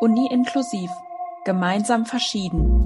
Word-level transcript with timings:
Uni 0.00 0.28
inklusiv. 0.28 0.90
Gemeinsam 1.44 2.06
verschieden. 2.06 2.79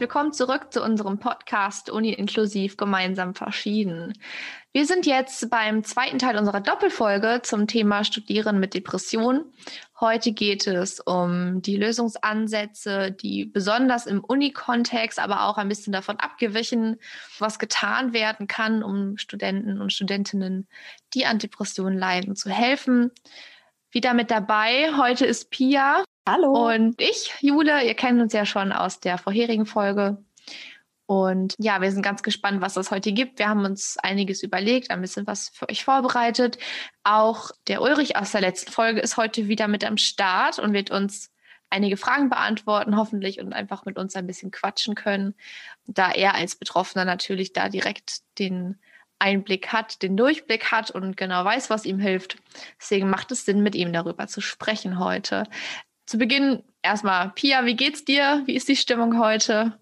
Willkommen 0.00 0.32
zurück 0.32 0.72
zu 0.72 0.82
unserem 0.82 1.18
Podcast 1.18 1.90
Uni 1.90 2.12
inklusiv 2.12 2.76
gemeinsam 2.76 3.34
verschieden. 3.34 4.12
Wir 4.72 4.86
sind 4.86 5.06
jetzt 5.06 5.50
beim 5.50 5.82
zweiten 5.82 6.20
Teil 6.20 6.38
unserer 6.38 6.60
Doppelfolge 6.60 7.40
zum 7.42 7.66
Thema 7.66 8.04
Studieren 8.04 8.60
mit 8.60 8.74
Depression. 8.74 9.44
Heute 9.98 10.32
geht 10.32 10.68
es 10.68 11.00
um 11.00 11.62
die 11.62 11.76
Lösungsansätze, 11.76 13.10
die 13.10 13.46
besonders 13.46 14.06
im 14.06 14.22
Uni-Kontext, 14.22 15.18
aber 15.18 15.48
auch 15.48 15.56
ein 15.56 15.68
bisschen 15.68 15.92
davon 15.92 16.16
abgewichen, 16.16 16.98
was 17.40 17.58
getan 17.58 18.12
werden 18.12 18.46
kann, 18.46 18.84
um 18.84 19.16
Studenten 19.18 19.80
und 19.80 19.92
Studentinnen, 19.92 20.68
die 21.14 21.26
an 21.26 21.40
Depressionen 21.40 21.98
leiden, 21.98 22.36
zu 22.36 22.50
helfen. 22.50 23.10
Wieder 23.90 24.14
mit 24.14 24.30
dabei. 24.30 24.92
Heute 24.96 25.26
ist 25.26 25.50
Pia. 25.50 26.04
Hallo. 26.30 26.68
Und 26.68 27.00
ich, 27.00 27.32
Jule, 27.40 27.86
ihr 27.86 27.94
kennt 27.94 28.20
uns 28.20 28.34
ja 28.34 28.44
schon 28.44 28.70
aus 28.70 29.00
der 29.00 29.16
vorherigen 29.16 29.64
Folge. 29.64 30.22
Und 31.06 31.54
ja, 31.58 31.80
wir 31.80 31.90
sind 31.90 32.02
ganz 32.02 32.22
gespannt, 32.22 32.60
was 32.60 32.76
es 32.76 32.90
heute 32.90 33.12
gibt. 33.12 33.38
Wir 33.38 33.48
haben 33.48 33.64
uns 33.64 33.96
einiges 33.96 34.42
überlegt, 34.42 34.90
ein 34.90 35.00
bisschen 35.00 35.26
was 35.26 35.48
für 35.48 35.66
euch 35.70 35.86
vorbereitet. 35.86 36.58
Auch 37.02 37.50
der 37.66 37.80
Ulrich 37.80 38.16
aus 38.16 38.32
der 38.32 38.42
letzten 38.42 38.70
Folge 38.70 39.00
ist 39.00 39.16
heute 39.16 39.48
wieder 39.48 39.68
mit 39.68 39.84
am 39.84 39.96
Start 39.96 40.58
und 40.58 40.74
wird 40.74 40.90
uns 40.90 41.32
einige 41.70 41.96
Fragen 41.96 42.28
beantworten, 42.28 42.98
hoffentlich, 42.98 43.40
und 43.40 43.54
einfach 43.54 43.86
mit 43.86 43.96
uns 43.96 44.14
ein 44.14 44.26
bisschen 44.26 44.50
quatschen 44.50 44.94
können, 44.94 45.34
da 45.86 46.10
er 46.10 46.34
als 46.34 46.56
Betroffener 46.56 47.06
natürlich 47.06 47.54
da 47.54 47.70
direkt 47.70 48.18
den 48.38 48.78
Einblick 49.18 49.72
hat, 49.72 50.02
den 50.02 50.16
Durchblick 50.16 50.70
hat 50.70 50.90
und 50.90 51.16
genau 51.16 51.44
weiß, 51.44 51.70
was 51.70 51.84
ihm 51.84 51.98
hilft. 51.98 52.36
Deswegen 52.78 53.10
macht 53.10 53.32
es 53.32 53.44
Sinn, 53.44 53.62
mit 53.62 53.74
ihm 53.74 53.92
darüber 53.92 54.26
zu 54.26 54.40
sprechen 54.40 54.98
heute. 54.98 55.44
Zu 56.08 56.16
Beginn 56.16 56.62
erstmal, 56.80 57.32
Pia, 57.34 57.66
wie 57.66 57.76
geht's 57.76 58.02
dir? 58.02 58.42
Wie 58.46 58.56
ist 58.56 58.66
die 58.66 58.76
Stimmung 58.76 59.18
heute? 59.18 59.74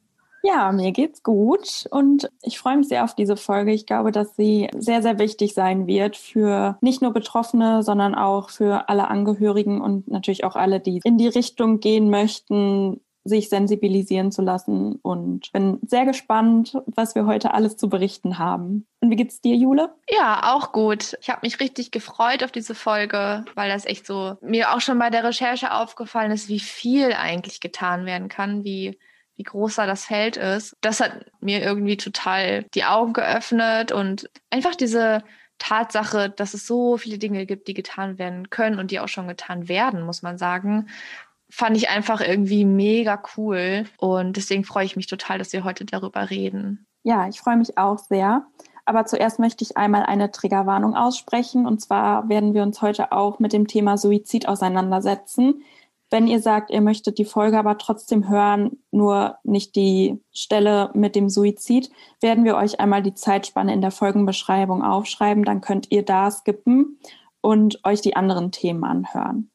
Ja, 0.42 0.72
mir 0.72 0.90
geht's 0.90 1.22
gut 1.22 1.86
und 1.92 2.28
ich 2.42 2.58
freue 2.58 2.78
mich 2.78 2.88
sehr 2.88 3.04
auf 3.04 3.14
diese 3.14 3.36
Folge. 3.36 3.72
Ich 3.72 3.86
glaube, 3.86 4.10
dass 4.10 4.34
sie 4.34 4.68
sehr, 4.76 5.02
sehr 5.02 5.20
wichtig 5.20 5.54
sein 5.54 5.86
wird 5.86 6.16
für 6.16 6.78
nicht 6.80 7.00
nur 7.00 7.12
Betroffene, 7.12 7.84
sondern 7.84 8.16
auch 8.16 8.50
für 8.50 8.88
alle 8.88 9.06
Angehörigen 9.06 9.80
und 9.80 10.08
natürlich 10.08 10.42
auch 10.42 10.56
alle, 10.56 10.80
die 10.80 11.00
in 11.04 11.16
die 11.16 11.28
Richtung 11.28 11.78
gehen 11.78 12.10
möchten, 12.10 13.00
sich 13.28 13.48
sensibilisieren 13.48 14.32
zu 14.32 14.42
lassen 14.42 14.96
und 15.02 15.52
bin 15.52 15.78
sehr 15.86 16.04
gespannt, 16.04 16.78
was 16.86 17.14
wir 17.14 17.26
heute 17.26 17.52
alles 17.54 17.76
zu 17.76 17.88
berichten 17.88 18.38
haben. 18.38 18.86
Und 19.00 19.10
wie 19.10 19.16
geht's 19.16 19.40
dir, 19.40 19.56
Jule? 19.56 19.94
Ja, 20.08 20.54
auch 20.54 20.72
gut. 20.72 21.16
Ich 21.20 21.30
habe 21.30 21.40
mich 21.42 21.60
richtig 21.60 21.90
gefreut 21.90 22.42
auf 22.42 22.52
diese 22.52 22.74
Folge, 22.74 23.44
weil 23.54 23.68
das 23.68 23.84
echt 23.84 24.06
so 24.06 24.36
mir 24.40 24.74
auch 24.74 24.80
schon 24.80 24.98
bei 24.98 25.10
der 25.10 25.24
Recherche 25.24 25.72
aufgefallen 25.72 26.30
ist, 26.30 26.48
wie 26.48 26.60
viel 26.60 27.12
eigentlich 27.12 27.60
getan 27.60 28.06
werden 28.06 28.28
kann, 28.28 28.64
wie 28.64 28.98
wie 29.36 29.42
groß 29.42 29.76
da 29.76 29.86
das 29.86 30.06
Feld 30.06 30.36
ist. 30.36 30.76
Das 30.80 31.00
hat 31.00 31.26
mir 31.40 31.62
irgendwie 31.62 31.96
total 31.96 32.64
die 32.74 32.84
Augen 32.84 33.12
geöffnet 33.12 33.92
und 33.92 34.30
einfach 34.50 34.74
diese 34.74 35.22
Tatsache, 35.58 36.30
dass 36.30 36.54
es 36.54 36.66
so 36.66 36.96
viele 36.96 37.18
Dinge 37.18 37.46
gibt, 37.46 37.68
die 37.68 37.74
getan 37.74 38.18
werden 38.18 38.50
können 38.50 38.78
und 38.78 38.90
die 38.90 39.00
auch 39.00 39.08
schon 39.08 39.28
getan 39.28 39.68
werden, 39.68 40.02
muss 40.02 40.22
man 40.22 40.38
sagen, 40.38 40.88
fand 41.50 41.76
ich 41.76 41.88
einfach 41.88 42.20
irgendwie 42.20 42.64
mega 42.64 43.22
cool. 43.36 43.84
Und 43.98 44.36
deswegen 44.36 44.64
freue 44.64 44.84
ich 44.84 44.96
mich 44.96 45.06
total, 45.06 45.38
dass 45.38 45.52
wir 45.52 45.64
heute 45.64 45.84
darüber 45.84 46.30
reden. 46.30 46.86
Ja, 47.02 47.28
ich 47.28 47.40
freue 47.40 47.56
mich 47.56 47.78
auch 47.78 47.98
sehr. 47.98 48.46
Aber 48.84 49.04
zuerst 49.04 49.38
möchte 49.38 49.64
ich 49.64 49.76
einmal 49.76 50.04
eine 50.04 50.30
Triggerwarnung 50.30 50.94
aussprechen. 50.94 51.66
Und 51.66 51.80
zwar 51.80 52.28
werden 52.28 52.54
wir 52.54 52.62
uns 52.62 52.82
heute 52.82 53.12
auch 53.12 53.38
mit 53.38 53.52
dem 53.52 53.66
Thema 53.66 53.98
Suizid 53.98 54.48
auseinandersetzen. 54.48 55.62
Wenn 56.08 56.28
ihr 56.28 56.40
sagt, 56.40 56.70
ihr 56.70 56.80
möchtet 56.80 57.18
die 57.18 57.24
Folge 57.24 57.58
aber 57.58 57.78
trotzdem 57.78 58.28
hören, 58.28 58.78
nur 58.92 59.38
nicht 59.42 59.74
die 59.74 60.22
Stelle 60.32 60.90
mit 60.94 61.16
dem 61.16 61.28
Suizid, 61.28 61.90
werden 62.20 62.44
wir 62.44 62.56
euch 62.56 62.78
einmal 62.78 63.02
die 63.02 63.14
Zeitspanne 63.14 63.72
in 63.72 63.80
der 63.80 63.90
Folgenbeschreibung 63.90 64.84
aufschreiben. 64.84 65.44
Dann 65.44 65.60
könnt 65.60 65.90
ihr 65.90 66.04
da 66.04 66.30
skippen 66.30 67.00
und 67.40 67.84
euch 67.84 68.02
die 68.02 68.14
anderen 68.14 68.52
Themen 68.52 68.84
anhören. 68.84 69.50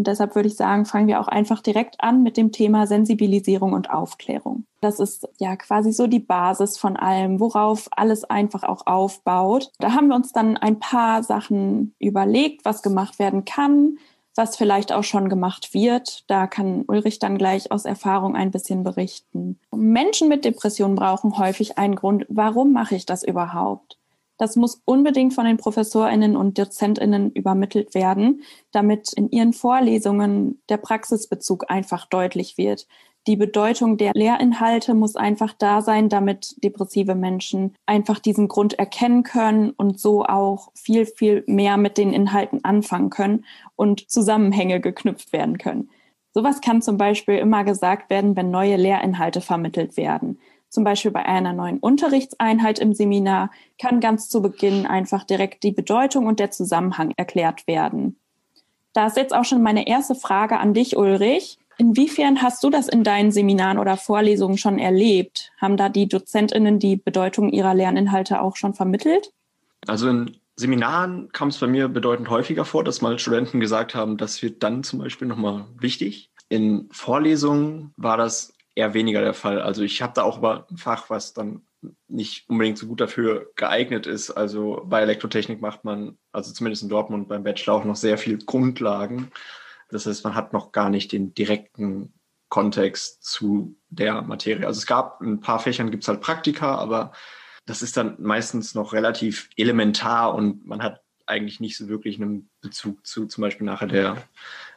Und 0.00 0.06
deshalb 0.06 0.34
würde 0.34 0.48
ich 0.48 0.56
sagen, 0.56 0.86
fangen 0.86 1.08
wir 1.08 1.20
auch 1.20 1.28
einfach 1.28 1.60
direkt 1.60 2.02
an 2.02 2.22
mit 2.22 2.38
dem 2.38 2.52
Thema 2.52 2.86
Sensibilisierung 2.86 3.74
und 3.74 3.90
Aufklärung. 3.90 4.64
Das 4.80 4.98
ist 4.98 5.28
ja 5.36 5.56
quasi 5.56 5.92
so 5.92 6.06
die 6.06 6.20
Basis 6.20 6.78
von 6.78 6.96
allem, 6.96 7.38
worauf 7.38 7.86
alles 7.90 8.24
einfach 8.24 8.62
auch 8.62 8.86
aufbaut. 8.86 9.70
Da 9.78 9.92
haben 9.92 10.08
wir 10.08 10.16
uns 10.16 10.32
dann 10.32 10.56
ein 10.56 10.78
paar 10.78 11.22
Sachen 11.22 11.94
überlegt, 11.98 12.64
was 12.64 12.80
gemacht 12.80 13.18
werden 13.18 13.44
kann, 13.44 13.98
was 14.34 14.56
vielleicht 14.56 14.90
auch 14.90 15.04
schon 15.04 15.28
gemacht 15.28 15.74
wird. 15.74 16.24
Da 16.28 16.46
kann 16.46 16.86
Ulrich 16.88 17.18
dann 17.18 17.36
gleich 17.36 17.70
aus 17.70 17.84
Erfahrung 17.84 18.36
ein 18.36 18.50
bisschen 18.50 18.84
berichten. 18.84 19.60
Menschen 19.70 20.28
mit 20.28 20.46
Depressionen 20.46 20.96
brauchen 20.96 21.36
häufig 21.36 21.76
einen 21.76 21.94
Grund, 21.94 22.24
warum 22.30 22.72
mache 22.72 22.94
ich 22.94 23.04
das 23.04 23.22
überhaupt? 23.22 23.99
Das 24.40 24.56
muss 24.56 24.80
unbedingt 24.86 25.34
von 25.34 25.44
den 25.44 25.58
Professorinnen 25.58 26.34
und 26.34 26.58
Dozentinnen 26.58 27.30
übermittelt 27.32 27.94
werden, 27.94 28.42
damit 28.72 29.12
in 29.12 29.28
ihren 29.28 29.52
Vorlesungen 29.52 30.62
der 30.70 30.78
Praxisbezug 30.78 31.70
einfach 31.70 32.06
deutlich 32.06 32.56
wird. 32.56 32.86
Die 33.26 33.36
Bedeutung 33.36 33.98
der 33.98 34.12
Lehrinhalte 34.14 34.94
muss 34.94 35.14
einfach 35.14 35.52
da 35.52 35.82
sein, 35.82 36.08
damit 36.08 36.54
depressive 36.64 37.14
Menschen 37.14 37.74
einfach 37.84 38.18
diesen 38.18 38.48
Grund 38.48 38.78
erkennen 38.78 39.24
können 39.24 39.72
und 39.72 40.00
so 40.00 40.24
auch 40.24 40.70
viel, 40.74 41.04
viel 41.04 41.44
mehr 41.46 41.76
mit 41.76 41.98
den 41.98 42.14
Inhalten 42.14 42.64
anfangen 42.64 43.10
können 43.10 43.44
und 43.76 44.10
Zusammenhänge 44.10 44.80
geknüpft 44.80 45.34
werden 45.34 45.58
können. 45.58 45.90
Sowas 46.32 46.62
kann 46.62 46.80
zum 46.80 46.96
Beispiel 46.96 47.36
immer 47.36 47.64
gesagt 47.64 48.08
werden, 48.08 48.36
wenn 48.36 48.50
neue 48.50 48.76
Lehrinhalte 48.76 49.42
vermittelt 49.42 49.98
werden 49.98 50.38
zum 50.70 50.84
Beispiel 50.84 51.10
bei 51.10 51.26
einer 51.26 51.52
neuen 51.52 51.78
Unterrichtseinheit 51.78 52.78
im 52.78 52.94
Seminar, 52.94 53.50
kann 53.78 54.00
ganz 54.00 54.28
zu 54.28 54.40
Beginn 54.40 54.86
einfach 54.86 55.24
direkt 55.24 55.62
die 55.64 55.72
Bedeutung 55.72 56.26
und 56.26 56.40
der 56.40 56.50
Zusammenhang 56.50 57.12
erklärt 57.16 57.66
werden. 57.66 58.16
Da 58.92 59.06
ist 59.06 59.16
jetzt 59.16 59.34
auch 59.34 59.44
schon 59.44 59.62
meine 59.62 59.86
erste 59.86 60.14
Frage 60.14 60.58
an 60.58 60.74
dich, 60.74 60.96
Ulrich. 60.96 61.58
Inwiefern 61.78 62.42
hast 62.42 62.62
du 62.62 62.70
das 62.70 62.88
in 62.88 63.04
deinen 63.04 63.32
Seminaren 63.32 63.78
oder 63.78 63.96
Vorlesungen 63.96 64.58
schon 64.58 64.78
erlebt? 64.78 65.50
Haben 65.60 65.76
da 65.76 65.88
die 65.88 66.08
Dozentinnen 66.08 66.78
die 66.78 66.96
Bedeutung 66.96 67.50
ihrer 67.50 67.74
Lerninhalte 67.74 68.40
auch 68.40 68.56
schon 68.56 68.74
vermittelt? 68.74 69.32
Also 69.86 70.08
in 70.08 70.36
Seminaren 70.56 71.30
kam 71.32 71.48
es 71.48 71.58
bei 71.58 71.66
mir 71.66 71.88
bedeutend 71.88 72.28
häufiger 72.28 72.66
vor, 72.66 72.84
dass 72.84 73.00
mal 73.00 73.18
Studenten 73.18 73.60
gesagt 73.60 73.94
haben, 73.94 74.18
das 74.18 74.42
wird 74.42 74.62
dann 74.62 74.82
zum 74.82 74.98
Beispiel 74.98 75.26
nochmal 75.26 75.64
wichtig. 75.78 76.30
In 76.50 76.88
Vorlesungen 76.92 77.94
war 77.96 78.18
das 78.18 78.52
eher 78.80 78.94
weniger 78.94 79.20
der 79.20 79.34
Fall. 79.34 79.60
Also 79.60 79.82
ich 79.82 80.00
habe 80.00 80.14
da 80.14 80.22
auch 80.22 80.38
über 80.38 80.66
ein 80.70 80.76
Fach, 80.78 81.10
was 81.10 81.34
dann 81.34 81.62
nicht 82.08 82.48
unbedingt 82.48 82.78
so 82.78 82.86
gut 82.86 83.00
dafür 83.00 83.50
geeignet 83.56 84.06
ist. 84.06 84.30
Also 84.30 84.82
bei 84.86 85.02
Elektrotechnik 85.02 85.60
macht 85.60 85.84
man, 85.84 86.18
also 86.32 86.52
zumindest 86.52 86.82
in 86.82 86.88
Dortmund 86.88 87.28
beim 87.28 87.42
Bachelor 87.42 87.74
auch 87.74 87.84
noch 87.84 87.96
sehr 87.96 88.18
viel 88.18 88.38
Grundlagen. 88.38 89.30
Das 89.90 90.06
heißt, 90.06 90.24
man 90.24 90.34
hat 90.34 90.52
noch 90.52 90.72
gar 90.72 90.88
nicht 90.88 91.12
den 91.12 91.34
direkten 91.34 92.14
Kontext 92.48 93.22
zu 93.22 93.76
der 93.90 94.22
Materie. 94.22 94.66
Also 94.66 94.78
es 94.78 94.86
gab 94.86 95.20
ein 95.20 95.40
paar 95.40 95.58
Fächern 95.58 95.90
gibt 95.90 96.04
es 96.04 96.08
halt 96.08 96.20
Praktika, 96.20 96.76
aber 96.76 97.12
das 97.66 97.82
ist 97.82 97.96
dann 97.96 98.16
meistens 98.18 98.74
noch 98.74 98.92
relativ 98.92 99.50
elementar 99.56 100.34
und 100.34 100.66
man 100.66 100.82
hat 100.82 101.02
eigentlich 101.26 101.60
nicht 101.60 101.76
so 101.76 101.88
wirklich 101.88 102.20
einen 102.20 102.50
Bezug 102.60 103.06
zu 103.06 103.26
zum 103.26 103.42
Beispiel 103.42 103.66
nachher 103.66 103.86
der 103.86 104.16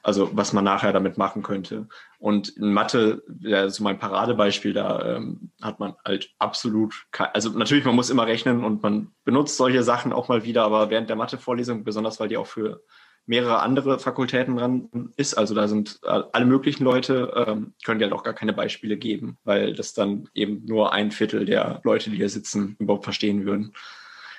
also 0.04 0.30
was 0.34 0.54
man 0.54 0.66
nachher 0.66 0.92
damit 0.94 1.18
machen 1.18 1.42
könnte. 1.42 1.88
Und 2.20 2.50
in 2.50 2.74
Mathe, 2.74 3.24
ja, 3.40 3.70
so 3.70 3.84
mein 3.84 3.98
Paradebeispiel, 3.98 4.74
da 4.74 5.16
ähm, 5.16 5.52
hat 5.62 5.80
man 5.80 5.96
halt 6.06 6.30
absolut, 6.40 7.08
also 7.34 7.50
natürlich, 7.52 7.86
man 7.86 7.96
muss 7.96 8.10
immer 8.10 8.28
rechnen 8.28 8.64
und 8.64 8.84
man 8.84 9.12
benutzt 9.24 9.58
solche 9.58 9.82
Sachen 9.82 10.14
auch 10.14 10.28
mal 10.28 10.44
wieder, 10.44 10.64
aber 10.64 10.90
während 10.90 11.10
der 11.10 11.16
Mathe-Vorlesung, 11.16 11.84
besonders 11.84 12.20
weil 12.20 12.28
die 12.28 12.38
auch 12.38 12.48
für 12.48 12.84
mehrere 13.26 13.62
andere 13.62 14.00
Fakultäten 14.00 14.58
dran 14.58 14.90
ist, 15.16 15.36
also 15.36 15.56
da 15.56 15.70
sind 15.70 16.02
alle 16.04 16.46
möglichen 16.46 16.84
Leute, 16.84 17.46
ähm, 17.48 17.74
können 17.86 18.00
die 18.00 18.06
halt 18.06 18.14
auch 18.14 18.24
gar 18.24 18.34
keine 18.34 18.52
Beispiele 18.52 18.98
geben, 18.98 19.38
weil 19.46 19.74
das 19.74 19.94
dann 19.94 20.28
eben 20.34 20.66
nur 20.66 20.92
ein 20.92 21.12
Viertel 21.12 21.46
der 21.46 21.80
Leute, 21.86 22.10
die 22.10 22.18
hier 22.18 22.30
sitzen, 22.30 22.76
überhaupt 22.80 23.06
verstehen 23.06 23.46
würden. 23.46 23.74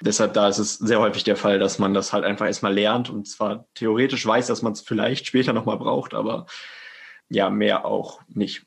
Deshalb 0.04 0.34
da 0.34 0.48
ist 0.48 0.58
es 0.58 0.74
sehr 0.74 1.00
häufig 1.00 1.24
der 1.24 1.36
Fall, 1.36 1.58
dass 1.58 1.78
man 1.78 1.94
das 1.94 2.12
halt 2.12 2.24
einfach 2.24 2.46
erstmal 2.46 2.74
lernt 2.74 3.08
und 3.08 3.26
zwar 3.26 3.66
theoretisch 3.74 4.26
weiß, 4.26 4.46
dass 4.46 4.60
man 4.60 4.72
es 4.72 4.82
vielleicht 4.82 5.26
später 5.26 5.52
nochmal 5.52 5.78
braucht, 5.78 6.12
aber 6.12 6.46
ja, 7.30 7.48
mehr 7.48 7.86
auch 7.86 8.20
nicht. 8.28 8.66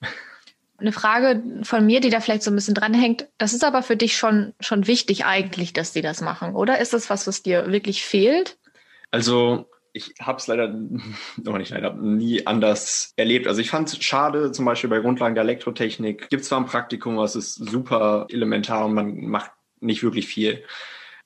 Eine 0.79 0.91
Frage 0.91 1.43
von 1.63 1.85
mir, 1.85 2.01
die 2.01 2.09
da 2.09 2.21
vielleicht 2.21 2.43
so 2.43 2.51
ein 2.51 2.55
bisschen 2.55 2.73
dranhängt. 2.73 3.27
Das 3.37 3.53
ist 3.53 3.63
aber 3.63 3.83
für 3.83 3.95
dich 3.95 4.17
schon, 4.17 4.53
schon 4.59 4.87
wichtig 4.87 5.25
eigentlich, 5.25 5.73
dass 5.73 5.91
die 5.91 6.01
das 6.01 6.21
machen, 6.21 6.55
oder? 6.55 6.79
Ist 6.79 6.93
das 6.93 7.09
was, 7.09 7.27
was 7.27 7.43
dir 7.43 7.71
wirklich 7.71 8.03
fehlt? 8.03 8.57
Also 9.11 9.69
ich 9.93 10.13
habe 10.19 10.37
es 10.37 10.47
leider 10.47 10.67
noch 11.37 11.57
nicht 11.57 11.71
leider 11.71 11.93
nie 11.93 12.47
anders 12.47 13.13
erlebt. 13.15 13.47
Also 13.47 13.61
ich 13.61 13.69
fand 13.69 13.89
es 13.89 14.03
schade, 14.03 14.51
zum 14.51 14.65
Beispiel 14.65 14.89
bei 14.89 14.99
Grundlagen 14.99 15.35
der 15.35 15.43
Elektrotechnik 15.43 16.29
gibt 16.29 16.41
es 16.41 16.49
zwar 16.49 16.59
ein 16.59 16.65
Praktikum, 16.65 17.17
was 17.17 17.35
ist 17.35 17.55
super 17.55 18.27
elementar 18.29 18.85
und 18.85 18.93
man 18.93 19.27
macht 19.27 19.51
nicht 19.79 20.01
wirklich 20.03 20.27
viel. 20.27 20.63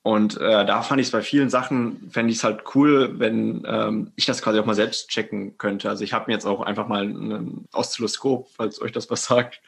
Und 0.02 0.36
äh, 0.40 0.66
da 0.66 0.82
fand 0.82 1.00
ich 1.00 1.06
es 1.06 1.12
bei 1.12 1.22
vielen 1.22 1.48
Sachen, 1.48 2.10
fände 2.10 2.32
ich 2.32 2.38
es 2.38 2.44
halt 2.44 2.64
cool, 2.74 3.20
wenn 3.20 3.64
ähm, 3.66 4.12
ich 4.16 4.26
das 4.26 4.42
quasi 4.42 4.58
auch 4.58 4.66
mal 4.66 4.74
selbst 4.74 5.08
checken 5.08 5.56
könnte. 5.58 5.88
Also 5.88 6.02
ich 6.02 6.12
habe 6.12 6.24
mir 6.26 6.34
jetzt 6.34 6.46
auch 6.46 6.60
einfach 6.60 6.88
mal 6.88 7.04
ein 7.04 7.68
Oszilloskop, 7.72 8.48
falls 8.56 8.82
euch 8.82 8.90
das 8.90 9.10
was 9.10 9.24
sagt, 9.24 9.60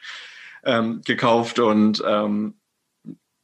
ähm, 0.65 1.01
gekauft 1.05 1.59
und 1.59 2.03
ähm, 2.05 2.55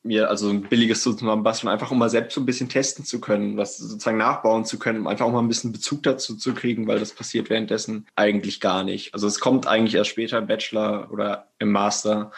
mir 0.03 0.29
also 0.29 0.49
ein 0.49 0.63
billiges 0.63 1.03
zusammenbasteln, 1.03 1.71
einfach 1.71 1.91
um 1.91 1.99
mal 1.99 2.09
selbst 2.09 2.33
so 2.33 2.41
ein 2.41 2.45
bisschen 2.45 2.69
testen 2.69 3.05
zu 3.05 3.21
können, 3.21 3.55
was 3.55 3.77
sozusagen 3.77 4.17
nachbauen 4.17 4.65
zu 4.65 4.79
können, 4.79 4.99
um 4.99 5.07
einfach 5.07 5.25
auch 5.25 5.31
mal 5.31 5.39
ein 5.39 5.47
bisschen 5.47 5.71
Bezug 5.71 6.03
dazu 6.03 6.35
zu 6.35 6.53
kriegen, 6.53 6.87
weil 6.87 6.99
das 6.99 7.13
passiert 7.13 7.49
währenddessen 7.49 8.07
eigentlich 8.15 8.59
gar 8.59 8.83
nicht. 8.83 9.13
Also 9.13 9.27
es 9.27 9.39
kommt 9.39 9.67
eigentlich 9.67 9.95
erst 9.95 10.09
später 10.09 10.39
im 10.39 10.47
Bachelor 10.47 11.09
oder 11.11 11.47
im 11.59 11.71
Master. 11.71 12.31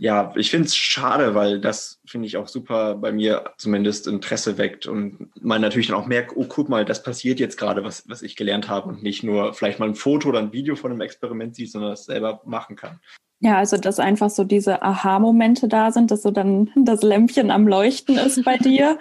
Ja, 0.00 0.32
ich 0.36 0.50
finde 0.50 0.66
es 0.66 0.76
schade, 0.76 1.34
weil 1.34 1.60
das 1.60 2.00
finde 2.06 2.26
ich 2.26 2.36
auch 2.36 2.46
super 2.46 2.94
bei 2.94 3.10
mir 3.10 3.52
zumindest 3.56 4.06
Interesse 4.06 4.56
weckt 4.56 4.86
und 4.86 5.30
man 5.42 5.60
natürlich 5.60 5.88
dann 5.88 5.96
auch 5.96 6.06
merkt, 6.06 6.36
oh, 6.36 6.46
guck 6.48 6.68
mal, 6.68 6.84
das 6.84 7.02
passiert 7.02 7.40
jetzt 7.40 7.56
gerade, 7.56 7.82
was, 7.84 8.08
was 8.08 8.22
ich 8.22 8.36
gelernt 8.36 8.68
habe 8.68 8.88
und 8.88 9.02
nicht 9.02 9.24
nur 9.24 9.54
vielleicht 9.54 9.80
mal 9.80 9.88
ein 9.88 9.96
Foto 9.96 10.28
oder 10.28 10.38
ein 10.38 10.52
Video 10.52 10.76
von 10.76 10.92
einem 10.92 11.00
Experiment 11.00 11.56
sieht, 11.56 11.72
sondern 11.72 11.90
das 11.90 12.04
selber 12.04 12.40
machen 12.44 12.76
kann. 12.76 13.00
Ja, 13.40 13.58
also 13.58 13.76
dass 13.76 14.00
einfach 14.00 14.30
so 14.30 14.44
diese 14.44 14.82
Aha-Momente 14.82 15.68
da 15.68 15.92
sind, 15.92 16.10
dass 16.10 16.22
so 16.22 16.30
dann 16.30 16.70
das 16.76 17.02
Lämpchen 17.02 17.50
am 17.50 17.66
Leuchten 17.66 18.16
ist 18.18 18.44
bei 18.44 18.56
dir. 18.58 18.98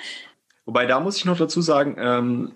Wobei, 0.65 0.85
da 0.85 0.99
muss 0.99 1.17
ich 1.17 1.25
noch 1.25 1.38
dazu 1.38 1.61
sagen, 1.61 1.95
ähm, 1.97 2.51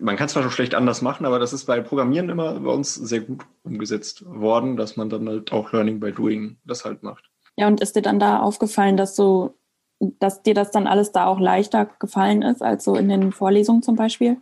man 0.00 0.16
kann 0.16 0.26
es 0.26 0.32
zwar 0.32 0.42
schon 0.42 0.50
schlecht 0.50 0.74
anders 0.74 1.00
machen, 1.00 1.24
aber 1.24 1.38
das 1.38 1.52
ist 1.52 1.66
bei 1.66 1.80
Programmieren 1.80 2.28
immer 2.28 2.58
bei 2.58 2.72
uns 2.72 2.94
sehr 2.94 3.20
gut 3.20 3.44
umgesetzt 3.62 4.24
worden, 4.26 4.76
dass 4.76 4.96
man 4.96 5.10
dann 5.10 5.28
halt 5.28 5.52
auch 5.52 5.72
Learning 5.72 6.00
by 6.00 6.10
Doing 6.10 6.56
das 6.64 6.84
halt 6.84 7.04
macht. 7.04 7.31
Ja, 7.56 7.66
und 7.66 7.80
ist 7.80 7.96
dir 7.96 8.02
dann 8.02 8.18
da 8.18 8.40
aufgefallen, 8.40 8.96
dass 8.96 9.14
so, 9.14 9.54
dass 9.98 10.42
dir 10.42 10.54
das 10.54 10.70
dann 10.70 10.86
alles 10.86 11.12
da 11.12 11.26
auch 11.26 11.38
leichter 11.38 11.86
gefallen 11.98 12.42
ist, 12.42 12.62
als 12.62 12.84
so 12.84 12.96
in 12.96 13.08
den 13.08 13.32
Vorlesungen 13.32 13.82
zum 13.82 13.96
Beispiel? 13.96 14.38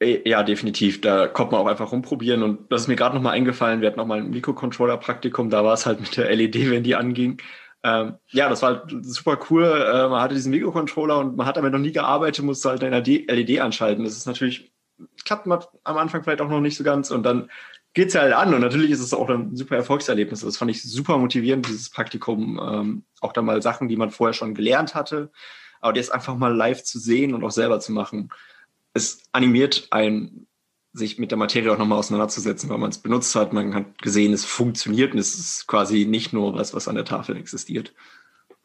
Äh, 0.00 0.28
ja, 0.28 0.42
definitiv. 0.42 1.00
Da 1.00 1.26
kommt 1.26 1.52
man 1.52 1.60
auch 1.60 1.66
einfach 1.66 1.92
rumprobieren. 1.92 2.42
Und 2.42 2.70
das 2.70 2.82
ist 2.82 2.88
mir 2.88 2.96
gerade 2.96 3.14
nochmal 3.14 3.34
eingefallen. 3.34 3.80
Wir 3.80 3.88
hatten 3.88 3.98
nochmal 3.98 4.20
ein 4.20 4.30
Mikrocontroller-Praktikum. 4.30 5.50
Da 5.50 5.64
war 5.64 5.74
es 5.74 5.86
halt 5.86 6.00
mit 6.00 6.16
der 6.16 6.34
LED, 6.34 6.70
wenn 6.70 6.82
die 6.82 6.96
anging. 6.96 7.40
Ähm, 7.82 8.14
ja, 8.30 8.48
das 8.48 8.62
war 8.62 8.70
halt 8.70 9.04
super 9.04 9.38
cool. 9.50 9.64
Äh, 9.64 10.08
man 10.08 10.22
hatte 10.22 10.34
diesen 10.34 10.50
Mikrocontroller 10.50 11.18
und 11.18 11.36
man 11.36 11.46
hat 11.46 11.56
damit 11.56 11.72
noch 11.72 11.78
nie 11.78 11.92
gearbeitet, 11.92 12.44
musste 12.44 12.70
halt 12.70 12.82
eine 12.82 13.00
LED 13.00 13.60
anschalten. 13.60 14.04
Das 14.04 14.16
ist 14.16 14.26
natürlich, 14.26 14.72
klappt 15.24 15.46
am 15.46 15.96
Anfang 15.98 16.22
vielleicht 16.24 16.40
auch 16.40 16.48
noch 16.48 16.60
nicht 16.60 16.76
so 16.76 16.84
ganz. 16.84 17.10
Und 17.10 17.24
dann 17.24 17.50
geht 17.94 18.08
es 18.08 18.14
ja 18.14 18.22
halt 18.22 18.34
an 18.34 18.52
und 18.52 18.60
natürlich 18.60 18.90
ist 18.90 19.00
es 19.00 19.14
auch 19.14 19.28
ein 19.28 19.56
super 19.56 19.76
Erfolgserlebnis. 19.76 20.40
Das 20.40 20.56
fand 20.56 20.70
ich 20.70 20.82
super 20.82 21.16
motivierend, 21.16 21.66
dieses 21.68 21.88
Praktikum. 21.88 22.60
Ähm, 22.62 23.04
auch 23.20 23.32
da 23.32 23.40
mal 23.40 23.62
Sachen, 23.62 23.88
die 23.88 23.96
man 23.96 24.10
vorher 24.10 24.34
schon 24.34 24.54
gelernt 24.54 24.94
hatte, 24.94 25.30
aber 25.80 25.96
jetzt 25.96 26.12
einfach 26.12 26.36
mal 26.36 26.54
live 26.54 26.82
zu 26.82 26.98
sehen 26.98 27.34
und 27.34 27.44
auch 27.44 27.52
selber 27.52 27.78
zu 27.78 27.92
machen. 27.92 28.30
Es 28.94 29.22
animiert 29.32 29.86
einen, 29.90 30.48
sich 30.92 31.18
mit 31.18 31.30
der 31.30 31.38
Materie 31.38 31.72
auch 31.72 31.78
nochmal 31.78 31.98
auseinanderzusetzen, 31.98 32.68
weil 32.68 32.78
man 32.78 32.90
es 32.90 32.98
benutzt 32.98 33.34
hat. 33.36 33.52
Man 33.52 33.74
hat 33.74 34.02
gesehen, 34.02 34.32
es 34.32 34.44
funktioniert 34.44 35.12
und 35.12 35.18
es 35.18 35.34
ist 35.34 35.66
quasi 35.66 36.04
nicht 36.04 36.32
nur 36.32 36.54
was, 36.54 36.74
was 36.74 36.88
an 36.88 36.96
der 36.96 37.04
Tafel 37.04 37.36
existiert. 37.36 37.94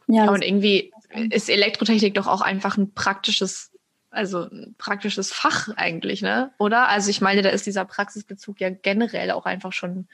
Ja, 0.07 0.31
und 0.31 0.43
irgendwie 0.43 0.91
ist 1.29 1.49
Elektrotechnik 1.49 2.15
doch 2.15 2.27
auch 2.27 2.41
einfach 2.41 2.77
ein 2.77 2.93
praktisches 2.93 3.68
also 4.11 4.49
ein 4.49 4.75
praktisches 4.77 5.31
Fach 5.31 5.69
eigentlich, 5.75 6.21
ne? 6.21 6.51
Oder? 6.57 6.87
Also 6.89 7.09
ich 7.09 7.21
meine, 7.21 7.41
da 7.41 7.49
ist 7.49 7.65
dieser 7.65 7.85
Praxisbezug 7.85 8.59
ja 8.59 8.69
generell 8.69 9.31
auch 9.31 9.45
einfach 9.45 9.73
schon 9.73 10.07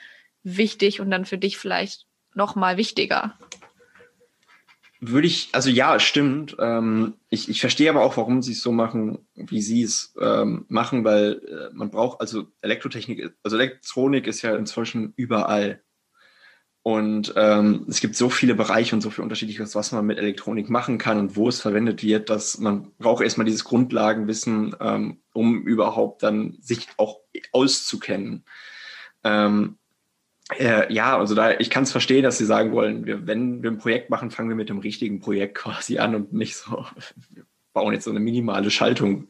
wichtig 0.44 1.01
und 1.01 1.09
dann 1.12 1.25
für 1.25 1.38
dich 1.38 1.57
vielleicht 1.57 2.06
noch 2.33 2.56
mal 2.56 2.77
wichtiger. 2.77 3.38
Würde 5.01 5.27
ich, 5.27 5.50
also 5.51 5.69
ja, 5.69 6.00
stimmt. 6.00 6.56
Ähm, 6.59 7.15
ich, 7.30 7.50
ich 7.50 7.59
verstehe 7.59 7.89
aber 7.89 8.01
auch, 8.01 8.18
warum 8.18 8.42
sie 8.42 8.53
es 8.53 8.62
so 8.62 8.71
machen, 8.71 9.19
wie 9.36 9.62
sie 9.62 9.83
es 9.83 10.13
ähm, 10.19 10.65
machen, 10.69 11.03
weil 11.03 11.41
äh, 11.48 11.74
man 11.74 11.91
braucht, 11.91 12.21
also 12.21 12.48
Elektrotechnik, 12.62 13.33
also 13.44 13.57
Elektronik 13.57 14.25
ist 14.25 14.41
ja 14.41 14.56
inzwischen 14.56 15.13
überall. 15.15 15.81
Und 16.87 17.33
ähm, 17.35 17.87
es 17.89 17.99
gibt 17.99 18.15
so 18.15 18.29
viele 18.29 18.53
Bereiche 18.53 18.93
und 18.93 19.01
so 19.01 19.09
viel 19.09 19.23
unterschiedliches, 19.23 19.73
was 19.73 19.91
man 19.91 20.05
mit 20.05 20.19
Elektronik 20.19 20.69
machen 20.69 20.99
kann 20.99 21.17
und 21.17 21.35
wo 21.35 21.49
es 21.49 21.59
verwendet 21.59 22.03
wird, 22.03 22.29
dass 22.29 22.59
man 22.59 22.91
braucht 22.99 23.23
erstmal 23.23 23.45
dieses 23.45 23.63
Grundlagenwissen, 23.63 24.75
ähm, 24.79 25.17
um 25.33 25.63
überhaupt 25.63 26.21
dann 26.21 26.59
sich 26.61 26.87
auch 26.97 27.21
auszukennen. 27.51 28.43
Ähm, 29.23 29.79
äh, 30.59 30.93
ja, 30.93 31.17
also 31.17 31.33
da, 31.33 31.57
ich 31.57 31.71
kann 31.71 31.85
es 31.85 31.91
verstehen, 31.91 32.21
dass 32.21 32.37
Sie 32.37 32.45
sagen 32.45 32.71
wollen, 32.71 33.07
wir, 33.07 33.25
wenn 33.25 33.63
wir 33.63 33.71
ein 33.71 33.79
Projekt 33.79 34.11
machen, 34.11 34.29
fangen 34.29 34.49
wir 34.49 34.55
mit 34.55 34.69
dem 34.69 34.77
richtigen 34.77 35.21
Projekt 35.21 35.55
quasi 35.57 35.97
an 35.97 36.13
und 36.13 36.33
nicht 36.33 36.55
so, 36.55 36.85
wir 37.31 37.45
bauen 37.73 37.93
jetzt 37.93 38.03
so 38.03 38.11
eine 38.11 38.19
minimale 38.19 38.69
Schaltung. 38.69 39.29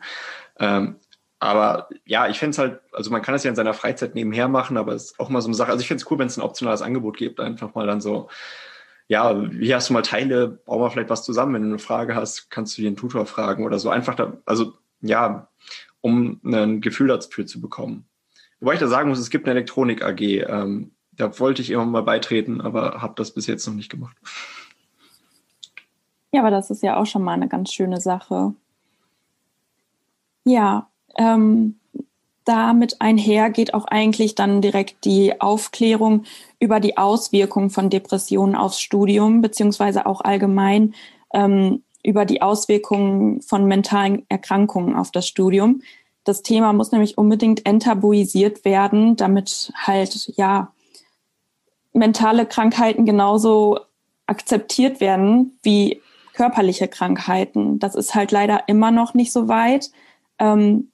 Ähm, 0.59 0.97
aber 1.45 1.89
ja, 2.05 2.27
ich 2.27 2.39
fände 2.39 2.51
es 2.51 2.57
halt, 2.57 2.79
also 2.91 3.11
man 3.11 3.21
kann 3.21 3.35
es 3.35 3.43
ja 3.43 3.49
in 3.49 3.55
seiner 3.55 3.73
Freizeit 3.73 4.15
nebenher 4.15 4.47
machen, 4.47 4.77
aber 4.77 4.93
es 4.93 5.11
ist 5.11 5.19
auch 5.19 5.29
mal 5.29 5.41
so 5.41 5.47
eine 5.47 5.55
Sache. 5.55 5.71
Also 5.71 5.81
ich 5.81 5.87
finde 5.87 6.01
es 6.01 6.09
cool, 6.09 6.17
wenn 6.19 6.27
es 6.27 6.37
ein 6.37 6.43
optionales 6.43 6.81
Angebot 6.81 7.17
gibt, 7.17 7.39
einfach 7.39 7.75
mal 7.75 7.85
dann 7.85 8.01
so, 8.01 8.29
ja, 9.07 9.39
hier 9.51 9.75
hast 9.75 9.89
du 9.89 9.93
mal 9.93 10.01
Teile, 10.01 10.47
bauen 10.47 10.81
wir 10.81 10.89
vielleicht 10.89 11.09
was 11.09 11.23
zusammen. 11.23 11.53
Wenn 11.53 11.61
du 11.61 11.69
eine 11.69 11.79
Frage 11.79 12.15
hast, 12.15 12.49
kannst 12.49 12.77
du 12.77 12.81
den 12.81 12.95
Tutor 12.95 13.25
fragen 13.25 13.65
oder 13.65 13.77
so. 13.79 13.89
Einfach 13.89 14.15
da, 14.15 14.33
also 14.45 14.73
ja, 15.01 15.47
um 16.01 16.39
ein 16.43 16.81
Gefühl 16.81 17.07
dafür 17.07 17.45
zu 17.45 17.61
bekommen. 17.61 18.05
Wobei 18.59 18.73
ich 18.73 18.79
da 18.79 18.87
sagen 18.87 19.09
muss, 19.09 19.19
es 19.19 19.29
gibt 19.29 19.45
eine 19.45 19.51
Elektronik 19.51 20.03
AG. 20.03 20.21
Ähm, 20.21 20.91
da 21.11 21.39
wollte 21.39 21.61
ich 21.61 21.69
immer 21.69 21.85
mal 21.85 22.01
beitreten, 22.01 22.61
aber 22.61 23.01
habe 23.01 23.13
das 23.15 23.31
bis 23.31 23.47
jetzt 23.47 23.67
noch 23.67 23.75
nicht 23.75 23.91
gemacht. 23.91 24.17
Ja, 26.31 26.41
aber 26.41 26.51
das 26.51 26.69
ist 26.69 26.81
ja 26.81 26.97
auch 26.97 27.05
schon 27.05 27.23
mal 27.23 27.33
eine 27.33 27.47
ganz 27.47 27.71
schöne 27.71 28.01
Sache. 28.01 28.53
Ja, 30.43 30.89
ähm, 31.17 31.79
damit 32.45 33.01
einher 33.01 33.49
geht 33.49 33.73
auch 33.73 33.85
eigentlich 33.85 34.35
dann 34.35 34.61
direkt 34.61 35.03
die 35.03 35.41
Aufklärung 35.41 36.23
über 36.59 36.79
die 36.79 36.97
Auswirkungen 36.97 37.71
von 37.71 37.89
Depressionen 37.89 38.55
aufs 38.55 38.79
Studium, 38.79 39.41
beziehungsweise 39.41 40.05
auch 40.05 40.21
allgemein 40.21 40.93
ähm, 41.33 41.83
über 42.03 42.23
die 42.25 42.43
Auswirkungen 42.43 43.41
von 43.41 43.65
mentalen 43.65 44.25
Erkrankungen 44.29 44.95
auf 44.95 45.11
das 45.11 45.27
Studium. 45.27 45.81
Das 46.23 46.43
Thema 46.43 46.71
muss 46.71 46.91
nämlich 46.91 47.17
unbedingt 47.17 47.65
enttabuisiert 47.65 48.63
werden, 48.63 49.15
damit 49.15 49.71
halt, 49.75 50.31
ja, 50.37 50.71
mentale 51.93 52.45
Krankheiten 52.45 53.05
genauso 53.05 53.79
akzeptiert 54.27 54.99
werden 54.99 55.57
wie 55.63 56.01
körperliche 56.33 56.87
Krankheiten. 56.87 57.79
Das 57.79 57.95
ist 57.95 58.13
halt 58.13 58.31
leider 58.31 58.67
immer 58.67 58.91
noch 58.91 59.13
nicht 59.13 59.31
so 59.31 59.47
weit. 59.47 59.91
Ähm, 60.37 60.91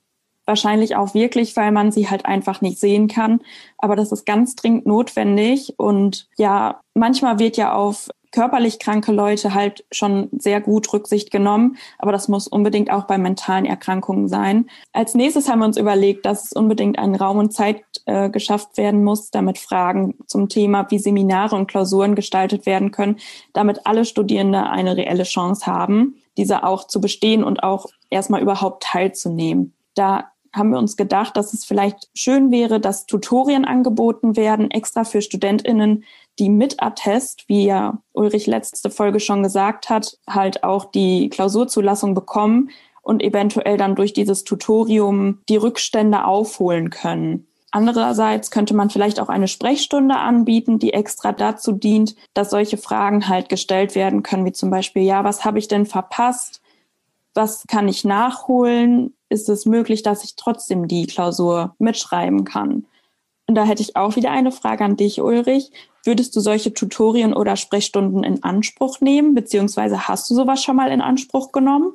Wahrscheinlich 0.51 0.97
auch 0.97 1.13
wirklich, 1.13 1.55
weil 1.55 1.71
man 1.71 1.93
sie 1.93 2.09
halt 2.09 2.25
einfach 2.25 2.59
nicht 2.59 2.77
sehen 2.77 3.07
kann. 3.07 3.39
Aber 3.77 3.95
das 3.95 4.11
ist 4.11 4.25
ganz 4.25 4.57
dringend 4.57 4.85
notwendig. 4.85 5.75
Und 5.77 6.27
ja, 6.35 6.81
manchmal 6.93 7.39
wird 7.39 7.55
ja 7.55 7.71
auf 7.71 8.09
körperlich 8.33 8.77
kranke 8.77 9.13
Leute 9.13 9.53
halt 9.53 9.85
schon 9.93 10.27
sehr 10.33 10.59
gut 10.59 10.91
Rücksicht 10.91 11.31
genommen, 11.31 11.77
aber 11.99 12.11
das 12.11 12.27
muss 12.27 12.49
unbedingt 12.49 12.91
auch 12.91 13.03
bei 13.03 13.17
mentalen 13.17 13.63
Erkrankungen 13.63 14.27
sein. 14.27 14.69
Als 14.91 15.15
nächstes 15.15 15.47
haben 15.47 15.59
wir 15.59 15.65
uns 15.65 15.77
überlegt, 15.77 16.25
dass 16.25 16.43
es 16.43 16.51
unbedingt 16.51 16.99
ein 16.99 17.15
Raum 17.15 17.37
und 17.37 17.53
Zeit 17.53 17.83
äh, 18.07 18.29
geschafft 18.29 18.75
werden 18.75 19.05
muss, 19.05 19.31
damit 19.31 19.57
Fragen 19.57 20.15
zum 20.27 20.49
Thema 20.49 20.85
wie 20.91 20.99
Seminare 20.99 21.55
und 21.55 21.67
Klausuren 21.67 22.15
gestaltet 22.15 22.65
werden 22.65 22.91
können, 22.91 23.19
damit 23.53 23.85
alle 23.85 24.03
Studierende 24.03 24.69
eine 24.69 24.97
reelle 24.97 25.23
Chance 25.23 25.65
haben, 25.65 26.15
diese 26.35 26.65
auch 26.65 26.87
zu 26.87 26.99
bestehen 26.99 27.41
und 27.41 27.63
auch 27.63 27.85
erstmal 28.09 28.41
überhaupt 28.41 28.83
teilzunehmen. 28.83 29.73
Da 29.95 30.30
haben 30.53 30.71
wir 30.71 30.79
uns 30.79 30.97
gedacht, 30.97 31.37
dass 31.37 31.53
es 31.53 31.65
vielleicht 31.65 32.09
schön 32.13 32.51
wäre, 32.51 32.79
dass 32.79 33.05
Tutorien 33.05 33.65
angeboten 33.65 34.35
werden, 34.35 34.69
extra 34.71 35.03
für 35.03 35.21
StudentInnen, 35.21 36.03
die 36.39 36.49
mit 36.49 36.81
Attest, 36.81 37.47
wie 37.47 37.65
ja 37.65 37.99
Ulrich 38.13 38.47
letzte 38.47 38.89
Folge 38.89 39.19
schon 39.19 39.43
gesagt 39.43 39.89
hat, 39.89 40.17
halt 40.29 40.63
auch 40.63 40.85
die 40.85 41.29
Klausurzulassung 41.29 42.13
bekommen 42.13 42.69
und 43.01 43.23
eventuell 43.23 43.77
dann 43.77 43.95
durch 43.95 44.13
dieses 44.13 44.43
Tutorium 44.43 45.39
die 45.49 45.57
Rückstände 45.57 46.25
aufholen 46.25 46.89
können. 46.89 47.47
Andererseits 47.71 48.51
könnte 48.51 48.75
man 48.75 48.89
vielleicht 48.89 49.19
auch 49.21 49.29
eine 49.29 49.47
Sprechstunde 49.47 50.17
anbieten, 50.17 50.77
die 50.77 50.93
extra 50.93 51.31
dazu 51.31 51.71
dient, 51.71 52.15
dass 52.33 52.49
solche 52.49 52.77
Fragen 52.77 53.29
halt 53.29 53.47
gestellt 53.47 53.95
werden 53.95 54.23
können, 54.23 54.45
wie 54.45 54.51
zum 54.51 54.69
Beispiel, 54.69 55.03
ja, 55.03 55.23
was 55.23 55.45
habe 55.45 55.57
ich 55.57 55.69
denn 55.69 55.85
verpasst? 55.85 56.60
Was 57.33 57.65
kann 57.67 57.87
ich 57.87 58.03
nachholen? 58.03 59.13
ist 59.31 59.49
es 59.49 59.65
möglich, 59.65 60.03
dass 60.03 60.23
ich 60.23 60.35
trotzdem 60.35 60.87
die 60.87 61.07
Klausur 61.07 61.75
mitschreiben 61.79 62.43
kann. 62.43 62.85
Und 63.47 63.55
da 63.55 63.63
hätte 63.63 63.81
ich 63.81 63.95
auch 63.95 64.15
wieder 64.15 64.31
eine 64.31 64.51
Frage 64.51 64.83
an 64.83 64.97
dich, 64.97 65.21
Ulrich. 65.21 65.71
Würdest 66.03 66.35
du 66.35 66.39
solche 66.39 66.73
Tutorien 66.73 67.33
oder 67.33 67.55
Sprechstunden 67.55 68.23
in 68.23 68.43
Anspruch 68.43 69.01
nehmen, 69.01 69.33
beziehungsweise 69.33 70.07
hast 70.07 70.29
du 70.29 70.35
sowas 70.35 70.63
schon 70.63 70.75
mal 70.75 70.91
in 70.91 71.01
Anspruch 71.01 71.51
genommen? 71.51 71.93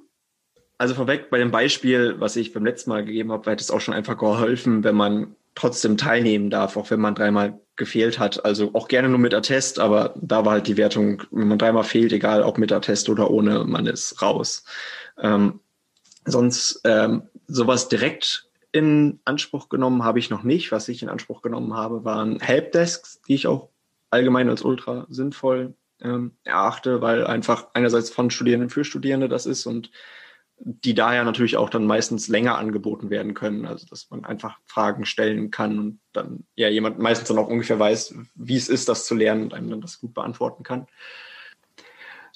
Also 0.78 0.94
vorweg 0.94 1.30
bei 1.30 1.38
dem 1.38 1.50
Beispiel, 1.50 2.16
was 2.18 2.36
ich 2.36 2.52
beim 2.52 2.64
letzten 2.64 2.90
Mal 2.90 3.04
gegeben 3.04 3.32
habe, 3.32 3.50
hätte 3.50 3.62
es 3.62 3.70
auch 3.70 3.80
schon 3.80 3.94
einfach 3.94 4.18
geholfen, 4.18 4.84
wenn 4.84 4.94
man 4.94 5.34
trotzdem 5.54 5.96
teilnehmen 5.96 6.50
darf, 6.50 6.76
auch 6.76 6.90
wenn 6.90 7.00
man 7.00 7.14
dreimal 7.14 7.58
gefehlt 7.76 8.18
hat. 8.18 8.44
Also 8.44 8.70
auch 8.74 8.88
gerne 8.88 9.08
nur 9.08 9.18
mit 9.18 9.34
Attest, 9.34 9.78
aber 9.78 10.14
da 10.20 10.44
war 10.44 10.52
halt 10.52 10.66
die 10.66 10.76
Wertung, 10.76 11.22
wenn 11.30 11.48
man 11.48 11.58
dreimal 11.58 11.84
fehlt, 11.84 12.12
egal 12.12 12.42
ob 12.42 12.58
mit 12.58 12.72
Attest 12.72 13.08
oder 13.08 13.30
ohne, 13.30 13.64
man 13.64 13.86
ist 13.86 14.20
raus. 14.20 14.64
Ähm, 15.18 15.60
sonst 16.24 16.80
ähm, 16.84 17.28
sowas 17.46 17.88
direkt 17.88 18.48
in 18.72 19.20
Anspruch 19.24 19.68
genommen 19.68 20.04
habe 20.04 20.18
ich 20.18 20.30
noch 20.30 20.42
nicht. 20.42 20.72
Was 20.72 20.88
ich 20.88 21.02
in 21.02 21.08
Anspruch 21.08 21.42
genommen 21.42 21.74
habe, 21.74 22.04
waren 22.04 22.40
Helpdesks, 22.40 23.20
die 23.28 23.34
ich 23.34 23.46
auch 23.46 23.70
allgemein 24.10 24.48
als 24.48 24.62
ultra 24.62 25.06
sinnvoll 25.08 25.74
ähm, 26.02 26.36
erachte, 26.44 27.00
weil 27.00 27.26
einfach 27.26 27.68
einerseits 27.72 28.10
von 28.10 28.30
Studierenden 28.30 28.70
für 28.70 28.84
Studierende 28.84 29.28
das 29.28 29.46
ist 29.46 29.66
und 29.66 29.90
die 30.58 30.94
daher 30.94 31.24
natürlich 31.24 31.56
auch 31.56 31.68
dann 31.68 31.86
meistens 31.86 32.28
länger 32.28 32.56
angeboten 32.56 33.10
werden 33.10 33.34
können. 33.34 33.66
Also 33.66 33.86
dass 33.86 34.10
man 34.10 34.24
einfach 34.24 34.58
Fragen 34.64 35.04
stellen 35.04 35.50
kann 35.50 35.78
und 35.78 36.00
dann 36.12 36.44
ja 36.54 36.68
jemand 36.68 36.98
meistens 36.98 37.28
dann 37.28 37.38
auch 37.38 37.48
ungefähr 37.48 37.78
weiß, 37.78 38.14
wie 38.34 38.56
es 38.56 38.68
ist, 38.68 38.88
das 38.88 39.06
zu 39.06 39.14
lernen 39.14 39.44
und 39.44 39.54
einem 39.54 39.70
dann 39.70 39.80
das 39.80 40.00
gut 40.00 40.14
beantworten 40.14 40.62
kann. 40.62 40.86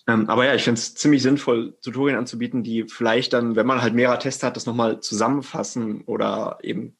Ähm, 0.07 0.29
aber 0.29 0.47
ja, 0.47 0.55
ich 0.55 0.63
finde 0.63 0.79
es 0.79 0.95
ziemlich 0.95 1.23
sinnvoll, 1.23 1.77
Tutorien 1.83 2.19
anzubieten, 2.19 2.63
die 2.63 2.85
vielleicht 2.85 3.33
dann, 3.33 3.57
wenn 3.57 3.67
man 3.67 3.83
halt 3.83 3.95
mehrere 3.95 4.19
Tests 4.19 4.43
hat, 4.43 4.57
das 4.57 4.67
nochmal 4.67 5.01
zusammenfassen 5.01 6.03
oder 6.03 6.59
eben 6.63 6.97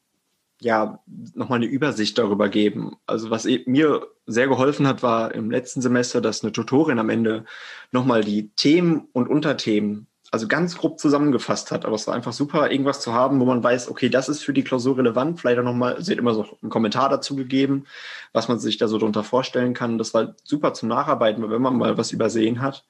ja 0.61 0.99
nochmal 1.33 1.57
eine 1.57 1.65
Übersicht 1.65 2.17
darüber 2.17 2.47
geben. 2.47 2.95
Also 3.07 3.31
was 3.31 3.45
e-, 3.45 3.63
mir 3.65 4.07
sehr 4.27 4.47
geholfen 4.47 4.87
hat, 4.87 5.01
war 5.01 5.33
im 5.33 5.49
letzten 5.49 5.81
Semester, 5.81 6.21
dass 6.21 6.43
eine 6.43 6.51
Tutorin 6.51 6.99
am 6.99 7.09
Ende 7.09 7.45
nochmal 7.91 8.23
die 8.23 8.49
Themen 8.55 9.07
und 9.11 9.27
Unterthemen 9.27 10.07
also 10.31 10.47
ganz 10.47 10.77
grob 10.77 10.97
zusammengefasst 10.97 11.71
hat. 11.71 11.85
Aber 11.85 11.95
es 11.95 12.07
war 12.07 12.15
einfach 12.15 12.31
super, 12.33 12.71
irgendwas 12.71 13.01
zu 13.01 13.13
haben, 13.13 13.39
wo 13.41 13.45
man 13.45 13.61
weiß, 13.63 13.89
okay, 13.89 14.09
das 14.09 14.29
ist 14.29 14.43
für 14.43 14.53
die 14.53 14.63
Klausur 14.63 14.97
relevant. 14.97 15.39
Vielleicht 15.39 15.59
auch 15.59 15.63
nochmal, 15.63 16.01
sie 16.01 16.13
hat 16.13 16.19
immer 16.19 16.33
so 16.33 16.57
einen 16.61 16.71
Kommentar 16.71 17.09
dazu 17.09 17.35
gegeben, 17.35 17.85
was 18.31 18.47
man 18.47 18.57
sich 18.57 18.77
da 18.77 18.87
so 18.87 18.97
drunter 18.97 19.25
vorstellen 19.25 19.73
kann. 19.73 19.97
Das 19.97 20.13
war 20.13 20.35
super 20.43 20.73
zum 20.73 20.87
Nacharbeiten, 20.89 21.49
wenn 21.49 21.61
man 21.61 21.77
mal 21.77 21.97
was 21.97 22.13
übersehen 22.13 22.61
hat. 22.61 22.85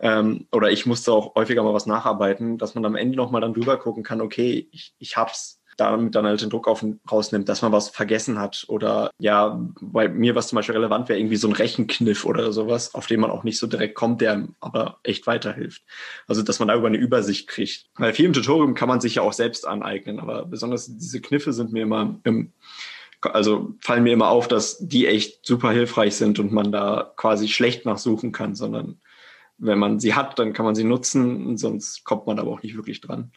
Ähm, 0.00 0.46
oder 0.52 0.70
ich 0.70 0.86
musste 0.86 1.12
auch 1.12 1.34
häufiger 1.34 1.64
mal 1.64 1.74
was 1.74 1.86
nacharbeiten, 1.86 2.56
dass 2.58 2.76
man 2.76 2.84
am 2.84 2.94
Ende 2.94 3.16
nochmal 3.16 3.40
dann 3.40 3.54
drüber 3.54 3.76
gucken 3.78 4.04
kann, 4.04 4.20
okay, 4.20 4.68
ich, 4.70 4.94
ich 4.98 5.16
hab's 5.16 5.57
damit 5.78 6.14
dann 6.14 6.26
halt 6.26 6.42
den 6.42 6.50
Druck 6.50 6.66
auf, 6.66 6.84
rausnimmt, 7.10 7.48
dass 7.48 7.62
man 7.62 7.72
was 7.72 7.88
vergessen 7.88 8.38
hat 8.38 8.64
oder 8.68 9.10
ja, 9.18 9.58
bei 9.80 10.08
mir 10.08 10.34
was 10.34 10.48
zum 10.48 10.56
Beispiel 10.56 10.74
relevant 10.74 11.08
wäre, 11.08 11.18
irgendwie 11.18 11.36
so 11.36 11.48
ein 11.48 11.54
Rechenkniff 11.54 12.24
oder 12.24 12.52
sowas, 12.52 12.94
auf 12.94 13.06
den 13.06 13.20
man 13.20 13.30
auch 13.30 13.44
nicht 13.44 13.58
so 13.58 13.66
direkt 13.66 13.94
kommt, 13.94 14.20
der 14.20 14.48
aber 14.60 14.98
echt 15.04 15.26
weiterhilft. 15.26 15.82
Also, 16.26 16.42
dass 16.42 16.58
man 16.58 16.68
da 16.68 16.74
über 16.74 16.88
eine 16.88 16.98
Übersicht 16.98 17.48
kriegt. 17.48 17.86
Weil 17.96 18.12
viel 18.12 18.26
im 18.26 18.32
Tutorium 18.32 18.74
kann 18.74 18.88
man 18.88 19.00
sich 19.00 19.14
ja 19.14 19.22
auch 19.22 19.32
selbst 19.32 19.66
aneignen, 19.66 20.18
aber 20.18 20.44
besonders 20.44 20.86
diese 20.86 21.20
Kniffe 21.20 21.52
sind 21.52 21.72
mir 21.72 21.84
immer 21.84 22.18
im 22.24 22.52
also 23.20 23.74
fallen 23.80 24.04
mir 24.04 24.12
immer 24.12 24.28
auf, 24.28 24.46
dass 24.46 24.78
die 24.78 25.08
echt 25.08 25.44
super 25.44 25.72
hilfreich 25.72 26.14
sind 26.14 26.38
und 26.38 26.52
man 26.52 26.70
da 26.70 27.12
quasi 27.16 27.48
schlecht 27.48 27.84
nachsuchen 27.84 28.30
kann, 28.30 28.54
sondern 28.54 29.00
wenn 29.58 29.78
man 29.78 29.98
sie 29.98 30.14
hat, 30.14 30.38
dann 30.38 30.52
kann 30.52 30.64
man 30.64 30.76
sie 30.76 30.84
nutzen, 30.84 31.56
sonst 31.56 32.04
kommt 32.04 32.26
man 32.26 32.38
aber 32.38 32.52
auch 32.52 32.62
nicht 32.62 32.76
wirklich 32.76 33.00
dran. 33.00 33.32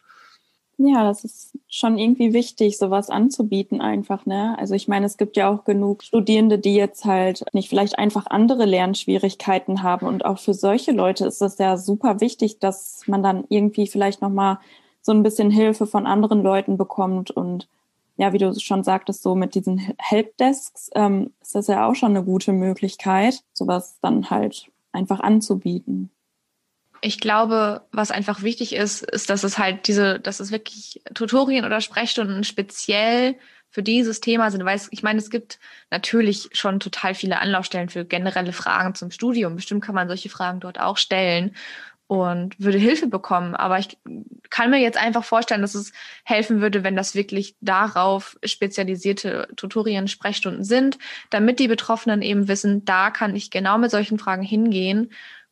Ja, 0.77 1.03
das 1.03 1.23
ist 1.23 1.57
schon 1.67 1.99
irgendwie 1.99 2.33
wichtig, 2.33 2.77
sowas 2.77 3.09
anzubieten 3.11 3.81
einfach, 3.81 4.25
ne? 4.25 4.57
Also 4.57 4.73
ich 4.73 4.87
meine, 4.87 5.05
es 5.05 5.17
gibt 5.17 5.37
ja 5.37 5.47
auch 5.47 5.63
genug 5.63 6.03
Studierende, 6.03 6.57
die 6.57 6.73
jetzt 6.73 7.05
halt 7.05 7.43
nicht 7.53 7.69
vielleicht 7.69 7.99
einfach 7.99 8.25
andere 8.27 8.65
Lernschwierigkeiten 8.65 9.83
haben. 9.83 10.07
Und 10.07 10.25
auch 10.25 10.39
für 10.39 10.55
solche 10.55 10.91
Leute 10.91 11.25
ist 11.25 11.41
es 11.41 11.59
ja 11.59 11.77
super 11.77 12.19
wichtig, 12.19 12.57
dass 12.59 13.03
man 13.05 13.21
dann 13.21 13.43
irgendwie 13.49 13.85
vielleicht 13.85 14.21
nochmal 14.21 14.57
so 15.01 15.11
ein 15.11 15.23
bisschen 15.23 15.51
Hilfe 15.51 15.85
von 15.85 16.07
anderen 16.07 16.41
Leuten 16.41 16.77
bekommt. 16.77 17.29
Und 17.29 17.67
ja, 18.17 18.33
wie 18.33 18.39
du 18.39 18.53
schon 18.59 18.83
sagtest, 18.83 19.21
so 19.21 19.35
mit 19.35 19.53
diesen 19.53 19.93
Helpdesks 19.99 20.89
ähm, 20.95 21.31
ist 21.41 21.53
das 21.53 21.67
ja 21.67 21.87
auch 21.87 21.95
schon 21.95 22.15
eine 22.15 22.23
gute 22.23 22.53
Möglichkeit, 22.53 23.43
sowas 23.53 23.99
dann 24.01 24.31
halt 24.31 24.71
einfach 24.93 25.19
anzubieten 25.19 26.09
ich 27.01 27.19
glaube, 27.19 27.81
was 27.91 28.11
einfach 28.11 28.43
wichtig 28.43 28.73
ist, 28.73 29.01
ist, 29.01 29.29
dass 29.29 29.43
es 29.43 29.57
halt 29.57 29.87
diese, 29.87 30.19
dass 30.19 30.39
es 30.39 30.51
wirklich 30.51 31.01
Tutorien 31.15 31.65
oder 31.65 31.81
Sprechstunden 31.81 32.43
speziell 32.43 33.35
für 33.71 33.81
dieses 33.81 34.19
Thema 34.19 34.51
sind, 34.51 34.65
weil 34.65 34.75
es, 34.75 34.87
ich 34.91 35.01
meine, 35.01 35.17
es 35.17 35.29
gibt 35.29 35.59
natürlich 35.89 36.49
schon 36.51 36.79
total 36.79 37.15
viele 37.15 37.39
Anlaufstellen 37.39 37.89
für 37.89 38.05
generelle 38.05 38.53
Fragen 38.53 38.93
zum 38.95 39.11
Studium. 39.11 39.55
Bestimmt 39.55 39.83
kann 39.83 39.95
man 39.95 40.09
solche 40.09 40.29
Fragen 40.29 40.59
dort 40.59 40.79
auch 40.79 40.97
stellen 40.97 41.55
und 42.05 42.59
würde 42.59 42.77
Hilfe 42.77 43.07
bekommen. 43.07 43.55
Aber 43.55 43.79
ich 43.79 43.97
kann 44.49 44.69
mir 44.69 44.79
jetzt 44.79 44.97
einfach 44.97 45.23
vorstellen, 45.23 45.61
dass 45.61 45.73
es 45.73 45.93
helfen 46.25 46.59
würde, 46.59 46.83
wenn 46.83 46.97
das 46.97 47.15
wirklich 47.15 47.55
darauf 47.61 48.37
spezialisierte 48.43 49.47
Tutorien, 49.55 50.09
Sprechstunden 50.09 50.65
sind, 50.65 50.97
damit 51.29 51.59
die 51.59 51.69
Betroffenen 51.69 52.21
eben 52.21 52.49
wissen, 52.49 52.83
da 52.83 53.09
kann 53.09 53.35
ich 53.35 53.49
genau 53.49 53.77
mit 53.77 53.91
solchen 53.91 54.19
Fragen 54.19 54.43
hingehen 54.43 55.11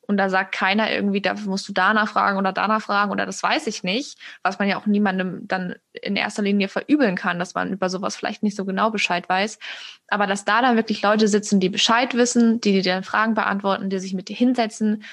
und 0.10 0.18
da 0.18 0.28
sagt 0.28 0.56
keiner 0.56 0.92
irgendwie, 0.92 1.22
da 1.22 1.36
musst 1.36 1.70
du 1.70 1.72
danach 1.72 2.10
fragen 2.10 2.40
oder 2.40 2.52
danach 2.52 2.82
fragen 2.82 3.12
oder 3.12 3.28
das 3.28 3.44
weiß 3.44 3.68
ich 3.68 3.84
nicht, 3.84 4.18
was 4.42 4.58
man 4.58 4.68
ja 4.68 4.80
auch 4.80 4.88
niemandem 4.88 5.48
dann 5.48 5.76
in 5.94 6.16
erster 6.16 6.42
Linie 6.42 6.68
verübeln 6.68 7.16
kann, 7.16 7.38
dass 7.38 7.54
man 7.54 7.72
über 7.72 7.92
sowas 7.92 8.16
vielleicht 8.16 8.42
nicht 8.42 8.58
so 8.58 8.66
genau 8.66 8.90
Bescheid 8.90 9.30
weiß. 9.30 9.60
Aber 10.08 10.26
dass 10.26 10.46
da 10.46 10.64
dann 10.64 10.78
wirklich 10.78 11.04
Leute 11.04 11.28
sitzen, 11.28 11.60
die 11.60 11.70
Bescheid 11.70 12.16
wissen, 12.16 12.60
die 12.60 12.72
dir 12.72 12.82
dann 12.82 13.04
Fragen 13.04 13.36
beantworten, 13.36 13.92
die 13.92 14.00
sich 14.00 14.16
mit 14.16 14.30
dir 14.30 14.36
hinsetzen, 14.36 15.04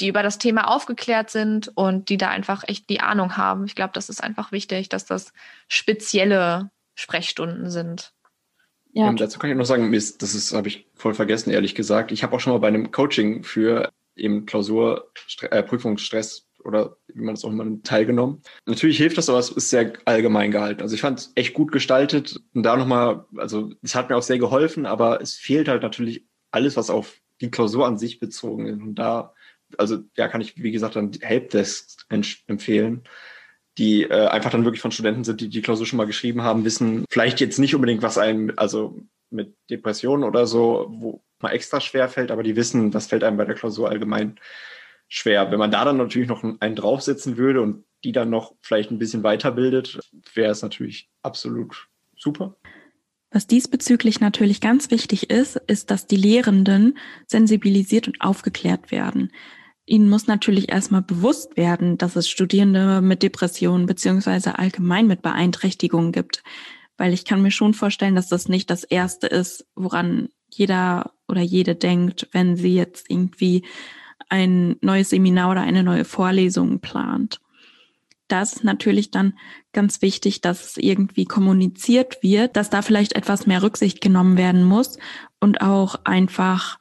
die 0.00 0.08
über 0.08 0.24
das 0.24 0.38
Thema 0.38 0.66
aufgeklärt 0.66 1.30
sind 1.30 1.70
und 1.76 2.08
die 2.08 2.16
da 2.16 2.28
einfach 2.28 2.64
echt 2.66 2.90
die 2.90 2.98
Ahnung 2.98 3.36
haben. 3.36 3.66
Ich 3.66 3.76
glaube, 3.76 3.92
das 3.94 4.08
ist 4.08 4.20
einfach 4.20 4.50
wichtig, 4.50 4.88
dass 4.88 5.06
das 5.06 5.32
spezielle 5.68 6.72
Sprechstunden 6.96 7.70
sind. 7.70 8.12
Ja. 8.94 9.08
Und 9.08 9.20
dazu 9.20 9.38
kann 9.38 9.50
ich 9.50 9.56
noch 9.56 9.64
sagen, 9.64 9.92
das 9.92 10.10
ist, 10.20 10.52
habe 10.54 10.66
ich 10.66 10.88
voll 10.96 11.14
vergessen, 11.14 11.50
ehrlich 11.50 11.76
gesagt. 11.76 12.10
Ich 12.10 12.24
habe 12.24 12.34
auch 12.34 12.40
schon 12.40 12.52
mal 12.52 12.58
bei 12.58 12.66
einem 12.66 12.90
Coaching 12.90 13.44
für 13.44 13.92
eben 14.18 14.46
Klausur, 14.46 15.10
äh, 15.50 15.62
Prüfungsstress 15.62 16.48
oder 16.64 16.96
wie 17.06 17.22
man 17.22 17.34
das 17.34 17.44
auch 17.44 17.50
immer 17.50 17.66
teilgenommen. 17.82 18.42
Natürlich 18.66 18.98
hilft 18.98 19.18
das, 19.18 19.28
aber 19.28 19.38
es 19.38 19.50
ist 19.50 19.70
sehr 19.70 19.92
allgemein 20.04 20.50
gehalten. 20.50 20.82
Also 20.82 20.94
ich 20.94 21.00
fand 21.00 21.18
es 21.20 21.32
echt 21.34 21.54
gut 21.54 21.72
gestaltet 21.72 22.40
und 22.54 22.62
da 22.62 22.76
nochmal, 22.76 23.24
also 23.36 23.72
es 23.82 23.94
hat 23.94 24.10
mir 24.10 24.16
auch 24.16 24.22
sehr 24.22 24.38
geholfen, 24.38 24.86
aber 24.86 25.20
es 25.20 25.34
fehlt 25.34 25.68
halt 25.68 25.82
natürlich 25.82 26.26
alles, 26.50 26.76
was 26.76 26.90
auf 26.90 27.20
die 27.40 27.50
Klausur 27.50 27.86
an 27.86 27.98
sich 27.98 28.18
bezogen 28.18 28.66
ist. 28.66 28.80
Und 28.80 28.96
da, 28.96 29.34
also 29.76 29.98
ja, 30.16 30.28
kann 30.28 30.40
ich, 30.40 30.62
wie 30.62 30.72
gesagt, 30.72 30.96
dann 30.96 31.12
Helpdesks 31.20 32.06
empfehlen, 32.08 33.04
die 33.78 34.02
äh, 34.02 34.26
einfach 34.26 34.50
dann 34.50 34.64
wirklich 34.64 34.80
von 34.80 34.90
Studenten 34.90 35.24
sind, 35.24 35.40
die 35.40 35.48
die 35.48 35.62
Klausur 35.62 35.86
schon 35.86 35.98
mal 35.98 36.06
geschrieben 36.06 36.42
haben, 36.42 36.64
wissen 36.64 37.04
vielleicht 37.10 37.40
jetzt 37.40 37.58
nicht 37.58 37.74
unbedingt, 37.74 38.02
was 38.02 38.18
einem, 38.18 38.52
also 38.56 38.98
mit 39.30 39.54
Depressionen 39.70 40.24
oder 40.24 40.46
so, 40.46 40.86
wo 40.90 41.22
mal 41.42 41.50
extra 41.50 41.80
schwer 41.80 42.08
fällt, 42.08 42.30
aber 42.30 42.42
die 42.42 42.56
wissen, 42.56 42.90
das 42.90 43.06
fällt 43.06 43.24
einem 43.24 43.36
bei 43.36 43.44
der 43.44 43.54
Klausur 43.54 43.88
allgemein 43.88 44.38
schwer. 45.08 45.50
Wenn 45.50 45.58
man 45.58 45.70
da 45.70 45.84
dann 45.84 45.96
natürlich 45.96 46.28
noch 46.28 46.44
einen 46.60 46.76
draufsetzen 46.76 47.36
würde 47.36 47.62
und 47.62 47.84
die 48.04 48.12
dann 48.12 48.30
noch 48.30 48.54
vielleicht 48.60 48.90
ein 48.90 48.98
bisschen 48.98 49.22
weiterbildet, 49.22 49.98
wäre 50.34 50.52
es 50.52 50.62
natürlich 50.62 51.10
absolut 51.22 51.88
super. 52.16 52.56
Was 53.30 53.46
diesbezüglich 53.46 54.20
natürlich 54.20 54.60
ganz 54.60 54.90
wichtig 54.90 55.30
ist, 55.30 55.56
ist, 55.66 55.90
dass 55.90 56.06
die 56.06 56.16
Lehrenden 56.16 56.96
sensibilisiert 57.26 58.08
und 58.08 58.20
aufgeklärt 58.20 58.90
werden. 58.90 59.32
Ihnen 59.84 60.08
muss 60.08 60.26
natürlich 60.26 60.70
erstmal 60.70 61.02
bewusst 61.02 61.56
werden, 61.56 61.98
dass 61.98 62.16
es 62.16 62.28
Studierende 62.28 63.00
mit 63.00 63.22
Depressionen 63.22 63.86
beziehungsweise 63.86 64.58
allgemein 64.58 65.06
mit 65.06 65.22
Beeinträchtigungen 65.22 66.12
gibt. 66.12 66.42
Weil 66.96 67.12
ich 67.12 67.24
kann 67.24 67.42
mir 67.42 67.50
schon 67.50 67.74
vorstellen, 67.74 68.14
dass 68.14 68.28
das 68.28 68.48
nicht 68.48 68.70
das 68.70 68.84
Erste 68.84 69.26
ist, 69.26 69.66
woran 69.74 70.28
jeder 70.50 71.12
oder 71.28 71.40
jede 71.40 71.74
denkt, 71.74 72.28
wenn 72.32 72.56
sie 72.56 72.74
jetzt 72.74 73.10
irgendwie 73.10 73.64
ein 74.28 74.76
neues 74.80 75.10
Seminar 75.10 75.50
oder 75.50 75.60
eine 75.60 75.82
neue 75.82 76.04
Vorlesung 76.04 76.80
plant. 76.80 77.40
Da 78.28 78.42
ist 78.42 78.62
natürlich 78.62 79.10
dann 79.10 79.38
ganz 79.72 80.02
wichtig, 80.02 80.42
dass 80.42 80.64
es 80.64 80.76
irgendwie 80.76 81.24
kommuniziert 81.24 82.22
wird, 82.22 82.56
dass 82.56 82.68
da 82.68 82.82
vielleicht 82.82 83.14
etwas 83.14 83.46
mehr 83.46 83.62
Rücksicht 83.62 84.00
genommen 84.00 84.36
werden 84.36 84.64
muss 84.64 84.98
und 85.40 85.62
auch 85.62 85.96
einfach, 86.04 86.78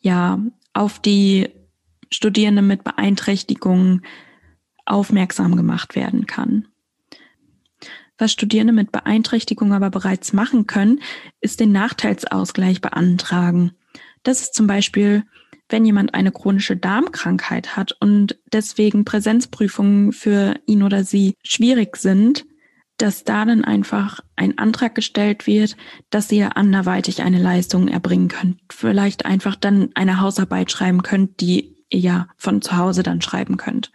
ja, 0.00 0.40
auf 0.72 0.98
die 0.98 1.50
Studierende 2.10 2.62
mit 2.62 2.82
Beeinträchtigungen 2.82 4.04
aufmerksam 4.84 5.56
gemacht 5.56 5.94
werden 5.94 6.26
kann. 6.26 6.66
Was 8.20 8.32
Studierende 8.32 8.74
mit 8.74 8.92
Beeinträchtigung 8.92 9.72
aber 9.72 9.88
bereits 9.88 10.34
machen 10.34 10.66
können, 10.66 11.00
ist 11.40 11.58
den 11.58 11.72
Nachteilsausgleich 11.72 12.82
beantragen. 12.82 13.72
Das 14.22 14.42
ist 14.42 14.54
zum 14.54 14.66
Beispiel, 14.66 15.24
wenn 15.70 15.86
jemand 15.86 16.12
eine 16.12 16.30
chronische 16.30 16.76
Darmkrankheit 16.76 17.76
hat 17.76 17.96
und 17.98 18.38
deswegen 18.52 19.06
Präsenzprüfungen 19.06 20.12
für 20.12 20.56
ihn 20.66 20.82
oder 20.82 21.02
sie 21.02 21.34
schwierig 21.42 21.96
sind, 21.96 22.44
dass 22.98 23.24
da 23.24 23.46
dann 23.46 23.64
einfach 23.64 24.20
ein 24.36 24.58
Antrag 24.58 24.94
gestellt 24.94 25.46
wird, 25.46 25.78
dass 26.10 26.30
ihr 26.30 26.58
anderweitig 26.58 27.22
eine 27.22 27.40
Leistung 27.40 27.88
erbringen 27.88 28.28
könnt. 28.28 28.60
Vielleicht 28.70 29.24
einfach 29.24 29.56
dann 29.56 29.88
eine 29.94 30.20
Hausarbeit 30.20 30.70
schreiben 30.70 31.02
könnt, 31.02 31.40
die 31.40 31.74
ihr 31.88 32.00
ja 32.00 32.28
von 32.36 32.60
zu 32.60 32.76
Hause 32.76 33.02
dann 33.02 33.22
schreiben 33.22 33.56
könnt. 33.56 33.90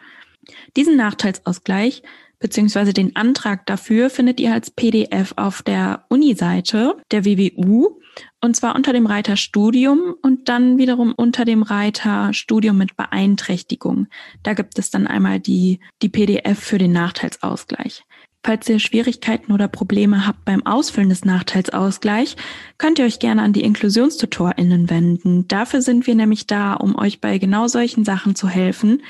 Diesen 0.76 0.98
Nachteilsausgleich 0.98 2.02
beziehungsweise 2.40 2.94
den 2.94 3.16
Antrag 3.16 3.66
dafür 3.66 4.10
findet 4.10 4.40
ihr 4.40 4.54
als 4.54 4.72
PDF 4.72 5.34
auf 5.36 5.62
der 5.62 6.06
Uni-Seite 6.10 6.98
der 7.12 7.26
WWU 7.26 8.00
und 8.42 8.56
zwar 8.56 8.76
unter 8.76 8.94
dem 8.94 9.06
Reiter 9.06 9.38
Studium 9.38 10.16
und 10.22 10.48
dann 10.50 10.78
wiederum 10.78 11.14
unter 11.16 11.46
dem 11.46 11.64
Reiter 11.64 12.34
Studium 12.34 12.78
mit 12.78 12.96
Beeinträchtigung. 12.96 14.08
Da 14.44 14.54
gibt 14.54 14.78
es 14.80 14.92
dann 14.92 15.08
einmal 15.08 15.40
die, 15.40 15.80
die 16.02 16.10
PDF 16.10 16.60
für 16.60 16.78
den 16.78 16.92
Nachteilsausgleich. 16.92 18.04
Falls 18.46 18.70
ihr 18.70 18.78
Schwierigkeiten 18.78 19.52
oder 19.52 19.68
Probleme 19.68 20.28
habt 20.28 20.46
beim 20.46 20.64
Ausfüllen 20.68 21.10
des 21.10 21.26
Nachteilsausgleichs, 21.26 22.36
könnt 22.78 23.00
ihr 23.00 23.06
euch 23.06 23.18
gerne 23.18 23.42
an 23.42 23.54
die 23.54 23.64
InklusionstutorInnen 23.64 24.92
wenden. 24.92 25.48
Dafür 25.48 25.82
sind 25.82 26.06
wir 26.06 26.14
nämlich 26.14 26.46
da, 26.46 26.76
um 26.76 26.96
euch 26.96 27.20
bei 27.20 27.40
genau 27.40 27.68
solchen 27.68 28.06
Sachen 28.06 28.36
zu 28.36 28.48
helfen. 28.48 29.02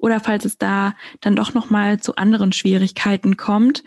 Oder 0.00 0.20
falls 0.20 0.44
es 0.44 0.58
da 0.58 0.94
dann 1.20 1.36
doch 1.36 1.54
nochmal 1.54 2.00
zu 2.00 2.16
anderen 2.16 2.52
Schwierigkeiten 2.52 3.36
kommt, 3.36 3.82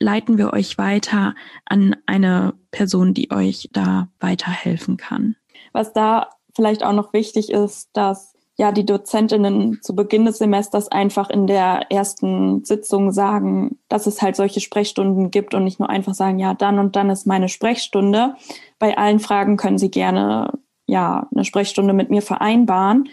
leiten 0.00 0.38
wir 0.38 0.52
euch 0.52 0.78
weiter 0.78 1.34
an 1.64 1.96
eine 2.06 2.54
Person, 2.70 3.14
die 3.14 3.30
euch 3.30 3.68
da 3.72 4.08
weiterhelfen 4.20 4.96
kann. 4.96 5.36
Was 5.72 5.92
da 5.92 6.28
vielleicht 6.54 6.84
auch 6.84 6.92
noch 6.92 7.12
wichtig 7.12 7.50
ist, 7.50 7.90
dass 7.92 8.34
ja 8.56 8.72
die 8.72 8.84
Dozentinnen 8.84 9.80
zu 9.82 9.94
Beginn 9.94 10.24
des 10.24 10.38
Semesters 10.38 10.90
einfach 10.90 11.30
in 11.30 11.46
der 11.46 11.90
ersten 11.90 12.64
Sitzung 12.64 13.12
sagen, 13.12 13.78
dass 13.88 14.06
es 14.06 14.20
halt 14.20 14.34
solche 14.34 14.60
Sprechstunden 14.60 15.30
gibt 15.30 15.54
und 15.54 15.62
nicht 15.62 15.78
nur 15.78 15.88
einfach 15.88 16.14
sagen, 16.14 16.40
ja, 16.40 16.54
dann 16.54 16.80
und 16.80 16.96
dann 16.96 17.08
ist 17.10 17.26
meine 17.26 17.48
Sprechstunde. 17.48 18.34
Bei 18.80 18.98
allen 18.98 19.20
Fragen 19.20 19.56
können 19.56 19.78
Sie 19.78 19.90
gerne 19.90 20.52
ja 20.86 21.28
eine 21.32 21.44
Sprechstunde 21.44 21.92
mit 21.92 22.10
mir 22.10 22.22
vereinbaren, 22.22 23.08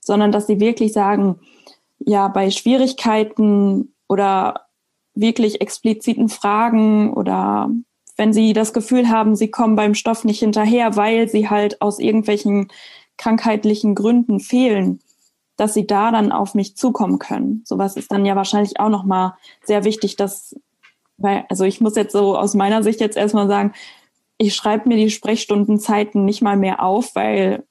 sondern 0.00 0.32
dass 0.32 0.46
sie 0.46 0.60
wirklich 0.60 0.92
sagen, 0.92 1.40
ja, 2.00 2.28
bei 2.28 2.50
Schwierigkeiten 2.50 3.94
oder 4.08 4.66
wirklich 5.14 5.60
expliziten 5.60 6.28
Fragen 6.28 7.12
oder 7.12 7.70
wenn 8.16 8.32
sie 8.32 8.52
das 8.52 8.72
Gefühl 8.72 9.08
haben, 9.08 9.36
sie 9.36 9.50
kommen 9.50 9.76
beim 9.76 9.94
Stoff 9.94 10.24
nicht 10.24 10.40
hinterher, 10.40 10.96
weil 10.96 11.28
sie 11.28 11.48
halt 11.48 11.80
aus 11.80 11.98
irgendwelchen 11.98 12.68
krankheitlichen 13.16 13.94
Gründen 13.94 14.40
fehlen, 14.40 15.00
dass 15.56 15.74
sie 15.74 15.86
da 15.86 16.10
dann 16.10 16.32
auf 16.32 16.54
mich 16.54 16.76
zukommen 16.76 17.18
können. 17.18 17.62
Sowas 17.64 17.96
ist 17.96 18.10
dann 18.12 18.24
ja 18.24 18.36
wahrscheinlich 18.36 18.80
auch 18.80 18.88
nochmal 18.88 19.34
sehr 19.62 19.84
wichtig, 19.84 20.16
dass, 20.16 20.54
weil, 21.16 21.44
also 21.48 21.64
ich 21.64 21.80
muss 21.80 21.96
jetzt 21.96 22.12
so 22.12 22.36
aus 22.36 22.54
meiner 22.54 22.82
Sicht 22.82 23.00
jetzt 23.00 23.16
erstmal 23.16 23.46
sagen, 23.46 23.72
ich 24.38 24.54
schreibe 24.54 24.88
mir 24.88 24.96
die 24.96 25.10
Sprechstundenzeiten 25.10 26.24
nicht 26.24 26.40
mal 26.40 26.56
mehr 26.56 26.82
auf, 26.82 27.14
weil 27.14 27.64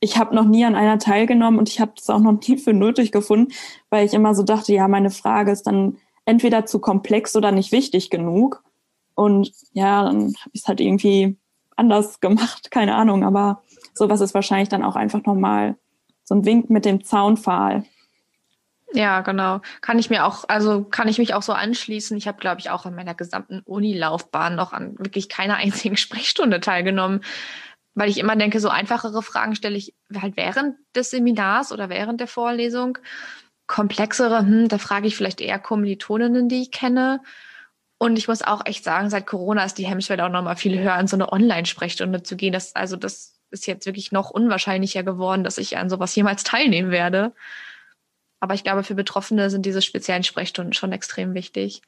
ich 0.00 0.18
habe 0.18 0.34
noch 0.34 0.44
nie 0.44 0.64
an 0.64 0.74
einer 0.74 0.98
teilgenommen 0.98 1.58
und 1.58 1.68
ich 1.68 1.80
habe 1.80 1.92
es 1.96 2.10
auch 2.10 2.20
noch 2.20 2.38
nie 2.46 2.58
für 2.58 2.72
nötig 2.72 3.12
gefunden, 3.12 3.52
weil 3.90 4.04
ich 4.06 4.14
immer 4.14 4.34
so 4.34 4.42
dachte, 4.42 4.72
ja, 4.72 4.88
meine 4.88 5.10
Frage 5.10 5.50
ist 5.50 5.66
dann 5.66 5.96
entweder 6.24 6.66
zu 6.66 6.80
komplex 6.80 7.34
oder 7.36 7.52
nicht 7.52 7.72
wichtig 7.72 8.10
genug. 8.10 8.62
Und 9.14 9.52
ja, 9.72 10.04
dann 10.04 10.34
habe 10.40 10.50
ich 10.52 10.62
es 10.62 10.68
halt 10.68 10.80
irgendwie 10.80 11.36
anders 11.76 12.20
gemacht, 12.20 12.70
keine 12.70 12.94
Ahnung, 12.94 13.24
aber 13.24 13.62
sowas 13.94 14.20
ist 14.20 14.34
wahrscheinlich 14.34 14.68
dann 14.68 14.84
auch 14.84 14.96
einfach 14.96 15.24
nochmal 15.24 15.76
so 16.24 16.34
ein 16.34 16.44
Wink 16.44 16.68
mit 16.68 16.84
dem 16.84 17.04
Zaunpfahl. 17.04 17.84
Ja, 18.92 19.20
genau. 19.20 19.60
Kann 19.80 19.98
ich 19.98 20.10
mir 20.10 20.26
auch, 20.26 20.44
also 20.48 20.84
kann 20.84 21.08
ich 21.08 21.18
mich 21.18 21.34
auch 21.34 21.42
so 21.42 21.52
anschließen. 21.52 22.16
Ich 22.16 22.28
habe, 22.28 22.38
glaube 22.38 22.60
ich, 22.60 22.70
auch 22.70 22.86
in 22.86 22.94
meiner 22.94 23.14
gesamten 23.14 23.60
Unilaufbahn 23.64 24.54
noch 24.54 24.72
an 24.72 24.98
wirklich 24.98 25.28
keiner 25.28 25.56
einzigen 25.56 25.96
Sprechstunde 25.96 26.60
teilgenommen, 26.60 27.22
weil 27.96 28.10
ich 28.10 28.18
immer 28.18 28.36
denke, 28.36 28.60
so 28.60 28.68
einfachere 28.68 29.22
Fragen 29.22 29.56
stelle 29.56 29.76
ich 29.76 29.94
halt 30.20 30.36
während 30.36 30.76
des 30.94 31.10
Seminars 31.10 31.72
oder 31.72 31.88
während 31.88 32.20
der 32.20 32.28
Vorlesung. 32.28 32.98
Komplexere, 33.66 34.40
hm, 34.40 34.68
da 34.68 34.78
frage 34.78 35.08
ich 35.08 35.16
vielleicht 35.16 35.40
eher 35.40 35.58
Kommilitoninnen, 35.58 36.48
die 36.48 36.62
ich 36.62 36.70
kenne. 36.70 37.22
Und 37.98 38.18
ich 38.18 38.28
muss 38.28 38.42
auch 38.42 38.66
echt 38.66 38.84
sagen, 38.84 39.08
seit 39.08 39.26
Corona 39.26 39.64
ist 39.64 39.78
die 39.78 39.86
Hemmschwelle 39.86 40.24
auch 40.26 40.30
nochmal 40.30 40.56
viel 40.56 40.78
höher, 40.78 40.92
an 40.92 41.08
so 41.08 41.16
eine 41.16 41.32
Online-Sprechstunde 41.32 42.22
zu 42.22 42.36
gehen. 42.36 42.52
Das, 42.52 42.76
also 42.76 42.96
das 42.96 43.40
ist 43.50 43.66
jetzt 43.66 43.86
wirklich 43.86 44.12
noch 44.12 44.30
unwahrscheinlicher 44.30 45.02
geworden, 45.02 45.42
dass 45.42 45.56
ich 45.56 45.78
an 45.78 45.88
sowas 45.88 46.14
jemals 46.14 46.44
teilnehmen 46.44 46.90
werde. 46.90 47.32
Aber 48.40 48.52
ich 48.52 48.62
glaube, 48.62 48.84
für 48.84 48.94
Betroffene 48.94 49.48
sind 49.48 49.64
diese 49.64 49.80
speziellen 49.80 50.22
Sprechstunden 50.22 50.74
schon 50.74 50.92
extrem 50.92 51.32
wichtig. 51.32 51.80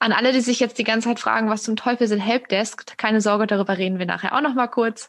An 0.00 0.12
alle, 0.12 0.32
die 0.32 0.40
sich 0.40 0.58
jetzt 0.58 0.78
die 0.78 0.84
ganze 0.84 1.08
Zeit 1.08 1.20
fragen, 1.20 1.48
was 1.48 1.62
zum 1.62 1.76
Teufel 1.76 2.08
sind 2.08 2.18
Helpdesk, 2.18 2.98
keine 2.98 3.20
Sorge, 3.20 3.46
darüber 3.46 3.78
reden 3.78 4.00
wir 4.00 4.06
nachher 4.06 4.34
auch 4.34 4.40
nochmal 4.40 4.68
kurz 4.68 5.08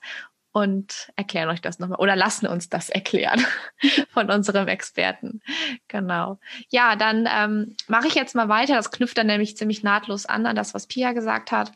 und 0.56 1.12
erklären 1.18 1.50
euch 1.50 1.60
das 1.60 1.80
nochmal 1.80 2.00
oder 2.00 2.16
lassen 2.16 2.48
uns 2.48 2.70
das 2.70 2.90
erklären 2.90 3.46
von 4.14 4.32
unserem 4.32 4.70
Experten. 4.70 5.42
Genau. 5.90 6.40
Ja, 6.70 6.96
dann 6.96 7.28
ähm, 7.30 7.76
mache 7.90 8.08
ich 8.08 8.16
jetzt 8.16 8.36
mal 8.36 8.48
weiter. 8.48 8.76
Das 8.76 8.90
knüpft 8.90 9.18
dann 9.18 9.28
nämlich 9.28 9.58
ziemlich 9.58 9.84
nahtlos 9.84 10.26
an 10.26 10.46
an 10.46 10.56
das, 10.56 10.74
was 10.74 10.88
Pia 10.88 11.12
gesagt 11.12 11.52
hat. 11.52 11.74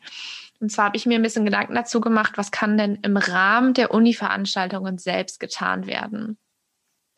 Und 0.62 0.72
zwar 0.72 0.86
habe 0.86 0.96
ich 0.96 1.06
mir 1.06 1.20
ein 1.20 1.22
bisschen 1.22 1.44
Gedanken 1.44 1.76
dazu 1.76 2.00
gemacht, 2.00 2.38
was 2.38 2.52
kann 2.52 2.78
denn 2.78 3.00
im 3.02 3.18
Rahmen 3.18 3.74
der 3.74 3.94
Uni-Veranstaltungen 3.94 4.98
selbst 4.98 5.42
getan 5.42 5.86
werden? 5.86 6.38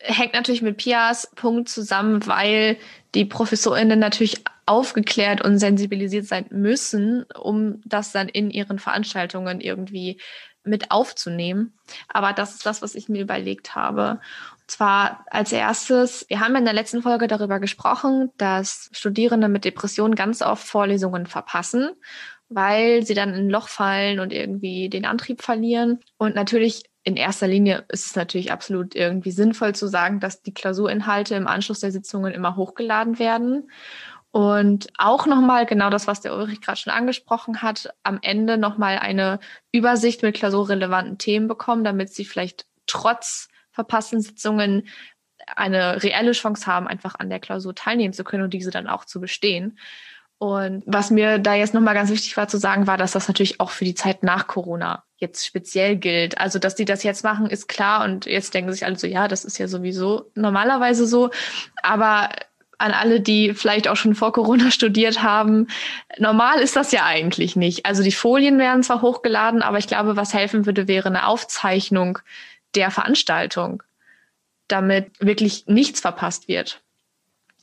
Hängt 0.00 0.34
natürlich 0.34 0.62
mit 0.62 0.78
Pias 0.78 1.30
Punkt 1.36 1.68
zusammen, 1.68 2.26
weil 2.26 2.76
die 3.14 3.24
ProfessorInnen 3.24 4.00
natürlich 4.00 4.42
aufgeklärt 4.66 5.44
und 5.44 5.58
sensibilisiert 5.58 6.26
sein 6.26 6.46
müssen, 6.50 7.24
um 7.38 7.80
das 7.84 8.10
dann 8.10 8.28
in 8.28 8.50
ihren 8.50 8.80
Veranstaltungen 8.80 9.60
irgendwie 9.60 10.20
mit 10.64 10.90
aufzunehmen. 10.90 11.74
Aber 12.08 12.32
das 12.32 12.54
ist 12.54 12.66
das, 12.66 12.82
was 12.82 12.94
ich 12.94 13.08
mir 13.08 13.22
überlegt 13.22 13.74
habe. 13.74 14.20
Und 14.60 14.70
zwar 14.70 15.24
als 15.30 15.52
erstes, 15.52 16.24
wir 16.28 16.40
haben 16.40 16.56
in 16.56 16.64
der 16.64 16.74
letzten 16.74 17.02
Folge 17.02 17.26
darüber 17.26 17.60
gesprochen, 17.60 18.30
dass 18.36 18.88
Studierende 18.92 19.48
mit 19.48 19.64
Depressionen 19.64 20.14
ganz 20.14 20.42
oft 20.42 20.66
Vorlesungen 20.66 21.26
verpassen 21.26 21.90
weil 22.54 23.04
sie 23.04 23.14
dann 23.14 23.30
in 23.30 23.46
ein 23.46 23.50
Loch 23.50 23.68
fallen 23.68 24.20
und 24.20 24.32
irgendwie 24.32 24.88
den 24.88 25.04
Antrieb 25.04 25.42
verlieren. 25.42 26.00
Und 26.18 26.34
natürlich 26.34 26.84
in 27.04 27.16
erster 27.16 27.48
Linie 27.48 27.84
ist 27.88 28.06
es 28.06 28.16
natürlich 28.16 28.52
absolut 28.52 28.94
irgendwie 28.94 29.32
sinnvoll 29.32 29.74
zu 29.74 29.88
sagen, 29.88 30.20
dass 30.20 30.42
die 30.42 30.54
Klausurinhalte 30.54 31.34
im 31.34 31.48
Anschluss 31.48 31.80
der 31.80 31.90
Sitzungen 31.90 32.32
immer 32.32 32.56
hochgeladen 32.56 33.18
werden. 33.18 33.70
Und 34.32 34.88
auch 34.96 35.26
nochmal 35.26 35.66
genau 35.66 35.90
das, 35.90 36.06
was 36.06 36.22
der 36.22 36.34
Ulrich 36.34 36.62
gerade 36.62 36.78
schon 36.78 36.92
angesprochen 36.92 37.60
hat, 37.60 37.94
am 38.02 38.18
Ende 38.22 38.56
nochmal 38.56 38.98
eine 38.98 39.40
Übersicht 39.72 40.22
mit 40.22 40.34
klausurrelevanten 40.34 41.18
Themen 41.18 41.48
bekommen, 41.48 41.84
damit 41.84 42.14
sie 42.14 42.24
vielleicht 42.24 42.64
trotz 42.86 43.48
verpassten 43.72 44.22
Sitzungen 44.22 44.88
eine 45.54 46.02
reelle 46.02 46.32
Chance 46.32 46.66
haben, 46.66 46.88
einfach 46.88 47.16
an 47.18 47.28
der 47.28 47.40
Klausur 47.40 47.74
teilnehmen 47.74 48.14
zu 48.14 48.24
können 48.24 48.44
und 48.44 48.54
diese 48.54 48.70
dann 48.70 48.86
auch 48.86 49.04
zu 49.04 49.20
bestehen. 49.20 49.78
Und 50.38 50.82
was 50.86 51.10
mir 51.10 51.38
da 51.38 51.54
jetzt 51.54 51.74
nochmal 51.74 51.94
ganz 51.94 52.10
wichtig 52.10 52.36
war 52.36 52.48
zu 52.48 52.58
sagen, 52.58 52.88
war, 52.88 52.96
dass 52.96 53.12
das 53.12 53.28
natürlich 53.28 53.60
auch 53.60 53.70
für 53.70 53.84
die 53.84 53.94
Zeit 53.94 54.24
nach 54.24 54.48
Corona 54.48 55.04
jetzt 55.18 55.46
speziell 55.46 55.96
gilt. 55.96 56.38
Also, 56.38 56.58
dass 56.58 56.74
die 56.74 56.84
das 56.84 57.04
jetzt 57.04 57.22
machen, 57.22 57.46
ist 57.46 57.68
klar. 57.68 58.02
Und 58.02 58.26
jetzt 58.26 58.52
denken 58.52 58.72
sich 58.72 58.84
alle 58.84 58.98
so, 58.98 59.06
ja, 59.06 59.28
das 59.28 59.44
ist 59.44 59.58
ja 59.58 59.68
sowieso 59.68 60.32
normalerweise 60.34 61.06
so. 61.06 61.30
Aber 61.84 62.30
an 62.78 62.92
alle, 62.92 63.20
die 63.20 63.54
vielleicht 63.54 63.88
auch 63.88 63.96
schon 63.96 64.14
vor 64.14 64.32
Corona 64.32 64.70
studiert 64.72 65.22
haben, 65.22 65.68
normal 66.18 66.60
ist 66.60 66.76
das 66.76 66.92
ja 66.92 67.04
eigentlich 67.04 67.56
nicht. 67.56 67.86
Also 67.86 68.02
die 68.02 68.12
Folien 68.12 68.58
werden 68.58 68.82
zwar 68.82 69.02
hochgeladen, 69.02 69.62
aber 69.62 69.78
ich 69.78 69.86
glaube, 69.86 70.16
was 70.16 70.34
helfen 70.34 70.66
würde, 70.66 70.88
wäre 70.88 71.08
eine 71.08 71.26
Aufzeichnung 71.26 72.18
der 72.74 72.90
Veranstaltung, 72.90 73.82
damit 74.68 75.10
wirklich 75.20 75.66
nichts 75.66 76.00
verpasst 76.00 76.48
wird. 76.48 76.80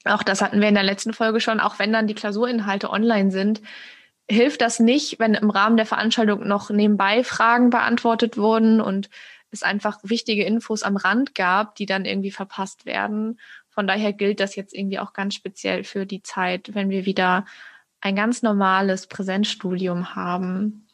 Auch 0.06 0.24
das 0.24 0.42
hatten 0.42 0.62
wir 0.62 0.70
in 0.70 0.76
der 0.76 0.84
letzten 0.84 1.14
Folge 1.14 1.42
schon, 1.42 1.60
auch 1.60 1.80
wenn 1.80 1.92
dann 1.92 2.08
die 2.08 2.16
Klausurinhalte 2.16 2.90
online 2.90 3.32
sind, 3.32 3.62
hilft 4.30 4.62
das 4.62 4.80
nicht, 4.80 5.20
wenn 5.20 5.34
im 5.34 5.50
Rahmen 5.50 5.76
der 5.76 5.88
Veranstaltung 5.88 6.48
noch 6.48 6.70
nebenbei 6.70 7.24
Fragen 7.24 7.72
beantwortet 7.72 8.38
wurden 8.38 8.80
und 8.80 9.10
es 9.52 9.64
einfach 9.64 9.98
wichtige 10.04 10.44
Infos 10.44 10.84
am 10.84 10.96
Rand 10.96 11.34
gab, 11.34 11.76
die 11.76 11.88
dann 11.88 12.06
irgendwie 12.06 12.32
verpasst 12.32 12.86
werden. 12.86 13.40
Von 13.80 13.88
daher 13.88 14.12
gilt 14.12 14.42
das 14.42 14.58
jetzt 14.58 14.76
irgendwie 14.76 15.00
auch 15.00 15.14
ganz 15.14 15.36
speziell 15.36 15.86
für 15.86 16.06
die 16.06 16.22
Zeit, 16.22 16.76
wenn 16.76 16.90
wir 16.90 17.06
wieder 17.06 17.46
ein 18.02 18.14
ganz 18.14 18.42
normales 18.42 19.08
Präsenzstudium 19.08 20.18
haben. 20.18 20.86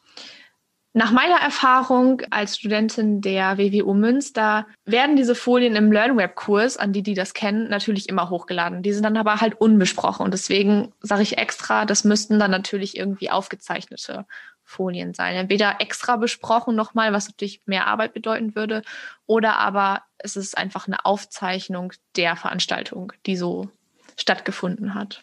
Nach 0.92 1.10
meiner 1.10 1.40
Erfahrung 1.40 2.22
als 2.30 2.58
Studentin 2.58 3.20
der 3.22 3.58
WWU 3.58 3.92
Münster 3.92 4.68
werden 4.84 5.16
diese 5.16 5.34
Folien 5.34 5.74
im 5.74 5.90
LearnWeb-Kurs, 5.90 6.76
an 6.76 6.92
die, 6.92 7.02
die 7.02 7.14
das 7.14 7.34
kennen, 7.34 7.68
natürlich 7.68 8.08
immer 8.08 8.30
hochgeladen. 8.30 8.84
Die 8.84 8.92
sind 8.92 9.02
dann 9.02 9.16
aber 9.16 9.40
halt 9.40 9.60
unbesprochen. 9.60 10.22
Und 10.22 10.32
deswegen 10.32 10.92
sage 11.00 11.22
ich 11.22 11.38
extra, 11.38 11.86
das 11.86 12.04
müssten 12.04 12.38
dann 12.38 12.52
natürlich 12.52 12.96
irgendwie 12.96 13.30
aufgezeichnete 13.30 14.26
Folien 14.66 15.14
sein. 15.14 15.36
Entweder 15.36 15.76
extra 15.80 16.16
besprochen 16.16 16.74
nochmal, 16.74 17.12
was 17.12 17.28
natürlich 17.28 17.62
mehr 17.66 17.86
Arbeit 17.86 18.12
bedeuten 18.12 18.54
würde, 18.54 18.82
oder 19.24 19.58
aber 19.58 20.02
es 20.18 20.36
ist 20.36 20.58
einfach 20.58 20.86
eine 20.86 21.04
Aufzeichnung 21.04 21.92
der 22.16 22.36
Veranstaltung, 22.36 23.12
die 23.24 23.36
so 23.36 23.70
stattgefunden 24.18 24.94
hat. 24.94 25.22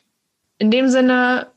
In 0.57 0.71
dem 0.71 0.87
Sinne 0.87 1.51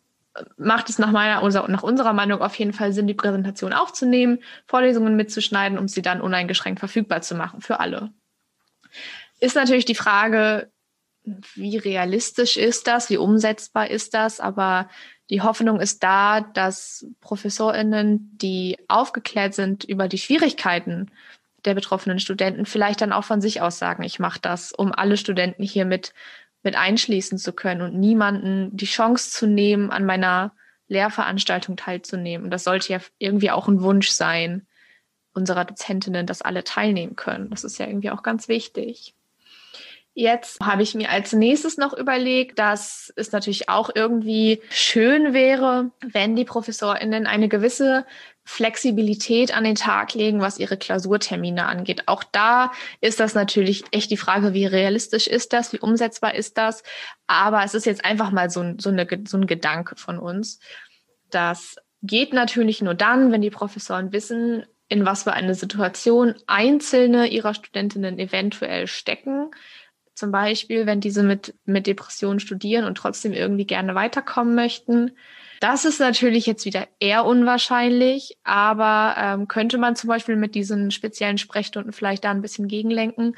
macht 0.56 0.90
es 0.90 0.98
nach 0.98 1.12
meiner 1.12 1.40
nach 1.68 1.82
unserer 1.82 2.12
Meinung 2.12 2.42
auf 2.42 2.56
jeden 2.56 2.72
Fall 2.72 2.92
Sinn, 2.92 3.06
die 3.06 3.14
Präsentation 3.14 3.72
aufzunehmen, 3.72 4.42
Vorlesungen 4.66 5.16
mitzuschneiden, 5.16 5.78
um 5.78 5.88
sie 5.88 6.02
dann 6.02 6.20
uneingeschränkt 6.20 6.80
verfügbar 6.80 7.22
zu 7.22 7.34
machen 7.36 7.60
für 7.60 7.80
alle. 7.80 8.10
Ist 9.38 9.54
natürlich 9.54 9.84
die 9.84 9.94
Frage, 9.94 10.70
wie 11.54 11.76
realistisch 11.76 12.56
ist 12.56 12.86
das, 12.86 13.10
wie 13.10 13.16
umsetzbar 13.16 13.90
ist 13.90 14.14
das, 14.14 14.40
aber 14.40 14.88
die 15.30 15.42
Hoffnung 15.42 15.80
ist 15.80 16.02
da, 16.02 16.40
dass 16.40 17.06
ProfessorInnen, 17.20 18.38
die 18.40 18.78
aufgeklärt 18.88 19.54
sind 19.54 19.84
über 19.84 20.08
die 20.08 20.18
Schwierigkeiten 20.18 21.10
der 21.64 21.74
betroffenen 21.74 22.20
Studenten, 22.20 22.64
vielleicht 22.64 23.00
dann 23.00 23.12
auch 23.12 23.24
von 23.24 23.40
sich 23.40 23.60
aus 23.60 23.78
sagen, 23.78 24.04
ich 24.04 24.20
mache 24.20 24.38
das, 24.40 24.72
um 24.72 24.92
alle 24.92 25.16
Studenten 25.16 25.64
hier 25.64 25.84
mit, 25.84 26.14
mit 26.62 26.76
einschließen 26.76 27.38
zu 27.38 27.52
können 27.52 27.82
und 27.82 27.98
niemanden 27.98 28.76
die 28.76 28.86
Chance 28.86 29.30
zu 29.30 29.48
nehmen, 29.48 29.90
an 29.90 30.04
meiner 30.04 30.52
Lehrveranstaltung 30.86 31.76
teilzunehmen. 31.76 32.44
Und 32.44 32.50
das 32.52 32.62
sollte 32.62 32.92
ja 32.92 33.00
irgendwie 33.18 33.50
auch 33.50 33.66
ein 33.66 33.82
Wunsch 33.82 34.10
sein 34.10 34.66
unserer 35.32 35.64
Dozentinnen, 35.64 36.26
dass 36.26 36.40
alle 36.40 36.62
teilnehmen 36.62 37.16
können. 37.16 37.50
Das 37.50 37.64
ist 37.64 37.78
ja 37.78 37.86
irgendwie 37.86 38.10
auch 38.10 38.22
ganz 38.22 38.46
wichtig. 38.46 39.15
Jetzt 40.18 40.60
habe 40.60 40.82
ich 40.82 40.94
mir 40.94 41.10
als 41.10 41.34
nächstes 41.34 41.76
noch 41.76 41.92
überlegt, 41.92 42.58
dass 42.58 43.12
es 43.16 43.32
natürlich 43.32 43.68
auch 43.68 43.90
irgendwie 43.94 44.62
schön 44.70 45.34
wäre, 45.34 45.90
wenn 46.00 46.34
die 46.34 46.46
ProfessorInnen 46.46 47.26
eine 47.26 47.50
gewisse 47.50 48.06
Flexibilität 48.42 49.54
an 49.54 49.64
den 49.64 49.74
Tag 49.74 50.14
legen, 50.14 50.40
was 50.40 50.58
ihre 50.58 50.78
Klausurtermine 50.78 51.66
angeht. 51.66 52.04
Auch 52.06 52.24
da 52.24 52.72
ist 53.02 53.20
das 53.20 53.34
natürlich 53.34 53.84
echt 53.90 54.10
die 54.10 54.16
Frage, 54.16 54.54
wie 54.54 54.64
realistisch 54.64 55.26
ist 55.26 55.52
das, 55.52 55.74
wie 55.74 55.80
umsetzbar 55.80 56.34
ist 56.34 56.56
das. 56.56 56.82
Aber 57.26 57.62
es 57.62 57.74
ist 57.74 57.84
jetzt 57.84 58.06
einfach 58.06 58.30
mal 58.30 58.48
so, 58.48 58.64
so, 58.78 58.88
eine, 58.88 59.06
so 59.28 59.36
ein 59.36 59.46
Gedanke 59.46 59.96
von 59.96 60.18
uns. 60.18 60.60
Das 61.28 61.76
geht 62.00 62.32
natürlich 62.32 62.80
nur 62.80 62.94
dann, 62.94 63.32
wenn 63.32 63.42
die 63.42 63.50
Professoren 63.50 64.14
wissen, 64.14 64.64
in 64.88 65.04
was 65.04 65.24
für 65.24 65.34
eine 65.34 65.54
Situation 65.54 66.36
einzelne 66.46 67.26
ihrer 67.26 67.52
Studentinnen 67.52 68.18
eventuell 68.18 68.86
stecken 68.86 69.50
zum 70.16 70.32
Beispiel, 70.32 70.86
wenn 70.86 71.00
diese 71.00 71.22
mit, 71.22 71.54
mit 71.64 71.86
Depressionen 71.86 72.40
studieren 72.40 72.84
und 72.84 72.96
trotzdem 72.96 73.32
irgendwie 73.32 73.66
gerne 73.66 73.94
weiterkommen 73.94 74.54
möchten. 74.54 75.12
Das 75.60 75.84
ist 75.84 76.00
natürlich 76.00 76.46
jetzt 76.46 76.64
wieder 76.64 76.88
eher 76.98 77.24
unwahrscheinlich, 77.24 78.36
aber 78.42 79.14
ähm, 79.18 79.48
könnte 79.48 79.78
man 79.78 79.94
zum 79.94 80.08
Beispiel 80.08 80.36
mit 80.36 80.54
diesen 80.54 80.90
speziellen 80.90 81.38
Sprechstunden 81.38 81.92
vielleicht 81.92 82.24
da 82.24 82.30
ein 82.30 82.42
bisschen 82.42 82.66
gegenlenken. 82.66 83.36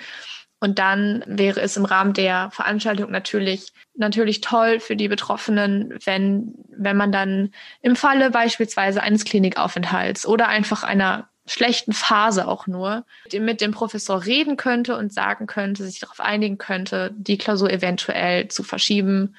Und 0.60 0.78
dann 0.78 1.22
wäre 1.26 1.60
es 1.60 1.76
im 1.76 1.84
Rahmen 1.84 2.14
der 2.14 2.50
Veranstaltung 2.50 3.10
natürlich, 3.12 3.72
natürlich 3.94 4.40
toll 4.40 4.80
für 4.80 4.96
die 4.96 5.08
Betroffenen, 5.08 5.96
wenn, 6.04 6.54
wenn 6.76 6.96
man 6.96 7.12
dann 7.12 7.52
im 7.80 7.94
Falle 7.94 8.30
beispielsweise 8.30 9.02
eines 9.02 9.24
Klinikaufenthalts 9.24 10.26
oder 10.26 10.48
einfach 10.48 10.82
einer 10.82 11.28
schlechten 11.48 11.92
Phase 11.92 12.46
auch 12.46 12.66
nur, 12.66 13.04
mit 13.32 13.60
dem 13.60 13.72
Professor 13.72 14.24
reden 14.24 14.56
könnte 14.56 14.96
und 14.96 15.12
sagen 15.12 15.46
könnte, 15.46 15.84
sich 15.84 16.00
darauf 16.00 16.20
einigen 16.20 16.58
könnte, 16.58 17.14
die 17.16 17.38
Klausur 17.38 17.70
eventuell 17.70 18.48
zu 18.48 18.62
verschieben, 18.62 19.34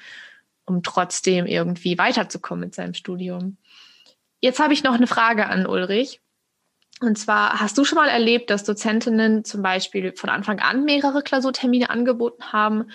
um 0.64 0.82
trotzdem 0.82 1.46
irgendwie 1.46 1.98
weiterzukommen 1.98 2.66
mit 2.66 2.74
seinem 2.74 2.94
Studium. 2.94 3.56
Jetzt 4.40 4.60
habe 4.60 4.72
ich 4.72 4.82
noch 4.82 4.94
eine 4.94 5.06
Frage 5.06 5.46
an 5.46 5.66
Ulrich. 5.66 6.20
Und 7.00 7.18
zwar, 7.18 7.60
hast 7.60 7.78
du 7.78 7.84
schon 7.84 7.96
mal 7.96 8.08
erlebt, 8.08 8.50
dass 8.50 8.64
Dozentinnen 8.64 9.44
zum 9.44 9.62
Beispiel 9.62 10.12
von 10.14 10.28
Anfang 10.28 10.60
an 10.60 10.84
mehrere 10.84 11.22
Klausurtermine 11.22 11.88
angeboten 11.88 12.52
haben 12.52 12.90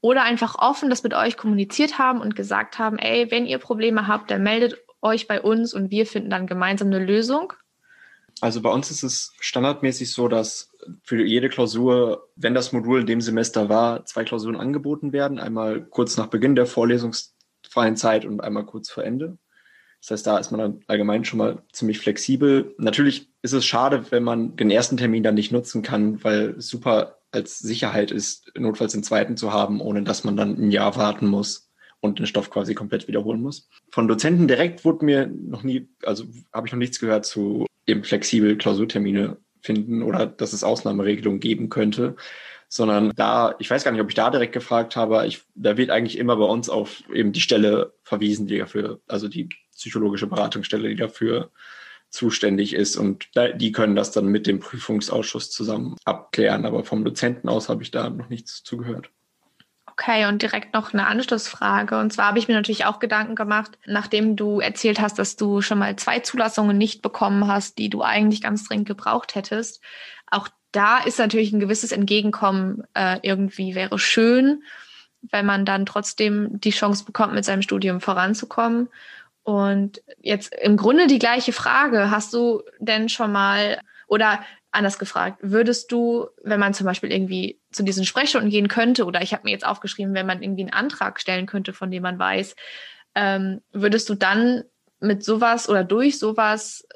oder 0.00 0.22
einfach 0.22 0.56
offen 0.58 0.88
das 0.88 1.02
mit 1.02 1.12
euch 1.12 1.36
kommuniziert 1.36 1.98
haben 1.98 2.20
und 2.20 2.34
gesagt 2.34 2.78
haben, 2.78 2.98
ey, 2.98 3.30
wenn 3.30 3.44
ihr 3.44 3.58
Probleme 3.58 4.06
habt, 4.06 4.30
dann 4.30 4.42
meldet 4.42 4.78
euch 5.02 5.26
bei 5.26 5.42
uns 5.42 5.74
und 5.74 5.90
wir 5.90 6.06
finden 6.06 6.30
dann 6.30 6.46
gemeinsam 6.46 6.88
eine 6.88 7.04
Lösung? 7.04 7.52
Also 8.40 8.62
bei 8.62 8.70
uns 8.70 8.90
ist 8.90 9.02
es 9.02 9.32
standardmäßig 9.40 10.12
so, 10.12 10.28
dass 10.28 10.70
für 11.02 11.22
jede 11.24 11.48
Klausur, 11.48 12.28
wenn 12.36 12.54
das 12.54 12.72
Modul 12.72 13.00
in 13.00 13.06
dem 13.06 13.20
Semester 13.20 13.68
war, 13.68 14.04
zwei 14.06 14.24
Klausuren 14.24 14.56
angeboten 14.56 15.12
werden. 15.12 15.38
Einmal 15.38 15.84
kurz 15.84 16.16
nach 16.16 16.28
Beginn 16.28 16.54
der 16.54 16.66
vorlesungsfreien 16.66 17.96
Zeit 17.96 18.24
und 18.24 18.40
einmal 18.40 18.64
kurz 18.64 18.90
vor 18.90 19.04
Ende. 19.04 19.38
Das 20.00 20.12
heißt, 20.12 20.26
da 20.26 20.38
ist 20.38 20.50
man 20.50 20.60
dann 20.60 20.80
allgemein 20.86 21.24
schon 21.24 21.38
mal 21.38 21.62
ziemlich 21.72 21.98
flexibel. 21.98 22.74
Natürlich 22.78 23.30
ist 23.42 23.52
es 23.52 23.66
schade, 23.66 24.10
wenn 24.10 24.22
man 24.22 24.56
den 24.56 24.70
ersten 24.70 24.96
Termin 24.96 25.22
dann 25.22 25.34
nicht 25.34 25.52
nutzen 25.52 25.82
kann, 25.82 26.24
weil 26.24 26.54
es 26.58 26.68
super 26.68 27.18
als 27.32 27.58
Sicherheit 27.58 28.10
ist, 28.10 28.50
notfalls 28.56 28.92
den 28.92 29.04
zweiten 29.04 29.36
zu 29.36 29.52
haben, 29.52 29.80
ohne 29.80 30.02
dass 30.02 30.24
man 30.24 30.36
dann 30.36 30.56
ein 30.56 30.70
Jahr 30.70 30.96
warten 30.96 31.26
muss 31.26 31.70
und 32.00 32.18
den 32.18 32.26
Stoff 32.26 32.50
quasi 32.50 32.74
komplett 32.74 33.08
wiederholen 33.08 33.42
muss. 33.42 33.68
Von 33.90 34.08
Dozenten 34.08 34.48
direkt 34.48 34.84
wurde 34.84 35.04
mir 35.04 35.26
noch 35.26 35.62
nie, 35.62 35.88
also 36.02 36.24
habe 36.52 36.66
ich 36.66 36.72
noch 36.72 36.78
nichts 36.78 36.98
gehört 36.98 37.26
zu 37.26 37.66
eben 37.90 38.04
flexibel 38.04 38.56
Klausurtermine 38.56 39.36
finden 39.60 40.02
oder 40.02 40.26
dass 40.26 40.52
es 40.52 40.64
Ausnahmeregelungen 40.64 41.40
geben 41.40 41.68
könnte, 41.68 42.16
sondern 42.68 43.12
da, 43.16 43.54
ich 43.58 43.68
weiß 43.70 43.84
gar 43.84 43.90
nicht, 43.90 44.00
ob 44.00 44.08
ich 44.08 44.14
da 44.14 44.30
direkt 44.30 44.52
gefragt 44.52 44.96
habe, 44.96 45.26
ich, 45.26 45.42
da 45.54 45.76
wird 45.76 45.90
eigentlich 45.90 46.18
immer 46.18 46.36
bei 46.36 46.44
uns 46.44 46.68
auf 46.68 47.02
eben 47.12 47.32
die 47.32 47.40
Stelle 47.40 47.92
verwiesen, 48.04 48.46
die 48.46 48.58
dafür, 48.58 49.00
also 49.08 49.28
die 49.28 49.48
psychologische 49.74 50.28
Beratungsstelle, 50.28 50.88
die 50.88 50.96
dafür 50.96 51.50
zuständig 52.10 52.74
ist 52.74 52.96
und 52.96 53.28
die 53.56 53.72
können 53.72 53.96
das 53.96 54.10
dann 54.12 54.26
mit 54.26 54.46
dem 54.46 54.60
Prüfungsausschuss 54.60 55.50
zusammen 55.50 55.96
abklären. 56.04 56.64
Aber 56.64 56.84
vom 56.84 57.04
Dozenten 57.04 57.48
aus 57.48 57.68
habe 57.68 57.82
ich 57.82 57.90
da 57.90 58.10
noch 58.10 58.28
nichts 58.28 58.62
zugehört. 58.62 59.10
Okay, 60.00 60.24
und 60.24 60.40
direkt 60.40 60.72
noch 60.72 60.94
eine 60.94 61.06
Anschlussfrage. 61.06 61.98
Und 61.98 62.10
zwar 62.10 62.28
habe 62.28 62.38
ich 62.38 62.48
mir 62.48 62.54
natürlich 62.54 62.86
auch 62.86 63.00
Gedanken 63.00 63.34
gemacht, 63.34 63.72
nachdem 63.84 64.34
du 64.34 64.58
erzählt 64.58 64.98
hast, 64.98 65.18
dass 65.18 65.36
du 65.36 65.60
schon 65.60 65.78
mal 65.78 65.94
zwei 65.96 66.20
Zulassungen 66.20 66.78
nicht 66.78 67.02
bekommen 67.02 67.46
hast, 67.48 67.76
die 67.76 67.90
du 67.90 68.02
eigentlich 68.02 68.40
ganz 68.40 68.66
dringend 68.66 68.88
gebraucht 68.88 69.34
hättest. 69.34 69.82
Auch 70.30 70.48
da 70.72 70.98
ist 70.98 71.18
natürlich 71.18 71.52
ein 71.52 71.60
gewisses 71.60 71.92
Entgegenkommen 71.92 72.84
äh, 72.94 73.18
irgendwie 73.20 73.74
wäre 73.74 73.98
schön, 73.98 74.62
wenn 75.20 75.44
man 75.44 75.66
dann 75.66 75.84
trotzdem 75.84 76.48
die 76.60 76.70
Chance 76.70 77.04
bekommt, 77.04 77.34
mit 77.34 77.44
seinem 77.44 77.60
Studium 77.60 78.00
voranzukommen. 78.00 78.88
Und 79.42 80.00
jetzt 80.22 80.54
im 80.62 80.78
Grunde 80.78 81.08
die 81.08 81.18
gleiche 81.18 81.52
Frage. 81.52 82.10
Hast 82.10 82.32
du 82.32 82.62
denn 82.78 83.10
schon 83.10 83.32
mal 83.32 83.78
oder 84.06 84.40
anders 84.72 84.98
gefragt, 84.98 85.38
würdest 85.42 85.90
du, 85.92 86.28
wenn 86.42 86.60
man 86.60 86.74
zum 86.74 86.86
Beispiel 86.86 87.12
irgendwie 87.12 87.60
zu 87.72 87.82
diesen 87.82 88.04
Sprechstunden 88.04 88.50
gehen 88.50 88.68
könnte, 88.68 89.04
oder 89.04 89.22
ich 89.22 89.32
habe 89.32 89.44
mir 89.44 89.50
jetzt 89.50 89.66
aufgeschrieben, 89.66 90.14
wenn 90.14 90.26
man 90.26 90.42
irgendwie 90.42 90.62
einen 90.62 90.72
Antrag 90.72 91.20
stellen 91.20 91.46
könnte, 91.46 91.72
von 91.72 91.90
dem 91.90 92.02
man 92.02 92.18
weiß, 92.18 92.54
ähm, 93.14 93.60
würdest 93.72 94.08
du 94.08 94.14
dann 94.14 94.64
mit 95.00 95.24
sowas 95.24 95.68
oder 95.68 95.82
durch 95.82 96.18
sowas 96.18 96.86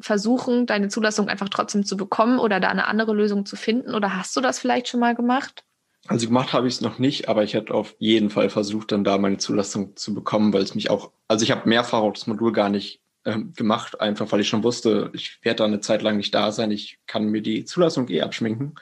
versuchen, 0.00 0.66
deine 0.66 0.88
Zulassung 0.88 1.28
einfach 1.28 1.48
trotzdem 1.48 1.84
zu 1.84 1.96
bekommen 1.96 2.38
oder 2.38 2.60
da 2.60 2.68
eine 2.68 2.86
andere 2.86 3.14
Lösung 3.14 3.46
zu 3.46 3.56
finden? 3.56 3.94
Oder 3.94 4.16
hast 4.16 4.36
du 4.36 4.40
das 4.40 4.58
vielleicht 4.58 4.88
schon 4.88 5.00
mal 5.00 5.14
gemacht? 5.14 5.64
Also 6.06 6.26
gemacht 6.26 6.52
habe 6.52 6.68
ich 6.68 6.74
es 6.74 6.80
noch 6.82 6.98
nicht, 6.98 7.28
aber 7.28 7.44
ich 7.44 7.54
hätte 7.54 7.72
auf 7.72 7.94
jeden 7.98 8.28
Fall 8.28 8.50
versucht, 8.50 8.92
dann 8.92 9.04
da 9.04 9.16
meine 9.16 9.38
Zulassung 9.38 9.96
zu 9.96 10.12
bekommen, 10.12 10.52
weil 10.52 10.62
es 10.62 10.74
mich 10.74 10.90
auch, 10.90 11.12
also 11.28 11.44
ich 11.44 11.50
habe 11.50 11.68
mehrfach 11.68 12.00
auch 12.00 12.12
das 12.12 12.26
Modul 12.26 12.52
gar 12.52 12.68
nicht 12.68 13.00
ähm, 13.24 13.52
gemacht, 13.54 14.00
einfach 14.00 14.30
weil 14.32 14.40
ich 14.40 14.48
schon 14.48 14.62
wusste, 14.62 15.10
ich 15.14 15.38
werde 15.42 15.58
da 15.58 15.64
eine 15.64 15.80
Zeit 15.80 16.02
lang 16.02 16.16
nicht 16.16 16.34
da 16.34 16.52
sein, 16.52 16.70
ich 16.70 16.98
kann 17.06 17.26
mir 17.26 17.42
die 17.42 17.64
Zulassung 17.64 18.08
eh 18.08 18.22
abschminken. 18.22 18.74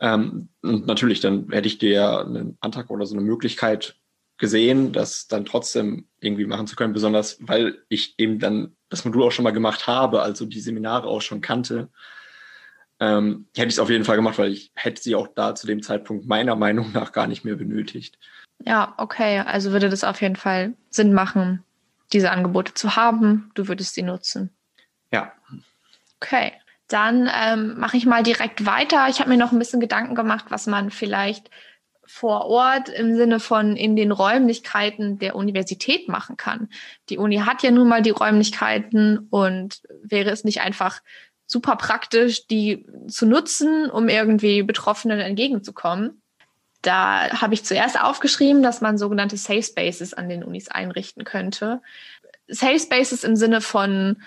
Ähm, 0.00 0.48
und 0.62 0.86
natürlich, 0.86 1.20
dann 1.20 1.48
hätte 1.50 1.68
ich 1.68 1.78
dir 1.78 2.20
einen 2.20 2.56
Antrag 2.60 2.90
oder 2.90 3.06
so 3.06 3.14
eine 3.14 3.24
Möglichkeit 3.24 3.96
gesehen, 4.38 4.92
das 4.92 5.28
dann 5.28 5.44
trotzdem 5.44 6.06
irgendwie 6.20 6.44
machen 6.44 6.66
zu 6.66 6.76
können, 6.76 6.92
besonders 6.92 7.38
weil 7.40 7.78
ich 7.88 8.14
eben 8.18 8.38
dann 8.38 8.76
das 8.88 9.04
Modul 9.04 9.24
auch 9.24 9.32
schon 9.32 9.44
mal 9.44 9.52
gemacht 9.52 9.86
habe, 9.86 10.22
also 10.22 10.44
die 10.44 10.60
Seminare 10.60 11.06
auch 11.06 11.22
schon 11.22 11.40
kannte. 11.40 11.88
Ähm, 12.98 13.46
hätte 13.54 13.68
ich 13.68 13.74
es 13.74 13.78
auf 13.78 13.90
jeden 13.90 14.04
Fall 14.04 14.16
gemacht, 14.16 14.38
weil 14.38 14.52
ich 14.52 14.72
hätte 14.74 15.02
sie 15.02 15.14
auch 15.14 15.28
da 15.28 15.54
zu 15.54 15.66
dem 15.66 15.82
Zeitpunkt 15.82 16.26
meiner 16.26 16.56
Meinung 16.56 16.92
nach 16.92 17.12
gar 17.12 17.26
nicht 17.26 17.44
mehr 17.44 17.56
benötigt. 17.56 18.18
Ja, 18.64 18.94
okay. 18.96 19.40
Also 19.40 19.72
würde 19.72 19.90
das 19.90 20.04
auf 20.04 20.20
jeden 20.22 20.36
Fall 20.36 20.74
Sinn 20.90 21.12
machen, 21.12 21.62
diese 22.12 22.30
Angebote 22.30 22.74
zu 22.74 22.96
haben. 22.96 23.50
Du 23.54 23.68
würdest 23.68 23.94
sie 23.94 24.02
nutzen. 24.02 24.50
Ja. 25.10 25.32
Okay. 26.20 26.52
Dann 26.88 27.28
ähm, 27.34 27.78
mache 27.78 27.96
ich 27.96 28.06
mal 28.06 28.22
direkt 28.22 28.64
weiter. 28.64 29.08
Ich 29.08 29.18
habe 29.18 29.30
mir 29.30 29.36
noch 29.36 29.52
ein 29.52 29.58
bisschen 29.58 29.80
Gedanken 29.80 30.14
gemacht, 30.14 30.46
was 30.50 30.66
man 30.66 30.90
vielleicht 30.90 31.50
vor 32.06 32.46
Ort 32.46 32.88
im 32.88 33.16
Sinne 33.16 33.40
von 33.40 33.76
in 33.76 33.96
den 33.96 34.12
Räumlichkeiten 34.12 35.18
der 35.18 35.34
Universität 35.34 36.08
machen 36.08 36.36
kann. 36.36 36.68
Die 37.08 37.18
Uni 37.18 37.38
hat 37.38 37.64
ja 37.64 37.72
nun 37.72 37.88
mal 37.88 38.02
die 38.02 38.10
Räumlichkeiten 38.10 39.26
und 39.30 39.80
wäre 40.02 40.30
es 40.30 40.44
nicht 40.44 40.60
einfach 40.60 41.00
super 41.46 41.76
praktisch, 41.76 42.46
die 42.46 42.86
zu 43.08 43.26
nutzen, 43.26 43.90
um 43.90 44.08
irgendwie 44.08 44.62
Betroffenen 44.62 45.18
entgegenzukommen. 45.18 46.22
Da 46.82 47.30
habe 47.40 47.54
ich 47.54 47.64
zuerst 47.64 48.00
aufgeschrieben, 48.00 48.62
dass 48.62 48.80
man 48.80 48.98
sogenannte 48.98 49.36
Safe 49.36 49.62
Spaces 49.62 50.14
an 50.14 50.28
den 50.28 50.44
Unis 50.44 50.68
einrichten 50.68 51.24
könnte. 51.24 51.80
Safe 52.48 52.78
Spaces 52.78 53.24
im 53.24 53.36
Sinne 53.36 53.60
von, 53.60 54.22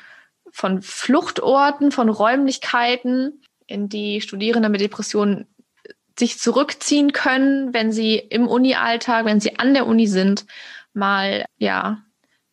von 0.52 0.82
Fluchtorten, 0.82 1.92
von 1.92 2.10
Räumlichkeiten, 2.10 3.42
in 3.68 3.88
die 3.88 4.20
Studierende 4.22 4.70
mit 4.70 4.82
Depressionen 4.82 5.48
sich 6.18 6.38
zurückziehen 6.38 7.14
können, 7.14 7.74
wenn 7.74 7.92
sie 7.92 8.16
im 8.18 8.48
Uni-Alltag, 8.48 9.26
wenn 9.26 9.40
sie 9.40 9.58
an 9.58 9.74
der 9.74 9.88
Uni 9.88 10.08
sind, 10.08 10.46
mal 10.94 11.46
ja 11.58 12.04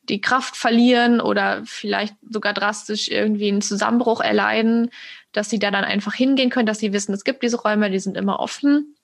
die 0.08 0.20
Kraft 0.20 0.56
verlieren 0.56 1.20
oder 1.20 1.62
vielleicht 1.64 2.14
sogar 2.30 2.52
drastisch 2.52 3.08
irgendwie 3.08 3.48
einen 3.48 3.62
Zusammenbruch 3.62 4.20
erleiden, 4.20 4.90
dass 5.32 5.50
sie 5.50 5.58
da 5.58 5.70
dann 5.70 5.84
einfach 5.84 6.14
hingehen 6.14 6.50
können, 6.50 6.66
dass 6.66 6.78
sie 6.78 6.92
wissen, 6.92 7.12
es 7.12 7.24
gibt 7.24 7.42
diese 7.42 7.60
Räume, 7.60 7.90
die 7.90 7.98
sind 7.98 8.16
immer 8.16 8.38
offen. 8.38 8.95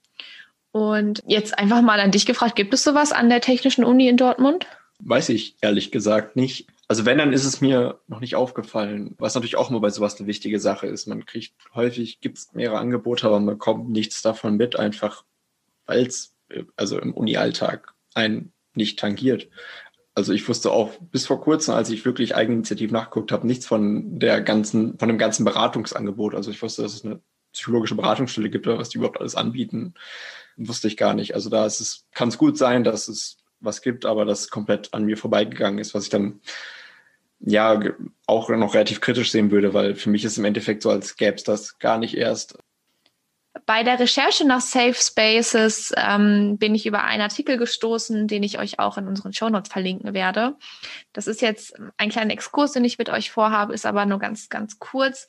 Und 0.73 1.23
jetzt 1.27 1.59
einfach 1.59 1.83
mal 1.83 2.01
an 2.01 2.11
dich 2.11 2.27
gefragt, 2.27 2.57
gibt 2.57 2.75
es 2.75 2.83
sowas 2.83 3.13
an 3.13 3.29
der 3.29 3.41
Technischen 3.41 3.85
Uni 3.85 4.09
in 4.09 4.17
Dortmund? 4.17 4.67
Weiß 5.01 5.29
ich 5.29 5.57
ehrlich 5.61 5.93
gesagt 5.93 6.37
nicht. 6.37 6.67
Also 6.89 7.07
wenn, 7.07 7.19
dann 7.19 7.33
ist 7.33 7.45
es 7.45 7.61
mir 7.61 8.01
noch 8.09 8.21
nicht 8.21 8.37
aufgefallen, 8.37 9.15
was 9.19 9.35
natürlich 9.35 9.57
auch 9.57 9.71
immer 9.71 9.81
bei 9.81 9.91
sowas 9.91 10.19
eine 10.19 10.27
wichtige 10.27 10.61
Sache 10.61 10.87
ist. 10.87 11.07
Man 11.07 11.27
kriegt 11.27 11.55
häufig, 11.75 12.21
gibt 12.21 12.39
es 12.39 12.53
mehrere 12.53 12.79
Angebote, 12.79 13.27
aber 13.27 13.41
man 13.41 13.59
kommt 13.59 13.91
nichts 13.91 14.23
davon 14.23 14.57
mit, 14.57 14.79
einfach 14.79 15.25
weil 15.87 16.07
es 16.07 16.35
also 16.77 16.99
im 16.99 17.15
Uni-Alltag 17.15 17.95
einen 18.15 18.53
nicht 18.75 18.99
tangiert. 18.99 19.49
Also 20.15 20.33
ich 20.33 20.47
wusste 20.49 20.71
auch 20.71 20.91
bis 21.01 21.27
vor 21.27 21.41
kurzem, 21.41 21.75
als 21.75 21.89
ich 21.91 22.05
wirklich 22.05 22.37
eigeninitiativ 22.37 22.91
nachgeguckt 22.91 23.33
habe, 23.33 23.47
nichts 23.47 23.67
von 23.67 24.19
der 24.19 24.43
ganzen, 24.43 24.99
von 24.99 25.09
dem 25.09 25.19
ganzen 25.19 25.45
Beratungsangebot. 25.45 26.35
Also 26.35 26.51
ich 26.51 26.61
wusste, 26.61 26.83
dass 26.83 26.95
es 26.95 27.05
eine 27.05 27.21
psychologische 27.53 27.95
Beratungsstelle 27.95 28.51
gibt 28.51 28.67
oder 28.67 28.79
was 28.79 28.91
die 28.91 28.99
überhaupt 28.99 29.21
alles 29.21 29.35
anbieten, 29.35 29.95
wusste 30.57 30.89
ich 30.89 30.97
gar 30.97 31.15
nicht. 31.15 31.35
Also 31.35 31.51
da 31.51 31.67
ist 31.67 31.81
es, 31.81 32.05
kann 32.13 32.29
es 32.29 32.39
gut 32.39 32.59
sein, 32.59 32.85
dass 32.85 33.09
es 33.09 33.39
was 33.61 33.83
gibt, 33.83 34.05
aber 34.05 34.25
das 34.25 34.49
komplett 34.49 34.93
an 34.93 35.05
mir 35.05 35.17
vorbeigegangen 35.17 35.79
ist, 35.79 35.95
was 35.95 36.05
ich 36.05 36.11
dann 36.11 36.41
ja 37.41 37.81
auch 38.27 38.49
noch 38.51 38.75
relativ 38.75 39.01
kritisch 39.01 39.31
sehen 39.31 39.51
würde, 39.51 39.75
weil 39.75 39.95
für 39.95 40.11
mich 40.11 40.25
ist 40.25 40.39
im 40.39 40.45
Endeffekt 40.45 40.83
so, 40.83 40.91
als 40.91 41.17
gäbe 41.17 41.37
es 41.37 41.45
das 41.45 41.79
gar 41.79 41.99
nicht 41.99 42.17
erst. 42.17 42.57
Bei 43.67 43.83
der 43.83 43.99
Recherche 43.99 44.47
nach 44.47 44.63
Safe 44.63 44.95
Spaces 44.95 45.93
ähm, 45.97 46.57
bin 46.57 46.75
ich 46.75 46.87
über 46.87 47.05
einen 47.05 47.23
Artikel 47.23 47.59
gestoßen, 47.59 48.27
den 48.27 48.43
ich 48.43 48.59
euch 48.59 48.79
auch 48.79 48.97
in 48.97 49.07
unseren 49.07 49.35
Shownotes 49.35 49.71
verlinken 49.71 50.15
werde. 50.15 50.57
Das 51.13 51.27
ist 51.27 51.43
jetzt 51.43 51.75
ein 51.99 52.09
kleiner 52.09 52.33
Exkurs, 52.33 52.73
den 52.73 52.85
ich 52.85 52.97
mit 52.97 53.11
euch 53.11 53.31
vorhabe, 53.31 53.75
ist 53.75 53.85
aber 53.85 54.07
nur 54.07 54.19
ganz, 54.19 54.49
ganz 54.49 54.79
kurz. 54.79 55.27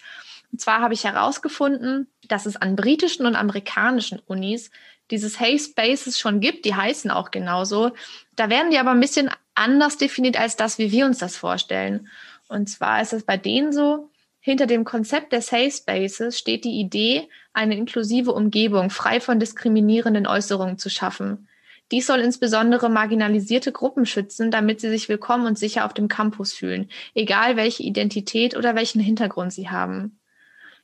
Und 0.54 0.62
zwar 0.62 0.80
habe 0.80 0.94
ich 0.94 1.04
herausgefunden, 1.04 2.08
dass 2.28 2.46
es 2.46 2.56
an 2.56 2.78
britischen 2.78 3.26
und 3.26 3.36
amerikanischen 3.36 4.20
Unis 4.20 4.72
diese 5.14 5.30
Safe 5.30 5.60
Spaces 5.60 6.20
schon 6.20 6.40
gibt, 6.40 6.66
die 6.66 6.74
heißen 6.74 7.12
auch 7.12 7.30
genauso. 7.30 7.92
Da 8.36 8.50
werden 8.50 8.72
die 8.72 8.80
aber 8.80 8.92
ein 8.92 9.00
bisschen 9.00 9.30
anders 9.54 9.98
definiert 9.98 10.40
als 10.40 10.56
das, 10.56 10.80
wie 10.80 10.92
wir 10.92 11.06
uns 11.06 11.20
das 11.20 11.38
vorstellen. 11.38 12.08
Und 12.48 12.68
zwar 12.68 13.00
ist 13.00 13.14
es 13.14 13.24
bei 13.24 13.38
denen 13.38 13.72
so, 13.72 14.10
hinter 14.40 14.66
dem 14.66 14.84
Konzept 14.84 15.32
der 15.32 15.44
Safe 15.44 15.72
Spaces 15.72 16.38
steht 16.38 16.66
die 16.66 16.80
Idee, 16.80 17.30
eine 17.54 17.78
inklusive 17.78 18.34
Umgebung 18.34 18.90
frei 18.90 19.22
von 19.22 19.40
diskriminierenden 19.40 20.26
Äußerungen 20.26 20.80
zu 20.80 20.90
schaffen. 20.90 21.48
Dies 21.92 22.08
soll 22.08 22.20
insbesondere 22.20 22.90
marginalisierte 22.90 23.72
Gruppen 23.72 24.08
schützen, 24.08 24.50
damit 24.50 24.82
sie 24.82 24.90
sich 24.90 25.10
willkommen 25.10 25.46
und 25.46 25.60
sicher 25.60 25.86
auf 25.86 25.94
dem 25.94 26.08
Campus 26.08 26.54
fühlen, 26.54 26.90
egal 27.14 27.56
welche 27.56 27.84
Identität 27.84 28.58
oder 28.58 28.74
welchen 28.74 29.00
Hintergrund 29.00 29.54
sie 29.54 29.70
haben. 29.70 30.18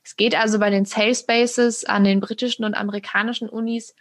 Es 0.02 0.16
geht 0.16 0.34
also 0.34 0.58
bei 0.58 0.70
den 0.70 0.84
Safe 0.84 1.14
Spaces 1.14 1.84
an 1.84 2.04
den 2.04 2.20
britischen 2.20 2.64
und 2.64 2.74
amerikanischen 2.74 3.48
Unis 3.48 3.94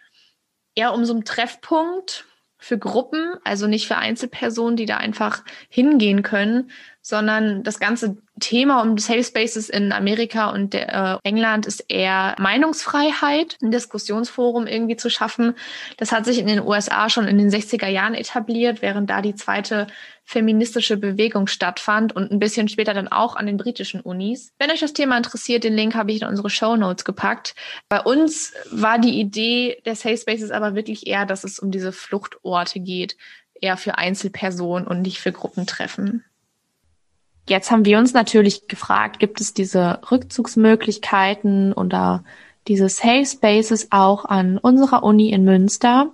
eher 0.80 0.94
um 0.94 1.06
so 1.06 1.13
einen 1.13 1.26
Treffpunkt 1.26 2.26
für 2.58 2.78
Gruppen, 2.78 3.36
also 3.44 3.68
nicht 3.68 3.88
für 3.88 3.98
Einzelpersonen, 3.98 4.78
die 4.78 4.86
da 4.86 4.98
einfach 4.98 5.44
hingehen 5.70 6.24
können, 6.24 6.72
sondern 7.10 7.63
das 7.63 7.80
ganze 7.80 8.17
Thema 8.39 8.82
um 8.84 9.00
Safe 9.00 9.24
Spaces 9.24 9.67
in 9.67 9.91
Amerika 9.91 10.52
und 10.52 10.74
der, 10.74 11.19
äh, 11.24 11.28
England 11.28 11.65
ist 11.65 11.84
eher 11.89 12.36
Meinungsfreiheit, 12.38 13.58
ein 13.62 13.72
Diskussionsforum 13.72 14.67
irgendwie 14.67 14.95
zu 14.95 15.10
schaffen. 15.10 15.56
Das 15.98 16.12
hat 16.12 16.26
sich 16.26 16.38
in 16.38 16.45
den 16.45 16.62
USA 16.62 17.10
schon 17.10 17.28
in 17.28 17.39
den 17.39 17.50
60er 17.50 17.88
Jahren 17.88 18.13
etabliert, 18.13 18.84
während 18.84 19.10
da 19.10 19.24
die 19.24 19.34
zweite 19.34 19.88
feministische 20.24 20.98
Bewegung 20.98 21.48
stattfand 21.48 22.15
und 22.15 22.32
ein 22.32 22.38
bisschen 22.38 22.67
später 22.67 22.93
dann 22.93 23.08
auch 23.08 23.36
an 23.36 23.48
den 23.48 23.58
britischen 23.58 24.02
Unis. 24.02 24.54
Wenn 24.60 24.69
euch 24.69 24.80
das 24.80 24.93
Thema 24.93 25.17
interessiert, 25.17 25.63
den 25.63 25.74
Link 25.74 25.95
habe 25.95 26.12
ich 26.12 26.22
in 26.22 26.28
unsere 26.28 26.52
Show 26.52 26.76
Notes 26.76 27.04
gepackt. 27.04 27.56
Bei 27.89 28.02
uns 28.02 28.54
war 28.69 29.00
die 29.00 29.19
Idee 29.19 29.82
der 29.86 29.95
Safe 29.95 30.17
Spaces 30.17 30.52
aber 30.52 30.76
wirklich 30.76 31.08
eher, 31.08 31.26
dass 31.26 31.43
es 31.43 31.58
um 31.58 31.72
diese 31.72 31.91
Fluchtorte 31.91 32.80
geht, 32.80 33.17
eher 33.60 33.78
für 33.78 33.98
Einzelpersonen 33.98 34.88
und 34.88 35.02
nicht 35.02 35.19
für 35.19 35.32
Gruppentreffen. 35.32 36.24
Jetzt 37.50 37.72
haben 37.72 37.84
wir 37.84 37.98
uns 37.98 38.14
natürlich 38.14 38.68
gefragt, 38.68 39.18
gibt 39.18 39.42
es 39.42 39.56
diese 39.56 40.00
Rückzugsmöglichkeiten 40.12 41.74
oder 41.74 42.24
diese 42.68 42.90
Safe 42.90 43.26
Spaces 43.26 43.88
auch 43.90 44.26
an 44.26 44.60
unserer 44.60 45.02
Uni 45.02 45.32
in 45.32 45.46
Münster? 45.46 46.12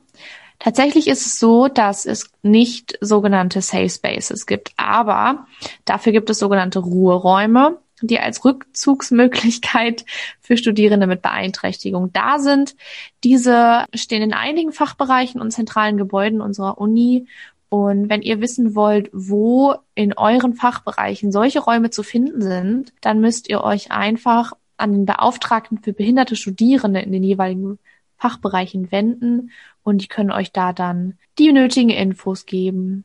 Tatsächlich 0.60 1.08
ist 1.10 1.26
es 1.26 1.38
so, 1.38 1.68
dass 1.68 2.06
es 2.06 2.32
nicht 2.42 2.98
sogenannte 3.02 3.62
Safe 3.62 3.90
Spaces 3.90 4.46
gibt, 4.46 4.72
aber 4.78 5.46
dafür 5.84 6.14
gibt 6.14 6.30
es 6.30 6.40
sogenannte 6.40 6.80
Ruheräume, 6.80 7.80
die 8.02 8.22
als 8.22 8.46
Rückzugsmöglichkeit 8.46 10.06
für 10.40 10.56
Studierende 10.56 11.06
mit 11.06 11.22
Beeinträchtigung 11.22 12.14
da 12.14 12.40
sind. 12.40 12.78
Diese 13.26 13.84
stehen 13.94 14.22
in 14.22 14.34
einigen 14.34 14.72
Fachbereichen 14.72 15.42
und 15.42 15.52
zentralen 15.52 15.98
Gebäuden 15.98 16.40
unserer 16.40 16.78
Uni 16.78 17.28
und 17.76 18.10
wenn 18.10 18.22
ihr 18.22 18.40
wissen 18.40 18.74
wollt, 18.74 19.10
wo 19.12 19.76
in 19.96 20.14
euren 20.14 20.54
Fachbereichen 20.54 21.34
solche 21.34 21.60
Räume 21.60 21.90
zu 21.90 22.04
finden 22.04 22.42
sind, 22.42 22.94
dann 23.02 23.20
müsst 23.20 23.50
ihr 23.50 23.62
euch 23.62 23.92
einfach 23.92 24.54
an 24.78 24.94
den 24.94 25.06
Beauftragten 25.06 25.80
für 25.80 25.92
behinderte 25.92 26.38
Studierende 26.38 27.02
in 27.02 27.12
den 27.12 27.24
jeweiligen 27.24 27.78
Fachbereichen 28.18 28.94
wenden 28.94 29.52
und 29.84 30.02
die 30.02 30.08
können 30.08 30.32
euch 30.32 30.54
da 30.54 30.72
dann 30.72 31.18
die 31.38 31.52
nötigen 31.52 31.90
Infos 31.90 32.46
geben. 32.46 33.04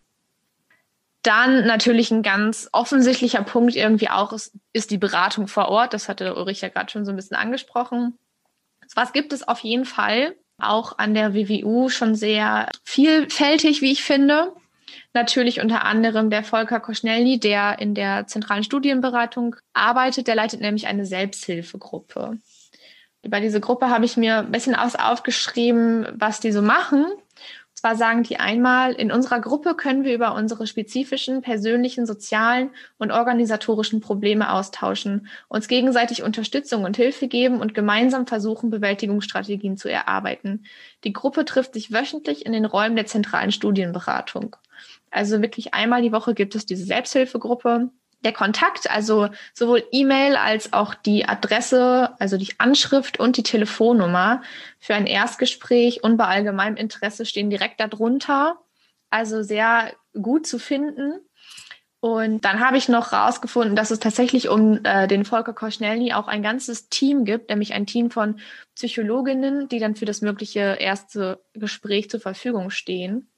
Dann 1.23 1.67
natürlich 1.67 2.13
ein 2.13 2.23
ganz 2.23 2.69
offensichtlicher 2.71 3.43
Punkt 3.43 3.75
irgendwie 3.75 4.09
auch 4.09 4.33
ist, 4.33 4.55
ist 4.73 4.93
die 4.93 4.99
Beratung 4.99 5.49
vor 5.49 5.69
Ort. 5.69 5.95
Das 5.95 6.09
hatte 6.09 6.37
Ulrich 6.37 6.61
ja 6.61 6.69
gerade 6.69 6.93
schon 6.93 7.05
so 7.05 7.11
ein 7.11 7.17
bisschen 7.17 7.37
angesprochen. 7.37 8.17
Was 8.95 9.13
gibt 9.13 9.33
es 9.33 9.47
auf 9.47 9.59
jeden 9.59 9.85
Fall 9.85 10.37
auch 10.63 10.99
an 10.99 11.15
der 11.15 11.35
WWU 11.35 11.89
schon 11.89 12.15
sehr 12.15 12.69
vielfältig, 12.85 13.81
wie 13.81 13.93
ich 13.93 14.03
finde. 14.03 14.53
Natürlich 15.13 15.61
unter 15.61 15.85
anderem 15.85 16.31
der 16.31 16.45
Volker 16.45 16.81
Koschnelny, 16.81 17.41
der 17.41 17.79
in 17.79 17.95
der 17.95 18.27
zentralen 18.27 18.65
Studienberatung 18.65 19.57
arbeitet. 19.73 20.27
Der 20.27 20.35
leitet 20.35 20.61
nämlich 20.61 20.87
eine 20.87 21.07
Selbsthilfegruppe. 21.07 22.39
Über 23.23 23.41
diese 23.41 23.61
Gruppe 23.61 23.91
habe 23.91 24.05
ich 24.05 24.17
mir 24.17 24.39
ein 24.39 24.53
bisschen 24.53 24.75
aus 24.75 24.97
aufgeschrieben, 24.97 26.07
was 26.15 26.41
die 26.41 26.53
so 26.53 26.63
machen. 26.63 27.05
Zwar 27.81 27.97
sagen 27.97 28.25
die 28.25 28.39
einmal, 28.39 28.93
in 28.93 29.11
unserer 29.11 29.41
Gruppe 29.41 29.75
können 29.75 30.05
wir 30.05 30.15
über 30.15 30.35
unsere 30.35 30.67
spezifischen, 30.67 31.41
persönlichen, 31.41 32.05
sozialen 32.05 32.73
und 32.99 33.11
organisatorischen 33.11 34.03
Probleme 34.03 34.53
austauschen, 34.53 35.29
uns 35.49 35.67
gegenseitig 35.67 36.23
Unterstützung 36.23 36.85
und 36.85 36.99
Hilfe 36.99 37.27
geben 37.27 37.59
und 37.59 37.73
gemeinsam 37.73 38.27
versuchen, 38.27 38.69
Bewältigungsstrategien 38.69 39.79
zu 39.79 39.89
erarbeiten. 39.89 40.67
Die 41.05 41.15
Gruppe 41.15 41.47
trifft 41.47 41.73
sich 41.73 41.91
wöchentlich 41.91 42.45
in 42.45 42.53
den 42.53 42.67
Räumen 42.67 42.97
der 42.97 43.07
zentralen 43.07 43.51
Studienberatung. 43.51 44.57
Also 45.11 45.41
wirklich 45.41 45.73
einmal 45.73 46.03
die 46.03 46.13
Woche 46.13 46.35
gibt 46.35 46.55
es 46.55 46.67
diese 46.67 46.85
Selbsthilfegruppe. 46.85 47.89
Der 48.25 48.33
Kontakt, 48.33 48.91
also 48.91 49.29
sowohl 49.55 49.83
E-Mail 49.93 50.37
als 50.37 50.73
auch 50.73 50.95
die 50.95 51.27
Adresse, 51.27 52.15
also 52.19 52.37
die 52.37 52.53
Anschrift 52.59 53.19
und 53.19 53.37
die 53.37 53.43
Telefonnummer 53.43 54.43
für 54.79 54.95
ein 54.95 55.07
Erstgespräch 55.07 56.03
und 56.03 56.17
bei 56.17 56.27
allgemeinem 56.27 56.77
Interesse 56.77 57.25
stehen 57.25 57.51
direkt 57.51 57.81
darunter. 57.81 58.59
Also 59.09 59.43
sehr 59.43 59.93
gut 60.21 60.47
zu 60.47 60.59
finden. 60.59 61.21
Und 62.01 62.47
dann 62.47 62.61
habe 62.61 62.79
ich 62.79 62.89
noch 62.89 63.13
rausgefunden, 63.13 63.77
dass 63.77 63.91
es 63.91 64.01
tatsächlich 64.01 64.49
um 64.49 64.81
äh, 64.85 65.07
den 65.07 65.27
Volker 65.27 65.53
Koschnelny 65.53 66.15
auch 66.15 66.29
ein 66.29 66.43
ganzes 66.43 66.89
Team 66.89 67.27
gibt, 67.27 67.51
nämlich 67.51 67.75
ein 67.75 67.85
Team 67.85 68.11
von 68.11 68.41
Psychologinnen, 68.75 69.69
die 69.69 69.79
dann 69.79 69.97
für 69.97 70.07
das 70.07 70.23
mögliche 70.23 70.61
erste 70.81 71.45
Gespräch 71.53 72.09
zur 72.09 72.21
Verfügung 72.21 72.71
stehen. 72.71 73.31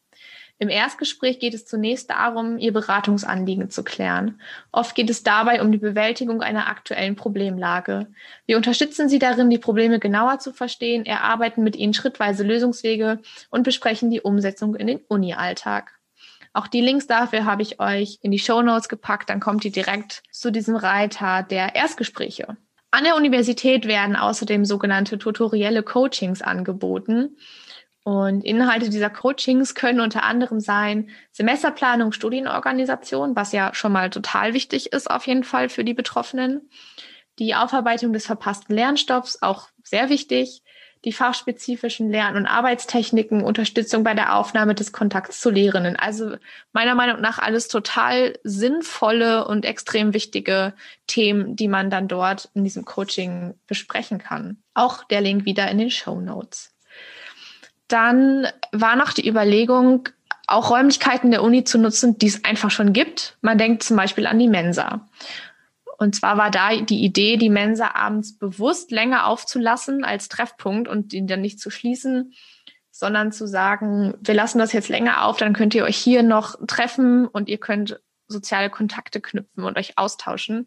Im 0.63 0.69
Erstgespräch 0.69 1.41
geht 1.41 1.55
es 1.55 1.67
zunächst 1.67 2.09
darum, 2.11 2.57
Ihr 2.57 2.73
Beratungsanliegen 2.73 3.69
zu 3.71 3.83
klären. 3.83 4.41
Oft 4.71 4.95
geht 4.95 5.11
es 5.11 5.25
dabei 5.25 5.61
um 5.61 5.73
die 5.73 5.79
Bewältigung 5.79 6.41
einer 6.41 6.69
aktuellen 6.69 7.17
Problemlage. 7.17 8.07
Wir 8.47 8.57
unterstützen 8.59 9.09
Sie 9.09 9.19
darin, 9.19 9.51
die 9.51 9.59
Probleme 9.59 9.99
genauer 9.99 10.39
zu 10.39 10.53
verstehen, 10.53 11.05
erarbeiten 11.05 11.65
mit 11.65 11.75
Ihnen 11.75 11.95
schrittweise 11.95 12.45
Lösungswege 12.45 13.19
und 13.51 13.65
besprechen 13.65 14.09
die 14.09 14.21
Umsetzung 14.21 14.77
in 14.77 14.87
den 14.87 15.01
Uni-Alltag. 15.09 15.99
Auch 16.53 16.69
die 16.69 16.81
Links 16.81 17.09
dafür 17.09 17.45
habe 17.45 17.63
ich 17.63 17.81
euch 17.81 18.21
in 18.23 18.31
die 18.31 18.39
Show 18.39 18.63
Notes 18.63 18.89
gepackt, 18.89 19.31
dann 19.31 19.41
kommt 19.41 19.65
ihr 19.65 19.73
direkt 19.73 20.23
zu 20.31 20.53
diesem 20.53 20.77
Reiter 20.77 21.43
der 21.43 21.75
Erstgespräche. 21.75 22.57
An 22.93 23.03
der 23.03 23.17
Universität 23.17 23.87
werden 23.87 24.15
außerdem 24.15 24.65
sogenannte 24.65 25.19
tutorielle 25.19 25.83
Coachings 25.83 26.41
angeboten. 26.41 27.37
Und 28.05 28.45
Inhalte 28.45 28.91
dieser 28.91 29.11
Coachings 29.11 29.77
können 29.77 30.01
unter 30.01 30.25
anderem 30.25 30.59
sein 30.59 31.11
Semesterplanung, 31.31 32.11
Studienorganisation, 32.13 33.37
was 33.37 33.53
ja 33.53 33.73
schon 33.75 33.93
mal 33.93 34.11
total 34.11 34.55
wichtig 34.55 34.93
ist 34.93 35.09
auf 35.09 35.27
jeden 35.27 35.45
Fall 35.45 35.69
für 35.69 35.85
die 35.85 35.95
Betroffenen. 35.95 36.69
Die 37.39 37.55
Aufarbeitung 37.55 38.13
des 38.13 38.27
verpassten 38.27 38.75
Lernstoffs, 38.75 39.41
auch 39.41 39.69
sehr 39.85 40.09
wichtig. 40.09 40.63
die 41.05 41.13
fachspezifischen 41.13 42.11
Lern- 42.11 42.37
und 42.37 42.47
Arbeitstechniken, 42.47 43.43
Unterstützung 43.43 44.05
bei 44.05 44.15
der 44.15 44.37
Aufnahme 44.37 44.75
des 44.75 44.93
Kontakts 44.93 45.41
zu 45.41 45.51
Lehrenden. 45.51 45.97
Also 45.97 46.37
meiner 46.73 46.95
Meinung 46.95 47.21
nach 47.21 47.39
alles 47.39 47.69
total 47.69 48.39
sinnvolle 48.45 49.47
und 49.47 49.65
extrem 49.65 50.15
wichtige 50.15 50.75
Themen, 51.09 51.57
die 51.57 51.69
man 51.69 51.91
dann 51.91 52.07
dort 52.07 52.51
in 52.55 52.63
diesem 52.63 52.85
Coaching 52.85 53.55
besprechen 53.67 54.19
kann. 54.19 54.63
Auch 54.75 55.05
der 55.05 55.21
Link 55.21 55.45
wieder 55.45 55.69
in 55.71 55.79
den 55.79 55.91
Show 55.91 56.21
Notes. 56.21 56.73
Dann 57.93 58.49
war 58.73 58.97
noch 58.97 59.13
die 59.13 59.29
Überlegung, 59.29 60.09
auch 60.47 60.71
Räumlichkeiten 60.71 61.31
der 61.31 61.43
Uni 61.43 61.65
zu 61.65 61.77
nutzen, 61.79 62.17
die 62.17 62.27
es 62.27 62.43
einfach 62.43 62.71
schon 62.71 62.95
gibt. 62.95 63.37
Man 63.43 63.59
denkt 63.59 63.83
zum 63.83 63.99
Beispiel 63.99 64.27
an 64.27 64.39
die 64.39 64.49
Mensa. 64.49 65.09
Und 65.99 66.17
zwar 66.17 66.39
war 66.39 66.51
da 66.51 66.75
die 66.75 67.05
Idee, 67.05 67.37
die 67.37 67.51
Mensa 67.51 67.95
abends 67.95 68.39
bewusst 68.39 68.91
länger 68.93 69.27
aufzulassen 69.27 70.05
als 70.05 70.31
Treffpunkt 70.31 70.89
und 70.89 71.13
ihn 71.13 71.27
dann 71.27 71.43
nicht 71.43 71.61
zu 71.61 71.69
schließen, 71.69 72.33
sondern 72.91 73.31
zu 73.31 73.47
sagen, 73.47 74.15
wir 74.21 74.35
lassen 74.35 74.59
das 74.59 74.73
jetzt 74.73 74.89
länger 74.89 75.27
auf, 75.27 75.37
dann 75.37 75.53
könnt 75.53 75.75
ihr 75.75 75.85
euch 75.85 75.99
hier 75.99 76.23
noch 76.23 76.57
treffen 76.67 77.27
und 77.27 77.51
ihr 77.51 77.59
könnt 77.59 78.01
soziale 78.27 78.71
Kontakte 78.71 79.21
knüpfen 79.21 79.65
und 79.65 79.77
euch 79.77 79.99
austauschen. 79.99 80.67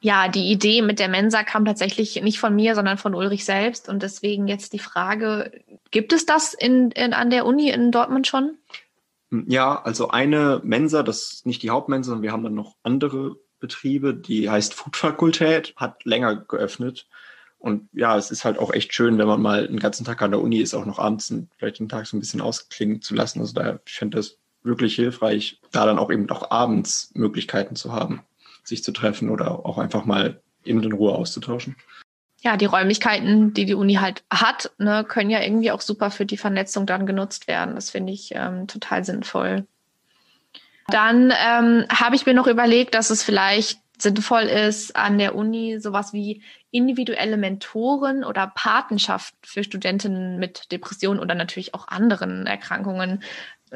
Ja, 0.00 0.28
die 0.28 0.50
Idee 0.50 0.82
mit 0.82 0.98
der 0.98 1.08
Mensa 1.08 1.42
kam 1.42 1.64
tatsächlich 1.64 2.20
nicht 2.22 2.38
von 2.38 2.54
mir, 2.54 2.74
sondern 2.74 2.98
von 2.98 3.14
Ulrich 3.14 3.44
selbst. 3.44 3.88
Und 3.88 4.02
deswegen 4.02 4.46
jetzt 4.46 4.72
die 4.72 4.78
Frage, 4.78 5.64
gibt 5.90 6.12
es 6.12 6.26
das 6.26 6.54
in, 6.54 6.90
in, 6.90 7.14
an 7.14 7.30
der 7.30 7.46
Uni 7.46 7.70
in 7.70 7.90
Dortmund 7.90 8.26
schon? 8.26 8.58
Ja, 9.30 9.82
also 9.82 10.08
eine 10.08 10.60
Mensa, 10.62 11.02
das 11.02 11.32
ist 11.32 11.46
nicht 11.46 11.62
die 11.62 11.70
Hauptmensa, 11.70 12.10
sondern 12.10 12.22
wir 12.22 12.32
haben 12.32 12.44
dann 12.44 12.54
noch 12.54 12.76
andere 12.82 13.36
Betriebe, 13.58 14.14
die 14.14 14.50
heißt 14.50 14.74
Foodfakultät, 14.74 15.74
hat 15.76 16.04
länger 16.04 16.36
geöffnet. 16.36 17.08
Und 17.58 17.88
ja, 17.92 18.16
es 18.16 18.30
ist 18.30 18.44
halt 18.44 18.58
auch 18.58 18.72
echt 18.72 18.94
schön, 18.94 19.18
wenn 19.18 19.26
man 19.26 19.40
mal 19.40 19.66
einen 19.66 19.80
ganzen 19.80 20.04
Tag 20.04 20.20
an 20.22 20.30
der 20.30 20.42
Uni 20.42 20.58
ist, 20.58 20.74
auch 20.74 20.84
noch 20.84 20.98
abends 20.98 21.34
vielleicht 21.56 21.78
den 21.78 21.88
Tag 21.88 22.06
so 22.06 22.16
ein 22.16 22.20
bisschen 22.20 22.42
ausklingen 22.42 23.00
zu 23.00 23.14
lassen. 23.14 23.40
Also 23.40 23.54
daher, 23.54 23.80
ich 23.86 23.94
finde 23.94 24.18
das 24.18 24.38
wirklich 24.62 24.94
hilfreich, 24.94 25.60
da 25.72 25.86
dann 25.86 25.98
auch 25.98 26.12
eben 26.12 26.28
auch 26.30 26.50
abends 26.50 27.10
Möglichkeiten 27.14 27.76
zu 27.76 27.92
haben, 27.92 28.22
sich 28.66 28.84
zu 28.84 28.92
treffen 28.92 29.30
oder 29.30 29.64
auch 29.64 29.78
einfach 29.78 30.04
mal 30.04 30.40
eben 30.64 30.82
in 30.82 30.92
Ruhe 30.92 31.14
auszutauschen. 31.14 31.76
Ja, 32.40 32.56
die 32.56 32.66
Räumlichkeiten, 32.66 33.54
die 33.54 33.64
die 33.64 33.74
Uni 33.74 33.94
halt 33.94 34.22
hat, 34.30 34.70
ne, 34.78 35.04
können 35.08 35.30
ja 35.30 35.40
irgendwie 35.40 35.70
auch 35.70 35.80
super 35.80 36.10
für 36.10 36.26
die 36.26 36.36
Vernetzung 36.36 36.86
dann 36.86 37.06
genutzt 37.06 37.48
werden. 37.48 37.74
Das 37.74 37.90
finde 37.90 38.12
ich 38.12 38.30
ähm, 38.34 38.66
total 38.66 39.04
sinnvoll. 39.04 39.66
Dann 40.88 41.32
ähm, 41.32 41.84
habe 41.88 42.14
ich 42.14 42.26
mir 42.26 42.34
noch 42.34 42.46
überlegt, 42.46 42.94
dass 42.94 43.10
es 43.10 43.22
vielleicht 43.22 43.80
sinnvoll 43.98 44.42
ist, 44.42 44.94
an 44.94 45.18
der 45.18 45.34
Uni 45.34 45.80
sowas 45.80 46.12
wie 46.12 46.42
individuelle 46.70 47.36
Mentoren 47.36 48.24
oder 48.24 48.52
Patenschaft 48.54 49.34
für 49.42 49.64
Studentinnen 49.64 50.38
mit 50.38 50.70
Depressionen 50.70 51.18
oder 51.18 51.34
natürlich 51.34 51.74
auch 51.74 51.88
anderen 51.88 52.46
Erkrankungen 52.46 53.22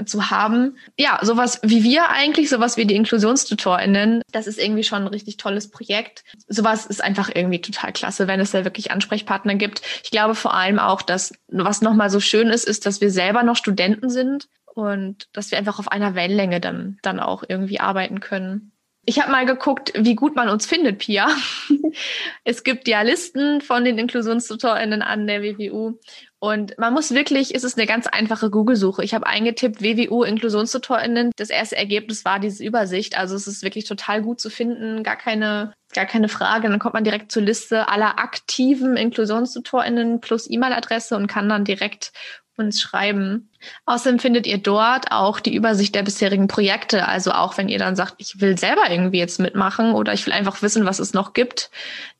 zu 0.05 0.31
haben. 0.31 0.77
Ja, 0.97 1.19
sowas 1.23 1.61
wie 1.63 1.83
wir 1.83 2.11
eigentlich, 2.11 2.49
sowas 2.49 2.77
wie 2.77 2.87
die 2.87 2.95
InklusionstutorInnen, 2.95 4.23
das 4.33 4.47
ist 4.47 4.59
irgendwie 4.59 4.85
schon 4.85 5.03
ein 5.03 5.09
richtig 5.09 5.37
tolles 5.37 5.71
Projekt. 5.71 6.25
Sowas 6.49 6.87
ist 6.87 7.03
einfach 7.03 7.31
irgendwie 7.35 7.61
total 7.61 7.93
klasse, 7.93 8.29
wenn 8.29 8.41
es 8.41 8.53
da 8.53 8.65
wirklich 8.65 8.91
Ansprechpartner 8.91 9.57
gibt. 9.57 9.83
Ich 10.05 10.11
glaube 10.11 10.35
vor 10.35 10.55
allem 10.55 10.79
auch, 10.79 11.03
dass 11.03 11.33
was 11.49 11.83
nochmal 11.83 12.11
so 12.11 12.21
schön 12.21 12.49
ist, 12.49 12.65
ist, 12.65 12.87
dass 12.87 13.01
wir 13.01 13.11
selber 13.11 13.43
noch 13.43 13.57
Studenten 13.57 14.11
sind 14.11 14.49
und 14.75 15.29
dass 15.33 15.51
wir 15.51 15.59
einfach 15.59 15.79
auf 15.79 15.89
einer 15.89 16.15
Wellenlänge 16.15 16.61
dann, 16.61 16.99
dann 17.03 17.21
auch 17.21 17.43
irgendwie 17.47 17.81
arbeiten 17.81 18.21
können. 18.21 18.73
Ich 19.07 19.19
habe 19.19 19.33
mal 19.33 19.47
geguckt, 19.47 19.93
wie 19.97 20.15
gut 20.15 20.37
man 20.37 20.49
uns 20.49 20.67
findet, 20.67 20.99
Pia. 20.99 21.29
es 22.45 22.65
gibt 22.65 22.87
ja 22.87 23.01
Listen 23.01 23.63
von 23.63 23.85
den 23.85 23.99
InklusionstutorInnen 23.99 25.01
an 25.01 25.27
der 25.27 25.43
WWU. 25.43 25.99
Und 26.39 26.77
man 26.79 26.93
muss 26.93 27.13
wirklich, 27.13 27.55
es 27.55 27.65
ist 27.65 27.79
eine 27.79 27.87
ganz 27.87 28.07
einfache 28.07 28.51
Google-Suche. 28.51 29.03
Ich 29.03 29.15
habe 29.15 29.27
eingetippt 29.27 29.83
WWU 29.83 30.23
InklusionstutorInnen. 30.23 31.33
Das 31.37 31.51
erste 31.51 31.77
Ergebnis 31.77 32.25
war 32.25 32.41
diese 32.41 32.63
Übersicht. 32.63 33.19
Also 33.19 33.37
es 33.37 33.47
ist 33.47 33.63
wirklich 33.63 33.87
total 33.87 34.23
gut 34.23 34.41
zu 34.41 34.51
finden. 34.51 35.03
Gar 35.03 35.17
keine, 35.17 35.73
gar 35.95 36.07
keine 36.07 36.29
Frage. 36.29 36.69
Dann 36.69 36.79
kommt 36.79 36.95
man 36.95 37.05
direkt 37.05 37.33
zur 37.33 37.43
Liste 37.43 37.89
aller 37.89 38.19
aktiven 38.19 38.97
InklusionstutorInnen 38.97 40.21
plus 40.21 40.49
E-Mail-Adresse 40.49 41.17
und 41.17 41.27
kann 41.27 41.49
dann 41.49 41.65
direkt 41.65 42.13
uns 42.61 42.81
schreiben. 42.81 43.51
Außerdem 43.87 44.19
findet 44.19 44.47
ihr 44.47 44.59
dort 44.59 45.11
auch 45.11 45.41
die 45.41 45.55
Übersicht 45.55 45.95
der 45.95 46.03
bisherigen 46.03 46.49
Projekte. 46.49 47.09
Also 47.09 47.33
auch 47.33 47.59
wenn 47.59 47.69
ihr 47.69 47.79
dann 47.79 47.97
sagt, 47.97 48.15
ich 48.19 48.41
will 48.41 48.59
selber 48.59 48.91
irgendwie 48.91 49.19
jetzt 49.19 49.41
mitmachen 49.41 49.93
oder 49.93 50.13
ich 50.13 50.27
will 50.27 50.33
einfach 50.33 50.63
wissen, 50.63 50.85
was 50.85 50.99
es 50.99 51.15
noch 51.15 51.33
gibt, 51.33 51.71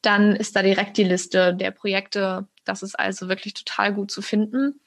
dann 0.03 0.35
ist 0.35 0.57
da 0.57 0.63
direkt 0.63 0.97
die 0.97 1.05
Liste 1.05 1.55
der 1.55 1.71
Projekte. 1.71 2.49
Das 2.65 2.83
ist 2.83 2.99
also 2.99 3.29
wirklich 3.29 3.55
total 3.55 3.95
gut 3.95 4.11
zu 4.11 4.23
finden. 4.23 4.81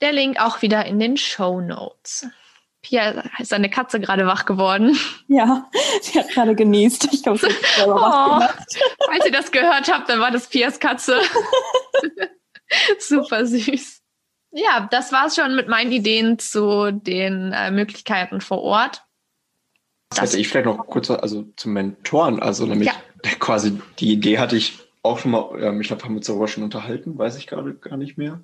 Der 0.00 0.12
Link 0.12 0.40
auch 0.40 0.62
wieder 0.62 0.84
in 0.86 0.98
den 0.98 1.16
Show 1.16 1.60
Notes. 1.60 2.26
Pia, 2.82 3.22
ist 3.38 3.52
deine 3.52 3.70
Katze 3.70 4.00
gerade 4.00 4.26
wach 4.26 4.44
geworden? 4.44 4.98
Ja, 5.28 5.70
sie 6.00 6.18
hat 6.18 6.28
gerade 6.30 6.56
genießt. 6.56 7.08
Ich 7.12 7.22
glaube, 7.22 7.38
sie 7.38 7.46
hat 7.46 7.64
selber 7.76 7.94
oh, 7.94 8.00
wach 8.00 8.38
gemacht. 8.38 8.66
Falls 9.06 9.24
ihr 9.24 9.32
das 9.32 9.52
gehört 9.52 9.90
habt, 9.90 10.08
dann 10.08 10.18
war 10.18 10.32
das 10.32 10.48
Pias 10.48 10.80
Katze. 10.80 11.20
Super 12.98 13.46
süß. 13.46 14.01
Ja, 14.52 14.86
das 14.90 15.12
war's 15.12 15.34
schon 15.34 15.56
mit 15.56 15.68
meinen 15.68 15.92
Ideen 15.92 16.38
zu 16.38 16.92
den 16.92 17.52
äh, 17.52 17.70
Möglichkeiten 17.70 18.40
vor 18.40 18.60
Ort. 18.60 19.02
Das 20.10 20.20
hätte 20.20 20.40
ich 20.40 20.48
vielleicht 20.48 20.66
noch 20.66 20.86
kurz 20.86 21.10
also 21.10 21.46
zum 21.56 21.72
Mentoren, 21.72 22.40
also 22.40 22.66
nämlich 22.66 22.88
ja. 22.88 23.30
quasi 23.38 23.80
die 23.98 24.12
Idee 24.12 24.38
hatte 24.38 24.56
ich 24.56 24.78
auch 25.02 25.18
schon 25.18 25.30
mal, 25.30 25.58
ähm, 25.58 25.80
ich 25.80 25.88
glaube, 25.88 26.04
haben 26.04 26.12
wir 26.12 26.18
uns 26.18 26.26
darüber 26.26 26.48
schon 26.48 26.64
unterhalten, 26.64 27.16
weiß 27.16 27.36
ich 27.38 27.46
gerade 27.46 27.74
gar 27.74 27.96
nicht 27.96 28.18
mehr. 28.18 28.42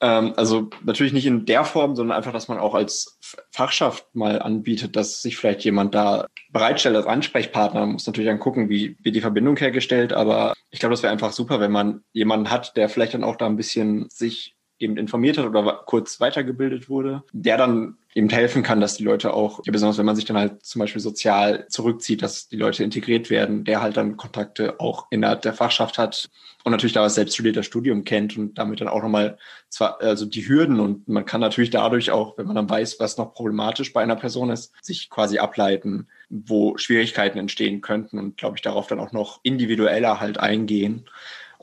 Ähm, 0.00 0.34
also 0.36 0.70
natürlich 0.82 1.12
nicht 1.12 1.26
in 1.26 1.46
der 1.46 1.64
Form, 1.64 1.94
sondern 1.94 2.16
einfach, 2.16 2.32
dass 2.32 2.48
man 2.48 2.58
auch 2.58 2.74
als 2.74 3.18
Fachschaft 3.52 4.12
mal 4.14 4.42
anbietet, 4.42 4.96
dass 4.96 5.22
sich 5.22 5.36
vielleicht 5.36 5.64
jemand 5.64 5.94
da 5.94 6.26
bereitstellt 6.50 6.96
als 6.96 7.06
Ansprechpartner. 7.06 7.80
Man 7.80 7.92
muss 7.92 8.06
natürlich 8.06 8.28
dann 8.28 8.40
gucken, 8.40 8.68
wie 8.68 8.96
wird 9.00 9.14
die 9.14 9.20
Verbindung 9.20 9.56
hergestellt, 9.56 10.12
aber 10.12 10.54
ich 10.70 10.80
glaube, 10.80 10.94
das 10.94 11.02
wäre 11.02 11.12
einfach 11.12 11.32
super, 11.32 11.60
wenn 11.60 11.72
man 11.72 12.02
jemanden 12.12 12.50
hat, 12.50 12.76
der 12.76 12.88
vielleicht 12.88 13.14
dann 13.14 13.24
auch 13.24 13.36
da 13.36 13.46
ein 13.46 13.56
bisschen 13.56 14.08
sich 14.10 14.56
eben 14.84 14.96
informiert 14.96 15.38
hat 15.38 15.46
oder 15.46 15.82
kurz 15.86 16.20
weitergebildet 16.20 16.88
wurde, 16.88 17.22
der 17.32 17.56
dann 17.56 17.96
eben 18.14 18.28
helfen 18.28 18.62
kann, 18.62 18.80
dass 18.80 18.96
die 18.96 19.02
Leute 19.02 19.34
auch, 19.34 19.60
ja, 19.64 19.72
besonders 19.72 19.98
wenn 19.98 20.06
man 20.06 20.14
sich 20.14 20.24
dann 20.24 20.36
halt 20.36 20.64
zum 20.64 20.78
Beispiel 20.78 21.02
sozial 21.02 21.66
zurückzieht, 21.68 22.22
dass 22.22 22.48
die 22.48 22.56
Leute 22.56 22.84
integriert 22.84 23.28
werden, 23.28 23.64
der 23.64 23.82
halt 23.82 23.96
dann 23.96 24.16
Kontakte 24.16 24.78
auch 24.78 25.06
innerhalb 25.10 25.42
der 25.42 25.52
Fachschaft 25.52 25.98
hat 25.98 26.30
und 26.62 26.70
natürlich 26.70 26.92
da 26.92 27.02
was 27.02 27.16
selbst 27.16 27.34
studierter 27.34 27.64
Studium 27.64 28.04
kennt 28.04 28.38
und 28.38 28.56
damit 28.56 28.80
dann 28.80 28.88
auch 28.88 29.02
nochmal 29.02 29.36
zwar, 29.68 30.00
also 30.00 30.26
die 30.26 30.48
Hürden 30.48 30.78
und 30.78 31.08
man 31.08 31.26
kann 31.26 31.40
natürlich 31.40 31.70
dadurch 31.70 32.12
auch, 32.12 32.38
wenn 32.38 32.46
man 32.46 32.56
dann 32.56 32.70
weiß, 32.70 33.00
was 33.00 33.18
noch 33.18 33.34
problematisch 33.34 33.92
bei 33.92 34.02
einer 34.02 34.16
Person 34.16 34.50
ist, 34.50 34.72
sich 34.80 35.10
quasi 35.10 35.38
ableiten, 35.38 36.06
wo 36.30 36.78
Schwierigkeiten 36.78 37.38
entstehen 37.38 37.80
könnten 37.80 38.18
und 38.18 38.36
glaube 38.36 38.56
ich 38.56 38.62
darauf 38.62 38.86
dann 38.86 39.00
auch 39.00 39.12
noch 39.12 39.40
individueller 39.42 40.20
halt 40.20 40.38
eingehen 40.38 41.04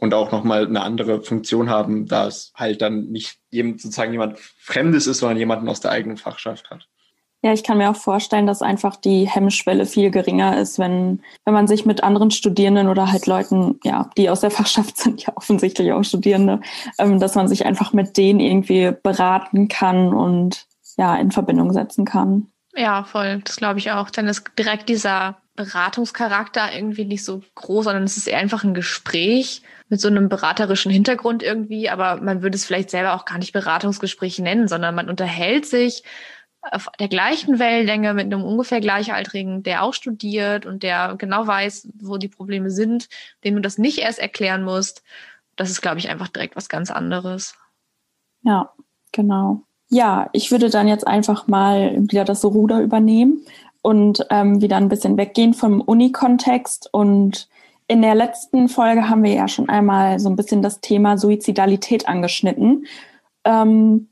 und 0.02 0.16
auch 0.16 0.32
nochmal 0.32 0.66
eine 0.66 0.82
andere 0.82 1.22
Funktion 1.22 1.70
haben, 1.70 2.08
da 2.08 2.28
es 2.28 2.52
halt 2.56 2.82
dann 2.82 3.06
nicht 3.06 3.40
sozusagen 3.52 4.12
jemand 4.12 4.40
Fremdes 4.40 5.08
ist, 5.08 5.20
sondern 5.20 5.38
jemanden 5.38 5.70
aus 5.70 5.80
der 5.80 5.92
eigenen 5.92 6.18
Fachschaft 6.18 6.70
hat. 6.72 6.88
Ja, 7.44 7.54
ich 7.54 7.64
kann 7.64 7.78
mir 7.78 7.90
auch 7.90 7.96
vorstellen, 7.96 8.46
dass 8.46 8.62
einfach 8.62 8.96
die 8.96 9.28
Hemmschwelle 9.28 9.86
viel 9.86 10.12
geringer 10.12 10.58
ist, 10.60 10.78
wenn, 10.78 11.22
wenn 11.46 11.54
man 11.54 11.68
sich 11.68 11.86
mit 11.86 12.04
anderen 12.04 12.30
Studierenden 12.30 12.88
oder 12.88 13.12
halt 13.12 13.26
Leuten, 13.26 13.80
ja, 13.84 14.10
die 14.18 14.30
aus 14.30 14.42
der 14.42 14.52
Fachschaft 14.52 14.98
sind, 14.98 15.24
ja 15.26 15.34
offensichtlich 15.36 15.92
auch 15.94 16.04
Studierende, 16.04 16.62
ähm, 16.98 17.20
dass 17.20 17.36
man 17.36 17.48
sich 17.48 17.66
einfach 17.66 17.94
mit 17.94 18.18
denen 18.18 18.40
irgendwie 18.40 18.92
beraten 19.04 19.68
kann 19.68 20.14
und 20.14 20.66
ja, 20.98 21.16
in 21.16 21.32
Verbindung 21.32 21.74
setzen 21.74 22.06
kann. 22.06 22.48
Ja, 22.76 23.04
voll. 23.04 23.42
Das 23.44 23.58
glaube 23.58 23.80
ich 23.80 23.92
auch. 23.92 24.10
Dann 24.10 24.28
ist 24.28 24.46
direkt 24.58 24.90
dieser 24.90 25.41
Beratungscharakter 25.56 26.74
irgendwie 26.74 27.06
nicht 27.06 27.26
so 27.26 27.42
groß, 27.56 27.86
sondern 27.86 28.04
es 28.04 28.18
ist 28.18 28.28
eher 28.28 28.40
einfach 28.40 28.64
ein 28.64 28.74
Gespräch 28.74 29.62
mit 29.90 30.00
so 30.00 30.08
einem 30.08 30.30
beraterischen 30.30 30.92
Hintergrund 30.92 31.44
irgendwie, 31.44 31.90
aber 31.90 32.22
man 32.22 32.42
würde 32.42 32.56
es 32.56 32.66
vielleicht 32.66 32.90
selber 32.90 33.14
auch 33.14 33.26
gar 33.26 33.38
nicht 33.38 33.52
Beratungsgespräch 33.52 34.40
nennen, 34.40 34.68
sondern 34.68 34.96
man 34.96 35.10
unterhält 35.10 35.66
sich 35.66 36.04
auf 36.62 36.90
der 37.00 37.08
gleichen 37.08 37.60
Wellenlänge 37.60 38.14
mit 38.14 38.26
einem 38.26 38.44
ungefähr 38.44 38.82
Gleichaltrigen, 38.82 39.64
der 39.64 39.84
auch 39.84 39.94
studiert 39.94 40.66
und 40.66 40.84
der 40.84 41.16
genau 41.18 41.46
weiß, 41.48 41.90
wo 42.00 42.18
die 42.18 42.28
Probleme 42.28 42.70
sind, 42.70 43.10
dem 43.44 43.56
du 43.56 43.62
das 43.62 43.78
nicht 43.78 43.98
erst 43.98 44.20
erklären 44.20 44.64
musst. 44.64 45.04
Das 45.56 45.70
ist, 45.70 45.82
glaube 45.82 45.98
ich, 45.98 46.10
einfach 46.10 46.28
direkt 46.28 46.56
was 46.56 46.70
ganz 46.70 46.92
anderes. 46.92 47.56
Ja, 48.44 48.72
genau. 49.12 49.64
Ja, 49.90 50.30
ich 50.32 50.52
würde 50.52 50.70
dann 50.70 50.88
jetzt 50.88 51.06
einfach 51.06 51.48
mal 51.48 51.98
wieder 52.10 52.24
das 52.24 52.46
Ruder 52.46 52.80
übernehmen 52.80 53.46
und 53.82 54.26
ähm, 54.30 54.62
wieder 54.62 54.78
ein 54.78 54.90
bisschen 54.90 55.18
weggehen 55.18 55.54
vom 55.54 55.82
Uni-Kontext 55.82 56.90
und 56.92 57.50
in 57.88 58.02
der 58.02 58.16
letzten 58.16 58.70
Folge 58.70 59.10
haben 59.10 59.24
wir 59.24 59.34
ja 59.34 59.50
schon 59.50 59.68
einmal 59.68 60.18
so 60.18 60.30
ein 60.30 60.38
bisschen 60.38 60.62
das 60.62 60.80
Thema 60.80 61.18
Suizidalität 61.18 62.08
angeschnitten. 62.08 62.86
Ähm, 63.44 64.08